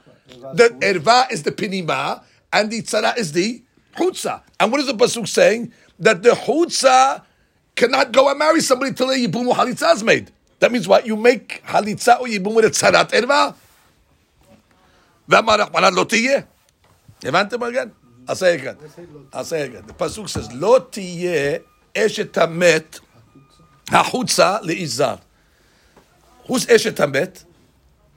The 0.54 0.70
erva 0.80 1.30
is 1.30 1.42
the 1.42 1.52
penima, 1.52 2.22
and 2.54 2.70
the 2.70 2.80
tzara 2.80 3.18
is 3.18 3.32
the 3.32 3.62
chutza. 3.97 4.41
And 4.59 4.71
what 4.71 4.81
is 4.81 4.87
the 4.87 4.93
pasuk 4.93 5.27
saying? 5.27 5.73
That 5.99 6.23
the 6.23 6.31
chutza 6.31 7.23
cannot 7.75 8.11
go 8.11 8.29
and 8.29 8.39
marry 8.39 8.61
somebody 8.61 8.93
till 8.93 9.09
a 9.09 9.15
yibum 9.15 9.47
or 9.47 9.55
halitza 9.55 9.93
is 9.93 10.03
made. 10.03 10.31
That 10.59 10.71
means 10.71 10.87
what? 10.87 11.05
You 11.05 11.15
make 11.15 11.63
halitza 11.65 12.19
or 12.19 12.27
yibum 12.27 12.53
with 12.55 12.65
a 12.65 12.69
tzarat 12.69 13.11
erva. 13.11 13.55
ואמר 15.27 15.55
רחמנא 15.55 15.89
לא 15.95 16.03
תהיה. 16.03 16.41
הבנתם 17.23 17.63
again? 17.63 17.91
I'll 18.27 18.35
say 18.35 18.55
it 18.55 18.61
again. 18.61 18.77
I'll 19.31 19.45
say 19.45 19.61
it 19.61 19.69
again. 19.69 19.83
The 19.87 19.93
pasuk 19.93 20.29
says, 20.29 20.49
לא 20.53 20.79
תהיה 20.91 21.57
אשת 21.97 22.37
המת 22.37 22.99
החוצה 23.89 24.57
לאיש 24.61 24.89
זר. 24.89 25.15
Who's 26.47 26.65
Eshet 26.65 26.97
Hamet? 26.97 27.45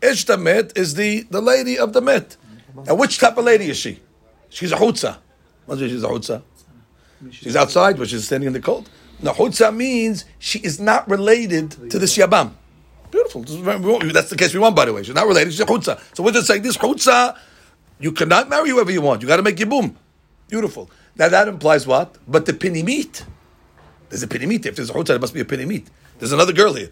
Eshet 0.00 0.36
Hamet 0.36 0.76
is 0.76 0.94
the, 0.94 1.22
the 1.30 1.40
lady 1.40 1.78
of 1.78 1.92
the 1.92 2.00
Met. 2.00 2.36
Now, 2.86 2.94
which 2.94 3.18
type 3.18 3.36
of 3.36 3.44
lady 3.44 3.70
is 3.70 3.76
she? 3.76 4.00
She's 4.48 4.72
a 4.72 4.76
Hutza. 4.76 5.18
She's 5.77 6.03
a 6.03 6.07
Hutza? 6.07 6.41
She's 7.31 7.55
outside, 7.55 7.97
but 7.97 8.09
she's 8.09 8.25
standing 8.25 8.47
in 8.47 8.53
the 8.53 8.59
cold. 8.59 8.89
Now, 9.21 9.33
Hutza 9.33 9.75
means 9.75 10.25
she 10.39 10.59
is 10.59 10.79
not 10.79 11.07
related 11.09 11.71
to 11.91 11.99
this 11.99 12.17
Yabam. 12.17 12.53
Beautiful. 13.11 13.41
This 13.41 13.51
is 13.51 13.57
very- 13.57 14.11
That's 14.11 14.29
the 14.29 14.35
case 14.35 14.53
we 14.53 14.59
want, 14.59 14.75
by 14.75 14.85
the 14.85 14.93
way. 14.93 15.03
She's 15.03 15.13
not 15.13 15.27
related. 15.27 15.51
She's 15.51 15.59
a 15.61 15.65
Hutza. 15.65 15.99
So 16.15 16.23
we're 16.23 16.31
just 16.31 16.47
saying 16.47 16.63
this 16.63 16.77
Hutza, 16.77 17.37
you 17.99 18.11
cannot 18.11 18.49
marry 18.49 18.69
whoever 18.69 18.91
you 18.91 19.01
want. 19.01 19.21
You 19.21 19.27
got 19.27 19.37
to 19.37 19.43
make 19.43 19.59
your 19.59 19.69
boom. 19.69 19.95
Beautiful. 20.47 20.89
Now, 21.15 21.29
that 21.29 21.47
implies 21.47 21.85
what? 21.85 22.17
But 22.27 22.45
the 22.45 22.53
Pinimit. 22.53 23.23
There's 24.09 24.23
a 24.23 24.27
Pinimit. 24.27 24.65
If 24.65 24.77
there's 24.77 24.89
a 24.89 24.93
Hutza, 24.93 25.07
there 25.07 25.19
must 25.19 25.33
be 25.33 25.41
a 25.41 25.45
Pinimit. 25.45 25.85
There's 26.17 26.31
another 26.31 26.53
girl 26.53 26.73
here 26.73 26.89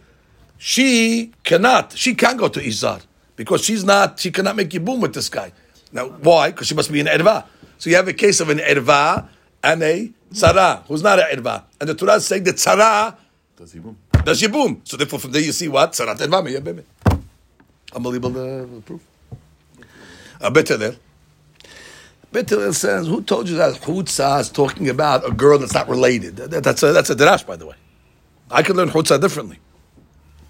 she 0.60 1.32
cannot. 1.44 1.98
She 1.98 2.14
can't 2.14 2.38
go 2.38 2.50
to 2.50 2.60
Izar 2.60 3.02
because 3.36 3.64
she's 3.64 3.84
not. 3.84 4.20
She 4.20 4.30
cannot 4.30 4.56
make 4.58 4.70
yibum 4.70 5.00
with 5.00 5.14
this 5.16 5.30
guy. 5.30 5.52
Now, 5.92 6.10
why? 6.10 6.52
Because 6.52 6.68
she 6.68 6.76
must 6.76 6.92
be 6.92 7.00
in 7.00 7.08
erva. 7.08 7.46
So 7.79 7.91
you 7.91 7.97
have 7.97 8.09
a 8.09 8.13
case 8.13 8.41
of 8.41 8.49
an 8.49 8.59
erva 8.59 9.29
and 9.63 9.83
a 9.83 10.11
tzara 10.33 10.83
who's 10.87 11.03
not 11.03 11.19
an 11.19 11.27
erva, 11.39 11.63
and 11.81 11.89
the 11.89 11.95
Torah 11.95 12.15
is 12.15 12.27
saying 12.27 12.45
that 12.45 12.57
tzara 12.57 13.17
Does 13.57 13.73
he 13.73 13.79
boom? 13.79 13.97
does 14.25 14.41
yibum. 14.43 14.81
So 14.85 14.97
therefore, 14.97 15.19
from 15.19 15.33
there 15.33 15.43
you 15.43 15.53
see 15.53 15.69
what 15.69 15.93
tzarat 15.93 16.17
erva 16.19 16.43
meyabim. 16.47 16.83
Unbelievable 17.95 18.63
uh, 18.79 18.81
proof. 18.81 19.01
A 20.41 20.51
better 20.51 20.77
there. 20.77 20.97
Better 22.33 22.73
says, 22.73 23.07
"Who 23.07 23.23
told 23.23 23.49
you 23.49 23.57
that 23.57 23.75
chutza 23.81 24.41
is 24.41 24.49
talking 24.51 24.89
about 24.89 25.25
a 25.25 25.31
girl 25.31 25.59
that's 25.59 25.75
not 25.75 25.89
related?" 25.89 26.37
That- 26.37 26.65
that's 26.65 26.83
a 26.83 26.93
that's 26.93 27.11
a 27.11 27.15
derash, 27.15 27.47
by 27.47 27.57
the 27.57 27.67
way. 27.67 27.77
I 28.51 28.63
could 28.63 28.77
learn 28.77 28.91
chutza 28.91 29.21
differently. 29.21 29.59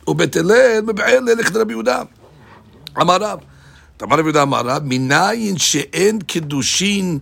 ובית 0.08 0.36
הלל 0.36 0.80
מבער 0.86 1.20
ללכת 1.20 1.56
רבי 1.56 1.72
יהודה. 1.72 2.02
אמר 3.00 3.16
רב, 3.16 3.38
אמר 4.02 4.16
רבי 4.16 4.22
יהודה 4.22 4.42
אמר 4.42 4.60
רב, 4.64 4.82
מניין 4.84 5.58
שאין 5.58 6.20
קידושין 6.20 7.18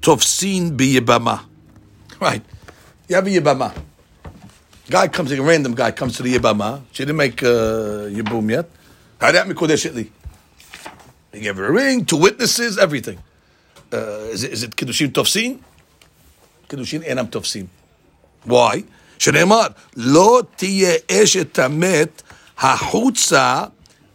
תופסין 0.00 0.76
ביבמה. 0.76 1.36
Right. 2.20 2.42
You 3.08 3.16
have 3.16 3.26
a 3.26 3.30
yibama. 3.30 3.72
Guy 4.88 5.08
comes, 5.08 5.32
a 5.32 5.42
random 5.42 5.74
guy 5.74 5.90
comes 5.90 6.16
to 6.16 6.22
the 6.22 6.38
yibama. 6.38 6.82
She 6.92 7.04
didn't 7.04 7.16
make 7.16 7.42
uh, 7.42 8.08
yibum 8.16 8.48
yet. 8.50 8.70
Hadat 9.20 9.46
mikodesh 9.46 9.92
li. 9.94 10.10
He 11.32 11.40
gave 11.40 11.56
her 11.56 11.66
a 11.66 11.72
ring, 11.72 12.04
two 12.04 12.16
witnesses, 12.16 12.78
everything. 12.78 13.18
Uh, 13.92 14.34
is 14.34 14.44
it, 14.44 14.52
is 14.52 14.62
it 14.62 14.76
kiddushin 14.76 15.10
tofsin? 15.10 15.58
Kiddushin 16.68 17.02
enam 17.04 17.28
tofsin. 17.28 17.66
Why? 18.44 18.84
שנאמר, 19.18 19.66
לא 19.96 20.42
תהיה 20.56 20.94
אשת 21.10 21.58
המת 21.58 22.22
החוצה 22.58 23.64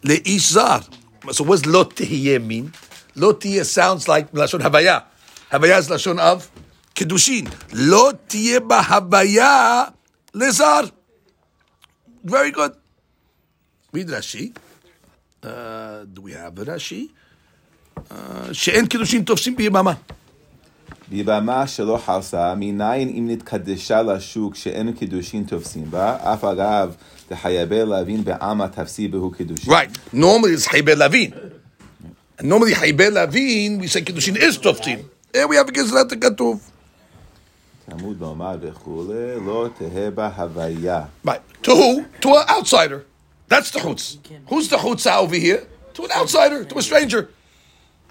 לאיש 0.04 0.52
זר. 0.52 0.78
So 1.31 1.45
what 1.45 1.63
does 1.63 1.67
לא 1.67 1.89
תהיה 1.95 2.39
mean? 2.39 2.77
לא 3.17 3.35
תהיה 3.39 3.63
sounds 3.75 4.09
like 4.09 4.35
לשון 4.35 4.63
הוויה. 4.63 4.99
הוויה 5.53 5.79
is 5.79 5.93
לשון 5.93 6.19
of 6.19 6.43
קידושין. 6.95 7.47
לא 7.73 8.11
תהיה 8.27 8.61
בהוויה 8.61 9.85
לזר. 10.35 10.81
Very 12.27 12.51
good. 12.53 12.73
read 13.95 14.09
Rashi. 14.09 14.53
Uh, 15.43 16.05
do 16.13 16.23
we 16.23 16.33
have 16.33 16.55
Rashi? 16.55 17.11
Uh, 17.97 18.15
שאין 18.53 18.87
קידושין 18.87 19.25
תופסים 19.25 19.57
ביממה. 19.57 19.93
ביבמה 21.09 21.67
שלא 21.67 22.01
חרסה, 22.07 22.55
מניין 22.57 23.09
אם 23.09 23.25
נתקדשה 23.31 24.03
לשוק 24.03 24.55
שאין 24.55 24.93
קידושין 24.93 25.45
תופסים 25.45 25.91
בה, 25.91 26.17
אף 26.33 26.45
אגב, 26.45 26.95
Right. 29.67 29.91
Normally 30.13 30.53
it's 30.53 30.69
Hayaber 30.69 30.97
Lavin. 30.97 31.61
And 32.39 32.49
normally 32.49 32.73
Hayaber 32.73 33.13
Lavin, 33.13 33.79
we 33.79 33.87
say 33.87 34.03
Kiddushin 34.03 34.37
is 34.37 34.59
Toftin. 34.59 35.09
Here 35.33 35.47
we 35.47 35.57
have 35.57 35.69
a 35.69 35.73
Gezrat 35.73 36.09
Katuv. 36.11 36.61
Talmud 37.89 38.19
Ba'omar 38.19 38.61
Lo 39.45 39.69
Teheba 39.71 41.09
Right. 41.25 41.41
To 41.63 41.71
who? 41.75 42.05
To 42.21 42.29
an 42.35 42.45
outsider. 42.49 43.05
That's 43.49 43.71
the 43.71 43.81
Chutz. 43.81 44.19
Who's 44.49 44.69
the 44.69 44.77
Chutz 44.77 45.07
over 45.11 45.35
here? 45.35 45.67
To 45.95 46.05
an 46.05 46.11
outsider, 46.13 46.65
to 46.65 46.79
a 46.79 46.83
stranger. 46.83 47.29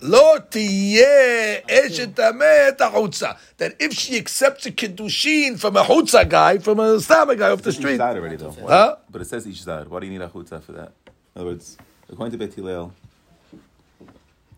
Lo 0.03 0.39
tiyeh 0.51 1.63
eshet 1.67 2.15
tameh 2.15 2.77
chutza. 2.77 3.37
That 3.59 3.75
if 3.81 3.93
she 3.95 4.17
accepts 4.19 4.67
a 4.67 4.71
kiddushin 4.71 5.59
from 5.59 5.77
a 5.77 5.83
chutza 5.85 6.29
guy, 6.29 6.59
from 6.59 6.81
a 6.81 6.97
stama 6.99 7.37
guy 7.39 7.51
off 7.51 7.63
the 7.63 7.71
Each 7.71 7.77
street, 7.77 7.97
side 7.97 8.17
already 8.17 8.37
though. 8.37 8.51
Why- 8.51 8.71
Huh? 8.71 8.97
But 9.11 9.23
it 9.23 9.29
says 9.29 9.47
each 9.47 9.63
side. 9.63 9.89
Why 9.89 10.01
do 10.01 10.07
you 10.07 10.13
need 10.13 10.23
a 10.23 10.29
chutza 10.29 10.63
for 10.63 10.73
that? 10.73 10.93
In 11.35 11.41
other 11.41 11.47
words, 11.51 11.77
according 12.11 12.33
to 12.33 12.39
Bet 12.39 12.55
Hillel, 12.55 12.93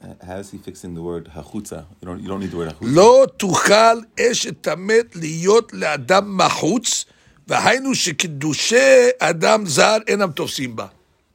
uh, 0.03 0.15
how 0.27 0.37
is 0.37 0.51
he 0.51 0.59
fixing 0.59 0.95
the 0.95 1.03
word 1.03 1.25
hachutza? 1.37 1.85
You 2.01 2.07
don't. 2.09 2.21
You 2.23 2.29
don't 2.29 2.41
need 2.41 2.51
the 2.51 2.57
word 2.57 2.69
hachutza. 2.73 2.95
לא 2.95 3.27
תוכל 3.37 4.01
אשת 4.21 4.67
המת 4.67 5.17
להיות 5.17 5.73
לאדם 5.73 6.37
מחוץ, 6.37 7.05
והיינו 7.49 7.95
שקידושי 7.95 9.09
אדם 9.19 9.67
זר 9.67 9.97
אינם 10.09 10.31
תופסים 10.33 10.77
בה. 10.77 10.87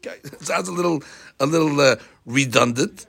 Okay, 0.01 0.19
sounds 0.43 0.67
a 0.67 0.71
little, 0.71 1.01
a 1.39 1.45
little 1.45 1.80
uh, 1.80 1.95
redundant, 2.28 3.05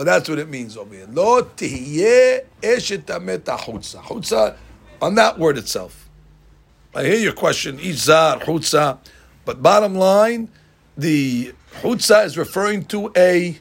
But 0.00 0.06
that's 0.06 0.30
what 0.30 0.38
it 0.38 0.48
means 0.48 0.78
over 0.78 0.94
here. 0.94 1.06
Lo 1.12 1.42
tihyeh 1.42 2.46
eshet 2.62 3.02
chutza. 3.02 4.56
On 5.02 5.14
that 5.16 5.38
word 5.38 5.58
itself. 5.58 6.08
I 6.94 7.04
hear 7.04 7.18
your 7.18 7.34
question, 7.34 7.76
izar, 7.76 8.40
chutza. 8.40 8.96
But 9.44 9.62
bottom 9.62 9.94
line, 9.94 10.48
the 10.96 11.52
chutza 11.82 12.24
is 12.24 12.38
referring 12.38 12.86
to 12.86 13.12
a 13.14 13.58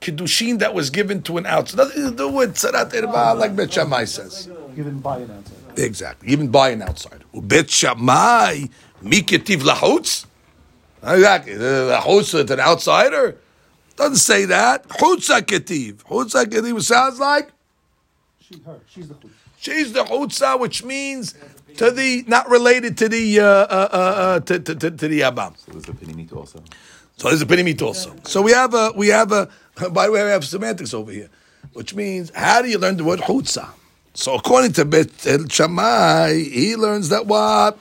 kiddushin 0.00 0.58
that 0.58 0.74
was 0.74 0.90
given 0.90 1.22
to 1.22 1.38
an 1.38 1.46
outsider. 1.46 1.84
Nothing 1.84 2.10
to 2.10 2.16
do 2.16 2.28
with 2.28 2.56
tzarat 2.56 2.92
erba, 2.92 3.38
like 3.38 3.54
Bet 3.54 3.72
Shammai 3.72 4.06
says. 4.06 4.50
Given 4.74 4.98
by 4.98 5.18
an 5.18 5.30
outsider. 5.30 5.80
Exactly, 5.80 6.28
given 6.28 6.48
by 6.48 6.70
an 6.70 6.82
outsider. 6.82 7.24
Bet 7.34 7.70
Shammai, 7.70 8.64
miketiv 9.00 9.58
lahutz. 9.58 10.26
Exactly, 11.04 11.54
the 11.54 12.00
lahutz 12.02 12.50
an 12.50 12.58
outsider 12.58 13.36
doesn't 14.00 14.16
say 14.16 14.46
that. 14.46 14.88
Chutza 14.88 15.42
ketiv. 15.42 15.96
Chutza 16.04 16.44
ketiv 16.46 16.80
sounds 16.82 17.20
like 17.20 17.50
She, 18.40 18.54
her, 18.64 18.80
she's 18.88 19.08
the 19.08 19.14
chutz. 19.14 19.30
she's 19.58 19.92
the 19.92 20.04
chutza, 20.04 20.58
which 20.58 20.82
means 20.84 21.34
to 21.76 21.90
the 21.90 22.24
not 22.26 22.48
related 22.48 22.96
to 22.98 23.08
the 23.08 23.40
uh, 23.40 23.44
uh, 23.44 23.88
uh, 23.92 23.96
uh, 23.96 24.40
to, 24.40 24.58
to, 24.58 24.74
to, 24.74 24.90
to 24.90 25.08
the 25.08 25.20
abam. 25.20 25.56
So 25.58 25.72
there's 25.72 25.88
a 25.88 25.92
pinimit 25.92 26.34
also. 26.34 26.62
So 27.18 27.28
there's 27.28 27.42
a 27.42 27.46
pinimit 27.46 27.82
also. 27.82 28.16
So 28.24 28.40
we 28.40 28.52
have 28.52 28.72
a 28.74 28.92
we 28.96 29.08
have 29.08 29.32
a 29.32 29.48
by 29.92 30.06
the 30.06 30.12
way 30.12 30.24
we 30.24 30.30
have 30.30 30.44
semantics 30.44 30.94
over 30.94 31.12
here, 31.12 31.28
which 31.74 31.94
means 31.94 32.32
how 32.34 32.62
do 32.62 32.68
you 32.68 32.78
learn 32.78 32.96
the 32.96 33.04
word 33.04 33.20
chutza? 33.20 33.68
So 34.14 34.34
according 34.34 34.72
to 34.72 34.84
Bet 34.86 35.26
El 35.26 35.46
Shammai, 35.46 36.32
he 36.34 36.74
learns 36.76 37.10
that 37.10 37.26
what 37.26 37.78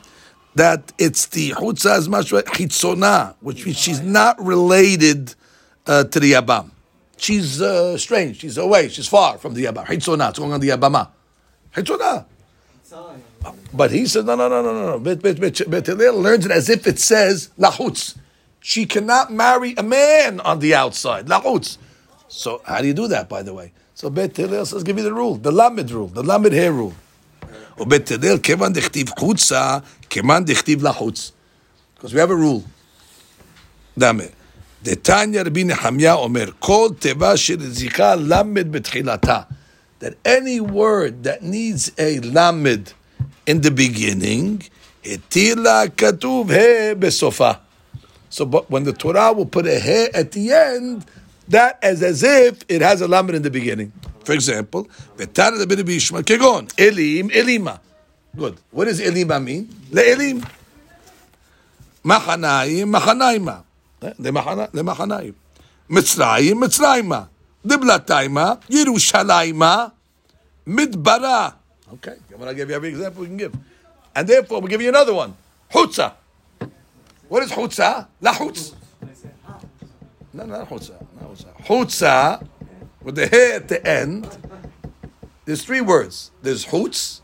that 0.55 0.91
it's 0.97 1.27
the 1.27 1.51
chutza 1.51 1.91
as 1.91 2.09
much 2.09 2.33
as 2.33 2.43
chitzona, 2.43 3.35
which 3.39 3.65
means 3.65 3.77
she's 3.79 4.01
not 4.01 4.39
related 4.43 5.33
uh, 5.88 6.04
to 6.04 6.20
the 6.20 6.32
yabam. 6.32 6.70
She's 7.16 7.62
uh, 7.62 7.96
strange. 7.98 8.40
She's 8.40 8.58
away. 8.58 8.88
She's 8.88 9.08
far 9.08 9.38
from 9.38 9.54
the 9.54 9.64
yabam. 9.64 9.84
Chitzona. 9.86 10.30
It's 10.30 10.38
going 10.38 10.52
on 10.52 10.60
the 10.60 10.70
yabama. 10.70 11.08
Chitzona. 11.74 12.26
But 13.72 13.90
he 13.90 14.06
says, 14.06 14.24
no, 14.24 14.36
no, 14.36 14.48
no, 14.48 14.62
no, 14.62 14.72
no, 14.72 14.90
no. 14.92 14.98
Bet, 14.98 15.20
bet, 15.20 15.40
bet, 15.40 15.68
bet 15.68 15.86
Hillel 15.86 16.20
learns 16.20 16.46
it 16.46 16.50
as 16.50 16.68
if 16.70 16.86
it 16.86 16.98
says 16.98 17.50
lahutz. 17.58 18.16
She 18.60 18.86
cannot 18.86 19.32
marry 19.32 19.74
a 19.76 19.82
man 19.82 20.40
on 20.40 20.60
the 20.60 20.74
outside. 20.74 21.26
Lahutz. 21.26 21.76
So 22.28 22.62
how 22.64 22.80
do 22.80 22.86
you 22.86 22.94
do 22.94 23.08
that, 23.08 23.28
by 23.28 23.42
the 23.42 23.52
way? 23.52 23.72
So 23.94 24.10
Bet 24.10 24.36
Hillel 24.36 24.64
says, 24.64 24.82
give 24.82 24.96
you 24.96 25.04
the 25.04 25.12
rule, 25.12 25.36
the 25.36 25.52
lamed 25.52 25.90
rule, 25.90 26.08
the 26.08 26.22
lamed 26.22 26.52
hair 26.52 26.72
rule. 26.72 26.94
ובית 27.78 28.10
הלל, 28.10 28.38
כיוון 28.38 28.72
דכתיב 28.72 29.10
חוצה, 29.18 29.78
כמאן 30.10 30.44
דכתיב 30.44 30.82
לחוץ. 30.82 31.32
Because 31.96 32.14
we 32.14 32.18
have 32.20 32.30
a 32.30 32.36
rule. 32.36 32.62
דמה. 33.98 34.24
Detanya 34.83 35.43
Rabbi 35.43 35.63
Nehemiah 35.63 36.17
Omer, 36.17 36.51
Kol 36.59 36.91
Teva 36.91 37.35
Shirizika 37.35 38.15
Lamed 38.15 38.73
Betchilata. 38.73 39.47
That 39.99 40.15
any 40.23 40.61
word 40.61 41.23
that 41.23 41.43
needs 41.43 41.91
a 41.97 42.19
Lamed 42.21 42.93
in 43.45 43.59
the 43.59 43.71
beginning, 43.71 44.63
Hitila 45.03 45.89
Katuv 45.89 46.49
He 46.49 46.95
Besofa. 46.95 47.59
So, 48.29 48.45
but 48.45 48.69
when 48.69 48.85
the 48.85 48.93
Torah 48.93 49.33
will 49.33 49.45
put 49.45 49.67
a 49.67 49.77
He 49.79 50.07
at 50.13 50.31
the 50.31 50.53
end, 50.53 51.05
that 51.49 51.79
is 51.83 52.01
as 52.01 52.23
if 52.23 52.63
it 52.69 52.81
has 52.81 53.01
a 53.01 53.07
Lamed 53.07 53.35
in 53.35 53.41
the 53.41 53.51
beginning. 53.51 53.91
For 54.23 54.31
example, 54.31 54.87
Vetar 55.17 55.59
Rabbi 55.59 55.75
Bishma 55.81 56.21
Kegon, 56.21 56.71
Elim, 56.79 57.29
Elima. 57.29 57.79
Good. 58.37 58.57
What 58.71 58.85
does 58.85 59.01
Elima 59.01 59.43
mean? 59.43 59.65
Le'elim. 59.91 60.47
Machanaim, 62.05 62.95
Machanaima. 62.95 63.63
Eh, 64.02 64.06
למחנה- 64.18 64.66
למחניים. 64.74 65.32
מצרים, 65.90 66.60
מצרימה. 66.60 67.22
דבלתיימה, 67.66 68.52
ירושלימה, 68.70 69.86
מדברה. 70.66 71.48
Okay, 71.92 72.16
when 72.38 72.48
I 72.48 72.54
give 72.54 72.68
you 72.68 72.74
every 72.74 72.90
example 72.90 73.22
we 73.22 73.28
can 73.28 73.38
give. 73.38 73.52
And 74.14 74.26
therefore, 74.28 74.60
we'll 74.60 74.70
give 74.70 74.80
you 74.80 74.88
another 74.88 75.14
one. 75.14 75.34
Chutza. 75.72 76.12
What 77.28 77.42
is 77.42 77.50
chutza? 77.52 78.06
Lahutz. 78.22 78.72
No, 80.32 80.44
not 80.44 80.68
chutza. 80.68 80.96
Not 81.16 81.26
chutza. 81.30 81.50
Chutza, 81.66 82.40
with 83.04 83.16
the 83.16 83.26
he 83.26 83.52
at 83.52 83.68
the 83.68 83.80
end, 83.86 84.26
there's 85.46 85.62
three 85.62 85.80
words. 85.80 86.30
There's 86.42 86.64
chutz, 86.66 87.20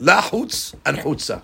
lahutz, 0.00 0.74
and 0.84 0.98
chutza. 0.98 1.40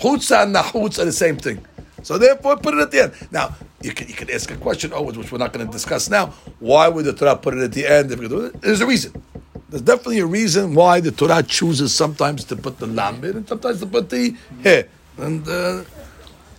Chutza 0.00 0.42
and 0.42 0.54
lahutz 0.54 0.98
are 0.98 1.04
the 1.04 1.12
same 1.12 1.36
thing. 1.36 1.58
So 2.03 2.17
therefore, 2.17 2.57
put 2.57 2.73
it 2.73 2.79
at 2.81 2.91
the 2.91 3.03
end. 3.03 3.13
Now, 3.31 3.55
you 3.81 3.93
can 3.93 4.07
you 4.07 4.13
can 4.13 4.29
ask 4.31 4.49
a 4.51 4.57
question 4.57 4.91
oh, 4.93 4.97
always, 4.97 5.17
which 5.17 5.31
we're 5.31 5.37
not 5.37 5.53
going 5.53 5.65
to 5.65 5.71
discuss 5.71 6.09
now. 6.09 6.27
Why 6.59 6.87
would 6.87 7.05
the 7.05 7.13
Torah 7.13 7.35
put 7.35 7.53
it 7.55 7.61
at 7.61 7.71
the 7.71 7.87
end? 7.87 8.09
There's 8.09 8.81
a 8.81 8.85
reason. 8.85 9.21
There's 9.69 9.83
definitely 9.83 10.19
a 10.19 10.25
reason 10.25 10.73
why 10.73 10.99
the 10.99 11.11
Torah 11.11 11.43
chooses 11.43 11.93
sometimes 11.93 12.43
to 12.45 12.55
put 12.55 12.79
the 12.79 12.87
lambit 12.87 13.35
and 13.35 13.47
sometimes 13.47 13.79
to 13.81 13.85
put 13.85 14.09
the 14.09 14.35
hair. 14.63 14.87
And, 15.17 15.47
uh, 15.47 15.83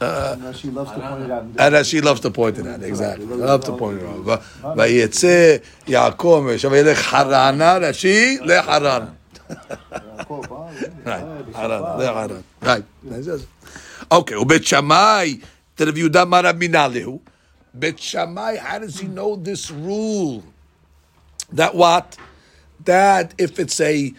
uh, 0.00 0.36
and 0.40 0.56
she 0.56 0.70
loves 0.70 0.92
to 0.92 1.00
point 1.00 1.22
it 1.24 1.30
out. 1.30 1.44
And 1.58 1.86
she 1.86 2.00
loves 2.00 2.20
to 2.20 2.30
point 2.30 2.58
it 2.58 2.66
out, 2.66 2.82
exactly. 2.82 3.26
Love 3.26 3.64
to 3.64 3.76
point 3.76 4.00
it 4.00 4.06
out. 4.06 4.42
Vayetze 4.76 5.62
Yaakov 5.86 6.44
Meshavayelech 6.46 6.94
Harana 6.94 7.80
Rashi 7.80 8.38
leHarana. 8.38 9.14
Ah, 10.32 10.68
right, 11.04 11.22
ah, 11.54 11.58
Harana, 11.58 11.98
leHarana. 11.98 12.42
Right. 12.60 12.84
Okay, 14.12 14.34
Ubet 14.34 14.66
Shammai, 14.66 15.34
Terev 15.76 15.92
Yudah 15.92 16.26
Maraminalehu. 16.26 17.20
Bet 17.72 18.00
Shammai, 18.00 18.56
how 18.56 18.80
does 18.80 18.98
he 18.98 19.06
know 19.06 19.36
this 19.36 19.70
rule? 19.70 20.42
That 21.52 21.76
what? 21.76 22.16
That 22.84 23.34
if 23.38 23.60
it's 23.60 23.80
a 23.80 24.12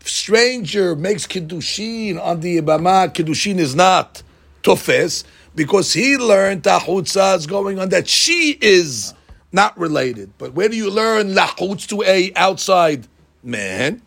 stranger 0.00 0.96
makes 0.96 1.28
Kiddushin 1.28 2.20
on 2.20 2.40
the 2.40 2.60
Ibama, 2.60 3.14
Kiddushin 3.14 3.58
is 3.58 3.76
not 3.76 4.24
Tofes, 4.64 5.22
because 5.54 5.92
he 5.92 6.16
learned 6.16 6.64
Tahutza 6.64 7.36
is 7.36 7.46
going 7.46 7.78
on, 7.78 7.90
that 7.90 8.08
she 8.08 8.58
is 8.60 9.14
not 9.52 9.78
related. 9.78 10.32
But 10.38 10.54
where 10.54 10.68
do 10.68 10.76
you 10.76 10.90
learn 10.90 11.34
lachutz 11.34 11.86
to 11.90 12.02
a 12.02 12.32
outside 12.34 13.06
man? 13.44 14.02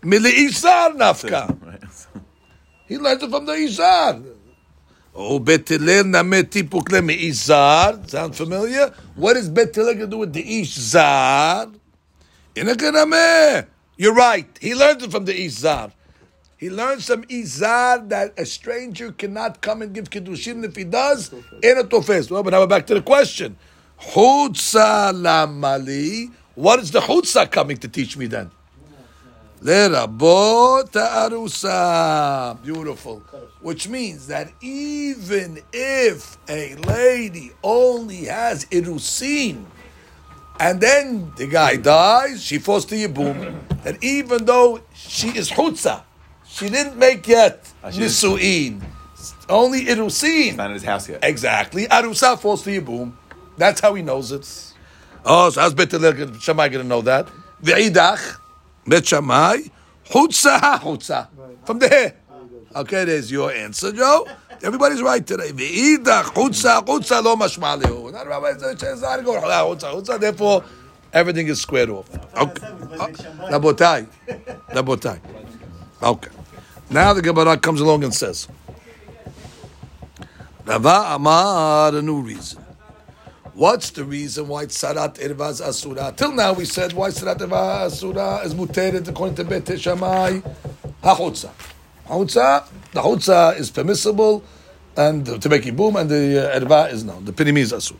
Mili 0.00 0.32
Isar 0.46 0.92
Nafka. 0.92 1.58
He 2.88 2.98
learns 2.98 3.20
it 3.20 3.30
from 3.30 3.46
the 3.46 3.52
Isar. 3.52 4.22
Oh, 5.18 5.38
Betilel 5.40 6.04
namet 6.04 6.50
tipuk 6.50 6.92
le 6.92 7.00
me'izar. 7.00 8.06
Sound 8.06 8.36
familiar? 8.36 8.92
What 9.14 9.38
is 9.38 9.48
Betilel 9.48 9.96
going 9.96 9.98
to 10.00 10.06
do 10.06 10.18
with 10.18 10.34
the 10.34 10.42
Izar? 10.42 11.74
Inakanameh. 12.54 13.66
You're 13.96 14.12
right. 14.12 14.46
He 14.60 14.74
learns 14.74 15.02
it 15.02 15.10
from 15.10 15.24
the 15.24 15.32
Izar. 15.32 15.90
He 16.58 16.68
learns 16.68 17.06
from 17.06 17.24
Izar 17.24 18.06
that 18.10 18.38
a 18.38 18.44
stranger 18.44 19.10
cannot 19.12 19.62
come 19.62 19.80
and 19.80 19.94
give 19.94 20.10
Kiddushin. 20.10 20.62
If 20.64 20.76
he 20.76 20.84
does, 20.84 21.32
in 21.62 21.78
a 21.78 21.84
tofes. 21.84 22.30
Well, 22.30 22.42
but 22.42 22.50
now 22.50 22.60
we're 22.60 22.66
back 22.66 22.86
to 22.88 22.94
the 22.94 23.02
question. 23.02 23.56
Chutza 23.98 25.14
lamali. 25.14 26.30
What 26.54 26.80
is 26.80 26.90
the 26.90 27.00
chutza 27.00 27.50
coming 27.50 27.78
to 27.78 27.88
teach 27.88 28.18
me 28.18 28.26
then? 28.26 28.50
Lerabot 29.66 30.88
arusa. 30.92 32.62
Beautiful. 32.62 33.20
Which 33.60 33.88
means 33.88 34.28
that 34.28 34.52
even 34.60 35.58
if 35.72 36.38
a 36.48 36.76
lady 36.76 37.50
only 37.64 38.26
has 38.26 38.64
irusin, 38.66 39.64
and 40.60 40.80
then 40.80 41.32
the 41.36 41.48
guy 41.48 41.74
dies, 41.74 42.44
she 42.44 42.58
falls 42.58 42.84
to 42.86 42.94
Yibum, 42.94 43.58
that 43.82 44.02
even 44.04 44.44
though 44.44 44.80
she 44.94 45.30
is 45.30 45.50
chutza, 45.50 46.04
she 46.46 46.68
didn't 46.70 46.96
make 46.96 47.26
yet 47.26 47.68
ah, 47.82 47.88
is- 47.88 47.98
nisuin, 47.98 48.80
only 49.48 49.86
irusin. 49.86 50.54
Not 50.56 50.68
in 50.68 50.74
his 50.74 50.84
house 50.84 51.08
yet. 51.08 51.24
Exactly. 51.24 51.86
Arusa 51.86 52.38
falls 52.38 52.62
to 52.62 52.70
Yibum. 52.70 53.14
That's 53.58 53.80
how 53.80 53.94
he 53.94 54.02
knows 54.02 54.30
it. 54.30 54.46
Oh, 55.24 55.50
so 55.50 55.60
how's 55.60 55.74
Bet 55.74 55.90
Shammai 55.90 56.68
going 56.68 56.84
to 56.84 56.88
know 56.88 57.02
that? 57.02 57.26
Ve'idach, 57.60 58.38
Bet 58.86 59.06
Shammai, 59.06 59.58
chutza 60.08 60.58
chutza. 60.80 61.28
From 61.64 61.78
there. 61.78 62.14
Okay, 62.74 63.04
there's 63.04 63.32
your 63.32 63.50
answer, 63.50 63.90
Joe. 63.92 64.26
Everybody's 64.62 65.02
right 65.02 65.26
today. 65.26 65.50
Ve'idach, 65.50 66.26
chutza 66.34 66.84
chutza 66.84 67.22
lo 67.22 67.36
mashma 67.36 67.80
lehu. 67.80 68.12
Not 68.12 68.26
Rabbi 68.26 68.58
says, 68.76 69.02
I 69.02 69.22
go 69.22 69.40
chutza 69.40 69.92
chutza. 69.92 70.20
Therefore, 70.20 70.64
everything 71.12 71.48
is 71.48 71.60
squared 71.60 71.90
off. 71.90 72.08
Okay. 72.36 72.66
Uh, 72.66 73.08
Rabotai. 73.50 74.06
Rabotai. 74.70 75.20
Okay. 76.02 76.30
Now 76.90 77.12
the 77.12 77.22
Gemara 77.22 77.56
comes 77.56 77.80
along 77.80 78.04
and 78.04 78.14
says, 78.14 78.46
Rava 80.64 81.14
Amar, 81.14 81.94
a 81.94 82.02
new 82.02 82.20
reason. 82.20 82.65
What's 83.55 83.89
the 83.89 84.05
reason 84.05 84.47
why 84.47 84.65
Tzarat 84.65 85.15
Irva 85.19 85.51
is 85.51 85.61
Asura? 85.61 86.13
Till 86.15 86.31
now 86.31 86.53
we 86.53 86.65
said 86.65 86.93
why 86.93 87.09
Tzarat 87.09 87.37
Irva 87.39 87.85
Asura 87.85 88.41
is 88.45 88.53
muteret 88.55 89.07
according 89.07 89.35
to 89.35 89.43
Bet 89.43 89.79
Shammai. 89.79 90.39
HaChutza. 91.03 91.49
HaChutza, 92.07 92.67
the 92.93 93.01
Chutza 93.01 93.59
is 93.59 93.69
permissible 93.69 94.43
and 94.95 95.41
to 95.41 95.49
make 95.49 95.65
it 95.65 95.75
boom 95.75 95.95
and 95.97 96.09
the 96.09 96.53
uh, 96.53 96.59
Irva 96.59 96.91
is 96.93 97.03
no. 97.03 97.19
The 97.21 97.33
Pinimi 97.33 97.59
is 97.59 97.73
Asur. 97.73 97.97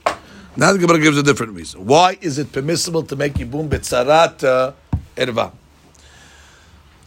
Now 0.55 0.72
the 0.74 0.80
Gemara 0.80 0.99
gives 0.99 1.18
a 1.18 1.24
different 1.24 1.53
reason. 1.53 1.86
Why 1.86 2.18
is 2.22 2.38
it 2.38 2.51
permissible 2.51 3.03
to 3.03 3.16
make 3.16 3.34
Yibum 3.34 3.70
Betzarat 3.70 4.43
uh, 4.43 4.74
Irva? 5.16 5.51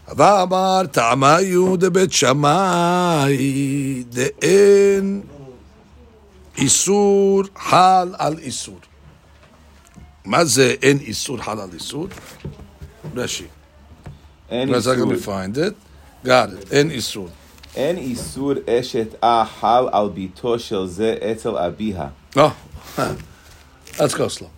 ואמר 0.09 0.82
טעמיו 0.92 1.76
דבית 1.76 2.12
שמאי 2.12 4.05
דאין 4.09 5.22
איסור 6.59 7.42
חל 7.59 8.14
על 8.18 8.38
איסור. 8.38 8.78
מה 10.24 10.44
זה 10.44 10.74
אין 10.82 10.98
איסור 11.00 11.36
חל 11.42 11.61
על 11.61 11.68
איסור? 11.74 12.07
רש"י. 13.16 13.44
אין 14.50 14.68
Where's 14.74 14.82
I 14.86 14.94
going 14.96 15.09
to 15.09 15.14
איסור- 15.14 15.24
find 15.24 15.57
it? 15.57 15.74
Got 16.26 16.28
it. 16.50 16.72
אין 16.72 16.90
איסור. 16.90 17.28
אין 17.76 17.96
איסור 17.96 18.52
אשת 18.68 19.14
אה 19.24 19.44
חל 19.61 19.88
על 19.92 20.09
ביתו 20.09 20.59
של 20.59 20.86
זה 20.86 21.14
אצל 21.32 21.57
אביה. 21.59 22.09
Oh, 22.36 22.40
let's 23.98 24.14
go 24.14 24.28
slow. 24.28 24.50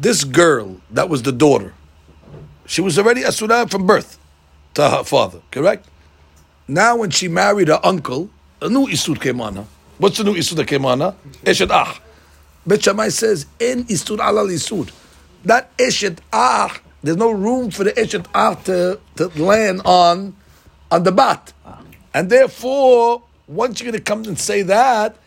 This 0.00 0.24
girl, 0.24 0.68
that 0.92 1.08
was 1.08 1.22
the 1.22 1.32
daughter, 1.32 1.72
she 2.66 2.80
was 2.80 2.98
already 2.98 3.22
Asura 3.24 3.66
from 3.68 3.86
birth 3.86 4.18
to 4.74 4.82
her 4.90 5.04
father, 5.04 5.40
correct? 5.52 5.84
Now, 6.68 6.96
when 6.96 7.10
she 7.10 7.28
married 7.28 7.68
her 7.68 7.80
uncle, 7.84 8.28
a 8.60 8.68
new 8.68 8.86
Isur 8.88 9.16
came 9.20 9.40
on 9.40 9.54
her. 9.60 9.66
What's 10.01 10.17
the 10.17 10.23
new 10.23 10.33
Isur 10.33 10.55
that 10.55 10.65
came 10.67 10.83
on 10.83 10.99
her? 11.01 11.15
Eshet 11.45 11.69
Ah. 11.69 12.01
Bet 12.65 12.83
Shammai 12.83 13.09
says, 13.09 13.45
En 13.59 13.83
Isur 13.83 14.17
alal 14.17 14.49
Isur. 14.49 14.89
That 15.45 15.77
Eshet 15.77 16.17
Ah, 16.33 16.75
there's 17.03 17.17
no 17.17 17.29
room 17.29 17.69
for 17.69 17.83
the 17.83 17.91
Eshet 17.91 18.25
Ah 18.33 18.55
to, 18.55 18.99
to 19.17 19.27
land 19.39 19.81
on, 19.85 20.35
on 20.89 21.03
the 21.03 21.11
bat. 21.11 21.53
And 22.15 22.31
therefore, 22.31 23.21
once 23.47 23.79
you're 23.79 23.91
going 23.91 24.03
to 24.03 24.03
come 24.03 24.23
and 24.23 24.39
say 24.39 24.63
that, 24.63 25.17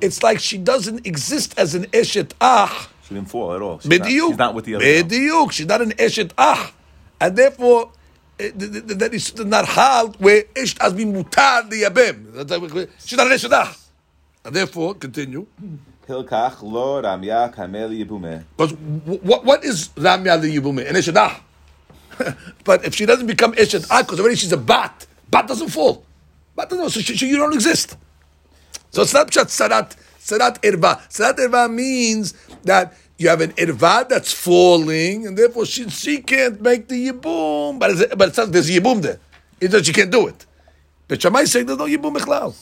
it's 0.00 0.22
like 0.22 0.38
she 0.40 0.56
doesn't 0.56 1.06
exist 1.06 1.58
as 1.58 1.74
an 1.74 1.84
Eshet 1.88 2.32
Ah. 2.40 2.88
She 3.06 3.12
didn't 3.12 3.28
fall 3.28 3.52
at 3.54 3.60
all. 3.60 3.78
She's 3.80 3.90
not, 3.98 4.08
she's 4.08 4.38
not 4.38 4.54
with 4.54 4.64
the 4.64 4.76
other. 4.76 4.84
Bediuk. 4.86 5.52
She's 5.52 5.66
not 5.66 5.82
an 5.82 5.90
Eshet 5.92 6.32
Ah. 6.38 6.72
And 7.20 7.36
therefore, 7.36 7.90
eh, 8.40 8.52
th- 8.58 8.72
th- 8.72 8.86
th- 8.86 8.98
that 9.00 9.12
is 9.12 9.36
not 9.44 9.66
hal 9.66 10.08
where 10.18 10.44
Eshet 10.54 10.80
has 10.80 10.94
been 10.94 11.12
mutar 11.12 11.68
liyabim. 11.70 12.88
She's 13.04 13.18
not 13.18 13.26
an 13.26 13.34
Eshet 13.34 13.50
Ah. 13.52 13.76
Therefore, 14.44 14.94
continue. 14.94 15.46
Hilkach 16.06 16.62
lo 16.62 17.00
Ramya 17.02 17.54
Kamel 17.54 17.90
Yibume. 17.90 18.44
Because 18.56 18.72
what, 19.22 19.44
what 19.44 19.64
is 19.64 19.88
Ramya 19.96 20.40
the 20.40 20.54
Yibume? 20.54 20.86
An 20.86 20.94
Eshedah. 20.96 21.40
but 22.64 22.84
if 22.84 22.94
she 22.94 23.06
doesn't 23.06 23.26
become 23.26 23.54
Eshedah, 23.54 24.00
because 24.00 24.20
already 24.20 24.36
she's 24.36 24.52
a 24.52 24.58
bat, 24.58 25.06
bat 25.30 25.48
doesn't 25.48 25.70
fall. 25.70 26.04
Bat 26.54 26.70
doesn't 26.70 26.82
fall, 26.82 26.90
so 26.90 27.00
she, 27.00 27.16
she, 27.16 27.28
you 27.28 27.38
don't 27.38 27.54
exist. 27.54 27.96
So 28.90 29.02
Snapchat, 29.02 29.46
Sarat, 29.46 29.96
Sarat 30.18 30.60
Irva. 30.60 31.00
Sarat 31.08 31.38
Irva 31.38 31.72
means 31.72 32.34
that 32.64 32.94
you 33.16 33.30
have 33.30 33.40
an 33.40 33.52
Irva 33.52 34.06
that's 34.06 34.32
falling, 34.32 35.26
and 35.26 35.38
therefore 35.38 35.64
she, 35.64 35.88
she 35.88 36.20
can't 36.20 36.60
make 36.60 36.86
the 36.88 37.08
Yibum. 37.08 37.78
But, 37.78 37.92
it's, 37.92 38.14
but 38.14 38.28
it's 38.28 38.36
not, 38.36 38.52
there's 38.52 38.70
Yibum 38.70 39.00
there. 39.00 39.18
It's 39.58 39.72
that 39.72 39.86
she 39.86 39.94
can't 39.94 40.10
do 40.10 40.26
it. 40.28 40.44
But 41.08 41.22
Shammai 41.22 41.44
saying 41.44 41.64
there's 41.64 41.78
no 41.78 41.86
Yibum 41.86 42.16
Echlal. 42.16 42.54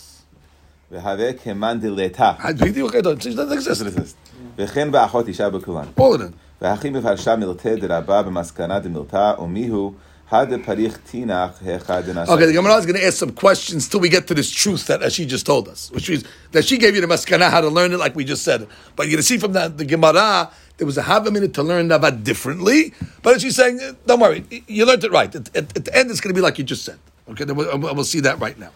והווה 0.91 1.33
כמן 1.33 1.79
דלתה. 1.81 2.31
בדיוק, 2.59 2.95
She 2.95 3.33
doesn't 3.35 3.87
exist. 3.87 4.15
וכן 4.57 4.91
באחות 4.91 5.27
אישה 5.27 5.49
בכולן. 5.49 5.85
All 5.99 6.01
of 6.01 6.17
them. 6.17 6.31
והכי 6.61 6.89
מפרשה 6.89 7.35
מילתא 7.35 7.75
דרבה 7.75 8.21
במסקנה 8.21 8.79
דמילתא, 8.79 9.33
ומיהו 9.39 9.93
הדה 10.31 10.55
פריך 10.65 10.97
תינך 11.11 11.51
היכא 11.65 12.01
דנשא. 12.01 12.31
Okay, 12.31 12.45
the 12.45 12.53
Gemara 12.53 12.75
is 12.77 12.85
going 12.85 12.95
to 12.95 13.05
ask 13.05 13.17
some 13.17 13.31
questions 13.31 13.87
till 13.87 13.99
we 13.99 14.09
get 14.09 14.27
to 14.27 14.33
this 14.33 14.51
truth 14.51 14.87
that 14.87 15.01
as 15.01 15.13
she 15.13 15.25
just 15.25 15.45
told 15.45 15.67
us, 15.67 15.91
which 15.91 16.09
is 16.09 16.23
that 16.51 16.65
she 16.65 16.77
gave 16.77 16.95
you 16.95 17.01
the 17.01 17.07
maskana 17.07 17.49
how 17.49 17.61
to 17.61 17.69
learn 17.69 17.93
it, 17.93 17.97
like 17.97 18.15
we 18.15 18.23
just 18.25 18.43
said. 18.43 18.67
But 18.95 19.03
you're 19.03 19.11
going 19.11 19.17
to 19.17 19.23
see 19.23 19.37
from 19.37 19.53
that 19.53 19.77
the 19.77 19.85
Gemara 19.85 20.49
there 20.77 20.87
was 20.87 20.97
a 20.97 21.01
half 21.01 21.25
a 21.25 21.31
minute 21.31 21.53
to 21.55 21.63
learn 21.63 21.89
Navad 21.89 22.23
differently. 22.23 22.93
But 23.23 23.41
she's 23.41 23.55
saying, 23.55 23.79
eh, 23.81 23.93
don't 24.05 24.19
worry, 24.19 24.43
you 24.67 24.85
learned 24.85 25.03
it 25.03 25.11
right. 25.11 25.33
At, 25.35 25.55
at, 25.55 25.77
at 25.77 25.85
the 25.85 25.97
end, 25.97 26.11
it's 26.11 26.21
going 26.21 26.33
to 26.33 26.37
be 26.37 26.41
like 26.41 26.57
you 26.57 26.63
just 26.63 26.85
said. 26.85 26.99
Okay, 27.29 27.43
then 27.43 27.55
we'll, 27.55 27.77
we'll 27.79 28.03
see 28.03 28.21
that 28.21 28.39
right 28.39 28.57
now. 28.57 28.71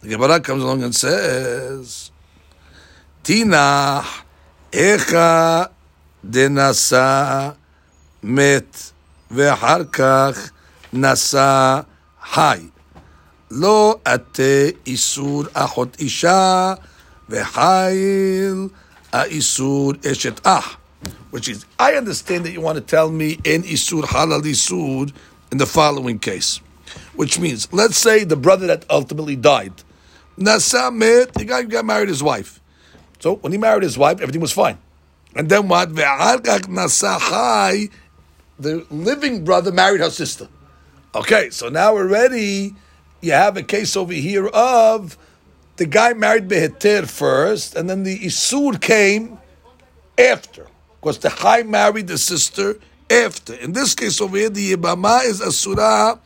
The 0.00 0.08
Gemara 0.08 0.40
comes 0.40 0.62
along 0.62 0.82
and 0.82 0.94
says, 0.94 2.10
Tina 3.22 4.02
echa 4.72 5.68
denasa 6.24 7.54
met 8.22 8.92
ואחר 9.30 9.84
כך 9.92 10.50
נשא 10.92 11.80
חי. 12.22 12.60
לא 13.50 13.98
עטה 14.04 14.42
איסור 14.86 15.44
אחות 15.52 15.96
אישה, 16.00 16.74
וחיל 17.28 18.68
האיסור 19.12 19.92
אשת 20.12 20.46
אח. 20.46 20.76
Which 21.30 21.48
is, 21.48 21.64
I 21.78 21.94
understand 21.94 22.44
that 22.44 22.52
you 22.52 22.60
want 22.60 22.76
to 22.76 22.82
tell 22.82 23.10
me 23.10 23.38
in 23.44 23.62
isur 23.62 24.02
halal 24.02 24.42
isur 24.42 25.12
in 25.50 25.58
the 25.58 25.66
following 25.66 26.18
case. 26.18 26.60
Which 27.14 27.38
means, 27.38 27.68
let's 27.72 27.96
say 27.96 28.24
the 28.24 28.36
brother 28.36 28.66
that 28.66 28.84
ultimately 28.90 29.36
died. 29.36 29.72
Nasamet, 30.37 31.33
the 31.33 31.45
guy 31.45 31.63
got 31.63 31.85
married 31.85 32.09
his 32.09 32.21
wife. 32.21 32.59
So 33.19 33.35
when 33.35 33.51
he 33.51 33.57
married 33.57 33.83
his 33.83 33.97
wife, 33.97 34.21
everything 34.21 34.41
was 34.41 34.51
fine. 34.53 34.77
And 35.35 35.49
then 35.49 35.67
what? 35.67 35.95
The 38.59 38.85
living 38.89 39.43
brother 39.43 39.71
married 39.71 40.01
her 40.01 40.09
sister. 40.09 40.47
Okay, 41.15 41.49
so 41.49 41.69
now 41.69 41.93
already 41.93 42.75
you 43.21 43.31
have 43.31 43.57
a 43.57 43.63
case 43.63 43.95
over 43.95 44.13
here 44.13 44.47
of 44.47 45.17
the 45.77 45.85
guy 45.85 46.13
married 46.13 46.47
Behetir 46.47 47.07
first, 47.07 47.75
and 47.75 47.89
then 47.89 48.03
the 48.03 48.19
Isur 48.19 48.79
came 48.81 49.37
after. 50.17 50.67
Because 50.99 51.19
the 51.19 51.29
high 51.29 51.63
married 51.63 52.07
the 52.07 52.17
sister 52.17 52.79
after. 53.09 53.53
In 53.53 53.73
this 53.73 53.93
case 53.95 54.19
over 54.19 54.37
here, 54.37 54.49
the 54.49 54.73
Yibama 54.73 55.23
is 55.25 55.41
Asura 55.41 56.19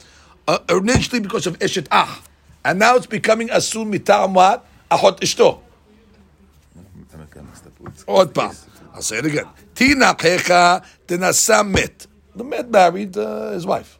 uh, 0.48 0.60
originally 0.70 1.20
because 1.20 1.46
of 1.48 1.60
Eshet 1.60 1.88
Ah. 1.92 2.22
And 2.65 2.79
now 2.79 2.97
it's 2.97 3.07
becoming 3.07 3.49
Asur 3.49 3.85
Mitam 3.87 4.33
what? 4.35 4.65
Ahot 4.91 5.21
Ishto. 5.21 5.61
עוד 8.07 8.31
פעם. 8.35 8.51
I'll 8.95 9.03
say 9.03 9.19
it 9.19 9.27
again. 9.27 9.47
Tina 9.75 10.15
Pecha 10.15 10.83
Dinasa 11.07 11.67
Met. 11.69 12.07
The 12.35 12.45
Met 12.45 12.71
married 12.71 13.17
uh, 13.17 13.51
his 13.51 13.67
wife. 13.67 13.99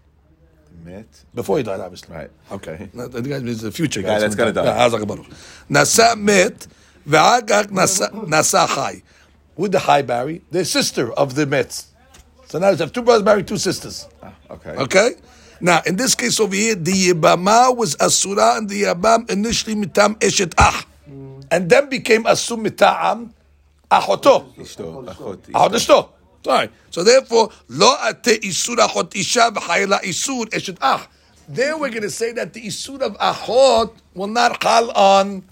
מת. 0.85 1.07
Before 1.35 1.59
he 1.59 1.63
died, 1.65 1.81
obviously. 1.81 2.15
Right. 2.17 2.31
Okay. 2.53 2.89
The 2.95 3.09
the 3.09 3.23
guy 3.23 3.37
is 3.37 3.61
the 3.63 3.73
future 3.73 4.01
Yeah, 4.01 4.09
guy. 4.15 4.19
that's 4.21 4.35
gonna 4.35 4.53
die. 4.53 4.65
Yeah, 4.65 4.79
Hazak 4.89 5.07
Baruch. 5.07 5.27
Nasa 5.71 6.17
Met, 6.17 6.67
ואחר 7.07 7.41
כך 7.47 7.67
נשא- 7.71 8.13
נשא 8.29 8.67
חי. 8.67 9.03
Who 9.57 9.63
did 9.65 9.73
the 9.73 9.81
Chai 9.81 10.03
marry? 10.03 10.43
The 10.51 10.65
sister 10.65 11.13
of 11.13 11.35
the 11.35 11.47
Met. 11.47 11.85
So 12.49 12.59
now 12.59 12.71
you 12.71 12.77
have 12.77 12.93
two 12.93 13.03
brothers 13.03 13.25
married 13.25 13.47
two 13.49 13.59
sisters. 13.59 14.07
Ah, 14.23 14.33
Okay. 14.51 14.71
Okay? 14.85 15.11
Now, 15.62 15.82
in 15.86 15.96
this 15.96 16.16
case 16.16 16.40
over 16.40 16.56
here, 16.56 16.74
the 16.74 16.92
Yibama 16.92 17.76
was 17.78 17.96
Asura 17.98 18.58
and 18.58 18.68
the 18.68 18.84
Yabam 18.84 19.30
initially 19.30 19.76
mitam 19.76 20.16
eshet 20.18 20.56
ah, 20.58 20.86
and 21.52 21.70
then 21.70 21.88
became 21.88 22.24
asum 22.24 22.66
mitam 22.66 23.32
ahoto. 23.92 24.50
Ahot. 25.54 26.10
Sorry. 26.44 26.70
So 26.90 27.04
therefore, 27.04 27.52
lo 27.70 27.96
ate 28.04 28.42
isur 28.42 28.78
ahot 28.78 29.16
isha 29.16 29.52
v'chayla 29.54 30.02
isur 30.02 30.46
eshet 30.50 30.78
ah. 30.82 31.08
There 31.48 31.78
we're 31.78 31.90
going 31.90 32.02
to 32.04 32.10
say 32.10 32.32
that 32.34 32.54
the 32.54 32.62
isur 32.66 33.02
of 33.02 33.16
ahot 33.20 33.94
will 34.16 34.28
not 34.28 34.60
call 34.60 34.90
on 34.92 35.44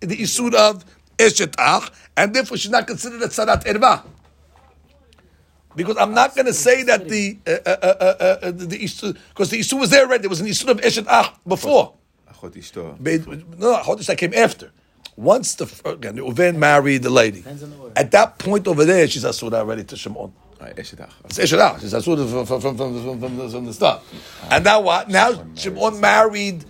the 0.00 0.16
isur 0.16 0.52
of 0.54 0.84
eshet 1.16 1.54
ah, 1.58 1.88
and 2.18 2.34
therefore 2.34 2.58
she's 2.58 2.70
not 2.70 2.86
considered 2.86 3.22
a 3.22 3.28
tzarat 3.28 3.66
erba 3.66 4.04
because 5.78 5.96
I'm 5.96 6.12
not 6.12 6.34
going 6.34 6.46
to 6.46 6.52
say 6.52 6.82
that 6.82 7.08
the 7.08 7.38
uh, 7.46 7.50
uh, 7.50 7.76
uh, 7.82 7.94
uh, 8.10 8.38
uh 8.42 8.50
the 8.50 9.16
because 9.30 9.50
the 9.50 9.60
isu 9.60 9.78
was 9.80 9.90
there 9.90 10.04
already. 10.04 10.22
There 10.22 10.28
was 10.28 10.40
an 10.40 10.48
isu 10.48 10.68
of 10.68 10.80
eshet 10.80 11.06
ach 11.08 11.32
before. 11.46 11.94
No, 13.58 13.82
no, 13.82 13.94
that 13.94 14.18
came 14.18 14.34
after. 14.34 14.72
Once 15.16 15.54
the 15.54 15.64
again, 15.84 16.16
the 16.16 16.22
Reuven 16.22 16.56
married 16.56 17.02
the 17.02 17.10
lady. 17.10 17.44
At 17.96 18.10
that 18.10 18.38
point 18.38 18.68
over 18.68 18.84
there, 18.84 19.06
she's 19.08 19.24
asura 19.24 19.58
already 19.58 19.84
to 19.84 19.96
Shimon. 19.96 20.32
It's 20.60 21.38
Eshet 21.38 21.58
Ach. 21.60 21.80
She's 21.80 21.94
asura 21.94 22.26
from 22.26 22.44
from 22.46 22.76
from 22.76 23.18
from, 23.20 23.50
from 23.50 23.64
the 23.64 23.72
start. 23.72 24.02
And 24.50 24.64
now 24.64 24.80
what? 24.80 25.08
Now 25.08 25.44
Shimon 25.54 26.00
married 26.00 26.64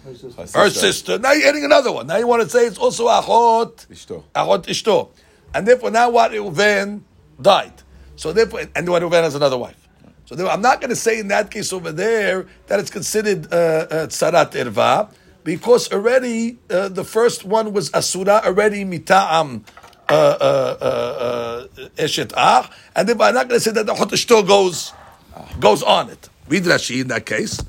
her 0.55 0.71
sister. 0.71 1.19
Now 1.19 1.33
you're 1.33 1.49
adding 1.49 1.65
another 1.65 1.93
one. 1.93 2.07
Now 2.07 2.17
you 2.19 2.27
want 2.27 2.43
to 2.43 2.49
say 2.49 2.67
it's 2.67 2.79
also 2.79 3.07
achot 3.09 3.87
achot 4.35 4.65
ishto. 4.67 5.11
And 5.55 5.67
therefore, 5.67 5.91
now 5.91 6.11
what? 6.11 6.31
Reuven 6.33 7.01
died. 7.41 7.73
So 8.19 8.33
therefore, 8.33 8.63
and 8.75 8.87
the 8.87 8.91
Reuven 8.91 9.23
has 9.23 9.37
another 9.37 9.57
wife. 9.57 9.89
So 10.25 10.49
I'm 10.49 10.61
not 10.61 10.81
going 10.81 10.91
to 10.91 10.97
say 10.97 11.21
in 11.21 11.29
that 11.29 11.53
case 11.53 11.73
over 11.73 11.93
there 11.93 12.47
that 12.67 12.81
it's 12.81 12.91
considered 12.91 13.43
tsarat 13.45 14.55
uh, 14.55 14.59
uh 14.59 14.65
erva, 14.65 15.11
because 15.45 15.91
already 15.93 16.59
uh, 16.69 16.89
the 16.89 17.05
first 17.05 17.45
one 17.45 17.73
was 17.73 17.91
asura 17.95 18.43
already 18.45 18.85
mita'am 18.85 19.63
uh, 20.09 20.13
uh, 20.13 21.67
eshet 21.97 22.33
ach, 22.37 22.71
and 22.97 23.09
therefore 23.09 23.27
I'm 23.27 23.35
not 23.35 23.49
going 23.49 23.61
to 23.61 23.65
say 23.65 23.71
that 23.71 23.87
the 23.87 23.95
chotesh 23.95 24.19
still 24.19 24.43
goes 24.43 24.93
goes 25.61 25.85
on 25.85 26.11
it. 26.11 26.29
Read 26.49 26.65
Rashi 26.65 27.01
in 27.01 27.09
that 27.09 27.25
case. 27.25 27.63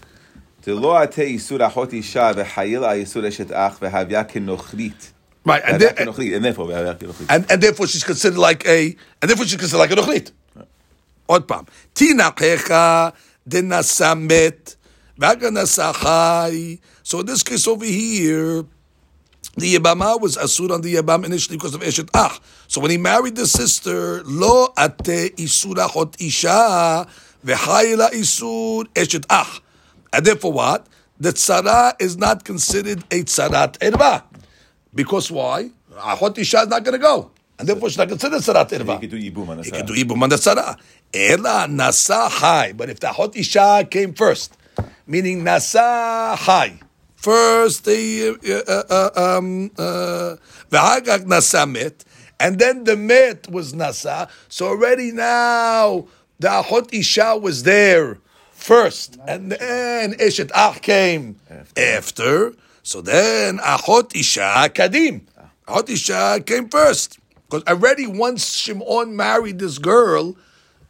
Right, 5.45 5.61
and, 5.65 5.81
there, 5.81 5.89
and, 5.97 6.09
and, 6.09 6.45
therefore, 6.45 6.69
and, 7.29 7.49
and 7.49 7.63
therefore 7.63 7.87
she's 7.87 8.03
considered 8.03 8.37
like 8.37 8.67
a, 8.67 8.95
and 9.21 9.29
therefore 9.29 9.45
she's 9.45 9.57
considered 9.57 9.79
like 9.79 9.91
a 9.91 9.95
nochrit. 9.95 10.31
עוד 11.28 11.42
פעם, 11.42 11.64
תינקך 11.92 12.74
דנשא 13.46 14.14
מת, 14.16 14.74
והגה 15.18 15.50
נשא 15.50 15.92
חי. 15.92 16.76
So 17.04 17.20
in 17.20 17.26
this 17.26 17.42
case 17.42 17.66
over 17.68 17.84
here, 17.84 18.64
the 19.56 19.74
Yabama 19.76 20.20
was 20.20 20.36
asur 20.36 20.70
on 20.72 20.80
the 20.80 20.94
Yabam 20.96 21.24
initially 21.24 21.56
because 21.56 21.74
of 21.74 21.80
Eshet 21.82 22.08
Ach. 22.14 22.40
So 22.66 22.80
when 22.80 22.90
he 22.90 22.96
married 22.96 23.36
the 23.36 23.46
sister, 23.46 24.22
lo 24.24 24.72
ate 24.78 25.36
isur 25.36 25.76
achot 25.76 26.20
isha, 26.20 27.06
v'chayla 27.46 28.10
isur 28.10 28.86
Eshet 28.94 29.26
Ach. 29.30 29.60
And 30.12 30.24
therefore 30.26 30.52
what? 30.52 30.86
The 31.20 31.32
tzara 31.32 31.94
is 32.00 32.16
not 32.16 32.44
considered 32.44 33.04
a 33.10 33.22
tzarat 33.22 33.78
erva. 33.78 34.24
Because 34.94 35.30
why? 35.30 35.70
Achot 35.96 36.36
isha 36.38 36.62
is 36.62 36.68
not 36.68 36.82
going 36.82 36.98
to 36.98 36.98
go. 36.98 37.30
And 37.56 37.68
therefore 37.68 37.88
she's 37.90 37.98
not 37.98 38.08
considered 38.08 38.40
tzarat 38.40 38.70
erva. 38.70 39.00
He 39.00 39.06
could 39.06 39.10
do 39.10 39.30
Yibum 39.30 39.48
on 39.50 39.56
the 39.58 39.62
He 39.62 39.70
side. 39.70 39.76
can 39.76 39.86
do 39.86 39.94
ibum 39.94 40.20
on 40.22 40.28
the 40.30 40.36
tzara. 40.36 40.76
Ela 41.13 41.67
nasa 41.67 42.29
high. 42.29 42.73
But 42.73 42.89
if 42.89 42.99
the 42.99 43.11
hot 43.11 43.35
isha 43.35 43.87
came 43.89 44.13
first, 44.13 44.57
meaning 45.07 45.43
nasa 45.43 46.35
high, 46.35 46.79
first 47.15 47.85
the 47.85 48.37
uh, 48.67 48.93
uh, 48.93 49.37
um, 49.37 49.71
uh, 49.77 50.35
v'hagag 50.69 51.25
nasa 51.25 51.69
met, 51.69 52.05
and 52.39 52.59
then 52.59 52.83
the 52.83 52.95
met 52.95 53.49
was 53.49 53.73
nasa. 53.73 54.29
So 54.49 54.67
already 54.67 55.11
now 55.11 56.07
the 56.39 56.61
hot 56.61 56.93
isha 56.93 57.37
was 57.37 57.63
there 57.63 58.19
first, 58.51 59.17
and 59.27 59.51
then 59.51 60.13
eshet 60.13 60.51
ach 60.53 60.81
came 60.81 61.37
after. 61.75 62.53
So 62.83 63.01
then 63.01 63.57
achot 63.57 64.15
isha 64.15 64.69
kadim. 64.73 65.21
Achot 65.67 65.89
isha 65.89 66.43
came 66.45 66.69
first. 66.69 67.19
Because 67.49 67.63
already 67.67 68.05
once 68.05 68.55
Shimon 68.55 69.15
married 69.15 69.57
this 69.57 69.79
girl, 69.79 70.35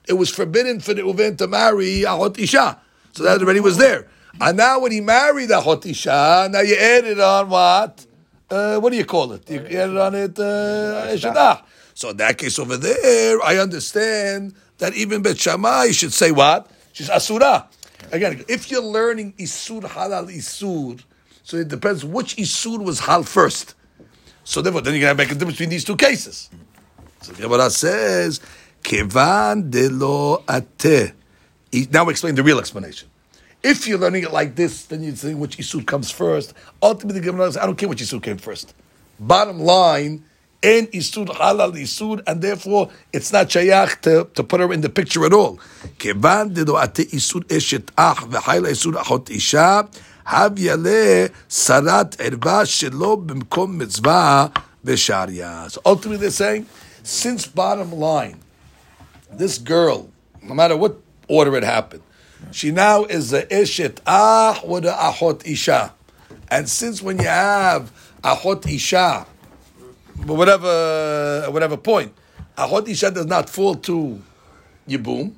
it 0.09 0.13
was 0.13 0.29
forbidden 0.31 0.79
for 0.79 0.93
the 0.93 1.03
Reuven 1.03 1.37
to 1.37 1.47
marry 1.47 2.01
Ahot 2.01 2.37
Isha. 2.37 2.79
So 3.13 3.23
that 3.23 3.41
already 3.41 3.59
was 3.59 3.77
there. 3.77 4.07
And 4.41 4.57
now 4.57 4.79
when 4.79 4.91
he 4.91 5.01
married 5.01 5.49
Ahot 5.51 5.85
Isha, 5.85 6.49
now 6.51 6.61
you 6.61 6.75
added 6.75 7.19
on 7.19 7.49
what? 7.49 8.05
Uh, 8.49 8.79
what 8.79 8.91
do 8.91 8.97
you 8.97 9.05
call 9.05 9.31
it? 9.33 9.47
You 9.49 9.59
added 9.59 9.97
on 9.97 10.15
it 10.15 10.39
uh, 10.39 11.15
So 11.93 12.09
in 12.09 12.17
that 12.17 12.37
case 12.39 12.57
over 12.57 12.75
there, 12.75 13.39
I 13.43 13.57
understand 13.57 14.55
that 14.79 14.95
even 14.95 15.21
Bet 15.21 15.37
Shammai 15.39 15.91
should 15.91 16.13
say 16.13 16.31
what? 16.31 16.69
She's 16.91 17.09
Asura. 17.09 17.67
Again, 18.11 18.43
if 18.47 18.71
you're 18.71 18.81
learning 18.81 19.33
Isur 19.33 19.83
Halal 19.83 20.35
Isur, 20.35 21.03
so 21.43 21.57
it 21.57 21.67
depends 21.67 22.03
which 22.03 22.35
Isur 22.37 22.83
was 22.83 23.01
Hal 23.01 23.23
first. 23.23 23.75
So 24.43 24.63
therefore, 24.63 24.81
then 24.81 24.95
you're 24.95 25.01
going 25.01 25.15
to 25.15 25.23
make 25.23 25.31
a 25.31 25.35
difference 25.35 25.57
between 25.57 25.69
these 25.69 25.83
two 25.83 25.95
cases. 25.95 26.49
So 27.21 27.33
Gemara 27.33 27.69
says, 27.69 28.39
"Kevan 28.83 29.69
de 29.69 29.89
lo 29.89 30.43
ate." 30.49 31.13
Now 31.91 32.09
explain 32.09 32.35
the 32.35 32.43
real 32.43 32.59
explanation. 32.59 33.07
If 33.61 33.87
you're 33.87 33.99
learning 33.99 34.23
it 34.23 34.31
like 34.31 34.55
this, 34.55 34.83
then 34.83 35.03
you're 35.03 35.15
saying 35.15 35.37
which 35.37 35.57
isur 35.57 35.85
comes 35.85 36.11
first. 36.11 36.53
Ultimately, 36.81 37.19
the 37.19 37.25
Gemara 37.25 37.47
says, 37.47 37.57
"I 37.57 37.65
don't 37.65 37.77
care 37.77 37.89
which 37.89 38.01
isur 38.01 38.23
came 38.23 38.37
first. 38.37 38.73
Bottom 39.19 39.59
line, 39.59 40.23
en 40.63 40.87
isur 40.87 41.27
halal 41.27 41.73
isur, 41.73 42.21
and 42.25 42.41
therefore 42.41 42.89
it's 43.11 43.31
not 43.33 43.47
shayach 43.49 44.01
to, 44.01 44.29
to 44.33 44.43
put 44.43 44.61
her 44.61 44.71
in 44.71 44.81
the 44.81 44.89
picture 44.89 45.25
at 45.25 45.33
all. 45.33 45.59
Kevan 45.97 46.53
de 46.53 46.63
lo 46.63 46.79
ate 46.79 47.11
isur 47.11 47.43
eshet 47.45 47.89
ach 47.97 48.19
v'chayla 48.29 48.69
isur 48.69 48.93
achot 48.93 49.29
isha. 49.29 49.89
Hav 50.23 50.57
yale 50.57 51.29
sarat 51.49 52.15
erva 52.17 52.63
shelo 52.63 53.25
b'mkom 53.25 53.75
mitzvah 53.75 54.53
v'sharya. 54.85 55.69
So 55.69 55.81
ultimately, 55.85 56.21
they're 56.21 56.31
saying, 56.31 56.65
since 57.03 57.45
bottom 57.45 57.91
line, 57.91 58.37
this 59.31 59.57
girl, 59.57 60.09
no 60.41 60.53
matter 60.53 60.75
what 60.75 60.97
order 61.27 61.55
it 61.55 61.63
happened, 61.63 62.01
she 62.51 62.71
now 62.71 63.03
is 63.05 63.33
a 63.33 63.43
ishet 63.43 63.99
ah 64.07 64.59
with 64.65 64.85
a 64.85 64.91
ahot 64.91 65.45
isha, 65.45 65.93
and 66.49 66.69
since 66.69 67.01
when 67.01 67.19
you 67.19 67.27
have 67.27 67.91
ahot 68.23 68.67
isha, 68.67 69.25
whatever 70.25 71.47
whatever 71.49 71.77
point, 71.77 72.13
ahot 72.57 72.87
isha 72.87 73.11
does 73.11 73.25
not 73.25 73.49
fall 73.49 73.75
to 73.75 74.21
yibum 74.87 75.33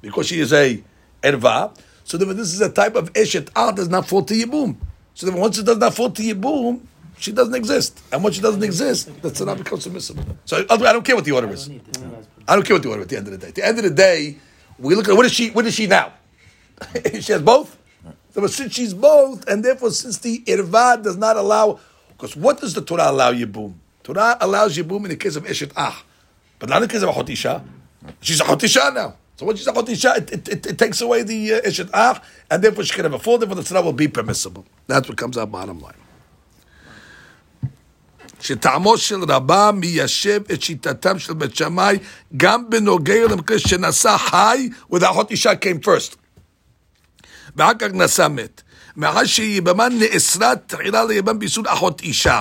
because 0.00 0.26
she 0.26 0.40
is 0.40 0.52
a 0.52 0.82
erva. 1.22 1.76
So 2.04 2.18
therefore, 2.18 2.34
this 2.34 2.52
is 2.52 2.60
a 2.60 2.70
type 2.70 2.94
of 2.96 3.12
ishet 3.14 3.48
ah 3.56 3.72
does 3.72 3.88
not 3.88 4.06
fall 4.06 4.22
to 4.22 4.34
yibum. 4.34 4.76
So 5.14 5.26
therefore, 5.26 5.42
once 5.42 5.58
it 5.58 5.66
does 5.66 5.78
not 5.78 5.94
fall 5.94 6.10
to 6.10 6.22
yibum, 6.22 6.80
she 7.18 7.32
doesn't 7.32 7.54
exist, 7.54 8.00
and 8.12 8.22
once 8.22 8.36
she 8.36 8.42
doesn't 8.42 8.62
exist, 8.62 9.10
that's 9.22 9.40
not 9.40 9.56
becomes 9.56 9.86
permissible. 9.86 10.24
So 10.44 10.64
I 10.68 10.76
don't 10.76 11.04
care 11.04 11.14
what 11.16 11.24
the 11.24 11.32
order 11.32 11.50
is. 11.50 11.70
I 12.48 12.54
don't 12.54 12.64
care 12.64 12.74
what 12.74 12.82
the 12.82 12.90
order 12.90 13.02
at 13.02 13.08
the 13.08 13.16
end 13.16 13.28
of 13.28 13.32
the 13.32 13.38
day. 13.38 13.48
At 13.48 13.54
the 13.54 13.66
end 13.66 13.78
of 13.78 13.84
the 13.84 13.90
day, 13.90 14.36
we 14.78 14.94
look 14.94 15.08
at 15.08 15.16
what 15.16 15.26
is 15.26 15.32
she 15.32 15.50
what 15.50 15.66
is 15.66 15.74
she 15.74 15.86
now? 15.86 16.12
she 17.20 17.32
has 17.32 17.42
both. 17.42 17.78
So 18.32 18.46
since 18.46 18.74
she's 18.74 18.94
both, 18.94 19.46
and 19.48 19.64
therefore 19.64 19.90
since 19.90 20.18
the 20.18 20.40
irvad 20.46 21.02
does 21.02 21.16
not 21.16 21.36
allow 21.36 21.78
because 22.22 22.36
what 22.36 22.60
does 22.60 22.74
the 22.74 22.82
Torah 22.82 23.10
allow 23.10 23.32
yibum? 23.32 23.74
Torah 24.02 24.36
allows 24.40 24.76
yibum 24.76 25.04
in 25.04 25.10
the 25.10 25.16
case 25.16 25.36
of 25.36 25.44
Eshet 25.44 25.72
Ah. 25.76 26.04
But 26.58 26.68
not 26.68 26.76
in 26.82 26.88
the 26.88 26.92
case 26.92 27.02
of 27.02 27.08
a 27.08 27.12
Hotisha. 27.12 27.64
She's 28.20 28.40
a 28.40 28.44
Hotisha 28.44 28.94
now. 28.94 29.16
So 29.36 29.46
when 29.46 29.56
she's 29.56 29.66
a 29.66 29.72
Hotisha, 29.72 30.16
it, 30.18 30.32
it, 30.32 30.48
it, 30.48 30.66
it 30.66 30.78
takes 30.78 31.00
away 31.00 31.24
the 31.24 31.54
uh, 31.54 31.60
Eshet 31.62 31.90
Ah, 31.92 32.22
and 32.50 32.62
therefore 32.62 32.84
she 32.84 32.94
can 32.94 33.04
have 33.04 33.14
a 33.14 33.18
full, 33.18 33.38
therefore 33.38 33.56
the 33.56 33.62
Torah 33.62 33.82
will 33.82 33.92
be 33.92 34.08
permissible. 34.08 34.64
That's 34.86 35.08
what 35.08 35.18
comes 35.18 35.36
out 35.36 35.50
bottom 35.50 35.80
line. 35.80 35.94
שטעמו 38.42 38.98
של 38.98 39.24
רבה 39.28 39.70
מיישב 39.74 40.40
את 40.52 40.62
שיטתם 40.62 41.18
של 41.18 41.32
בית 41.32 41.56
שמאי 41.56 41.98
גם 42.36 42.70
בנוגע 42.70 43.26
למקרה 43.30 43.58
שנשא 43.58 44.16
חי 44.16 44.68
והאחות 44.90 45.30
אישה 45.30 45.50
came 45.52 45.86
first. 45.86 46.16
ואחר 47.56 47.74
כך 47.78 47.88
נשא 47.92 48.26
מת. 48.30 48.62
מאחר 48.96 49.24
שיבמה 49.24 49.88
נאסרה 49.88 50.56
תחילה 50.66 51.04
ליבם 51.04 51.38
באיסור 51.38 51.64
אחות 51.66 52.00
אישה. 52.00 52.40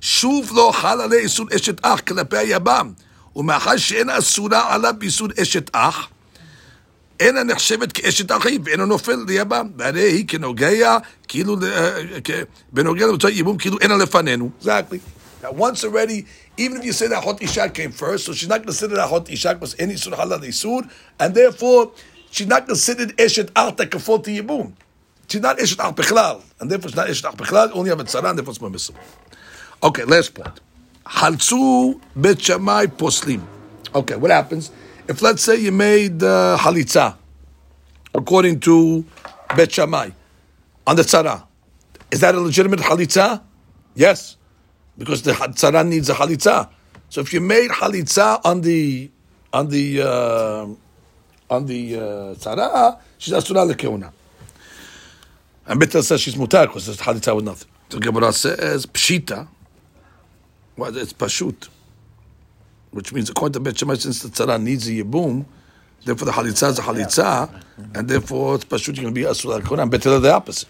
שוב 0.00 0.50
לא 0.54 0.72
חל 0.74 1.00
עליה 1.00 1.18
איסור 1.18 1.46
אשת 1.56 1.80
אח 1.82 2.00
כלפי 2.00 2.36
היבם. 2.36 2.92
ומאחר 3.36 3.76
שאין 3.76 4.10
אסורה 4.10 4.74
עליו 4.74 4.94
באיסור 4.98 5.28
אשת 5.42 5.70
אח, 5.72 6.08
אינה 7.20 7.42
נחשבת 7.42 7.92
כאשת 7.92 8.32
אחיו, 8.32 8.60
ואינו 8.64 8.86
נופל 8.86 9.18
ליבם, 9.28 9.68
והרי 9.78 10.02
היא 10.02 10.28
כנוגע, 10.28 10.98
כאילו, 11.28 11.56
אה, 11.62 12.42
בנוגע 12.72 13.06
למצוא 13.06 13.30
ייבום, 13.30 13.58
כאילו 13.58 13.78
אינה 13.80 13.96
לפנינו. 13.96 14.50
Exactly. 14.62 15.15
Once 15.52 15.84
already, 15.84 16.26
even 16.56 16.78
if 16.78 16.84
you 16.84 16.92
say 16.92 17.06
that 17.08 17.22
Hot 17.22 17.40
Ishak 17.40 17.74
came 17.74 17.92
first, 17.92 18.24
so 18.24 18.32
she's 18.32 18.48
not 18.48 18.62
considered 18.62 18.98
a 18.98 19.06
Hot 19.06 19.26
Ishak 19.26 19.60
was 19.60 19.76
any 19.78 19.94
Isur 19.94 20.12
Halal 20.12 20.40
Isur, 20.40 20.88
and 21.20 21.34
therefore 21.34 21.92
she's 22.30 22.46
not 22.46 22.66
considered 22.66 23.16
Eshet 23.16 23.52
that 23.76 24.00
fall 24.00 24.18
to 24.20 24.30
Yibum. 24.30 24.72
She's 25.28 25.40
not 25.40 25.58
Eshet 25.58 25.78
Ach 25.78 25.94
Bechlal, 25.94 26.42
and 26.60 26.70
therefore 26.70 26.90
she's 26.90 26.96
not 26.96 27.08
Eshet 27.08 27.28
Ach 27.28 27.36
Bechlal, 27.36 27.70
only 27.74 27.90
have 27.90 28.00
a 28.00 28.04
Tzara, 28.04 28.34
therefore 28.34 28.50
it's 28.50 28.58
permissible. 28.58 29.00
Okay, 29.82 30.04
last 30.04 30.34
point. 30.34 30.60
Halzu 31.04 32.00
Bet 32.14 32.40
Shammai 32.40 32.86
Poslim. 32.86 33.42
Okay, 33.94 34.16
what 34.16 34.30
happens? 34.30 34.70
If 35.08 35.22
let's 35.22 35.42
say 35.42 35.56
you 35.56 35.72
made 35.72 36.22
uh, 36.22 36.56
Halitza, 36.58 37.16
according 38.14 38.60
to 38.60 39.04
Bet 39.54 39.72
Shammai, 39.72 40.10
on 40.86 40.96
the 40.96 41.02
Tzara, 41.02 41.44
is 42.10 42.20
that 42.20 42.34
a 42.34 42.40
legitimate 42.40 42.80
Halitza? 42.80 43.42
Yes 43.94 44.36
because 44.98 45.22
the 45.22 45.32
tzara 45.32 45.86
needs 45.86 46.08
a 46.08 46.14
halitza. 46.14 46.68
So 47.08 47.20
if 47.20 47.32
you 47.32 47.40
made 47.40 47.70
halitza 47.70 48.40
on 48.44 48.60
the 48.62 49.10
on 49.52 49.68
the 49.68 50.02
uh, 50.02 50.66
on 51.54 51.66
the 51.66 51.96
uh, 51.96 52.00
tzara, 52.34 52.98
she's 53.18 53.34
asura 53.34 53.60
lekeuna. 53.60 54.12
And 55.66 55.80
Bita 55.80 56.02
says 56.02 56.20
she's 56.20 56.34
mutar 56.34 56.66
because 56.66 56.88
it's 56.88 57.00
halitza 57.02 57.34
with 57.34 57.44
nothing. 57.44 57.68
So 57.88 57.98
Gemara 57.98 58.32
says 58.32 58.86
pshita. 58.86 59.48
Well, 60.76 60.96
it's 60.96 61.12
pashut, 61.12 61.68
which 62.90 63.12
means 63.12 63.30
according 63.30 63.54
to 63.54 63.60
Bet 63.60 63.78
since 63.78 64.22
the 64.22 64.28
tzara 64.28 64.62
needs 64.62 64.86
a 64.88 64.90
yibum, 64.90 65.46
therefore 66.04 66.26
the 66.26 66.32
halitza 66.32 66.70
is 66.70 66.78
a 66.78 66.82
halitza, 66.82 67.62
and 67.94 68.08
therefore 68.08 68.56
it's 68.56 68.64
pashut 68.64 68.96
you're 68.96 69.04
going 69.04 69.14
to 69.14 69.20
be 69.20 69.26
asur 69.26 69.54
al 69.54 69.62
koran. 69.62 69.88
Better 69.88 70.18
the 70.18 70.32
opposite. 70.32 70.68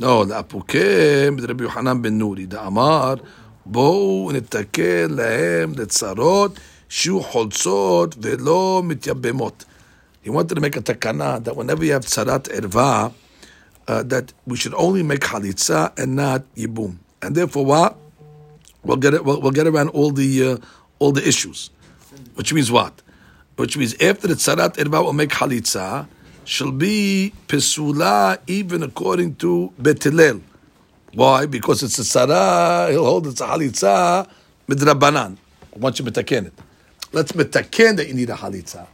No, 0.00 0.24
לאפוקים, 0.28 1.36
רבי 1.48 1.64
יוחנן 1.64 2.02
בן 2.02 2.18
נורי, 2.18 2.46
דאמר, 2.46 3.14
בואו 3.66 4.30
נתקן 4.34 5.10
להם 5.10 5.72
לצרות 5.76 6.60
שיהיו 6.88 7.22
חולצות 7.22 8.16
ולא 8.22 8.82
מתייבמות. 8.84 9.64
He 10.24 10.28
wanted 10.28 10.54
to 10.56 10.60
make 10.60 10.76
a 10.76 10.82
takana 10.82 11.42
that 11.44 11.56
whenever 11.56 11.84
you 11.84 11.92
have 11.92 12.04
tzarat 12.04 12.48
erva, 12.48 13.12
uh, 13.88 14.02
that 14.02 14.32
we 14.46 14.56
should 14.56 14.74
only 14.74 15.02
make 15.02 15.20
halitza 15.20 15.96
and 15.98 16.16
not 16.16 16.42
yibum. 16.56 16.96
And 17.22 17.34
therefore 17.34 17.64
what? 17.64 17.96
We'll 18.82 18.98
get 18.98 19.14
it, 19.14 19.24
we'll, 19.24 19.40
we'll 19.40 19.52
get 19.52 19.66
around 19.66 19.88
all 19.90 20.10
the, 20.10 20.30
uh, 20.48 20.56
all 20.98 21.12
the 21.12 21.26
issues. 21.26 21.70
Which 22.34 22.52
means 22.52 22.70
what? 22.70 23.02
Which 23.56 23.76
means 23.78 23.94
after 23.94 24.26
the 24.28 24.34
tzarat 24.34 24.76
erva 24.76 25.02
will 25.04 25.14
make 25.14 25.30
halitza, 25.30 26.06
shall 26.51 26.71
be 26.73 27.31
pesula 27.47 28.37
even 28.45 28.83
according 28.83 29.33
to 29.35 29.71
Betilel. 29.81 30.41
Why? 31.13 31.45
Because 31.45 31.81
it's 31.81 31.97
a 31.97 32.01
tzara, 32.01 32.91
he'll 32.91 33.05
hold 33.05 33.27
it's 33.27 33.39
a 33.39 33.45
halitza 33.45 34.27
midrabanan. 34.67 35.37
Once 35.77 35.99
you 35.99 36.05
metaken 36.05 36.47
it. 36.47 36.53
Let's 37.13 37.31
metaken 37.31 37.95
that 37.95 38.07
you 38.09 38.13
need 38.13 38.29
a 38.29 38.35
halitza. 38.35 38.85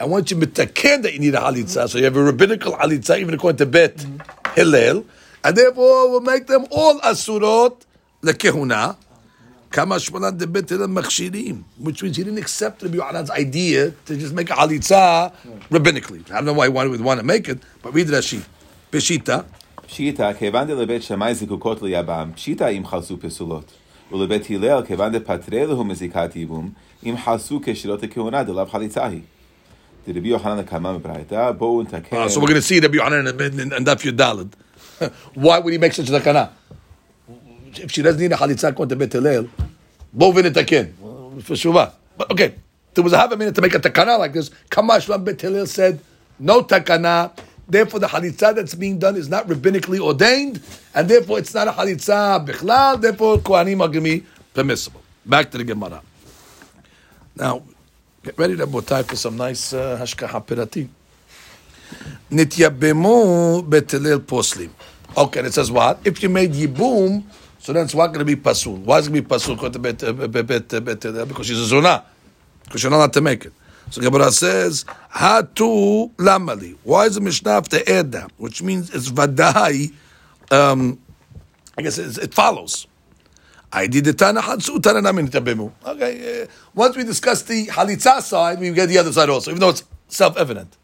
And 0.00 0.10
once 0.10 0.32
you 0.32 0.38
metaken 0.38 1.02
that 1.02 1.12
you 1.12 1.20
need 1.20 1.36
a 1.36 1.38
halitza, 1.38 1.88
so 1.88 1.98
you 1.98 2.04
have 2.04 2.16
a 2.16 2.22
rabbinical 2.22 2.72
halitza 2.72 3.16
even 3.20 3.34
according 3.34 3.58
to 3.58 3.66
Bet 3.66 3.96
mm-hmm. 3.96 4.54
Hillel, 4.56 5.04
and 5.44 5.56
therefore 5.56 6.10
we'll 6.10 6.20
make 6.20 6.48
them 6.48 6.66
all 6.72 6.98
asurot 7.00 7.76
lekehuna. 8.22 8.96
Kama 9.69 9.95
shmanan 9.95 10.37
de 10.37 10.45
bet 10.45 10.69
Hillel 10.69 10.87
machshirim, 10.87 11.63
which 11.79 12.03
means 12.03 12.17
he 12.17 12.23
didn't 12.23 12.39
accept 12.39 12.83
Rabbi 12.83 12.97
Yohanan's 12.97 13.31
idea 13.31 13.91
to 14.05 14.15
just 14.15 14.33
make 14.33 14.49
a 14.49 14.53
halitza 14.53 15.33
rabbinically. 15.69 16.29
I 16.31 16.35
don't 16.35 16.45
know 16.45 16.53
why 16.53 16.67
he 16.67 16.89
would 16.89 17.01
want 17.01 17.19
to 17.19 17.25
make 17.25 17.49
it, 17.49 17.59
but 17.81 17.93
read 17.93 18.07
Rashi. 18.07 18.43
Peshita. 18.91 19.45
פשיטא, 19.87 20.33
כיוון 20.33 20.67
דלבית 20.67 21.03
שמאי 21.03 21.35
זקוקות 21.35 21.81
ליבם, 21.81 22.31
פשיטא 22.35 22.69
אם 22.69 22.85
חלסו 22.85 23.17
פסולות. 23.19 23.71
ולבית 24.11 24.49
הלל, 24.49 24.81
כיוון 24.85 25.11
דפטרי 25.11 25.65
להו 25.65 25.83
מזיקת 25.83 26.35
ייבום, 26.35 26.69
אם 27.05 27.15
חלסו 27.23 27.59
כשירות 27.63 28.03
הכהונה 28.03 28.43
דלאו 28.43 28.65
חליצה 28.65 29.05
היא. 29.05 29.21
דרבי 30.07 30.27
יוחנן 30.27 30.59
הקמה 30.59 30.93
מברייתא, 30.93 31.51
בואו 31.51 31.81
נתקן... 31.81 32.17
Uh, 32.17 32.29
so 32.29 32.39
we're 32.39 32.47
going 32.47 32.55
to 32.55 32.61
see 32.61 32.79
Rabbi 32.79 32.97
Yohanan 32.97 33.27
in, 33.27 33.59
in, 33.59 33.73
in 33.73 33.85
Daf 33.85 34.03
Yud 34.03 34.17
Daled. 34.17 34.53
Why 35.33 35.59
would 35.59 35.73
he 35.73 35.79
make 35.79 35.93
such 35.93 36.09
a 36.09 36.11
takana? 36.11 36.49
If 37.74 37.92
she 37.92 38.02
doesn't 38.02 38.20
need 38.20 38.32
a 38.32 38.36
halitza 38.36 38.68
according 38.68 38.98
to 38.98 39.06
Bet 39.06 39.12
Hillel, 39.12 39.48
bo 40.12 40.32
v'nitaken. 40.32 40.92
For 41.42 41.54
shuva. 41.54 41.92
But 42.16 42.30
okay, 42.32 42.54
there 42.94 43.04
was 43.04 43.12
a 43.12 43.18
half 43.18 43.30
a 43.30 43.36
minute 43.36 43.54
to 43.54 43.60
make 43.60 43.74
a 43.74 43.78
takana 43.78 44.18
like 44.18 44.32
this. 44.32 44.50
Kamash 44.70 45.08
Ram 45.08 45.22
Bet 45.24 45.68
said, 45.68 46.00
no 46.38 46.62
takana. 46.62 47.32
Therefore, 47.68 48.00
the 48.00 48.06
halitza 48.06 48.54
that's 48.54 48.74
being 48.74 48.98
done 48.98 49.16
is 49.16 49.28
not 49.28 49.46
rabbinically 49.46 50.00
ordained, 50.00 50.60
and 50.94 51.08
therefore 51.08 51.38
it's 51.38 51.52
not 51.52 51.68
a 51.68 51.72
halitza 51.72 52.44
bichlal. 52.46 53.00
Therefore, 53.00 53.38
kohanim 53.38 53.82
are 53.82 53.88
going 53.88 54.20
to 54.20 54.26
permissible. 54.54 55.02
Back 55.26 55.50
to 55.50 55.58
the 55.58 55.64
Gemara. 55.64 56.00
Now, 57.36 57.62
get 58.24 58.38
ready, 58.38 58.56
Rabotai, 58.56 59.04
for 59.04 59.16
some 59.16 59.36
nice 59.36 59.74
uh, 59.74 59.98
hashkaha 60.00 60.44
pirati. 60.46 60.88
Nityabemu 62.30 63.68
betelel 63.68 64.20
poslim. 64.20 64.70
Okay, 65.16 65.40
it 65.40 65.52
says 65.52 65.70
what? 65.70 66.00
If 66.04 66.22
you 66.22 66.30
made 66.30 66.52
yibum, 66.52 67.22
so 67.68 67.74
then 67.74 67.84
it's 67.84 67.94
what 67.94 68.06
going 68.14 68.20
to 68.20 68.24
be 68.24 68.34
pasul. 68.34 68.76
Why 68.76 68.96
is 68.96 69.08
it 69.08 69.10
going 69.10 69.24
to 69.24 69.28
be 69.28 69.34
pasul? 69.34 69.56
Bet, 69.78 70.02
uh, 70.02 70.06
uh, 70.06 71.20
uh, 71.20 71.24
because 71.26 71.46
she's 71.46 71.58
a 71.58 71.66
zona. 71.66 72.02
Because 72.64 72.82
you're 72.82 72.88
not 72.88 72.96
allowed 72.96 73.12
to 73.12 73.20
make 73.20 73.44
it. 73.44 73.52
So 73.90 74.00
Gemara 74.00 74.30
says, 74.30 74.86
Hatu 75.14 76.10
lamali. 76.14 76.78
Why 76.82 77.04
is 77.04 77.16
the 77.16 77.20
Mishnah 77.20 77.62
add 77.86 78.12
that? 78.12 78.32
Which 78.38 78.62
means 78.62 78.88
it's 78.88 79.10
vadai. 79.10 79.92
Um, 80.50 80.98
I 81.76 81.82
guess 81.82 81.98
it 81.98 82.32
follows. 82.32 82.86
I 83.70 83.86
did 83.86 84.06
the 84.06 84.14
Tana 84.14 84.40
Hatsu 84.40 84.82
Tana 84.82 85.02
Namin 85.02 85.28
Tabemu. 85.28 85.70
Okay, 85.88 86.44
uh, 86.44 86.46
once 86.74 86.96
we 86.96 87.04
discuss 87.04 87.42
the 87.42 87.66
Halitza 87.66 88.22
side, 88.22 88.60
we 88.60 88.70
get 88.70 88.86
the 88.86 88.96
other 88.96 89.12
side 89.12 89.28
also, 89.28 89.50
even 89.50 89.60
though 89.60 89.68
it's 89.68 89.84
self 90.06 90.38
evident. 90.38 90.74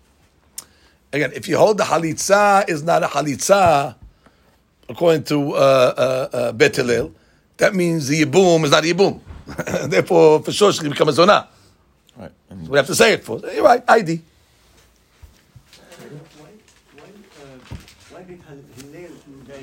Again, 1.15 1.33
if 1.35 1.49
you 1.49 1.57
hold 1.57 1.79
the 1.79 1.85
Halitza 1.85 2.69
is 2.69 2.83
not 2.83 3.03
a 3.03 3.07
Halitza, 3.07 3.95
according 4.89 5.25
to 5.25 5.53
uh, 5.53 5.57
uh, 5.57 6.37
uh, 6.37 6.53
Bet 6.53 6.77
Hillel, 6.77 7.13
that 7.57 7.75
means 7.75 8.09
the 8.09 8.23
Yibum 8.25 8.65
is 8.65 8.71
not 8.71 8.85
a 8.85 8.87
Yibum. 8.87 9.21
Therefore, 9.91 10.43
for 10.43 10.53
sure, 10.53 10.73
she 10.73 10.81
can 10.81 10.91
become 10.91 11.09
a 11.09 11.13
Zonah. 11.13 11.47
Right. 12.17 12.31
So 12.49 12.71
we 12.71 12.77
have 12.79 12.87
to 12.87 12.95
say 12.95 13.13
it 13.15 13.25
for. 13.25 13.41
You're 13.41 13.65
right, 13.65 13.83
ID. 13.89 14.21
Why, 15.97 16.07
why, 16.39 17.03
uh, 17.43 17.77
why 18.11 18.23
did 18.23 18.41
Hillel 18.43 19.11
they 19.47 19.63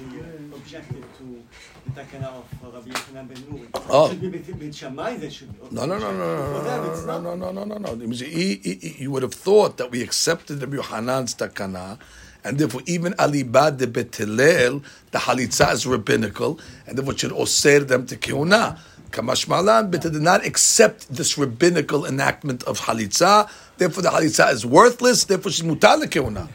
objected 0.55 1.03
to 1.17 1.43
the 1.85 1.91
takana 2.01 2.27
of 2.27 2.45
Rabbi 2.73 2.89
Yochanan 2.91 3.27
ben 3.27 3.37
Nuri? 3.37 3.67
Oh. 3.89 4.05
It 4.05 4.09
should 4.11 4.21
be 4.21 4.29
Bet 4.37 4.59
Bet 4.59 4.75
Shammai 4.75 5.15
they 5.17 5.29
should 5.29 5.49
No, 5.71 5.85
no, 5.85 5.97
no, 5.97 6.11
no, 6.11 6.59
For 6.59 6.63
them, 6.63 6.89
it's 6.91 7.05
no, 7.05 7.19
not. 7.21 7.37
no, 7.37 7.51
no, 7.51 7.63
no, 7.63 7.77
no, 7.77 7.77
no, 7.77 7.95
no. 7.95 8.05
You 8.05 9.11
would 9.11 9.23
have 9.23 9.33
thought 9.33 9.77
that 9.77 9.89
we 9.91 10.01
accepted 10.03 10.61
Rabbi 10.61 10.77
Yohanan's 10.77 11.35
takana, 11.35 11.97
and 12.43 12.57
therefore 12.57 12.81
even 12.85 13.13
alibad 13.13 13.77
de 13.77 13.87
betelel, 13.87 14.83
the 15.11 15.19
halitza 15.19 15.71
is 15.73 15.85
rabbinical, 15.85 16.59
and 16.87 16.97
therefore 16.97 17.13
it 17.13 17.19
should 17.19 17.31
osir 17.31 17.87
them 17.87 18.05
to 18.05 18.15
kiuna. 18.15 18.79
Kamash 19.11 19.47
malan, 19.47 19.91
but 19.91 20.01
they 20.01 20.09
did 20.09 20.21
not 20.21 20.45
accept 20.45 21.13
this 21.13 21.37
rabbinical 21.37 22.05
enactment 22.05 22.63
of 22.63 22.79
halitza. 22.79 23.49
Therefore, 23.77 24.03
the 24.03 24.09
halitza 24.09 24.51
is 24.53 24.65
worthless. 24.65 25.25
Therefore, 25.25 25.51
she's 25.51 25.65
mutal 25.65 26.03
kiuna. 26.03 26.47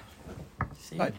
Right. 0.96 1.14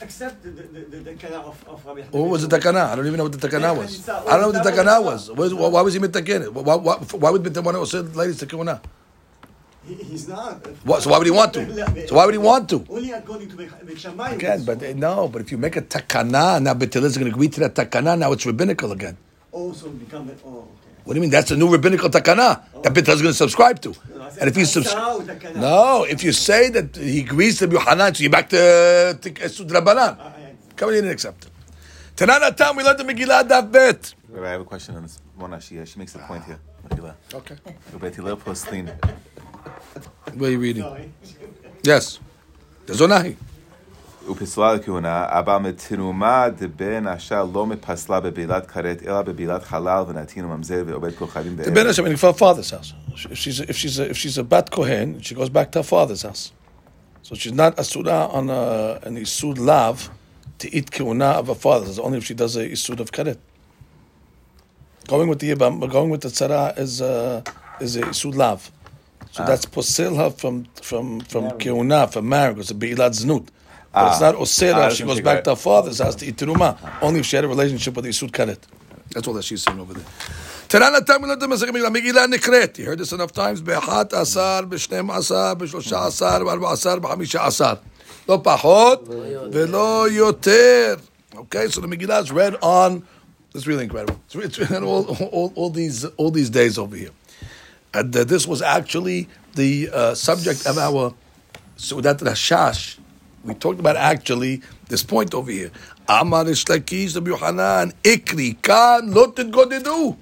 Accept 0.00 0.42
the, 0.44 0.50
the, 0.50 0.62
the, 0.62 0.98
the 0.98 1.10
takana 1.12 1.42
of, 1.42 1.66
of 1.66 1.84
Rabbi 1.84 2.02
What 2.10 2.28
was 2.28 2.46
the 2.46 2.56
takana? 2.56 2.90
I 2.90 2.96
don't 2.96 3.06
even 3.06 3.16
know 3.16 3.24
what 3.24 3.32
the 3.40 3.48
takana 3.48 3.76
was. 3.76 4.08
I 4.08 4.38
don't 4.38 4.40
know 4.40 4.60
what 4.60 4.62
the 4.62 4.70
takana 4.70 5.02
was. 5.02 5.32
Why, 5.32 5.48
why 5.48 5.80
was 5.80 5.94
he 5.94 6.00
mitaken 6.00 6.42
it? 6.42 6.54
Why, 6.54 6.76
why, 6.76 6.96
why 6.96 7.30
would 7.30 7.42
they 7.42 7.60
want 7.60 7.76
to 7.76 7.80
osir 7.80 8.14
ladies 8.14 8.38
to 8.38 8.46
kiuna? 8.46 8.80
He's 9.86 10.26
not. 10.26 10.66
What, 10.84 11.02
so 11.02 11.10
why 11.10 11.18
would 11.18 11.26
he 11.26 11.30
want 11.30 11.54
to? 11.54 12.06
So 12.08 12.16
why 12.16 12.24
would 12.26 12.34
he 12.34 12.38
want 12.38 12.68
to? 12.70 12.84
Only 12.90 13.12
according 13.12 13.50
to 13.50 13.96
Shammai. 13.96 14.30
Again, 14.32 14.64
but 14.64 14.82
uh, 14.82 14.92
no, 14.94 15.28
but 15.28 15.42
if 15.42 15.52
you 15.52 15.58
make 15.58 15.76
a 15.76 15.82
takana, 15.82 16.60
now 16.60 16.74
Betel 16.74 17.04
is 17.04 17.16
going 17.16 17.30
to 17.30 17.34
agree 17.34 17.48
to 17.48 17.60
that 17.60 17.74
takana, 17.74 18.18
now 18.18 18.32
it's 18.32 18.44
rabbinical 18.44 18.90
again. 18.92 19.16
Oh, 19.52 19.68
also 19.68 19.88
become, 19.90 20.30
oh. 20.44 20.66
What 21.04 21.14
do 21.14 21.18
you 21.18 21.20
mean? 21.22 21.30
That's 21.30 21.52
a 21.52 21.56
new 21.56 21.70
rabbinical 21.70 22.10
takana 22.10 22.64
oh. 22.74 22.82
that 22.82 22.92
Betel 22.92 23.14
is 23.14 23.22
going 23.22 23.32
to 23.32 23.36
subscribe 23.38 23.80
to. 23.82 23.94
No, 24.14 24.28
and 24.40 24.48
if 24.50 24.56
you 24.56 24.64
subscribe, 24.64 25.24
no, 25.54 26.04
if 26.04 26.24
you 26.24 26.32
say 26.32 26.68
that 26.70 26.96
he 26.96 27.20
agrees 27.20 27.58
to 27.60 27.68
Yohanan, 27.68 28.12
so 28.14 28.22
you're 28.22 28.30
back 28.32 28.48
to, 28.48 29.16
to 29.20 29.30
Sudrabanan. 29.30 30.16
Ah, 30.18 30.32
Come 30.74 30.90
in 30.90 31.04
and 31.04 31.08
accept 31.08 31.46
it. 31.46 31.50
Tananatam, 32.16 32.76
we 32.76 32.82
learned 32.82 32.98
the 32.98 33.04
Megillah 33.04 33.48
Daf 33.48 33.70
Bet. 33.70 34.14
I 34.36 34.48
have 34.48 34.62
a 34.62 34.64
question 34.64 34.96
on 34.96 35.02
this 35.02 35.20
one. 35.36 35.58
She, 35.60 35.82
she 35.86 35.98
makes 35.98 36.14
a 36.16 36.18
point 36.18 36.44
here. 36.44 36.58
Megillah. 36.88 37.14
Okay. 37.34 37.56
פוסלין. 39.95 40.39
Where 40.39 40.49
are 40.49 40.51
you 40.51 40.59
reading? 40.59 40.83
Sorry. 40.83 41.11
Yes. 41.83 42.19
The 42.85 42.93
Zonahi. 42.93 43.35
ופסלה 44.29 44.73
לכהונה, 44.73 45.25
אבל 45.29 45.57
מתרומה 45.57 46.49
דבן 46.49 47.07
אשר 47.07 47.45
לא 47.53 47.65
מפסלה 47.65 48.19
בבעילת 48.19 48.71
כרת, 48.71 49.03
אלא 49.07 49.21
בבעילת 49.21 49.63
חלל 49.63 50.03
ונתין 50.07 50.45
וממזר 50.45 50.83
ועובד 50.87 51.15
כוכבים 51.15 51.57
The 51.59 51.71
Ben 51.71 51.85
Hashem, 51.85 52.05
in 52.05 52.15
her 52.15 52.33
father's 52.33 52.69
house. 52.71 52.93
If 53.29 53.37
she's 53.37 53.59
a, 53.59 53.69
if 53.69 53.75
she's 53.75 53.99
a, 53.99 54.09
if 54.09 54.17
she's 54.17 54.37
a 54.37 54.43
bat 54.43 54.71
kohen, 54.71 55.21
she 55.21 55.35
goes 55.35 55.49
back 55.49 55.71
to 55.71 55.79
her 55.79 55.83
father's 55.83 56.21
house. 56.21 56.51
So 57.23 57.35
she's 57.35 57.53
not 57.53 57.77
asura 57.79 58.27
on 58.31 58.49
a, 58.49 58.99
an 59.03 59.17
isud 59.17 59.57
lav 59.57 60.09
to 60.59 60.73
eat 60.75 60.91
keuna 60.91 61.33
of 61.39 61.47
her 61.47 61.55
father's. 61.55 61.89
It's 61.89 61.99
only 61.99 62.17
if 62.19 62.25
she 62.25 62.33
does 62.33 62.55
a 62.55 62.67
isud 62.67 62.99
of 62.99 63.11
karet. 63.11 63.37
Going 65.07 65.27
with 65.29 65.39
the 65.39 65.51
yibam, 65.51 65.89
going 65.91 66.09
with 66.09 66.21
the 66.21 66.29
tzara 66.29 66.77
is 66.77 67.01
uh, 67.01 67.41
is 67.79 67.95
a 67.95 68.01
isud 68.01 68.35
lav. 68.35 68.71
So 69.35 69.45
that's 69.45 69.65
posel 69.65 70.15
her 70.17 70.29
from 70.29 70.65
from 70.81 71.21
from 71.21 71.43
keuna 71.51 72.11
from 72.11 72.27
marriage. 72.27 72.59
It's 72.59 72.71
a 72.71 72.73
beilat 72.75 73.13
znut. 73.21 73.47
But 73.93 74.07
it's 74.11 74.21
Ah. 74.21 74.31
not 74.31 74.35
osera. 74.35 74.73
Ah, 74.75 74.89
she 74.89 75.03
doesn't 75.03 75.07
goes 75.07 75.15
take 75.17 75.25
back 75.25 75.35
right. 75.35 75.43
to 75.45 75.49
her 75.51 75.55
father's 75.55 75.99
house 75.99 76.15
to 76.15 76.25
eat 76.25 76.37
teruma. 76.37 76.77
Only 77.01 77.19
if 77.21 77.25
she 77.25 77.35
had 77.37 77.45
a 77.45 77.47
relationship 77.47 77.95
with 77.95 78.05
the 78.05 78.11
isud 78.11 78.31
karet. 78.31 78.59
That's 79.13 79.27
all 79.27 79.33
that 79.33 79.43
she's 79.43 79.63
saying 79.63 79.79
over 79.79 79.93
there. 79.93 80.05
תנא 80.67 80.89
נתן 80.89 81.21
מילת 81.21 81.43
המסכת 81.43 81.69
מגילה, 81.69 81.89
מגילה 81.89 82.27
נקראת, 82.27 82.79
you 82.79 82.85
heard 82.85 82.99
this 82.99 83.11
enough 83.13 83.33
times, 83.33 83.61
באחת 83.63 84.13
עשר, 84.13 84.59
בשתים 84.69 85.11
עשר, 85.11 85.53
בשלושה 85.53 86.05
עשר, 86.05 86.43
בארבע 86.43 86.71
עשר, 86.71 86.99
בחמישה 86.99 87.45
עשר. 87.45 87.73
לא 88.29 88.39
פחות 88.43 89.07
ולא 89.51 90.09
יותר. 90.11 90.95
Okay, 91.35 91.67
so 91.69 91.81
the 91.81 91.87
Megillah 91.87 92.23
is 92.23 92.31
read 92.31 92.55
on, 92.61 93.03
it's 93.55 93.67
really 93.67 93.83
incredible. 93.83 94.17
It's, 94.27 94.35
it's 94.35 94.59
read 94.59 94.71
on 94.71 94.83
all, 94.83 95.03
all, 95.31 95.51
all, 95.55 95.69
these, 95.69 96.05
all 96.17 96.31
these 96.31 96.49
days 96.49 96.77
over 96.77 96.95
here. 96.95 97.11
And 97.96 98.14
uh, 98.14 98.24
this 98.24 98.46
was 98.46 98.60
actually 98.60 99.26
the 99.54 99.88
uh, 99.90 100.14
subject 100.14 100.66
of 100.66 100.76
our 100.76 101.14
Sudat 101.78 102.18
Rashash. 102.20 102.98
We 103.42 103.54
talked 103.54 103.80
about 103.80 103.96
actually 103.96 104.60
this 104.88 105.02
point 105.02 105.32
over 105.32 105.50
here. 105.50 105.70
Amar 106.06 106.44
Reish 106.44 106.66
Lakish 106.66 107.14
Rabbi 107.14 107.30
Yohanan, 107.30 107.94
Ikri 108.04 108.60
kan 108.60 109.10
lo 109.10 109.32
titgodedu. 109.32 110.14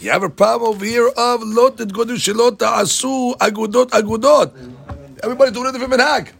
You 0.00 0.10
have 0.10 0.24
a 0.24 0.28
problem 0.28 0.70
over 0.70 0.84
here 0.84 1.06
of 1.06 1.42
lot 1.44 1.76
godu 1.76 2.16
shelot 2.18 2.58
asu 2.58 3.36
agudot 3.36 3.90
agudot. 3.90 4.52
Everybody's 5.22 5.52
doing 5.52 5.68
a 5.68 5.72
different 5.72 5.92
minhag. 5.92 6.32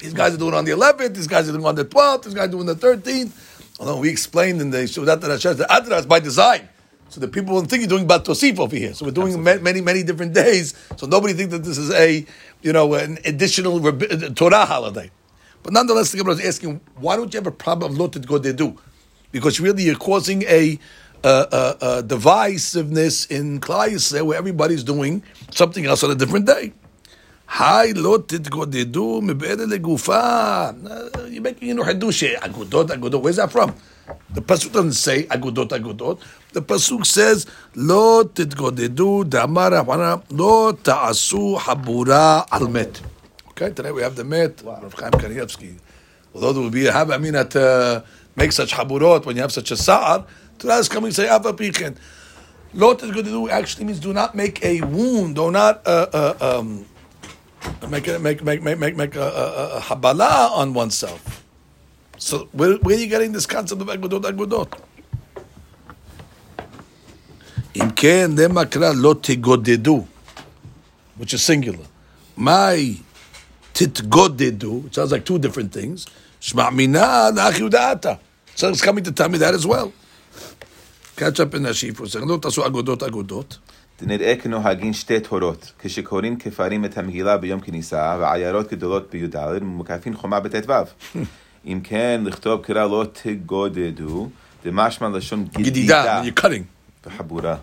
These 0.00 0.14
guys 0.14 0.34
are 0.34 0.38
doing 0.38 0.54
on 0.54 0.64
the 0.64 0.72
11th. 0.72 1.14
These 1.14 1.28
guys 1.28 1.48
are 1.48 1.52
doing 1.52 1.64
on 1.64 1.76
the 1.76 1.84
12th. 1.84 2.24
These 2.24 2.34
guys 2.34 2.48
are 2.48 2.50
doing 2.50 2.66
the 2.66 2.74
13th. 2.74 3.78
Although 3.78 3.98
we 3.98 4.08
explained 4.08 4.60
in 4.60 4.70
the 4.70 4.78
Shudat 4.78 5.20
Rashash 5.20 5.58
that 5.58 5.68
Adra 5.68 6.00
is 6.00 6.06
by 6.06 6.18
design. 6.18 6.68
So 7.10 7.20
the 7.20 7.26
people 7.26 7.54
won't 7.54 7.68
think 7.68 7.80
you're 7.82 7.88
doing 7.88 8.06
bat 8.06 8.24
tosif 8.24 8.60
over 8.60 8.76
here. 8.76 8.94
So 8.94 9.04
we're 9.04 9.10
doing 9.10 9.42
many, 9.42 9.80
many, 9.80 10.04
different 10.04 10.32
days. 10.32 10.74
So 10.96 11.06
nobody 11.08 11.34
thinks 11.34 11.52
that 11.52 11.64
this 11.64 11.76
is 11.76 11.90
a, 11.90 12.24
you 12.62 12.72
know, 12.72 12.94
an 12.94 13.18
additional 13.24 13.84
uh, 13.84 13.92
Torah 14.30 14.64
holiday. 14.64 15.10
But 15.64 15.72
nonetheless, 15.72 16.12
the 16.12 16.18
Gemara 16.18 16.34
is 16.34 16.46
asking, 16.46 16.80
why 16.94 17.16
don't 17.16 17.34
you 17.34 17.38
have 17.38 17.48
a 17.48 17.52
problem 17.52 17.92
of 17.92 17.98
lotet 17.98 18.22
godedu? 18.26 18.78
Because 19.32 19.58
really, 19.58 19.82
you're 19.82 19.96
causing 19.96 20.42
a 20.44 20.78
uh, 21.24 21.46
uh, 21.52 21.74
uh, 21.80 22.02
divisiveness 22.02 23.28
in 23.28 23.58
Klaus 23.58 24.12
where 24.12 24.38
everybody's 24.38 24.84
doing 24.84 25.22
something 25.50 25.86
else 25.86 26.04
on 26.04 26.12
a 26.12 26.14
different 26.14 26.46
day. 26.46 26.72
Hi, 27.46 27.92
lotet 27.92 28.48
godedu 28.48 29.20
mebede 29.20 29.66
legufa. 29.66 30.70
Uh, 30.70 31.26
you're 31.40 31.52
making 31.52 31.68
you 31.68 31.74
know 31.74 31.82
Hadush 31.82 32.36
Agudot, 32.36 32.88
Agudot. 32.88 33.22
Where's 33.22 33.36
that 33.36 33.50
from? 33.50 33.74
The 34.30 34.42
Pasuk 34.42 34.72
doesn't 34.72 34.92
say 34.92 35.24
Agudot, 35.24 35.68
Agudot. 35.68 36.20
The 36.52 36.62
Pasuk 36.62 37.06
says, 37.06 37.46
Lo 37.74 38.24
titgodedu 38.24 39.24
damara 39.24 39.84
wana 39.84 40.22
lo 40.30 40.72
ta'asu 40.72 41.56
habura 41.56 42.46
almet. 42.48 43.00
Okay, 43.50 43.70
tonight 43.72 43.92
we 43.92 44.02
have 44.02 44.16
the 44.16 44.24
met, 44.24 44.62
wow. 44.62 44.80
Rav 44.82 44.94
Chaim 44.94 45.12
Kanievsky. 45.12 45.78
Although 46.34 46.52
there 46.52 46.62
will 46.62 46.70
be 46.70 46.86
a 46.86 46.92
have 46.92 47.10
I 47.10 47.18
mean, 47.18 47.34
uh, 47.34 48.02
make 48.36 48.52
such 48.52 48.72
haburot 48.72 49.26
when 49.26 49.36
you 49.36 49.42
have 49.42 49.52
such 49.52 49.70
a 49.70 49.76
sa'ar, 49.76 50.26
Torah 50.58 50.76
is 50.76 50.88
coming 50.88 51.10
to 51.10 51.14
say, 51.14 51.34
Ava 51.34 51.52
Pichen. 51.52 51.96
Lot 52.72 53.02
is 53.02 53.10
good 53.10 53.24
to 53.24 53.30
do 53.30 53.48
actually 53.48 53.84
means 53.84 53.98
do 53.98 54.12
not 54.12 54.36
make 54.36 54.64
a 54.64 54.80
wound, 54.82 55.34
do 55.34 55.50
not 55.50 55.84
uh, 55.86 56.06
uh, 56.12 56.58
um, 56.60 56.86
make 57.89 58.07
a, 58.07 58.19
make 58.19 58.43
make 58.43 58.61
make 58.63 58.79
make 58.79 58.95
make 58.95 59.15
a, 59.15 59.21
a, 59.21 59.77
a 59.77 59.81
habala 59.81 60.51
on 60.51 60.73
oneself. 60.73 61.43
So 62.17 62.47
where, 62.51 62.77
where 62.77 62.95
are 62.95 62.99
you 62.99 63.07
getting 63.07 63.31
this 63.31 63.45
concept 63.45 63.81
of 63.81 63.87
agudot 63.87 64.21
agudot? 64.21 64.69
אם 67.75 67.89
כן, 67.95 68.31
למה 68.37 68.65
קרא 68.65 68.91
לא 68.95 69.15
תגודדו, 69.21 70.05
which 71.19 71.33
is 71.33 71.41
singular. 71.43 71.85
My 72.37 72.97
titgodedu, 73.73 74.85
it 74.87 74.95
sounds 74.95 75.11
like 75.11 75.25
two 75.25 75.39
different 75.39 75.73
things. 75.73 76.05
Shma 76.41 76.73
mina 76.73 77.31
na'ach 77.33 77.59
yudata. 77.59 78.19
So 78.55 78.69
it's 78.69 78.81
coming 78.81 79.03
to 79.03 79.11
tell 79.11 79.27
me 79.29 79.37
that 79.39 79.53
as 79.53 79.67
well. 79.67 79.91
Catch 81.17 81.39
up 81.41 81.53
in 81.55 81.63
Nashif 81.63 81.97
for 81.97 82.03
a 82.03 82.09
second. 82.09 82.29
לא 82.29 82.37
תעשו 82.37 82.65
אגודות 82.65 83.03
אגודות. 83.03 83.57
דנראה 84.01 84.35
כנוהגין 84.41 84.93
שתי 84.93 85.19
תורות, 85.19 85.71
כשקוראים 85.79 86.37
כפרים 86.37 86.85
את 86.85 86.97
המגילה 86.97 87.37
ביום 87.37 87.59
כניסה, 87.59 88.17
ועיירות 88.19 88.71
גדולות 88.71 89.09
בי"ד, 89.11 89.35
ומוקפין 89.61 90.15
חומה 90.15 90.39
בט"ו. 90.39 90.73
אם 91.67 91.79
כן, 91.83 92.21
לכתוב 92.25 92.61
קרא 92.61 92.85
לא 92.87 93.05
תגודדו, 93.23 94.29
דמשמע 94.65 95.09
לשון 95.09 95.47
Gidida, 95.53 95.59
גדידה 95.59 96.21
when 96.21 96.25
you're 96.25 96.41
cutting. 96.41 96.63
וחבורה. 97.05 97.55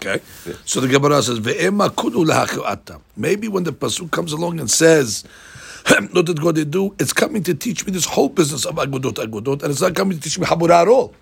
Okay. 0.00 0.20
So 0.64 0.80
the 0.80 0.88
Gemara 0.88 1.22
says, 1.22 1.38
"Ve'ema 1.40 1.90
kudu 1.90 2.24
lahachuata." 2.24 3.00
Maybe 3.18 3.48
when 3.48 3.64
the 3.64 3.72
pasuk 3.72 4.10
comes 4.10 4.32
along 4.32 4.58
and 4.58 4.70
says, 4.70 5.24
"Not 6.14 6.24
that 6.26 6.40
God 6.40 6.54
they 6.54 6.64
do," 6.64 6.94
it's 6.98 7.12
coming 7.12 7.42
to 7.42 7.52
teach 7.52 7.84
me 7.84 7.92
this 7.92 8.06
whole 8.06 8.30
business 8.30 8.64
of 8.64 8.76
agudot 8.76 9.16
agudot, 9.24 9.62
and 9.62 9.70
it's 9.72 9.82
not 9.82 9.94
coming 9.94 10.16
to 10.16 10.22
teach 10.22 10.38
me 10.38 10.46
habura 10.46 10.76
at 10.82 10.88
all. 10.88 11.12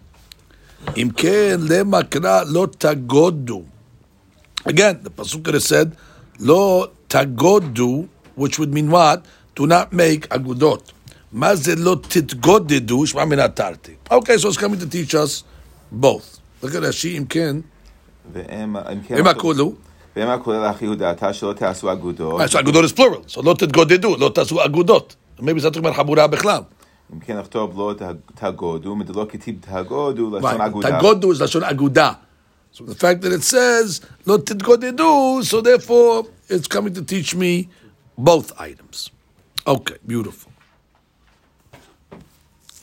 Im 0.95 1.11
ken 1.11 1.67
lema 1.67 2.05
kra 2.05 2.45
lo 2.47 2.67
tagodu. 2.67 3.65
Again, 4.65 5.01
the 5.03 5.11
pasuk 5.11 5.45
could 5.45 5.55
have 5.55 5.63
said, 5.63 5.97
"Lo 6.39 6.91
tagodu," 7.09 8.09
which 8.35 8.59
would 8.59 8.73
mean 8.73 8.91
what? 8.91 9.25
Do 9.55 9.67
not 9.67 9.93
make 9.93 10.29
agudot. 10.29 10.83
Mazel 11.33 11.79
lo 11.79 11.97
titgodedu 11.97 13.07
shma 13.07 13.29
min 13.29 13.39
atarti. 13.39 13.97
Okay, 14.11 14.37
so 14.39 14.49
it's 14.49 14.57
coming 14.57 14.81
to 14.81 14.89
teach 14.89 15.15
us 15.15 15.45
both. 15.91 16.41
Look 16.63 16.75
at 16.75 16.83
Rashi. 16.83 17.15
Im 17.17 17.27
ken. 17.27 17.63
ואם 18.33 18.77
אם 18.77 19.01
כן... 19.09 19.17
Ema 19.19 19.35
kulu. 19.35 19.73
ואמה 20.17 20.39
כולל 20.39 20.71
אחריות 20.71 20.99
דעתה 20.99 21.33
שלא 21.33 21.53
תעשו 21.53 21.93
אגודות, 21.93 22.41
Right, 22.41 22.51
so 22.51 22.59
agudot 22.59 22.85
is 22.85 22.93
plural. 22.93 23.23
So 23.29 23.43
לא 23.45 23.55
תתגודדו, 23.55 24.17
לא 24.17 24.29
תעשו 24.35 24.65
אגודות. 24.65 25.17
Maybe 25.41 25.43
it's 25.43 25.65
not 25.65 25.75
talking 25.75 25.85
about 25.85 25.97
חבורה 25.97 26.27
בכלל. 26.27 26.61
אם 27.15 27.21
כן 27.21 27.37
לכתוב 27.37 27.79
לא 27.79 27.95
תגודו, 28.35 28.97
מדלא 28.97 29.27
כתיב 29.29 29.57
תגודו, 29.61 30.39
לשון 30.39 30.61
Right. 30.61 30.67
אגודה. 30.67 30.99
תגודו 30.99 31.33
is 31.33 31.43
לשון 31.43 31.65
אגודה. 31.65 32.13
So 32.73 32.85
the 32.85 32.95
fact 32.95 33.23
that 33.23 33.33
it 33.33 33.43
says 33.43 34.01
לא 34.27 34.39
תתגודדו, 34.39 35.41
so 35.43 35.61
therefore 35.61 36.27
it's 36.49 36.69
coming 36.69 36.95
to 36.95 37.03
teach 37.03 37.35
me 37.35 37.69
both 38.17 38.53
items. 38.59 39.11
Okay, 39.67 39.97
beautiful. 40.07 40.53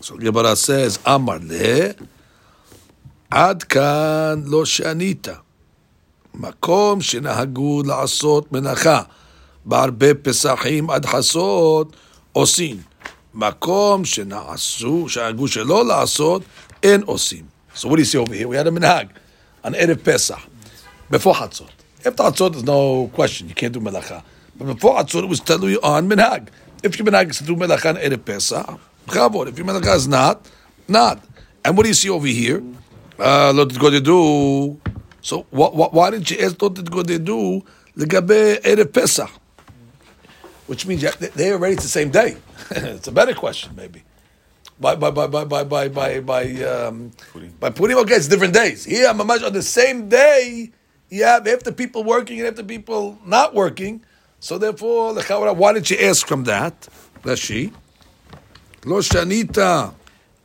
So 0.02 0.18
Gemara 0.18 0.56
says, 0.56 1.00
אמר 1.08 1.38
לה, 1.42 1.92
עד 3.32 3.64
כאן 3.64 4.44
לא 4.46 4.66
שענית. 4.66 5.28
מקום 6.34 7.02
שנהגו 7.02 7.84
לעשות 7.86 8.52
מנחה 8.52 9.02
בהרבה 9.66 10.14
פסחים 10.14 10.90
עד 10.90 11.06
חסות 11.06 11.96
עושים. 12.32 12.82
מקום 13.34 14.06
שנעשו, 14.06 15.10
שנהגו 15.10 15.48
שלא 15.48 15.86
לעשות, 15.86 16.42
אין 16.84 17.02
עושים. 17.06 17.46
So 17.76 17.88
what 17.88 17.96
do 17.96 18.02
you 18.02 18.06
see 18.06 18.18
over 18.18 18.34
here? 18.34 18.48
We 18.48 18.56
had 18.56 18.68
a 18.68 18.72
minhag 18.72 19.08
on 19.65 19.75
Erev 19.75 20.03
Pesach 20.05 20.41
before 21.11 21.35
Hatzot. 21.35 21.71
After 22.05 22.23
Hatzot, 22.23 22.53
there's 22.53 22.65
no 22.65 23.09
question. 23.09 23.49
You 23.49 23.55
can't 23.55 23.73
do 23.73 23.81
melacha. 23.81 24.23
But 24.57 24.67
before 24.75 24.97
Hatzot, 24.97 25.25
it 25.25 25.29
was 25.29 25.41
telling 25.41 25.71
you 25.71 25.81
on 25.83 26.09
minhag. 26.09 26.49
If 26.83 26.99
your 26.99 27.07
minhag 27.07 27.31
is 27.31 27.39
to 27.39 27.45
do 27.45 27.57
melacha 27.57 27.91
on 27.91 27.97
Erev 27.97 28.25
Pesach, 28.25 28.67
chavod. 29.07 29.49
If 29.49 29.59
your 29.59 29.67
melacha 29.67 29.97
is 29.97 30.09
not, 30.09 30.47
not. 30.89 31.23
And 31.65 31.77
what 31.77 31.83
do 31.85 31.89
you 31.89 31.95
see 31.95 32.09
over 32.11 32.27
here? 32.27 32.63
Uh, 33.19 33.53
lo 33.55 33.67
go 33.67 33.91
to 33.91 34.01
do. 34.01 34.81
So 35.21 35.43
wh- 35.53 35.73
wh- 35.73 35.93
why 35.93 36.11
didn't 36.11 36.31
you 36.31 36.39
ask 36.39 36.61
lo 36.63 36.71
go 36.71 37.03
to 37.03 37.19
do 37.19 37.63
legabe 37.97 38.61
Erev 38.63 38.93
Pesach? 38.93 39.31
Which 40.67 40.87
means 40.87 41.03
they- 41.03 41.53
already 41.53 41.75
it's 41.75 41.83
the 41.83 41.89
same 41.91 42.11
day. 42.11 42.37
it's 42.71 43.09
a 43.09 43.13
better 43.13 43.35
question, 43.35 43.75
maybe 43.77 44.05
By 44.80 44.96
by 44.96 45.10
by 45.10 45.28
by 45.28 45.44
by 45.46 45.64
by 45.64 45.88
by 45.88 46.20
by 46.20 46.44
um, 46.64 47.12
by 47.60 47.70
Purim. 47.70 47.98
Okay, 48.00 48.16
it's 48.16 48.28
different 48.28 48.54
days. 48.54 48.84
Here, 48.84 49.08
mamash 49.14 49.46
on 49.46 49.54
the 49.54 49.62
same 49.62 50.10
day. 50.10 50.72
You 51.10 51.24
have 51.24 51.46
half 51.46 51.62
the 51.62 51.72
people 51.72 52.04
working 52.04 52.40
and 52.40 52.46
half 52.46 52.56
the 52.56 52.64
people 52.64 53.18
not 53.26 53.54
working. 53.54 54.04
So 54.40 54.58
therefore, 54.58 55.14
lechawra, 55.14 55.56
why 55.56 55.74
did 55.74 55.90
you 55.90 55.98
ask 55.98 56.28
from 56.28 56.44
that? 56.44 56.90
Rashi. 57.24 57.72
Lo 58.86 59.00
shanita. 59.02 59.94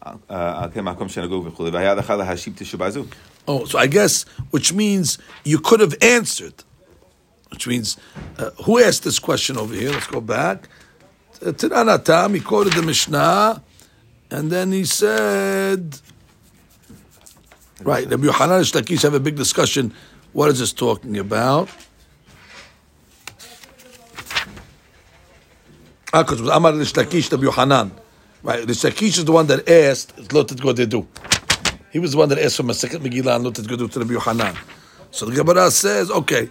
אה, 0.06 0.62
על 0.62 0.70
כן 0.74 0.84
מקום 0.84 1.08
שנגעו 1.08 1.44
וכולי, 1.44 1.70
והיה 1.70 1.94
לך 1.94 2.10
להשיב 2.10 2.52
תשובה 2.56 2.90
זו. 2.90 3.04
Oh, 3.46 3.64
so 3.64 3.78
I 3.78 3.86
guess 3.86 4.24
which 4.50 4.72
means 4.72 5.18
you 5.44 5.58
could 5.58 5.80
have 5.80 5.94
answered. 6.00 6.64
Which 7.50 7.66
means 7.66 7.96
uh, 8.38 8.50
who 8.64 8.78
asked 8.78 9.02
this 9.02 9.18
question 9.18 9.56
over 9.58 9.74
here? 9.74 9.90
Let's 9.90 10.06
go 10.06 10.20
back. 10.20 10.68
Tiranatam, 11.40 12.34
he 12.34 12.40
quoted 12.40 12.74
the 12.74 12.82
Mishnah, 12.82 13.62
and 14.31 14.51
then 14.51 14.71
he 14.71 14.85
said, 14.85 15.99
right, 17.81 18.09
Rabbi 18.09 18.25
Yohanan 18.25 18.57
and 18.57 18.65
Shlakish 18.65 19.03
have 19.03 19.13
a 19.13 19.19
big 19.19 19.35
discussion. 19.35 19.93
What 20.33 20.49
is 20.51 20.59
this 20.59 20.73
talking 20.73 21.17
about? 21.17 21.69
Ah, 26.13 26.23
because 26.23 26.39
it 26.39 26.43
was 26.43 26.51
Amar 26.51 26.71
Lishlakish, 26.71 27.29
Rabbi 27.31 27.43
Yohanan. 27.43 27.91
Right, 28.41 28.65
The 28.65 28.71
Lishlakish 28.73 29.17
is 29.17 29.25
the 29.25 29.31
one 29.31 29.47
that 29.47 29.67
asked, 29.67 30.33
Lo 30.33 30.43
do. 30.43 31.07
He 31.91 31.99
was 31.99 32.13
the 32.13 32.17
one 32.17 32.29
that 32.29 32.39
asked 32.39 32.57
from 32.57 32.69
a 32.69 32.73
second 32.73 33.03
Megillah 33.03 33.35
and 33.35 33.43
Lo 33.43 33.51
do 33.51 33.87
to 33.87 33.99
Rabbi 33.99 34.13
Yohanan. 34.13 34.55
So 35.11 35.25
the 35.25 35.35
Gemara 35.35 35.69
says, 35.71 36.09
okay, 36.11 36.49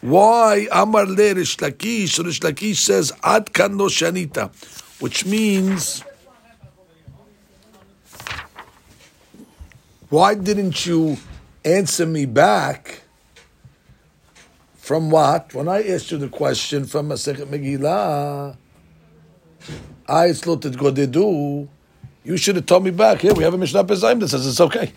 why 0.00 0.68
Amar 0.70 1.06
le 1.06 1.16
Reish 1.16 1.56
Lakish? 1.56 2.10
So 2.10 2.22
Reish 2.22 2.40
Lakish 2.40 2.76
says 2.76 3.12
Ad 3.22 3.52
kan 3.52 3.72
shanita, 3.78 4.52
which 5.00 5.26
means 5.26 6.04
Why 10.08 10.34
didn't 10.34 10.86
you 10.86 11.16
answer 11.64 12.06
me 12.06 12.26
back? 12.26 13.02
From 14.76 15.10
what? 15.10 15.54
When 15.54 15.66
I 15.68 15.82
asked 15.88 16.10
you 16.10 16.18
the 16.18 16.28
question 16.28 16.84
from 16.84 17.08
Masechet 17.08 17.46
Megillah, 17.46 18.56
I 20.06 20.32
slotted 20.32 20.74
Godedu. 20.74 21.66
You 22.22 22.36
should 22.36 22.56
have 22.56 22.66
told 22.66 22.84
me 22.84 22.90
back. 22.90 23.20
Here 23.20 23.32
we 23.32 23.44
have 23.44 23.54
a 23.54 23.58
Mishnah 23.58 23.84
Pesachim 23.84 24.20
that 24.20 24.28
says 24.28 24.46
it's 24.46 24.60
okay. 24.60 24.92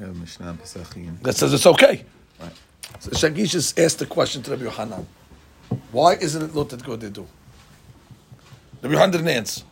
That 0.00 1.34
says 1.36 1.52
it's 1.52 1.66
okay. 1.66 2.04
Right. 2.40 2.52
So 2.98 3.10
Shagish 3.10 3.50
just 3.50 3.78
asked 3.78 4.00
the 4.00 4.06
question 4.06 4.42
to 4.42 4.50
Rabbi 4.50 4.64
Yohanan. 4.64 5.06
Why 5.92 6.14
isn't 6.14 6.42
it 6.42 6.54
lotet 6.54 6.80
Godedu? 6.80 7.26
Rabbi 8.82 8.92
Yohanan 8.92 9.10
didn't 9.12 9.28
answer. 9.28 9.64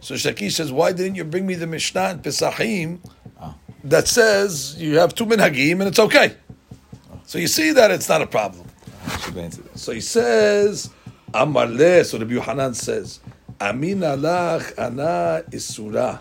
So 0.00 0.14
Shakish 0.14 0.52
says, 0.52 0.72
why 0.72 0.92
didn't 0.92 1.16
you 1.16 1.24
bring 1.24 1.46
me 1.46 1.54
the 1.54 1.66
Mishnah 1.66 2.00
and 2.00 2.22
Pesachim 2.22 3.00
that 3.84 4.08
says 4.08 4.76
you 4.78 4.98
have 4.98 5.14
two 5.14 5.26
minhagim 5.26 5.72
and 5.72 5.82
it's 5.82 5.98
okay. 5.98 6.36
So 7.24 7.38
you 7.38 7.46
see 7.46 7.72
that 7.72 7.90
it's 7.90 8.08
not 8.08 8.22
a 8.22 8.26
problem. 8.26 8.66
So 9.74 9.92
he 9.92 10.00
says, 10.00 10.90
Amar 11.32 11.66
le, 11.66 12.04
so 12.04 12.18
Rabbi 12.18 12.32
Yohanan 12.32 12.74
says, 12.74 13.20
Amin 13.60 14.00
alach 14.00 14.76
ana 14.78 15.44
isura, 15.50 16.18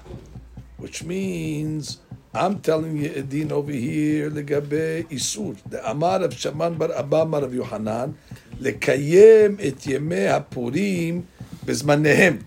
which 0.78 1.04
means 1.04 2.00
I'm 2.34 2.60
telling 2.60 2.98
you 2.98 3.12
a 3.16 3.22
din 3.24 3.52
over 3.52 3.72
here 3.72 4.30
legabe 4.30 5.08
isur. 5.08 5.58
The 5.68 5.90
Amar 5.90 6.22
of 6.24 6.34
Shimon 6.34 6.76
bar 6.76 6.92
Abba 6.94 7.22
Amar 7.22 7.44
of 7.44 7.54
Yohanan 7.54 8.16
et 8.62 8.80
yemei 8.82 10.30
hapurim 10.30 11.24
bezmanehem. 11.66 12.44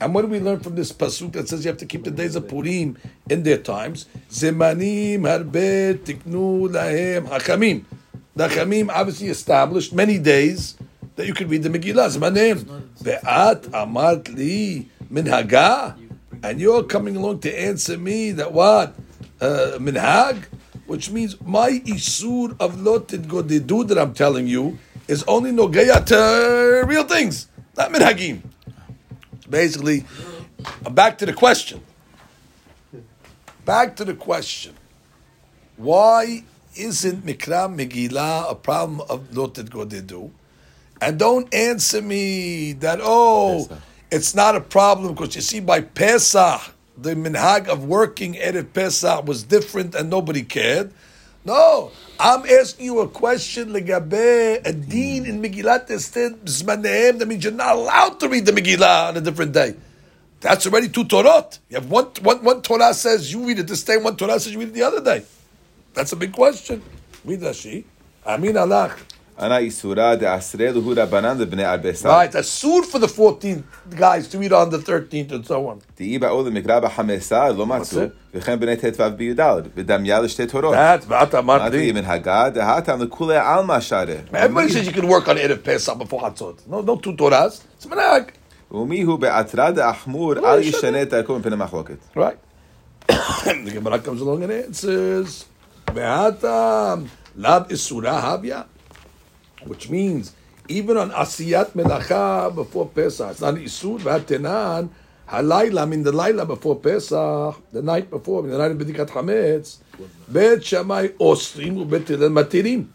And 0.00 0.14
what 0.14 0.22
do 0.22 0.28
we 0.28 0.40
learn 0.40 0.60
from 0.60 0.74
this 0.74 0.92
pasuk 0.92 1.32
that 1.32 1.48
says 1.48 1.64
you 1.64 1.70
have 1.70 1.78
to 1.78 1.86
keep 1.86 2.04
the 2.04 2.10
days 2.10 2.36
of 2.36 2.48
Purim 2.48 2.96
in 3.28 3.42
their 3.42 3.58
times? 3.58 4.06
Zemanim 4.30 5.20
harbe 5.20 5.98
tiknu 5.98 6.68
lahem 6.68 7.28
hakamim. 7.28 7.84
The 8.36 8.48
Chamim 8.48 8.90
obviously 8.90 9.28
established 9.28 9.92
many 9.92 10.18
days 10.18 10.76
that 11.16 11.26
you 11.26 11.34
could 11.34 11.50
read 11.50 11.62
the 11.62 11.68
Megillah. 11.68 12.16
Zemanim. 12.16 12.64
Ve'at 13.02 13.62
amart 13.70 14.34
li 14.34 14.88
minhaga. 15.12 15.96
And 16.42 16.60
you're 16.60 16.84
coming 16.84 17.16
along 17.16 17.40
to 17.40 17.60
answer 17.60 17.98
me 17.98 18.32
that 18.32 18.52
what? 18.52 18.94
Uh, 19.40 19.76
minhag? 19.78 20.44
Which 20.86 21.10
means 21.10 21.40
my 21.42 21.82
isur 21.86 22.56
of 22.58 22.80
loted 22.80 23.24
godidu 23.24 23.86
that 23.88 23.98
I'm 23.98 24.14
telling 24.14 24.46
you 24.46 24.78
is 25.06 25.22
only 25.28 25.50
nogeya 25.50 26.04
to 26.06 26.84
real 26.86 27.04
things, 27.04 27.48
not 27.76 27.92
minhagim. 27.92 28.42
Basically, 29.50 30.04
uh, 30.86 30.90
back 30.90 31.18
to 31.18 31.26
the 31.26 31.32
question. 31.32 31.82
Back 33.64 33.96
to 33.96 34.04
the 34.04 34.14
question. 34.14 34.74
Why 35.76 36.44
isn't 36.76 37.26
Mikra 37.26 37.68
Megillah 37.68 38.50
a 38.50 38.54
problem 38.54 39.00
of 39.10 39.34
Lotet 39.34 39.66
Godedu? 39.66 40.30
And 41.00 41.18
don't 41.18 41.52
answer 41.54 42.00
me 42.00 42.74
that, 42.74 43.00
oh, 43.02 43.66
Pesach. 43.68 43.82
it's 44.10 44.34
not 44.34 44.54
a 44.54 44.60
problem 44.60 45.14
because 45.14 45.34
you 45.34 45.40
see, 45.40 45.60
by 45.60 45.80
Pesach, 45.80 46.60
the 46.96 47.14
minhag 47.14 47.68
of 47.68 47.84
working 47.84 48.34
Erev 48.34 48.72
Pesach 48.74 49.26
was 49.26 49.42
different 49.42 49.94
and 49.94 50.10
nobody 50.10 50.42
cared. 50.42 50.92
No, 51.44 51.90
I'm 52.18 52.44
asking 52.44 52.84
you 52.84 53.00
a 53.00 53.08
question, 53.08 53.70
legabe, 53.70 54.60
a 54.64 54.72
deen 54.72 55.24
in 55.24 55.40
Megillat 55.40 55.90
Esther, 55.90 56.30
Zmanehem, 56.44 57.18
that 57.18 57.26
means 57.26 57.44
you're 57.44 57.52
not 57.52 57.76
allowed 57.76 58.20
to 58.20 58.28
read 58.28 58.44
the 58.44 58.52
Megillah 58.52 59.08
on 59.08 59.16
a 59.16 59.22
different 59.22 59.52
day. 59.52 59.74
That's 60.40 60.66
already 60.66 60.90
two 60.90 61.04
Torot. 61.04 61.58
You 61.70 61.76
have 61.76 61.90
one, 61.90 62.06
one, 62.22 62.44
one 62.44 62.62
Torah 62.62 62.92
says 62.92 63.32
you 63.32 63.46
read 63.46 63.58
it 63.58 63.66
this 63.66 63.82
day, 63.82 63.96
one 63.96 64.16
Torah 64.16 64.38
says 64.38 64.52
you 64.52 64.58
read 64.58 64.68
it 64.68 64.74
the 64.74 64.82
other 64.82 65.02
day. 65.02 65.24
That's 65.94 66.12
a 66.12 66.16
big 66.16 66.32
question. 66.32 66.82
Read 67.24 67.40
Rashi. 67.40 67.84
Amin 68.26 68.54
alach. 68.54 68.96
Ana 69.39 69.59
isura 69.59 70.17
de 70.19 70.25
asre 70.25 70.71
luhu 70.73 70.95
rabbanan 70.95 71.37
de 71.37 71.45
bnei 71.45 71.65
arbesa. 71.65 72.07
Right, 72.07 72.33
a 72.35 72.43
suit 72.43 72.85
for 72.85 72.99
the 72.99 73.07
14 73.07 73.63
guys 73.89 74.29
to 74.29 74.37
read 74.39 74.53
on 74.53 74.69
the 74.69 74.77
13th 74.77 75.31
and 75.31 75.45
so 75.45 75.67
on. 75.67 75.79
תהי 75.95 76.19
באו 76.19 76.43
למקרא 76.43 76.79
בחמסה 76.79 77.49
לא 77.49 77.65
מצאו, 77.65 78.01
וכן 78.33 78.59
בני 78.59 78.75
ט"ו 78.75 79.03
בי"ד, 79.17 79.39
ודמיה 79.75 80.19
לשתי 80.19 80.45
תורות. 80.45 80.73
That's 80.73 81.09
what 81.09 81.33
I'm 81.33 81.37
אמרתי 81.37 81.91
מנהגה 81.91 82.49
דהתם 82.49 83.01
לכולי 83.01 83.37
עלמא 83.37 83.79
שרה. 83.79 84.03
Everybody 84.33 84.69
says 84.69 84.87
you 84.87 84.93
can 84.93 85.07
work 85.07 85.27
on 85.27 85.37
Erev 85.37 85.63
Pesach 85.63 85.97
before 85.97 86.21
Hatzot. 86.21 86.67
No, 86.67 86.81
no 86.81 86.95
two 86.95 87.13
Torahs. 87.13 87.61
It's 87.79 87.85
minhag. 87.85 88.31
ומי 88.71 89.01
הוא 89.01 89.19
בעתרא 89.19 89.71
דאחמור 89.71 90.33
אל 90.33 90.59
ישנה 90.59 91.01
את 91.01 91.09
דרכו 91.09 91.39
מפני 91.39 91.55
מחלוקת. 91.55 91.97
Right. 92.17 92.37
the 93.09 93.71
Gemara 93.71 93.99
comes 93.99 94.21
along 94.21 94.43
and 94.43 94.51
answers, 94.51 95.45
Ve'atam 95.87 97.07
lab 97.37 97.69
isura 97.69 98.19
havya, 98.21 98.65
which 99.64 99.88
means 99.90 100.32
even 100.68 100.96
on 100.96 101.10
Asiyat 101.10 101.72
Melacha 101.72 102.54
before 102.54 102.88
Pesach, 102.88 103.30
it's 103.32 103.40
not 103.40 103.54
Isur 103.54 103.98
V'Atenan, 104.00 104.90
Halayla, 105.28 105.82
I 105.82 105.84
mean 105.84 106.02
the 106.02 106.12
Layla 106.12 106.46
before 106.46 106.76
Pesach, 106.80 107.56
the 107.72 107.82
night 107.82 108.10
before, 108.10 108.40
I 108.40 108.42
mean 108.42 108.52
the 108.52 108.58
night 108.58 108.70
of 108.70 108.78
Bidikat 108.78 109.10
Hametz, 109.10 109.78
Bet 110.28 110.64
Shammai 110.64 111.08
Osrim 111.18 111.86
u'Bet 111.86 112.08
Hillel 112.08 112.30
Matirim. 112.30 112.86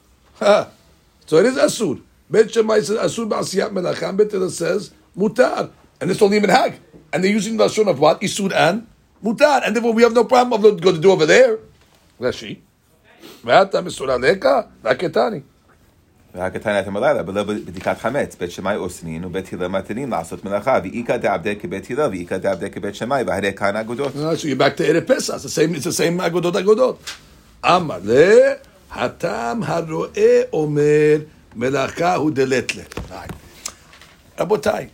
So 1.26 1.38
it 1.38 1.45
is 1.45 1.55
Asud. 1.55 2.01
Bet 2.30 2.51
Shammai 2.51 2.80
says 2.82 2.97
Asur 2.97 3.30
Asiyat 3.30 3.72
Melacha, 3.72 4.09
and 4.09 4.18
Bet 4.18 4.32
says 4.51 4.91
Mutar. 5.18 5.70
And 6.01 6.11
it's 6.11 6.22
only 6.22 6.39
Minhag. 6.39 6.78
And 7.13 7.24
they're 7.24 7.32
using 7.32 7.55
the 7.55 7.63
version 7.63 7.88
of 7.88 7.99
what? 7.99 8.20
Isur 8.22 8.51
and 8.53 8.88
Mutar. 9.24 9.61
And 9.66 9.76
therefore 9.76 9.93
we 9.93 10.03
have 10.03 10.13
no 10.13 10.26
problem 10.26 10.53
of 10.53 10.63
what 10.63 10.93
to 10.93 10.99
do 10.99 11.11
over 11.11 11.26
there. 11.26 11.59
Rashi. 12.20 12.61
ואתה 13.45 13.82
מסורה 13.82 14.18
לקה, 14.18 14.61
והקטני. 14.84 15.41
והקטן 16.34 16.80
אתם 16.80 16.96
הלילה, 16.96 17.22
בלא 17.22 17.42
בדיקת 17.42 17.98
חמץ, 17.98 18.36
בית 18.40 18.50
שמאי 18.50 18.76
אוסנין 18.76 19.24
ובית 19.24 19.52
הלל 19.52 19.68
מתירים 19.68 20.11
לעשות 20.11 20.44
מלאכה, 20.44 20.78
ואיכא 20.82 21.16
דעבדי 21.16 21.56
כבית 21.56 21.90
הלל, 21.90 22.11
ואיכא 22.11 22.38
דעבדי 22.38 22.70
כבית 22.70 22.94
שמאי, 22.94 23.22
והרי 23.26 23.52
כאן 23.52 23.76
אגודות. 23.76 24.12
Uh, 24.14 24.36
so 24.36 24.46
you're 24.46 24.56
back 24.56 24.76
to 24.76 24.84
Erev 24.84 25.06
Pesach. 25.06 25.34
It's 25.34 25.42
the 25.42 25.48
same, 25.48 25.74
it's 25.74 25.84
the 25.84 25.92
same 25.92 26.20
agodot 26.20 26.54
agodot. 26.54 26.96
אמר 27.64 27.98
לה, 28.04 28.52
הטעם 28.92 29.62
הרואה 29.62 30.42
אומר, 30.52 31.16
מלאכה 31.56 32.14
הוא 32.14 32.30
דלתלה. 32.30 32.82
רבותיי, 34.38 34.88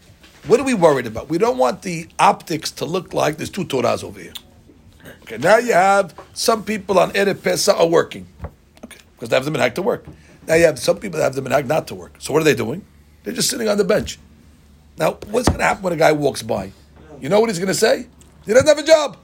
what 0.49 0.61
are 0.61 0.65
we 0.65 0.75
worried 0.75 1.07
about? 1.07 1.29
We 1.29 1.39
don't 1.39 1.59
want 1.59 1.83
the 1.83 2.09
optics 2.19 2.71
to 2.73 2.85
look 2.85 3.13
like 3.13 3.37
there's 3.37 3.51
two 3.51 3.65
Torahs 3.65 4.03
over 4.05 4.21
here. 4.21 4.33
Okay, 5.23 5.39
now 5.39 5.59
you 5.59 5.73
have 5.73 6.15
some 6.35 6.63
people 6.63 6.99
on 6.99 7.11
Erev 7.11 7.43
Pesach 7.43 7.77
are 7.79 7.87
working. 7.87 8.27
Okay, 8.85 8.99
because 9.13 9.29
they 9.29 9.37
have 9.37 9.45
the 9.45 9.51
minhag 9.51 9.75
to 9.75 9.83
work. 9.83 10.07
Now 10.52 10.58
you 10.58 10.66
have 10.66 10.80
some 10.80 10.98
people 10.98 11.18
that 11.20 11.24
have 11.24 11.34
the 11.34 11.42
minhag 11.42 11.66
not 11.66 11.88
to 11.88 11.96
work. 11.96 12.16
So 12.20 12.34
what 12.34 12.42
are 12.42 12.44
they 12.44 12.56
doing? 12.56 12.86
They're 13.24 13.34
just 13.34 13.50
sitting 13.50 13.70
on 13.70 13.78
the 13.78 13.86
bench. 13.86 14.20
Now, 14.98 15.12
what's 15.30 15.48
going 15.48 15.60
to 15.60 15.64
happen 15.64 15.82
when 15.82 15.94
a 15.94 15.96
guy 15.96 16.12
walks 16.12 16.42
by? 16.42 16.74
You 17.22 17.30
know 17.30 17.40
what 17.40 17.50
he's 17.50 17.58
going 17.58 17.70
to 17.70 17.74
say? 17.74 18.08
He 18.46 18.52
doesn't 18.52 18.68
have 18.68 18.78
a 18.78 18.84
job. 18.84 19.16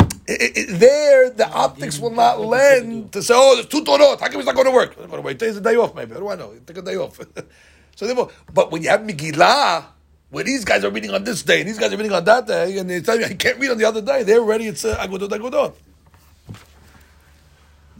I- 0.00 0.04
I- 0.32 0.52
I- 0.56 0.72
there, 0.72 1.30
the 1.30 1.48
optics 1.48 2.00
will 2.00 2.10
not 2.10 2.40
lend 2.40 3.12
to 3.12 3.22
say, 3.22 3.34
oh, 3.36 3.54
there's 3.54 3.68
two 3.68 3.84
Torot. 3.84 4.18
How 4.18 4.26
come 4.26 4.40
he's 4.40 4.46
not 4.46 4.56
going 4.56 4.66
to 4.66 4.72
work? 4.72 4.96
By 5.08 5.14
the 5.14 5.22
way, 5.22 5.34
today's 5.34 5.58
a 5.58 5.60
day 5.60 5.76
off, 5.76 5.94
maybe. 5.94 6.14
What 6.14 6.20
do 6.22 6.28
I 6.30 6.34
know? 6.34 6.52
Take 6.66 6.78
a 6.78 6.82
day 6.82 6.96
off. 6.96 7.20
so 7.94 8.06
therefore, 8.08 8.32
but 8.52 8.72
when 8.72 8.82
you 8.82 8.88
have 8.88 9.02
Megillah, 9.02 9.84
where 10.30 10.42
these 10.42 10.64
guys 10.64 10.82
are 10.82 10.90
reading 10.90 11.12
on 11.12 11.22
this 11.22 11.44
day 11.44 11.60
and 11.60 11.68
these 11.68 11.78
guys 11.78 11.92
are 11.92 11.96
reading 11.96 12.10
on 12.12 12.24
that 12.24 12.48
day, 12.48 12.78
and 12.78 12.90
they 12.90 13.00
tell 13.00 13.16
you, 13.16 13.26
I 13.26 13.34
can't 13.34 13.60
read 13.60 13.70
on 13.70 13.78
the 13.78 13.84
other 13.84 14.02
day, 14.02 14.24
they're 14.24 14.42
ready, 14.42 14.66
it's 14.66 14.84
uh, 14.84 14.96
Agudot 14.96 15.28
Agudot. 15.28 15.74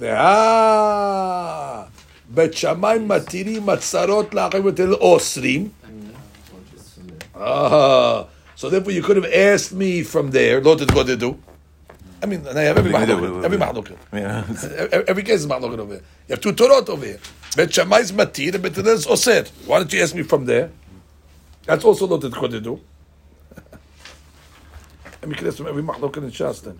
וה... 0.00 1.97
בית 2.29 2.53
שמאי 2.53 2.99
מתירים 2.99 3.69
הצרות 3.69 4.33
לאחרים 4.33 4.65
ותל 4.65 4.93
אוסרים. 4.93 5.69
Ah, 7.35 8.27
so 8.55 8.69
therefore 8.69 8.91
you 8.91 9.01
could 9.01 9.17
have 9.17 9.25
asked 9.33 9.73
me 9.73 10.03
from 10.03 10.31
there, 10.31 10.59
לא 10.63 10.75
תדגוד 10.79 11.07
תדעו. 11.07 11.35
I 12.21 12.25
mean, 12.25 12.47
I 12.47 12.61
have 12.61 12.77
every 12.77 12.91
We 12.91 12.97
can 12.99 13.07
do 13.07 13.15
mahloket, 13.17 13.39
it. 13.39 13.45
every 13.45 13.57
mahloket. 13.57 13.97
Yeah. 14.13 14.87
Every 14.93 15.07
every 15.09 15.23
case 15.23 15.39
is 15.41 15.47
mahloket 15.47 15.79
over 15.79 15.95
here. 15.95 16.03
You 16.27 16.33
have 16.35 16.41
two 16.41 16.53
Torot 16.53 16.87
over 16.87 17.05
here. 17.05 17.19
Bet 17.57 17.73
Shammai 17.73 17.99
is 17.99 18.13
matir, 18.13 18.53
and 18.53 18.63
Bet 18.63 18.75
Hillel 18.77 18.93
is 18.93 19.05
oser. 19.07 19.43
Why 19.65 19.79
don't 19.79 19.91
you 19.91 20.01
ask 20.01 20.15
me 20.15 20.23
from 20.23 20.45
there? 20.45 20.71
That's 21.65 21.83
also 21.83 22.07
not 22.07 22.21
the 22.21 22.29
do. 22.61 22.79
And 25.21 25.31
we 25.31 25.35
can 25.35 25.47
ask 25.47 25.57
from 25.57 25.67
every 25.67 25.83
mahloket 25.83 26.17
in 26.17 26.31
Shas 26.31 26.61
then. 26.63 26.77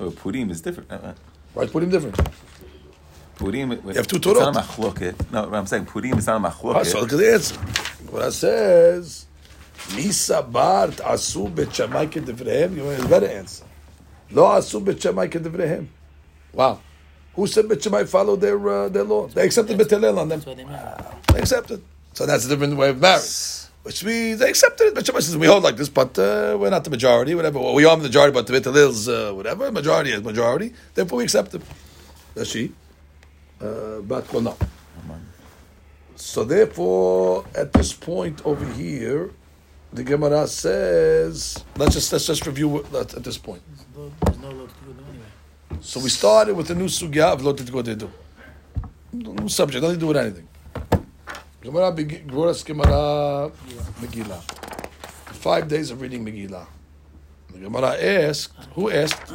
Oh, 0.00 0.10
Purim 0.10 0.48
is 0.50 0.60
different. 0.62 0.90
uh, 0.90 0.94
uh, 0.94 1.14
Why 1.52 1.64
is 1.64 1.70
Purim 1.70 1.90
different? 1.90 2.16
Purim, 3.35 3.71
you 3.71 3.93
have 3.93 4.07
two 4.07 4.15
It's 4.17 4.25
not 4.25 4.37
a 4.37 4.59
Torot. 4.59 4.63
machloket. 4.63 5.31
No, 5.31 5.43
what 5.43 5.53
I'm 5.55 5.65
saying, 5.67 5.85
Purim 5.85 6.17
is 6.17 6.27
not 6.27 6.41
a 6.41 6.47
Ah, 6.47 6.51
so 6.83 6.97
machloket. 6.97 7.01
look 7.01 7.13
at 7.13 7.17
the 7.19 7.33
answer. 7.33 7.55
What 8.09 8.21
it 8.27 8.31
says, 8.31 9.25
Misa 9.89 10.49
bar 10.51 10.87
asu 10.87 11.53
bet 11.53 11.73
Shammai 11.75 12.05
kedivrehem. 12.07 12.75
You 12.77 12.83
want 12.85 13.03
a 13.03 13.07
better 13.07 13.27
answer. 13.27 13.65
Lo 14.31 14.43
asu 14.45 14.83
bet 14.83 15.01
Shammai 15.01 15.27
kedivrehem. 15.27 15.87
Wow. 16.53 16.79
Who 17.35 17.45
said 17.47 17.67
bet 17.67 17.83
Shammai 17.83 18.05
followed 18.05 18.39
their 18.41 18.57
uh, 18.69 18.89
their 18.89 19.03
law? 19.03 19.27
They 19.27 19.45
accepted 19.45 19.77
bet 19.77 19.89
Hillel 19.89 20.17
on 20.19 20.29
them. 20.29 20.39
That's 20.39 20.55
they 20.57 20.63
mean. 20.63 20.77
They 21.33 21.39
accepted. 21.39 21.83
So 22.13 22.25
that's 22.25 22.45
a 22.45 22.49
different 22.49 22.77
way 22.77 22.89
of 22.89 22.99
marriage. 23.01 23.25
Which 23.83 24.03
means 24.03 24.39
they 24.39 24.49
accepted 24.49 24.87
it. 24.87 24.95
Bet 24.95 25.05
Shammai 25.05 25.19
says 25.19 25.37
we 25.37 25.45
hold 25.47 25.61
like 25.63 25.75
this, 25.75 25.89
but 25.89 26.17
uh, 26.17 26.57
we're 26.59 26.69
not 26.69 26.83
the 26.85 26.89
majority. 26.89 27.35
Whatever. 27.35 27.59
Well, 27.59 27.73
we 27.75 27.83
are 27.85 27.95
the 27.97 28.03
majority, 28.03 28.33
but 28.33 28.47
the 28.47 28.53
bet 28.53 28.63
Hillel's 28.63 29.07
uh, 29.09 29.33
whatever. 29.33 29.69
Majority 29.71 30.11
is 30.11 30.23
majority. 30.23 30.73
Therefore, 30.95 31.17
we 31.17 31.25
accept 31.25 31.53
it. 31.53 31.61
That's 32.33 32.49
she. 32.49 32.71
Uh, 33.61 34.01
but 34.01 34.31
well, 34.33 34.41
no. 34.41 34.57
So 36.15 36.43
therefore, 36.43 37.45
at 37.55 37.73
this 37.73 37.91
point 37.93 38.41
over 38.45 38.65
here, 38.73 39.31
the 39.93 40.03
Gemara 40.03 40.47
says, 40.47 41.63
let's 41.77 41.93
just 41.93 42.11
let's 42.11 42.25
just 42.27 42.45
review 42.45 42.69
what- 42.69 42.93
at, 42.93 43.13
at 43.15 43.23
this 43.23 43.37
point. 43.37 43.61
There's 43.67 43.85
no- 43.95 44.11
There's 44.25 44.39
no 44.39 44.49
lot 44.49 44.69
to 44.69 44.93
do 44.93 45.03
anyway. 45.09 45.79
So 45.81 45.99
we 45.99 46.09
started 46.09 46.55
with 46.55 46.67
the 46.67 46.75
new 46.75 46.85
sugya 46.87 47.33
of 47.33 47.41
lotet 47.41 47.67
godedu. 47.67 48.09
New 49.13 49.49
subject, 49.49 49.81
nothing 49.81 49.97
to 49.97 49.99
do 50.01 50.07
with 50.07 50.17
anything. 50.17 50.47
Gemara 51.61 51.91
beg- 51.91 52.27
Gemara 52.27 53.51
Megillah. 54.01 54.41
Five 55.45 55.67
days 55.67 55.91
of 55.91 56.01
reading 56.01 56.25
Megillah. 56.25 56.65
The 57.53 57.59
Gemara 57.59 57.95
asked, 58.29 58.53
who 58.73 58.89
asked? 58.91 59.27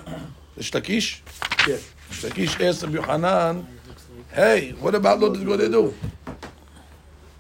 The 0.57 0.63
Shlakish? 0.63 1.21
Yes. 1.67 1.83
Lakish 2.23 2.61
asked 2.67 2.83
Rabbi 2.83 2.97
Yohanan, 2.97 3.67
hey, 4.33 4.73
what 4.81 4.95
about 4.95 5.21
Lot 5.21 5.45
go 5.45 5.57
they 5.57 5.69
do? 5.69 5.95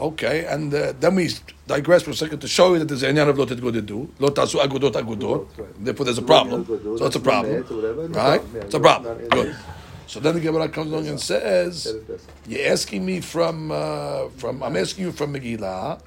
Okay, 0.00 0.46
and 0.46 0.72
uh, 0.72 0.92
then 0.98 1.14
we 1.14 1.28
digress 1.66 2.02
for 2.02 2.10
a 2.10 2.14
second 2.14 2.40
to 2.40 2.48
show 2.48 2.72
you 2.72 2.78
that 2.78 2.86
there's 2.86 3.02
an 3.02 3.18
of 3.18 3.38
Lot 3.38 3.60
go 3.60 3.70
they 3.70 3.80
do. 3.82 4.10
Lot 4.18 4.34
asu 4.36 4.60
agudot 4.60 4.92
agudot. 4.92 5.46
Therefore, 5.78 6.04
there's 6.06 6.18
a 6.18 6.22
problem. 6.22 6.64
So 6.98 7.06
it's 7.06 7.16
a 7.16 7.20
problem, 7.20 7.64
right? 8.12 8.42
It's 8.54 8.74
a 8.74 8.80
problem. 8.80 9.28
Good. 9.28 9.56
So 10.06 10.18
then 10.18 10.34
the 10.34 10.40
Gemara 10.40 10.68
comes 10.68 10.90
along 10.90 11.06
and 11.06 11.20
says, 11.20 11.94
"You're 12.48 12.66
asking 12.72 13.04
me 13.06 13.20
from 13.20 13.70
uh, 13.70 14.28
from 14.38 14.62
I'm 14.62 14.76
asking 14.76 15.04
you 15.04 15.12
from 15.12 15.34
Megillah. 15.34 16.00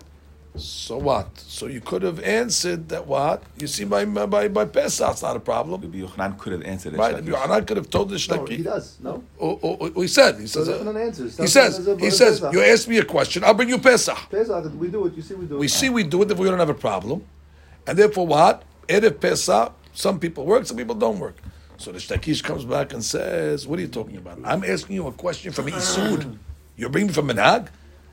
So 0.55 0.97
what? 0.97 1.39
So 1.39 1.65
you 1.65 1.81
could 1.81 2.03
have 2.03 2.19
answered 2.19 2.89
that 2.89 3.07
what? 3.07 3.41
You 3.57 3.65
see, 3.65 3.85
by 3.85 4.05
by 4.05 4.47
by 4.47 4.65
Pesach's 4.65 5.23
not 5.23 5.35
a 5.35 5.39
problem, 5.39 5.81
Rabbi 5.81 5.97
Yochanan 5.97 6.37
could 6.37 6.53
have 6.53 6.61
answered 6.61 6.93
it. 6.93 6.97
right? 6.97 7.15
Shlomo. 7.15 7.27
Yohanan 7.27 7.65
could 7.65 7.77
have 7.77 7.89
told 7.89 8.09
the 8.09 8.27
No, 8.29 8.45
he 8.45 8.57
does. 8.61 8.97
No. 9.01 9.23
Oh, 9.39 9.59
oh, 9.63 9.77
oh, 9.95 10.01
he 10.01 10.07
said, 10.07 10.39
he 10.39 10.45
says, 10.45 10.67
So 10.67 10.87
uh, 10.87 10.93
answers. 10.97 11.37
he 11.37 11.47
says, 11.47 11.87
he 11.99 12.11
says, 12.11 12.45
you 12.51 12.61
ask 12.61 12.87
me 12.87 12.99
a 12.99 13.05
question, 13.05 13.43
I'll 13.43 13.55
bring 13.55 13.69
you 13.69 13.79
Pesach. 13.79 14.29
Pesach, 14.29 14.71
we 14.79 14.89
do 14.89 15.07
it. 15.07 15.15
You 15.15 15.23
see, 15.23 15.33
we 15.33 15.45
do 15.47 15.55
it. 15.55 15.59
We 15.59 15.67
see 15.67 15.89
we 15.89 16.03
do 16.03 16.21
it 16.21 16.29
if 16.29 16.37
we 16.37 16.47
don't 16.47 16.59
have 16.59 16.69
a 16.69 16.75
problem, 16.75 17.25
and 17.87 17.97
therefore 17.97 18.27
what? 18.27 18.61
Erev 18.87 19.19
Pesach, 19.19 19.73
some 19.93 20.19
people 20.19 20.45
work, 20.45 20.67
some 20.67 20.77
people 20.77 20.95
don't 20.95 21.17
work. 21.19 21.37
So 21.77 21.91
the 21.91 21.97
Shtakish 21.97 22.43
comes 22.43 22.63
back 22.63 22.93
and 22.93 23.03
says, 23.03 23.67
"What 23.67 23.79
are 23.79 23.81
you 23.81 23.87
talking 23.87 24.17
about? 24.17 24.37
I'm 24.45 24.63
asking 24.63 24.95
you 24.97 25.07
a 25.07 25.11
question 25.11 25.51
from 25.51 25.65
Isud. 25.65 26.37
You're 26.77 26.89
bringing 26.89 27.07
me 27.07 27.13
from 27.13 27.27
Minhag, 27.29 27.69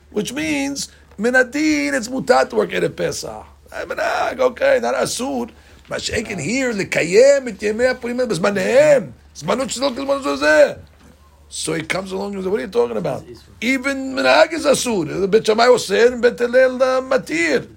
which 0.09 0.33
means 0.33 0.91
Minadin 1.20 1.94
it's 1.94 2.08
mutat 2.08 2.50
to 2.50 2.56
work 2.56 2.70
Erev 2.70 2.96
Pesach. 2.96 3.46
Eh, 3.72 3.84
Minhag, 3.84 4.40
okay, 4.40 4.78
not 4.80 4.94
Asud. 4.94 5.50
מה 5.88 5.98
שכן 5.98 6.38
here, 6.38 6.76
לקיים 6.76 7.48
את 7.48 7.62
ימי 7.62 7.86
הפורים 7.86 8.20
האלה 8.20 8.30
בזמניהם. 8.30 9.10
זמנות 9.34 9.70
שלא 9.70 9.90
כזמנות 9.96 10.22
של 10.22 10.36
זה. 10.36 10.72
So 11.48 11.74
he 11.74 11.82
comes 11.82 12.10
along 12.10 12.34
and 12.34 12.42
says, 12.42 12.48
what 12.50 12.58
are 12.58 12.64
you 12.64 12.68
talking 12.68 12.96
about? 12.96 13.24
Even 13.60 14.14
Minhag 14.16 14.52
is 14.52 14.66
Asud. 14.66 15.20
The 15.20 15.28
Bet 15.28 15.46
Shammai 15.46 15.68
was 15.68 15.86
saying, 15.86 16.20
Bet 16.20 16.38
Hillel 16.38 16.82
uh, 16.82 17.00
Matir. 17.02 17.68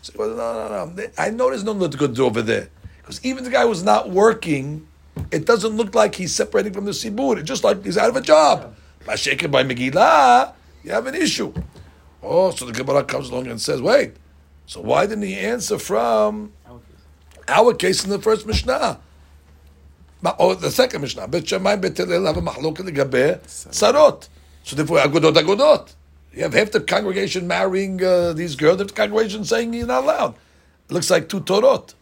So, 0.00 0.12
well, 0.16 0.30
no, 0.30 0.68
no, 0.68 0.94
no. 0.94 1.06
I 1.18 1.30
know 1.30 1.50
there's 1.50 1.64
no 1.64 1.74
good 1.74 1.98
good 1.98 2.18
over 2.20 2.40
there. 2.40 2.70
Because 2.96 3.22
even 3.24 3.44
the 3.44 3.50
guy 3.50 3.64
who's 3.66 3.82
not 3.82 4.10
working, 4.10 4.86
it 5.30 5.44
doesn't 5.44 5.76
look 5.76 5.94
like 5.94 6.14
he's 6.14 6.34
separating 6.34 6.72
from 6.72 6.86
the 6.86 6.92
Sibur. 6.92 7.38
It's 7.38 7.48
just 7.48 7.64
like 7.64 7.84
he's 7.84 7.98
out 7.98 8.08
of 8.08 8.16
a 8.16 8.20
job. 8.22 8.74
By 9.04 9.16
shaking 9.16 9.50
by 9.50 9.62
Megillah, 9.62 10.52
you 10.84 10.92
have 10.92 11.06
an 11.06 11.14
issue. 11.14 11.52
Oh, 12.23 12.51
so 12.51 12.65
the 12.65 12.71
Gemara 12.71 13.03
comes 13.03 13.29
along 13.29 13.47
and 13.47 13.59
says, 13.59 13.81
wait, 13.81 14.15
so 14.65 14.79
why 14.81 15.05
didn't 15.05 15.25
he 15.25 15.35
answer 15.35 15.77
from 15.77 16.53
our 17.47 17.73
case 17.73 18.03
in 18.03 18.09
the 18.09 18.19
first 18.19 18.47
Mishnah? 18.47 18.99
Or 20.39 20.55
the 20.55 20.71
second 20.71 21.01
Mishnah. 21.01 21.27
Bet 21.27 21.49
Shammai, 21.49 21.75
Bet 21.75 21.97
have 21.97 22.09
a 22.09 22.41
mahloket 22.41 22.89
legabe 22.89 23.41
sarot. 23.45 24.29
So 24.63 24.77
therefore, 24.77 24.99
agudot, 24.99 25.33
agudot. 25.33 25.93
You 26.33 26.43
have 26.43 26.53
half 26.53 26.71
the 26.71 26.79
congregation 26.79 27.45
marrying 27.45 28.03
uh, 28.03 28.33
these 28.33 28.55
girls, 28.55 28.79
half 28.79 28.87
the 28.87 28.93
congregation 28.93 29.43
saying 29.43 29.73
you're 29.73 29.85
not 29.85 30.03
allowed. 30.03 30.35
It 30.89 30.93
looks 30.93 31.11
like 31.11 31.29
two 31.29 31.41
Torot. 31.41 31.93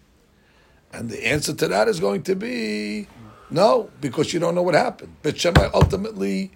And 0.94 1.10
the 1.10 1.26
answer 1.26 1.54
to 1.54 1.68
that 1.68 1.88
is 1.88 2.00
going 2.00 2.24
to 2.24 2.36
be 2.36 3.08
no, 3.50 3.90
because 4.00 4.34
you 4.34 4.40
don't 4.40 4.56
know 4.56 4.62
what 4.62 4.76
happened. 4.76 5.16
Bet 5.22 5.38
Shammai 5.38 5.70
ultimately 5.74 6.52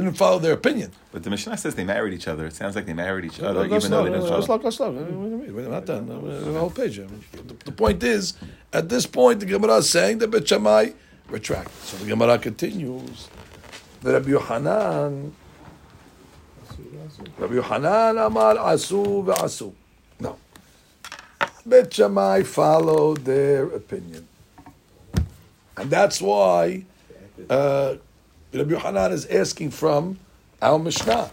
didn't 0.00 0.14
follow 0.14 0.38
their 0.38 0.54
opinion. 0.54 0.90
But 1.12 1.22
the 1.22 1.30
Mishnah 1.30 1.56
says 1.58 1.74
they 1.74 1.84
married 1.84 2.14
each 2.14 2.26
other. 2.26 2.46
It 2.46 2.54
sounds 2.54 2.74
like 2.74 2.86
they 2.86 2.94
married 2.94 3.26
each 3.26 3.40
other, 3.40 3.64
even 3.66 3.90
though 3.90 4.04
they 4.04 4.10
didn't 4.10 4.28
follow. 4.28 4.40
slow, 4.40 4.58
go 4.58 4.70
slow. 4.70 4.90
Wait 4.90 5.08
a 5.08 5.12
minute, 5.12 5.54
We're 5.54 5.68
not 5.68 5.84
done. 5.84 6.06
The 6.06 6.58
whole 6.58 6.70
page. 6.70 6.96
The, 6.96 7.72
point 7.72 8.02
is, 8.02 8.34
at 8.72 8.88
this 8.88 9.06
point, 9.06 9.40
the 9.40 9.46
Gemara 9.46 9.76
is 9.76 9.90
saying 9.90 10.18
that 10.18 10.28
Bet 10.30 10.48
Shammai 10.48 10.90
retract. 11.28 11.72
So 11.84 11.96
the 11.98 12.06
Gemara 12.06 12.38
continues. 12.38 13.28
The 14.00 14.14
Rabbi 14.14 14.30
Yohanan, 14.30 15.34
Rabbi 17.38 17.54
Yohanan 17.54 18.18
Amar 18.18 18.56
Asu 18.56 19.24
ve'asu. 19.24 19.72
No. 20.18 20.38
Bet 21.66 21.92
Shammai 21.92 22.42
followed 22.42 23.24
their 23.24 23.66
opinion. 23.66 24.26
And 25.76 25.90
that's 25.90 26.20
why 26.20 26.84
uh, 27.48 27.96
Rabbi 28.54 28.72
Yohanan 28.72 29.12
is 29.12 29.24
asking 29.26 29.70
from 29.70 30.18
our 30.60 30.78
Mishnah. 30.78 31.30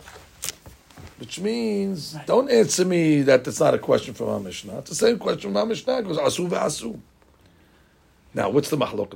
Which 1.17 1.37
means, 1.41 2.15
don't 2.25 2.49
answer 2.49 2.85
me 2.85 3.23
that 3.23 3.43
that's 3.43 3.59
not 3.59 3.73
a 3.73 3.77
question 3.77 4.13
from 4.13 4.29
our 4.29 4.39
Mishnah. 4.39 4.77
It's 4.79 4.89
the 4.89 4.95
same 4.95 5.19
question 5.19 5.49
from 5.49 5.57
our 5.57 5.65
Mishnah. 5.65 5.99
It 5.99 6.03
goes 6.05 6.17
asu 6.17 6.47
ve'asu. 6.47 6.97
Now, 8.33 8.49
what's 8.49 8.69
the 8.69 8.77
mahlok? 8.77 9.09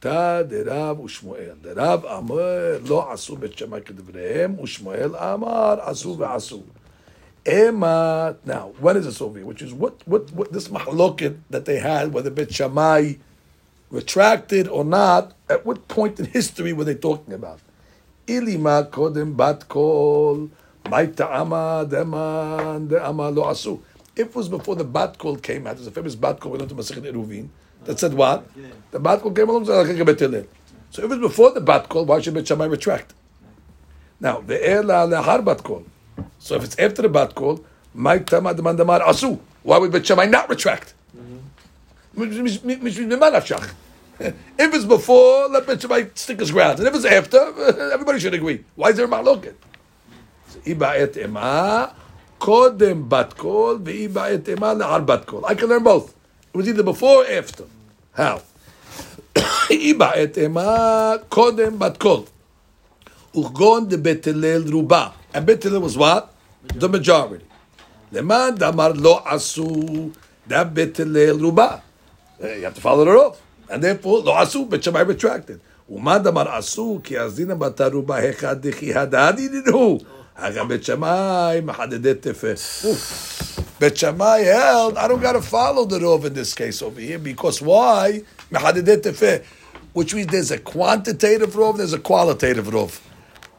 Derav, 0.00 1.00
ushmuel. 1.00 1.56
Derav 1.58 2.02
amar 2.18 2.80
lo 2.80 3.02
asu 3.12 3.38
bet 3.38 3.56
Shammai 3.56 3.78
kedivrehem, 3.78 4.58
ushmuel 4.58 5.14
amar 5.14 5.78
asu 5.88 6.16
ve'asu. 6.16 6.64
Ema. 7.46 8.36
Now, 8.44 8.72
when 8.80 8.96
is 8.96 9.04
this 9.04 9.20
over 9.20 9.38
here? 9.38 9.46
Which 9.46 9.62
is 9.62 9.72
what, 9.72 10.02
what, 10.04 10.32
what 10.32 10.52
this 10.52 10.66
mahloket 10.66 11.38
that 11.50 11.64
they 11.64 11.78
had, 11.78 12.12
whether 12.12 12.30
Bet 12.30 12.52
Shammai 12.52 13.14
retracted 13.90 14.68
or 14.68 14.84
not, 14.84 15.32
at 15.48 15.64
what 15.64 15.88
point 15.88 16.18
in 16.18 16.26
history 16.26 16.72
were 16.72 16.84
they 16.84 16.94
talking 16.94 17.32
about? 17.34 17.60
Ilima 18.26 18.90
kodem 18.90 19.36
bat 19.36 19.68
kol, 19.68 20.50
lo 20.84 20.90
asu. 23.44 23.80
If 24.16 24.28
it 24.28 24.34
was 24.34 24.48
before 24.48 24.76
the 24.76 24.84
bat 24.84 25.18
kol 25.18 25.36
came 25.36 25.66
out, 25.66 25.76
there's 25.76 25.86
a 25.86 25.90
famous 25.90 26.14
bat 26.14 26.40
kol 26.40 26.52
we 26.52 26.58
learned 26.58 26.70
to 26.70 26.74
Masechet 26.74 27.04
Eruvin 27.12 27.48
that 27.84 27.98
said 27.98 28.14
what? 28.14 28.46
The 28.90 28.98
bat 28.98 29.20
kol 29.20 29.30
came 29.32 29.48
along. 29.48 29.66
So 29.66 29.80
if 29.80 29.88
it 29.90 31.08
was 31.08 31.18
before 31.18 31.50
the 31.52 31.60
bat 31.60 31.88
kol, 31.88 32.04
why 32.04 32.20
should 32.20 32.34
Bet 32.34 32.46
Shammai 32.48 32.66
retract? 32.66 33.14
Now, 34.18 34.40
the 34.40 34.56
er 34.56 34.78
ela 34.78 35.06
lehar 35.06 35.44
bat 35.44 35.62
kol. 35.62 35.84
So 36.38 36.54
if 36.56 36.64
it's 36.64 36.76
after 36.78 37.02
the 37.02 37.08
bat 37.08 37.34
kol. 37.34 37.64
Why 37.98 38.18
would 39.78 39.92
Bet 39.92 40.06
Shammai 40.06 40.26
not 40.26 40.50
retract? 40.50 40.92
Mm-hmm. 41.16 41.38
If 44.18 44.74
it's 44.74 44.84
before, 44.84 45.48
let 45.48 45.66
Bet 45.66 45.82
Shammai 45.82 46.04
stick 46.14 46.40
his 46.40 46.50
ground. 46.50 46.78
And 46.78 46.88
if 46.88 46.94
it's 46.94 47.04
after, 47.04 47.36
everybody 47.92 48.18
should 48.18 48.32
agree. 48.32 48.64
Why 48.74 48.88
is 48.88 48.96
there 48.96 49.04
a 49.04 49.08
ema, 51.18 51.94
kodem 52.40 53.08
bat 53.08 53.36
kol, 53.36 53.78
bat 53.78 55.26
kol. 55.26 55.44
I 55.44 55.54
can 55.54 55.68
learn 55.68 55.82
both. 55.82 56.14
It 56.52 56.56
was 56.56 56.68
either 56.68 56.82
before 56.82 57.24
or 57.24 57.30
after. 57.30 57.64
How? 58.14 58.40
Iba 59.70 60.16
et 60.16 60.38
ema, 60.38 61.20
kodem 61.28 61.78
bat 61.78 61.98
kol. 61.98 62.26
Urgon 63.34 63.88
de 63.88 63.98
Bet 63.98 64.24
Hillel 64.24 64.64
ruba. 64.64 65.12
And 65.34 65.44
Bet 65.44 65.62
Hillel 65.62 65.82
was 65.82 65.96
what? 65.96 66.32
The 66.74 66.88
majority. 66.88 67.44
Leman 68.10 68.56
damar 68.56 68.94
lo 68.94 69.20
asu, 69.20 70.14
that 70.46 70.72
Bet 70.72 70.96
Hillel 70.96 71.38
ruba. 71.38 71.82
Uh, 72.43 72.47
You 72.47 72.63
have 72.63 72.73
to 72.75 72.81
follow 72.81 73.05
the 73.05 73.11
rule. 73.11 73.37
And 73.69 73.83
therefore, 73.83 74.19
lo 74.19 74.33
asu, 74.33 74.69
Bet 74.69 74.83
Shammai 74.83 75.01
retracted. 75.01 75.59
ומה 75.89 76.17
דמר 76.19 76.59
אסור, 76.59 76.99
כי 77.03 77.19
אז 77.19 77.35
דינא 77.35 77.53
בתרובה 77.53 78.15
היכא 78.15 78.53
דכי 78.53 78.93
הדדי 78.95 79.47
דינו. 79.47 79.99
הגה 80.37 80.63
בית 80.63 80.83
שמאי 80.83 81.61
מחדדי 81.61 82.13
תפס. 82.13 82.85
Bet 83.79 83.97
Shammai 83.97 84.39
held, 84.41 84.97
I 84.97 85.07
don't 85.07 85.21
got 85.21 85.33
to 85.33 85.41
follow 85.41 85.85
the 85.85 85.99
Rov 85.99 86.23
in 86.25 86.33
this 86.33 86.53
case 86.53 86.81
over 86.81 87.01
here, 87.01 87.19
because 87.19 87.61
why? 87.61 88.21
Mehadedeh 88.51 89.01
tefeh. 89.01 89.43
Which 89.93 90.15
means 90.15 90.27
there's 90.27 90.51
a 90.51 90.59
quantitative 90.59 91.53
Rov, 91.55 91.77
there's 91.77 91.93
a 91.93 91.99
qualitative 91.99 92.67
Rov. 92.67 93.01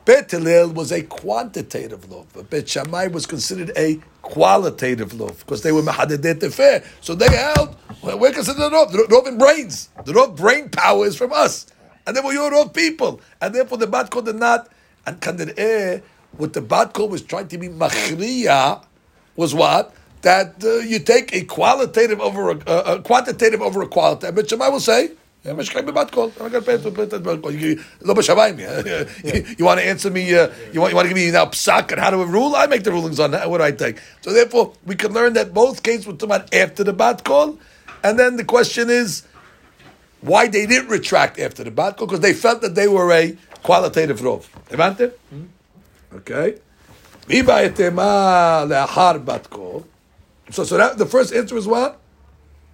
Bet 0.05 0.30
Hillel 0.30 0.70
was 0.70 0.90
a 0.90 1.02
quantitative 1.02 2.09
Rov, 2.09 2.26
but 2.32 2.48
Bet 2.48 2.68
Shammai 2.68 3.09
was 3.09 3.26
considered 3.26 3.72
a 3.76 4.01
qualitative 4.27 5.13
Rov, 5.13 5.39
because 5.39 5.63
they 5.63 5.71
were 5.71 5.81
Mehadedeh 5.81 6.35
tefeh. 6.35 6.85
So 7.01 7.15
they 7.15 7.29
held, 7.35 7.75
we're 8.03 8.31
considered 8.31 8.71
Rov, 8.71 8.91
the 8.91 8.99
Rov 9.09 9.27
in 9.27 9.37
brains. 9.37 9.89
The 10.05 10.13
Rov 10.13 10.35
brain 10.35 10.69
power 10.69 11.05
is 11.05 11.15
from 11.15 11.31
us. 11.33 11.65
And 12.05 12.15
therefore 12.15 12.33
you're 12.33 12.51
Rov 12.51 12.73
people. 12.73 13.21
And 13.41 13.55
therefore 13.55 13.77
the 13.77 13.87
Bat 13.87 14.11
did 14.25 14.35
not, 14.35 14.69
and 15.05 15.19
Kandir'eh, 15.19 16.01
what 16.37 16.53
the 16.53 16.61
Bat 16.61 16.97
was 17.09 17.21
trying 17.21 17.47
to 17.47 17.57
be 17.57 17.69
Machriya, 17.69 18.83
was 19.35 19.55
what? 19.55 19.93
That 20.23 20.63
uh, 20.63 20.79
you 20.79 20.99
take 20.99 21.33
a 21.33 21.45
qualitative 21.45 22.19
over 22.19 22.51
a, 22.51 22.57
uh, 22.67 22.97
a 22.97 23.01
quantitative 23.01 23.61
over 23.61 23.81
a 23.81 23.87
qualitative. 23.87 24.35
But 24.35 24.49
Shammai 24.49 24.67
will 24.67 24.79
say, 24.81 25.11
"Yeah, 25.47 25.52
משקעים 25.55 25.86
בבת 25.86 26.10
קול. 26.10 26.30
I'm 26.36 26.43
not 26.43 26.52
going 26.52 26.62
to 26.62 26.66
pay 26.66 26.78
to 26.84 26.90
pay 26.90 27.06
to 27.10 27.18
בבת 27.18 27.40
קול. 27.43 27.52
You- 27.52 27.80
לא 28.02 28.14
בשמיים. 28.14 28.56
You- 28.59 29.44
You 29.59 29.64
want 29.64 29.78
to 29.80 29.86
answer 29.93 30.10
me, 30.10 30.32
uh, 30.34 30.48
you, 30.72 30.80
want, 30.80 30.90
you 30.93 30.97
want 30.97 31.09
to 31.09 31.14
give 31.14 31.16
me 31.16 31.30
now 31.30 31.47
psak 31.47 31.90
and 31.93 32.01
how 32.01 32.10
to 32.10 32.16
rule? 32.24 32.55
I 32.55 32.66
make 32.66 32.84
the 32.84 32.93
rulings 32.93 33.18
on 33.18 33.30
that. 33.32 33.51
What 33.51 33.59
do 33.59 33.64
I 33.64 33.72
take? 33.72 33.97
So 34.24 34.32
therefore, 34.32 34.72
we 34.86 34.94
can 34.94 35.12
learn 35.18 35.32
that 35.39 35.52
both 35.52 35.82
cases 35.82 36.06
were 36.06 36.12
talking 36.20 36.30
about 36.36 36.55
after 36.55 36.82
the 36.84 36.93
bat 36.93 37.24
call. 37.24 37.48
And 38.05 38.18
then 38.20 38.36
the 38.36 38.44
question 38.44 38.89
is, 38.90 39.22
why 40.30 40.43
they 40.55 40.64
didn't 40.72 40.89
retract 40.98 41.34
after 41.47 41.62
the 41.64 41.72
bat 41.80 41.97
call? 41.97 42.06
Because 42.06 42.20
they 42.28 42.34
felt 42.34 42.59
that 42.64 42.74
they 42.80 42.89
were 42.97 43.10
a 43.22 43.24
qualitative 43.68 44.20
rov. 44.20 44.43
הבנתם? 44.70 45.09
Okay. 46.14 46.59
מי 47.28 47.43
בהתאמה 47.43 48.64
לאחר 48.68 49.12
בת 49.24 49.47
קול? 49.47 49.80
So, 50.51 50.64
so 50.64 50.76
that, 50.76 50.98
the 50.98 51.06
first 51.06 51.32
answer 51.32 51.56
is 51.56 51.66
what? 51.66 51.98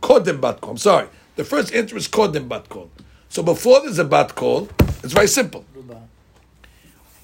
Kodem 0.02 0.40
bat 0.40 0.60
kol. 0.60 0.70
I'm 0.72 0.76
sorry. 0.78 1.06
The 1.36 1.44
first 1.44 1.72
answer 1.74 1.96
is 1.96 2.08
kodem 2.08 2.48
bat 2.48 2.68
kol. 2.68 2.90
So 3.28 3.42
before 3.42 3.80
there's 3.82 3.98
a 3.98 4.04
bat 4.04 4.34
call, 4.34 4.68
it's 5.02 5.12
very 5.12 5.28
simple. 5.28 5.64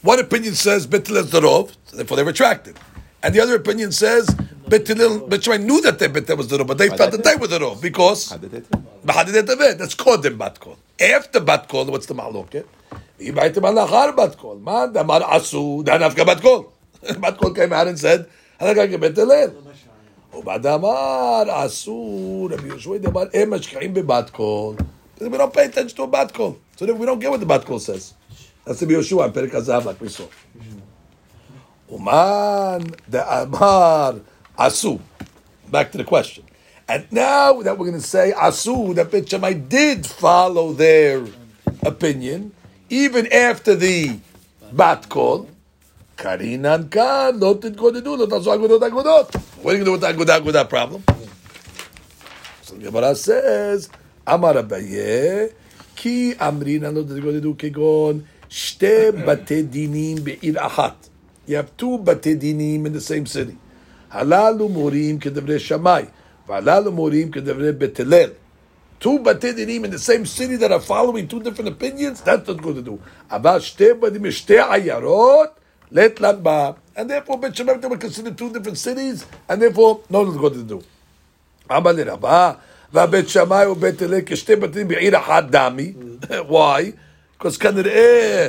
One 0.03 0.21
opinion 0.21 0.55
says 0.55 0.87
Betilel 0.87 1.25
is 1.25 1.31
the 1.31 1.41
Rov, 1.41 1.75
so 1.87 1.97
therefore 1.97 2.19
they 2.19 2.25
retracted. 2.25 2.77
And 3.23 3.35
the 3.35 3.41
other 3.41 3.57
opinion 3.57 3.91
says 3.93 4.27
Betilel, 4.69 5.29
Betilel 5.29 5.65
knew 5.65 5.81
that 5.81 5.99
they 5.99 6.09
Betilel 6.09 6.37
was 6.37 6.49
the 6.49 6.59
Rov, 6.59 6.67
but 6.67 6.79
they 6.79 6.89
felt 6.91 7.13
that 7.13 7.25
they 7.25 7.37
were 7.37 7.47
the 7.47 7.59
Rov 7.59 7.81
because 7.81 8.31
B'hadidet 8.31 9.47
Aved, 9.47 9.79
that's 9.79 9.95
called 9.95 10.23
them 10.23 10.37
bat 10.37 10.61
call. 10.61 10.77
After 11.01 11.41
bat 11.41 11.69
call, 11.69 11.87
what's 11.87 12.07
the 12.07 12.15
mahloket? 12.15 12.67
אם 13.21 13.39
הייתם 13.39 13.65
על 13.65 13.75
לאחר 13.75 14.11
בת 14.17 14.35
קול, 14.35 14.57
מה 14.61 14.87
דאמר 14.93 15.25
עשו, 15.25 15.83
דן 15.85 16.03
נפקא 16.03 16.25
בת 16.25 16.41
קול. 16.41 16.63
בת 17.21 17.37
קול 17.37 17.53
came 17.53 17.73
out 17.73 17.87
and 17.87 17.99
said, 17.99 18.23
הלכה 18.61 18.89
כבית 18.89 19.19
הלל. 19.19 19.51
ובעד 20.35 20.67
אמר 20.67 21.43
עשו, 21.51 22.49
רבי 22.51 22.69
יהושע 22.69 22.91
אמר, 23.07 23.23
הם 23.35 23.55
משקיעים 23.55 23.95
בבת 23.95 24.31
קול. 24.31 24.77
We 25.21 25.39
don't 25.39 25.53
pay 25.53 25.67
attention 25.67 25.97
to 25.97 26.03
a 26.03 26.07
bat 26.09 26.33
call. 26.35 26.59
So 26.77 26.87
then 26.87 26.99
we 26.99 27.07
don't 27.07 27.21
get 27.21 27.31
what 27.31 27.41
the 27.41 27.47
bat 27.47 27.65
call 27.65 27.79
says. 27.79 28.15
That's 28.65 28.83
Rabbi 28.83 28.95
Yeshua 28.95 29.27
in 29.27 29.33
Perek 29.33 29.53
HaZahav, 29.53 29.85
like 29.85 30.01
we 30.01 30.09
saw. 30.09 30.27
Uman 31.91 32.83
de'amar 33.09 34.21
asu. 34.59 35.01
Back 35.71 35.93
to 35.93 35.99
the 35.99 36.05
question. 36.05 36.45
And 36.89 37.07
now 37.13 37.63
that 37.63 37.79
we're 37.79 37.87
going 37.87 38.01
to 38.01 38.07
say 38.07 38.33
asu, 38.37 38.95
that 38.97 39.11
Bet 39.11 39.29
Shammai 39.29 39.53
did 39.53 40.05
follow 40.05 40.73
their 40.73 41.25
opinion, 41.83 42.53
even 42.91 43.33
after 43.33 43.75
the 43.75 44.19
bat 44.73 45.09
call. 45.09 45.49
Karinan 46.20 46.92
ka, 46.92 47.32
lo 47.34 47.56
tidgodidu, 47.56 48.18
lo 48.18 48.28
tazo 48.28 48.52
agudot 48.52 48.82
agudot. 48.82 49.34
What 49.64 49.72
do 49.72 49.78
you 49.78 49.86
do 49.86 49.94
with 49.94 50.02
the 50.02 50.08
agudot 50.08 50.42
agudot 50.42 50.68
problem? 50.68 51.02
So 52.62 52.76
the 52.76 52.92
Gemara 52.92 53.16
says, 53.16 53.90
Amar 54.28 54.56
Abaye, 54.56 55.54
ki 55.96 56.34
amrina 56.34 56.94
lo 56.94 57.06
tidgodidu 57.06 57.56
kegon, 57.56 58.26
shte 58.50 59.14
bate 59.26 59.64
dinim 59.72 60.22
be'ir 60.22 60.56
ahat. 60.56 60.96
You 61.48 61.56
have 61.56 61.78
two 61.78 61.98
bate 62.00 62.38
dinim 62.38 62.86
in 62.86 62.92
the 62.92 63.00
same 63.00 63.26
city. 63.26 63.58
Halalu 64.12 64.70
morim 64.70 65.22
kedevre 65.22 65.58
Shammai, 65.58 66.04
v'halalu 66.50 66.94
morim 66.94 67.32
kedevre 67.32 67.80
Bet 67.80 67.96
Hillel. 67.96 68.32
Two 69.00 69.20
bate 69.20 69.56
dinim 69.56 69.86
in 69.86 69.92
the 69.92 69.98
same 69.98 70.26
city 70.26 70.58
that 70.58 70.74
are 70.74 70.82
following 70.82 71.30
two 71.30 71.42
different 71.42 71.70
opinions, 71.70 72.20
that's 72.20 72.46
not 72.46 72.62
going 72.62 72.76
to 72.76 72.82
do. 72.82 73.02
About 73.30 73.62
shte 73.62 73.98
bate 73.98 74.16
dinim, 74.16 74.28
shte 74.28 74.62
ayarot, 74.62 75.54
let 75.93 76.21
לן 76.21 76.43
בה. 76.43 76.73
And 76.97 77.11
therefore, 77.11 77.37
בית 77.37 77.55
שמאי 77.57 77.75
they 77.81 77.89
were 77.89 77.97
considered 77.97 78.39
two 78.39 78.51
different 78.53 78.79
cities, 78.79 79.25
and 79.49 79.61
therefore, 79.61 80.01
no 80.11 80.25
not 80.25 80.39
good 80.39 80.55
to 80.55 80.63
do. 80.63 80.83
אמר 81.71 81.93
לרבה, 81.93 82.53
והבית 82.93 83.29
שמאי 83.29 83.67
ובית 83.67 84.03
הלל 84.03 84.21
כשתי 84.27 84.57
בתים 84.57 84.89
בעיר 84.89 85.19
אחת 85.19 85.45
דמי. 85.51 85.93
Why? 86.49 86.93
Because 87.39 87.57
כנראה 87.57 88.49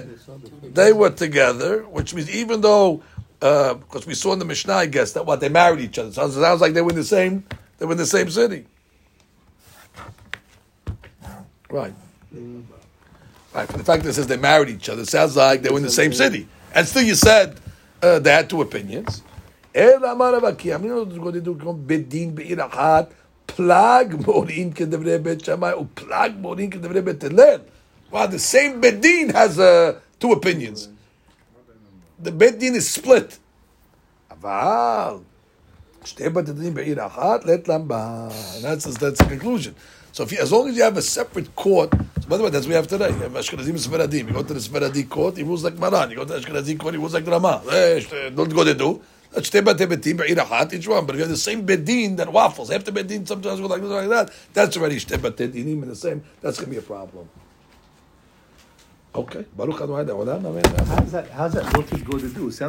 they 0.74 0.94
were 0.94 1.10
together, 1.10 1.86
which 1.90 2.14
means 2.14 2.30
even 2.30 2.62
though, 2.62 3.02
because 3.40 4.06
we 4.06 4.14
saw 4.14 4.34
in 4.34 4.40
the 4.40 4.46
Mishnah, 4.46 4.74
I 4.74 4.86
guess, 4.86 5.14
that 5.14 5.26
what, 5.26 5.40
they 5.40 5.50
married 5.50 5.82
each 5.82 5.98
other. 5.98 6.12
So 6.12 6.26
it 6.26 6.32
sounds 6.34 6.62
like 6.62 6.74
they 6.74 6.82
were 6.82 6.92
in 6.92 6.96
the 6.96 7.04
same, 7.04 7.44
they 7.78 7.86
were 7.86 7.94
in 7.94 7.98
the 7.98 8.06
same 8.06 8.30
city. 8.30 8.66
Right. 11.70 11.94
Right, 13.54 13.68
for 13.72 13.78
the 13.78 13.84
fact 13.84 14.04
that 14.04 14.10
it 14.10 14.14
says 14.14 14.28
they 14.28 14.38
married 14.38 14.70
each 14.70 14.90
other, 14.90 15.04
it 15.04 15.10
sounds 15.10 15.36
like 15.36 15.62
they 15.62 15.70
were 15.70 15.78
in 15.78 15.84
the 15.84 15.90
same 15.90 16.14
city. 16.14 16.48
And 16.75 16.87
still 16.87 17.03
you 17.03 17.15
said 17.15 17.57
they 18.01 18.31
had 18.31 18.49
two 18.49 18.61
opinions. 18.63 19.23
Wow, 28.11 28.27
the 28.27 28.39
same 28.39 28.81
Bedin 28.81 29.33
has 29.33 29.57
two 30.19 30.33
opinions. 30.33 30.89
The 32.19 32.33
Bedin 32.33 32.75
is 32.75 32.89
split. 32.91 33.39
That's, 38.63 38.85
that's 38.85 39.19
the 39.19 39.27
conclusion. 39.29 39.75
So, 40.13 40.25
if 40.25 40.33
as 40.39 40.51
long 40.51 40.69
as 40.69 40.77
you 40.77 40.83
have 40.83 40.97
a 40.97 41.03
separate 41.03 41.55
court 41.55 41.93
by 42.30 42.38
the 42.38 42.44
way, 42.44 42.50
that's 42.50 42.66
what 42.66 42.70
we 42.70 42.76
have 42.76 42.88
today. 42.88 43.10
You 43.10 43.16
have 43.16 43.32
Ashkenazim 43.34 43.70
and 43.70 43.78
Sferadim. 43.78 44.28
You 44.28 44.34
go 44.34 44.44
to 44.44 44.54
the 44.54 44.60
Sferadi 44.60 45.08
court, 45.08 45.38
he 45.38 45.44
rules 45.44 45.64
like 45.64 45.78
Maran. 45.78 46.10
You 46.10 46.18
go 46.18 46.26
to 46.26 46.34
the 46.34 46.40
Ashkenazi 46.40 46.78
court, 46.80 46.94
he 46.96 47.00
rules 47.00 47.14
like 47.14 47.28
Rama. 47.28 47.62
Eh, 47.70 48.00
shte- 48.00 48.36
don't 48.36 48.54
go 48.54 48.64
to 48.64 48.74
do. 48.74 49.02
That's 49.32 49.48
שתי 49.48 49.62
בתי 49.62 49.86
ביתים 49.86 50.18
בעיר 50.18 50.44
אחת, 50.44 50.74
each 50.74 50.88
one. 50.88 51.06
But 51.06 51.16
if 51.16 51.20
you 51.20 51.24
have 51.24 51.30
the 51.30 51.38
same 51.38 51.62
beit 51.66 51.84
din 51.86 52.16
that 52.16 52.32
waffles, 52.32 52.72
after 52.72 52.92
beit 52.92 53.08
din 53.08 53.26
sometimes 53.26 53.60
go 53.60 53.68
like 53.68 53.82
this, 53.82 53.92
like 53.92 54.10
that, 54.10 54.32
that's 54.54 54.78
already 54.78 55.00
שתי 55.00 55.18
בתי 55.18 55.48
דינים 55.48 55.84
in 55.84 55.90
the 55.90 55.96
same, 55.96 56.22
that's 56.42 56.58
going 56.58 56.66
to 56.66 56.72
be 56.72 56.78
a 56.78 56.82
problem. 56.82 57.28
Okay, 59.16 59.44
ברוך 59.56 59.82
אדוני 59.82 60.08
לעולם, 60.08 60.46
אמן. 60.46 60.62
How's 60.62 61.12
that, 61.12 61.30
how's 61.32 61.54
that 61.54 61.78
what 61.78 61.88
to 61.88 61.98
go 61.98 62.18
to 62.18 62.28
do? 62.28 62.52
Sounds 62.52 62.60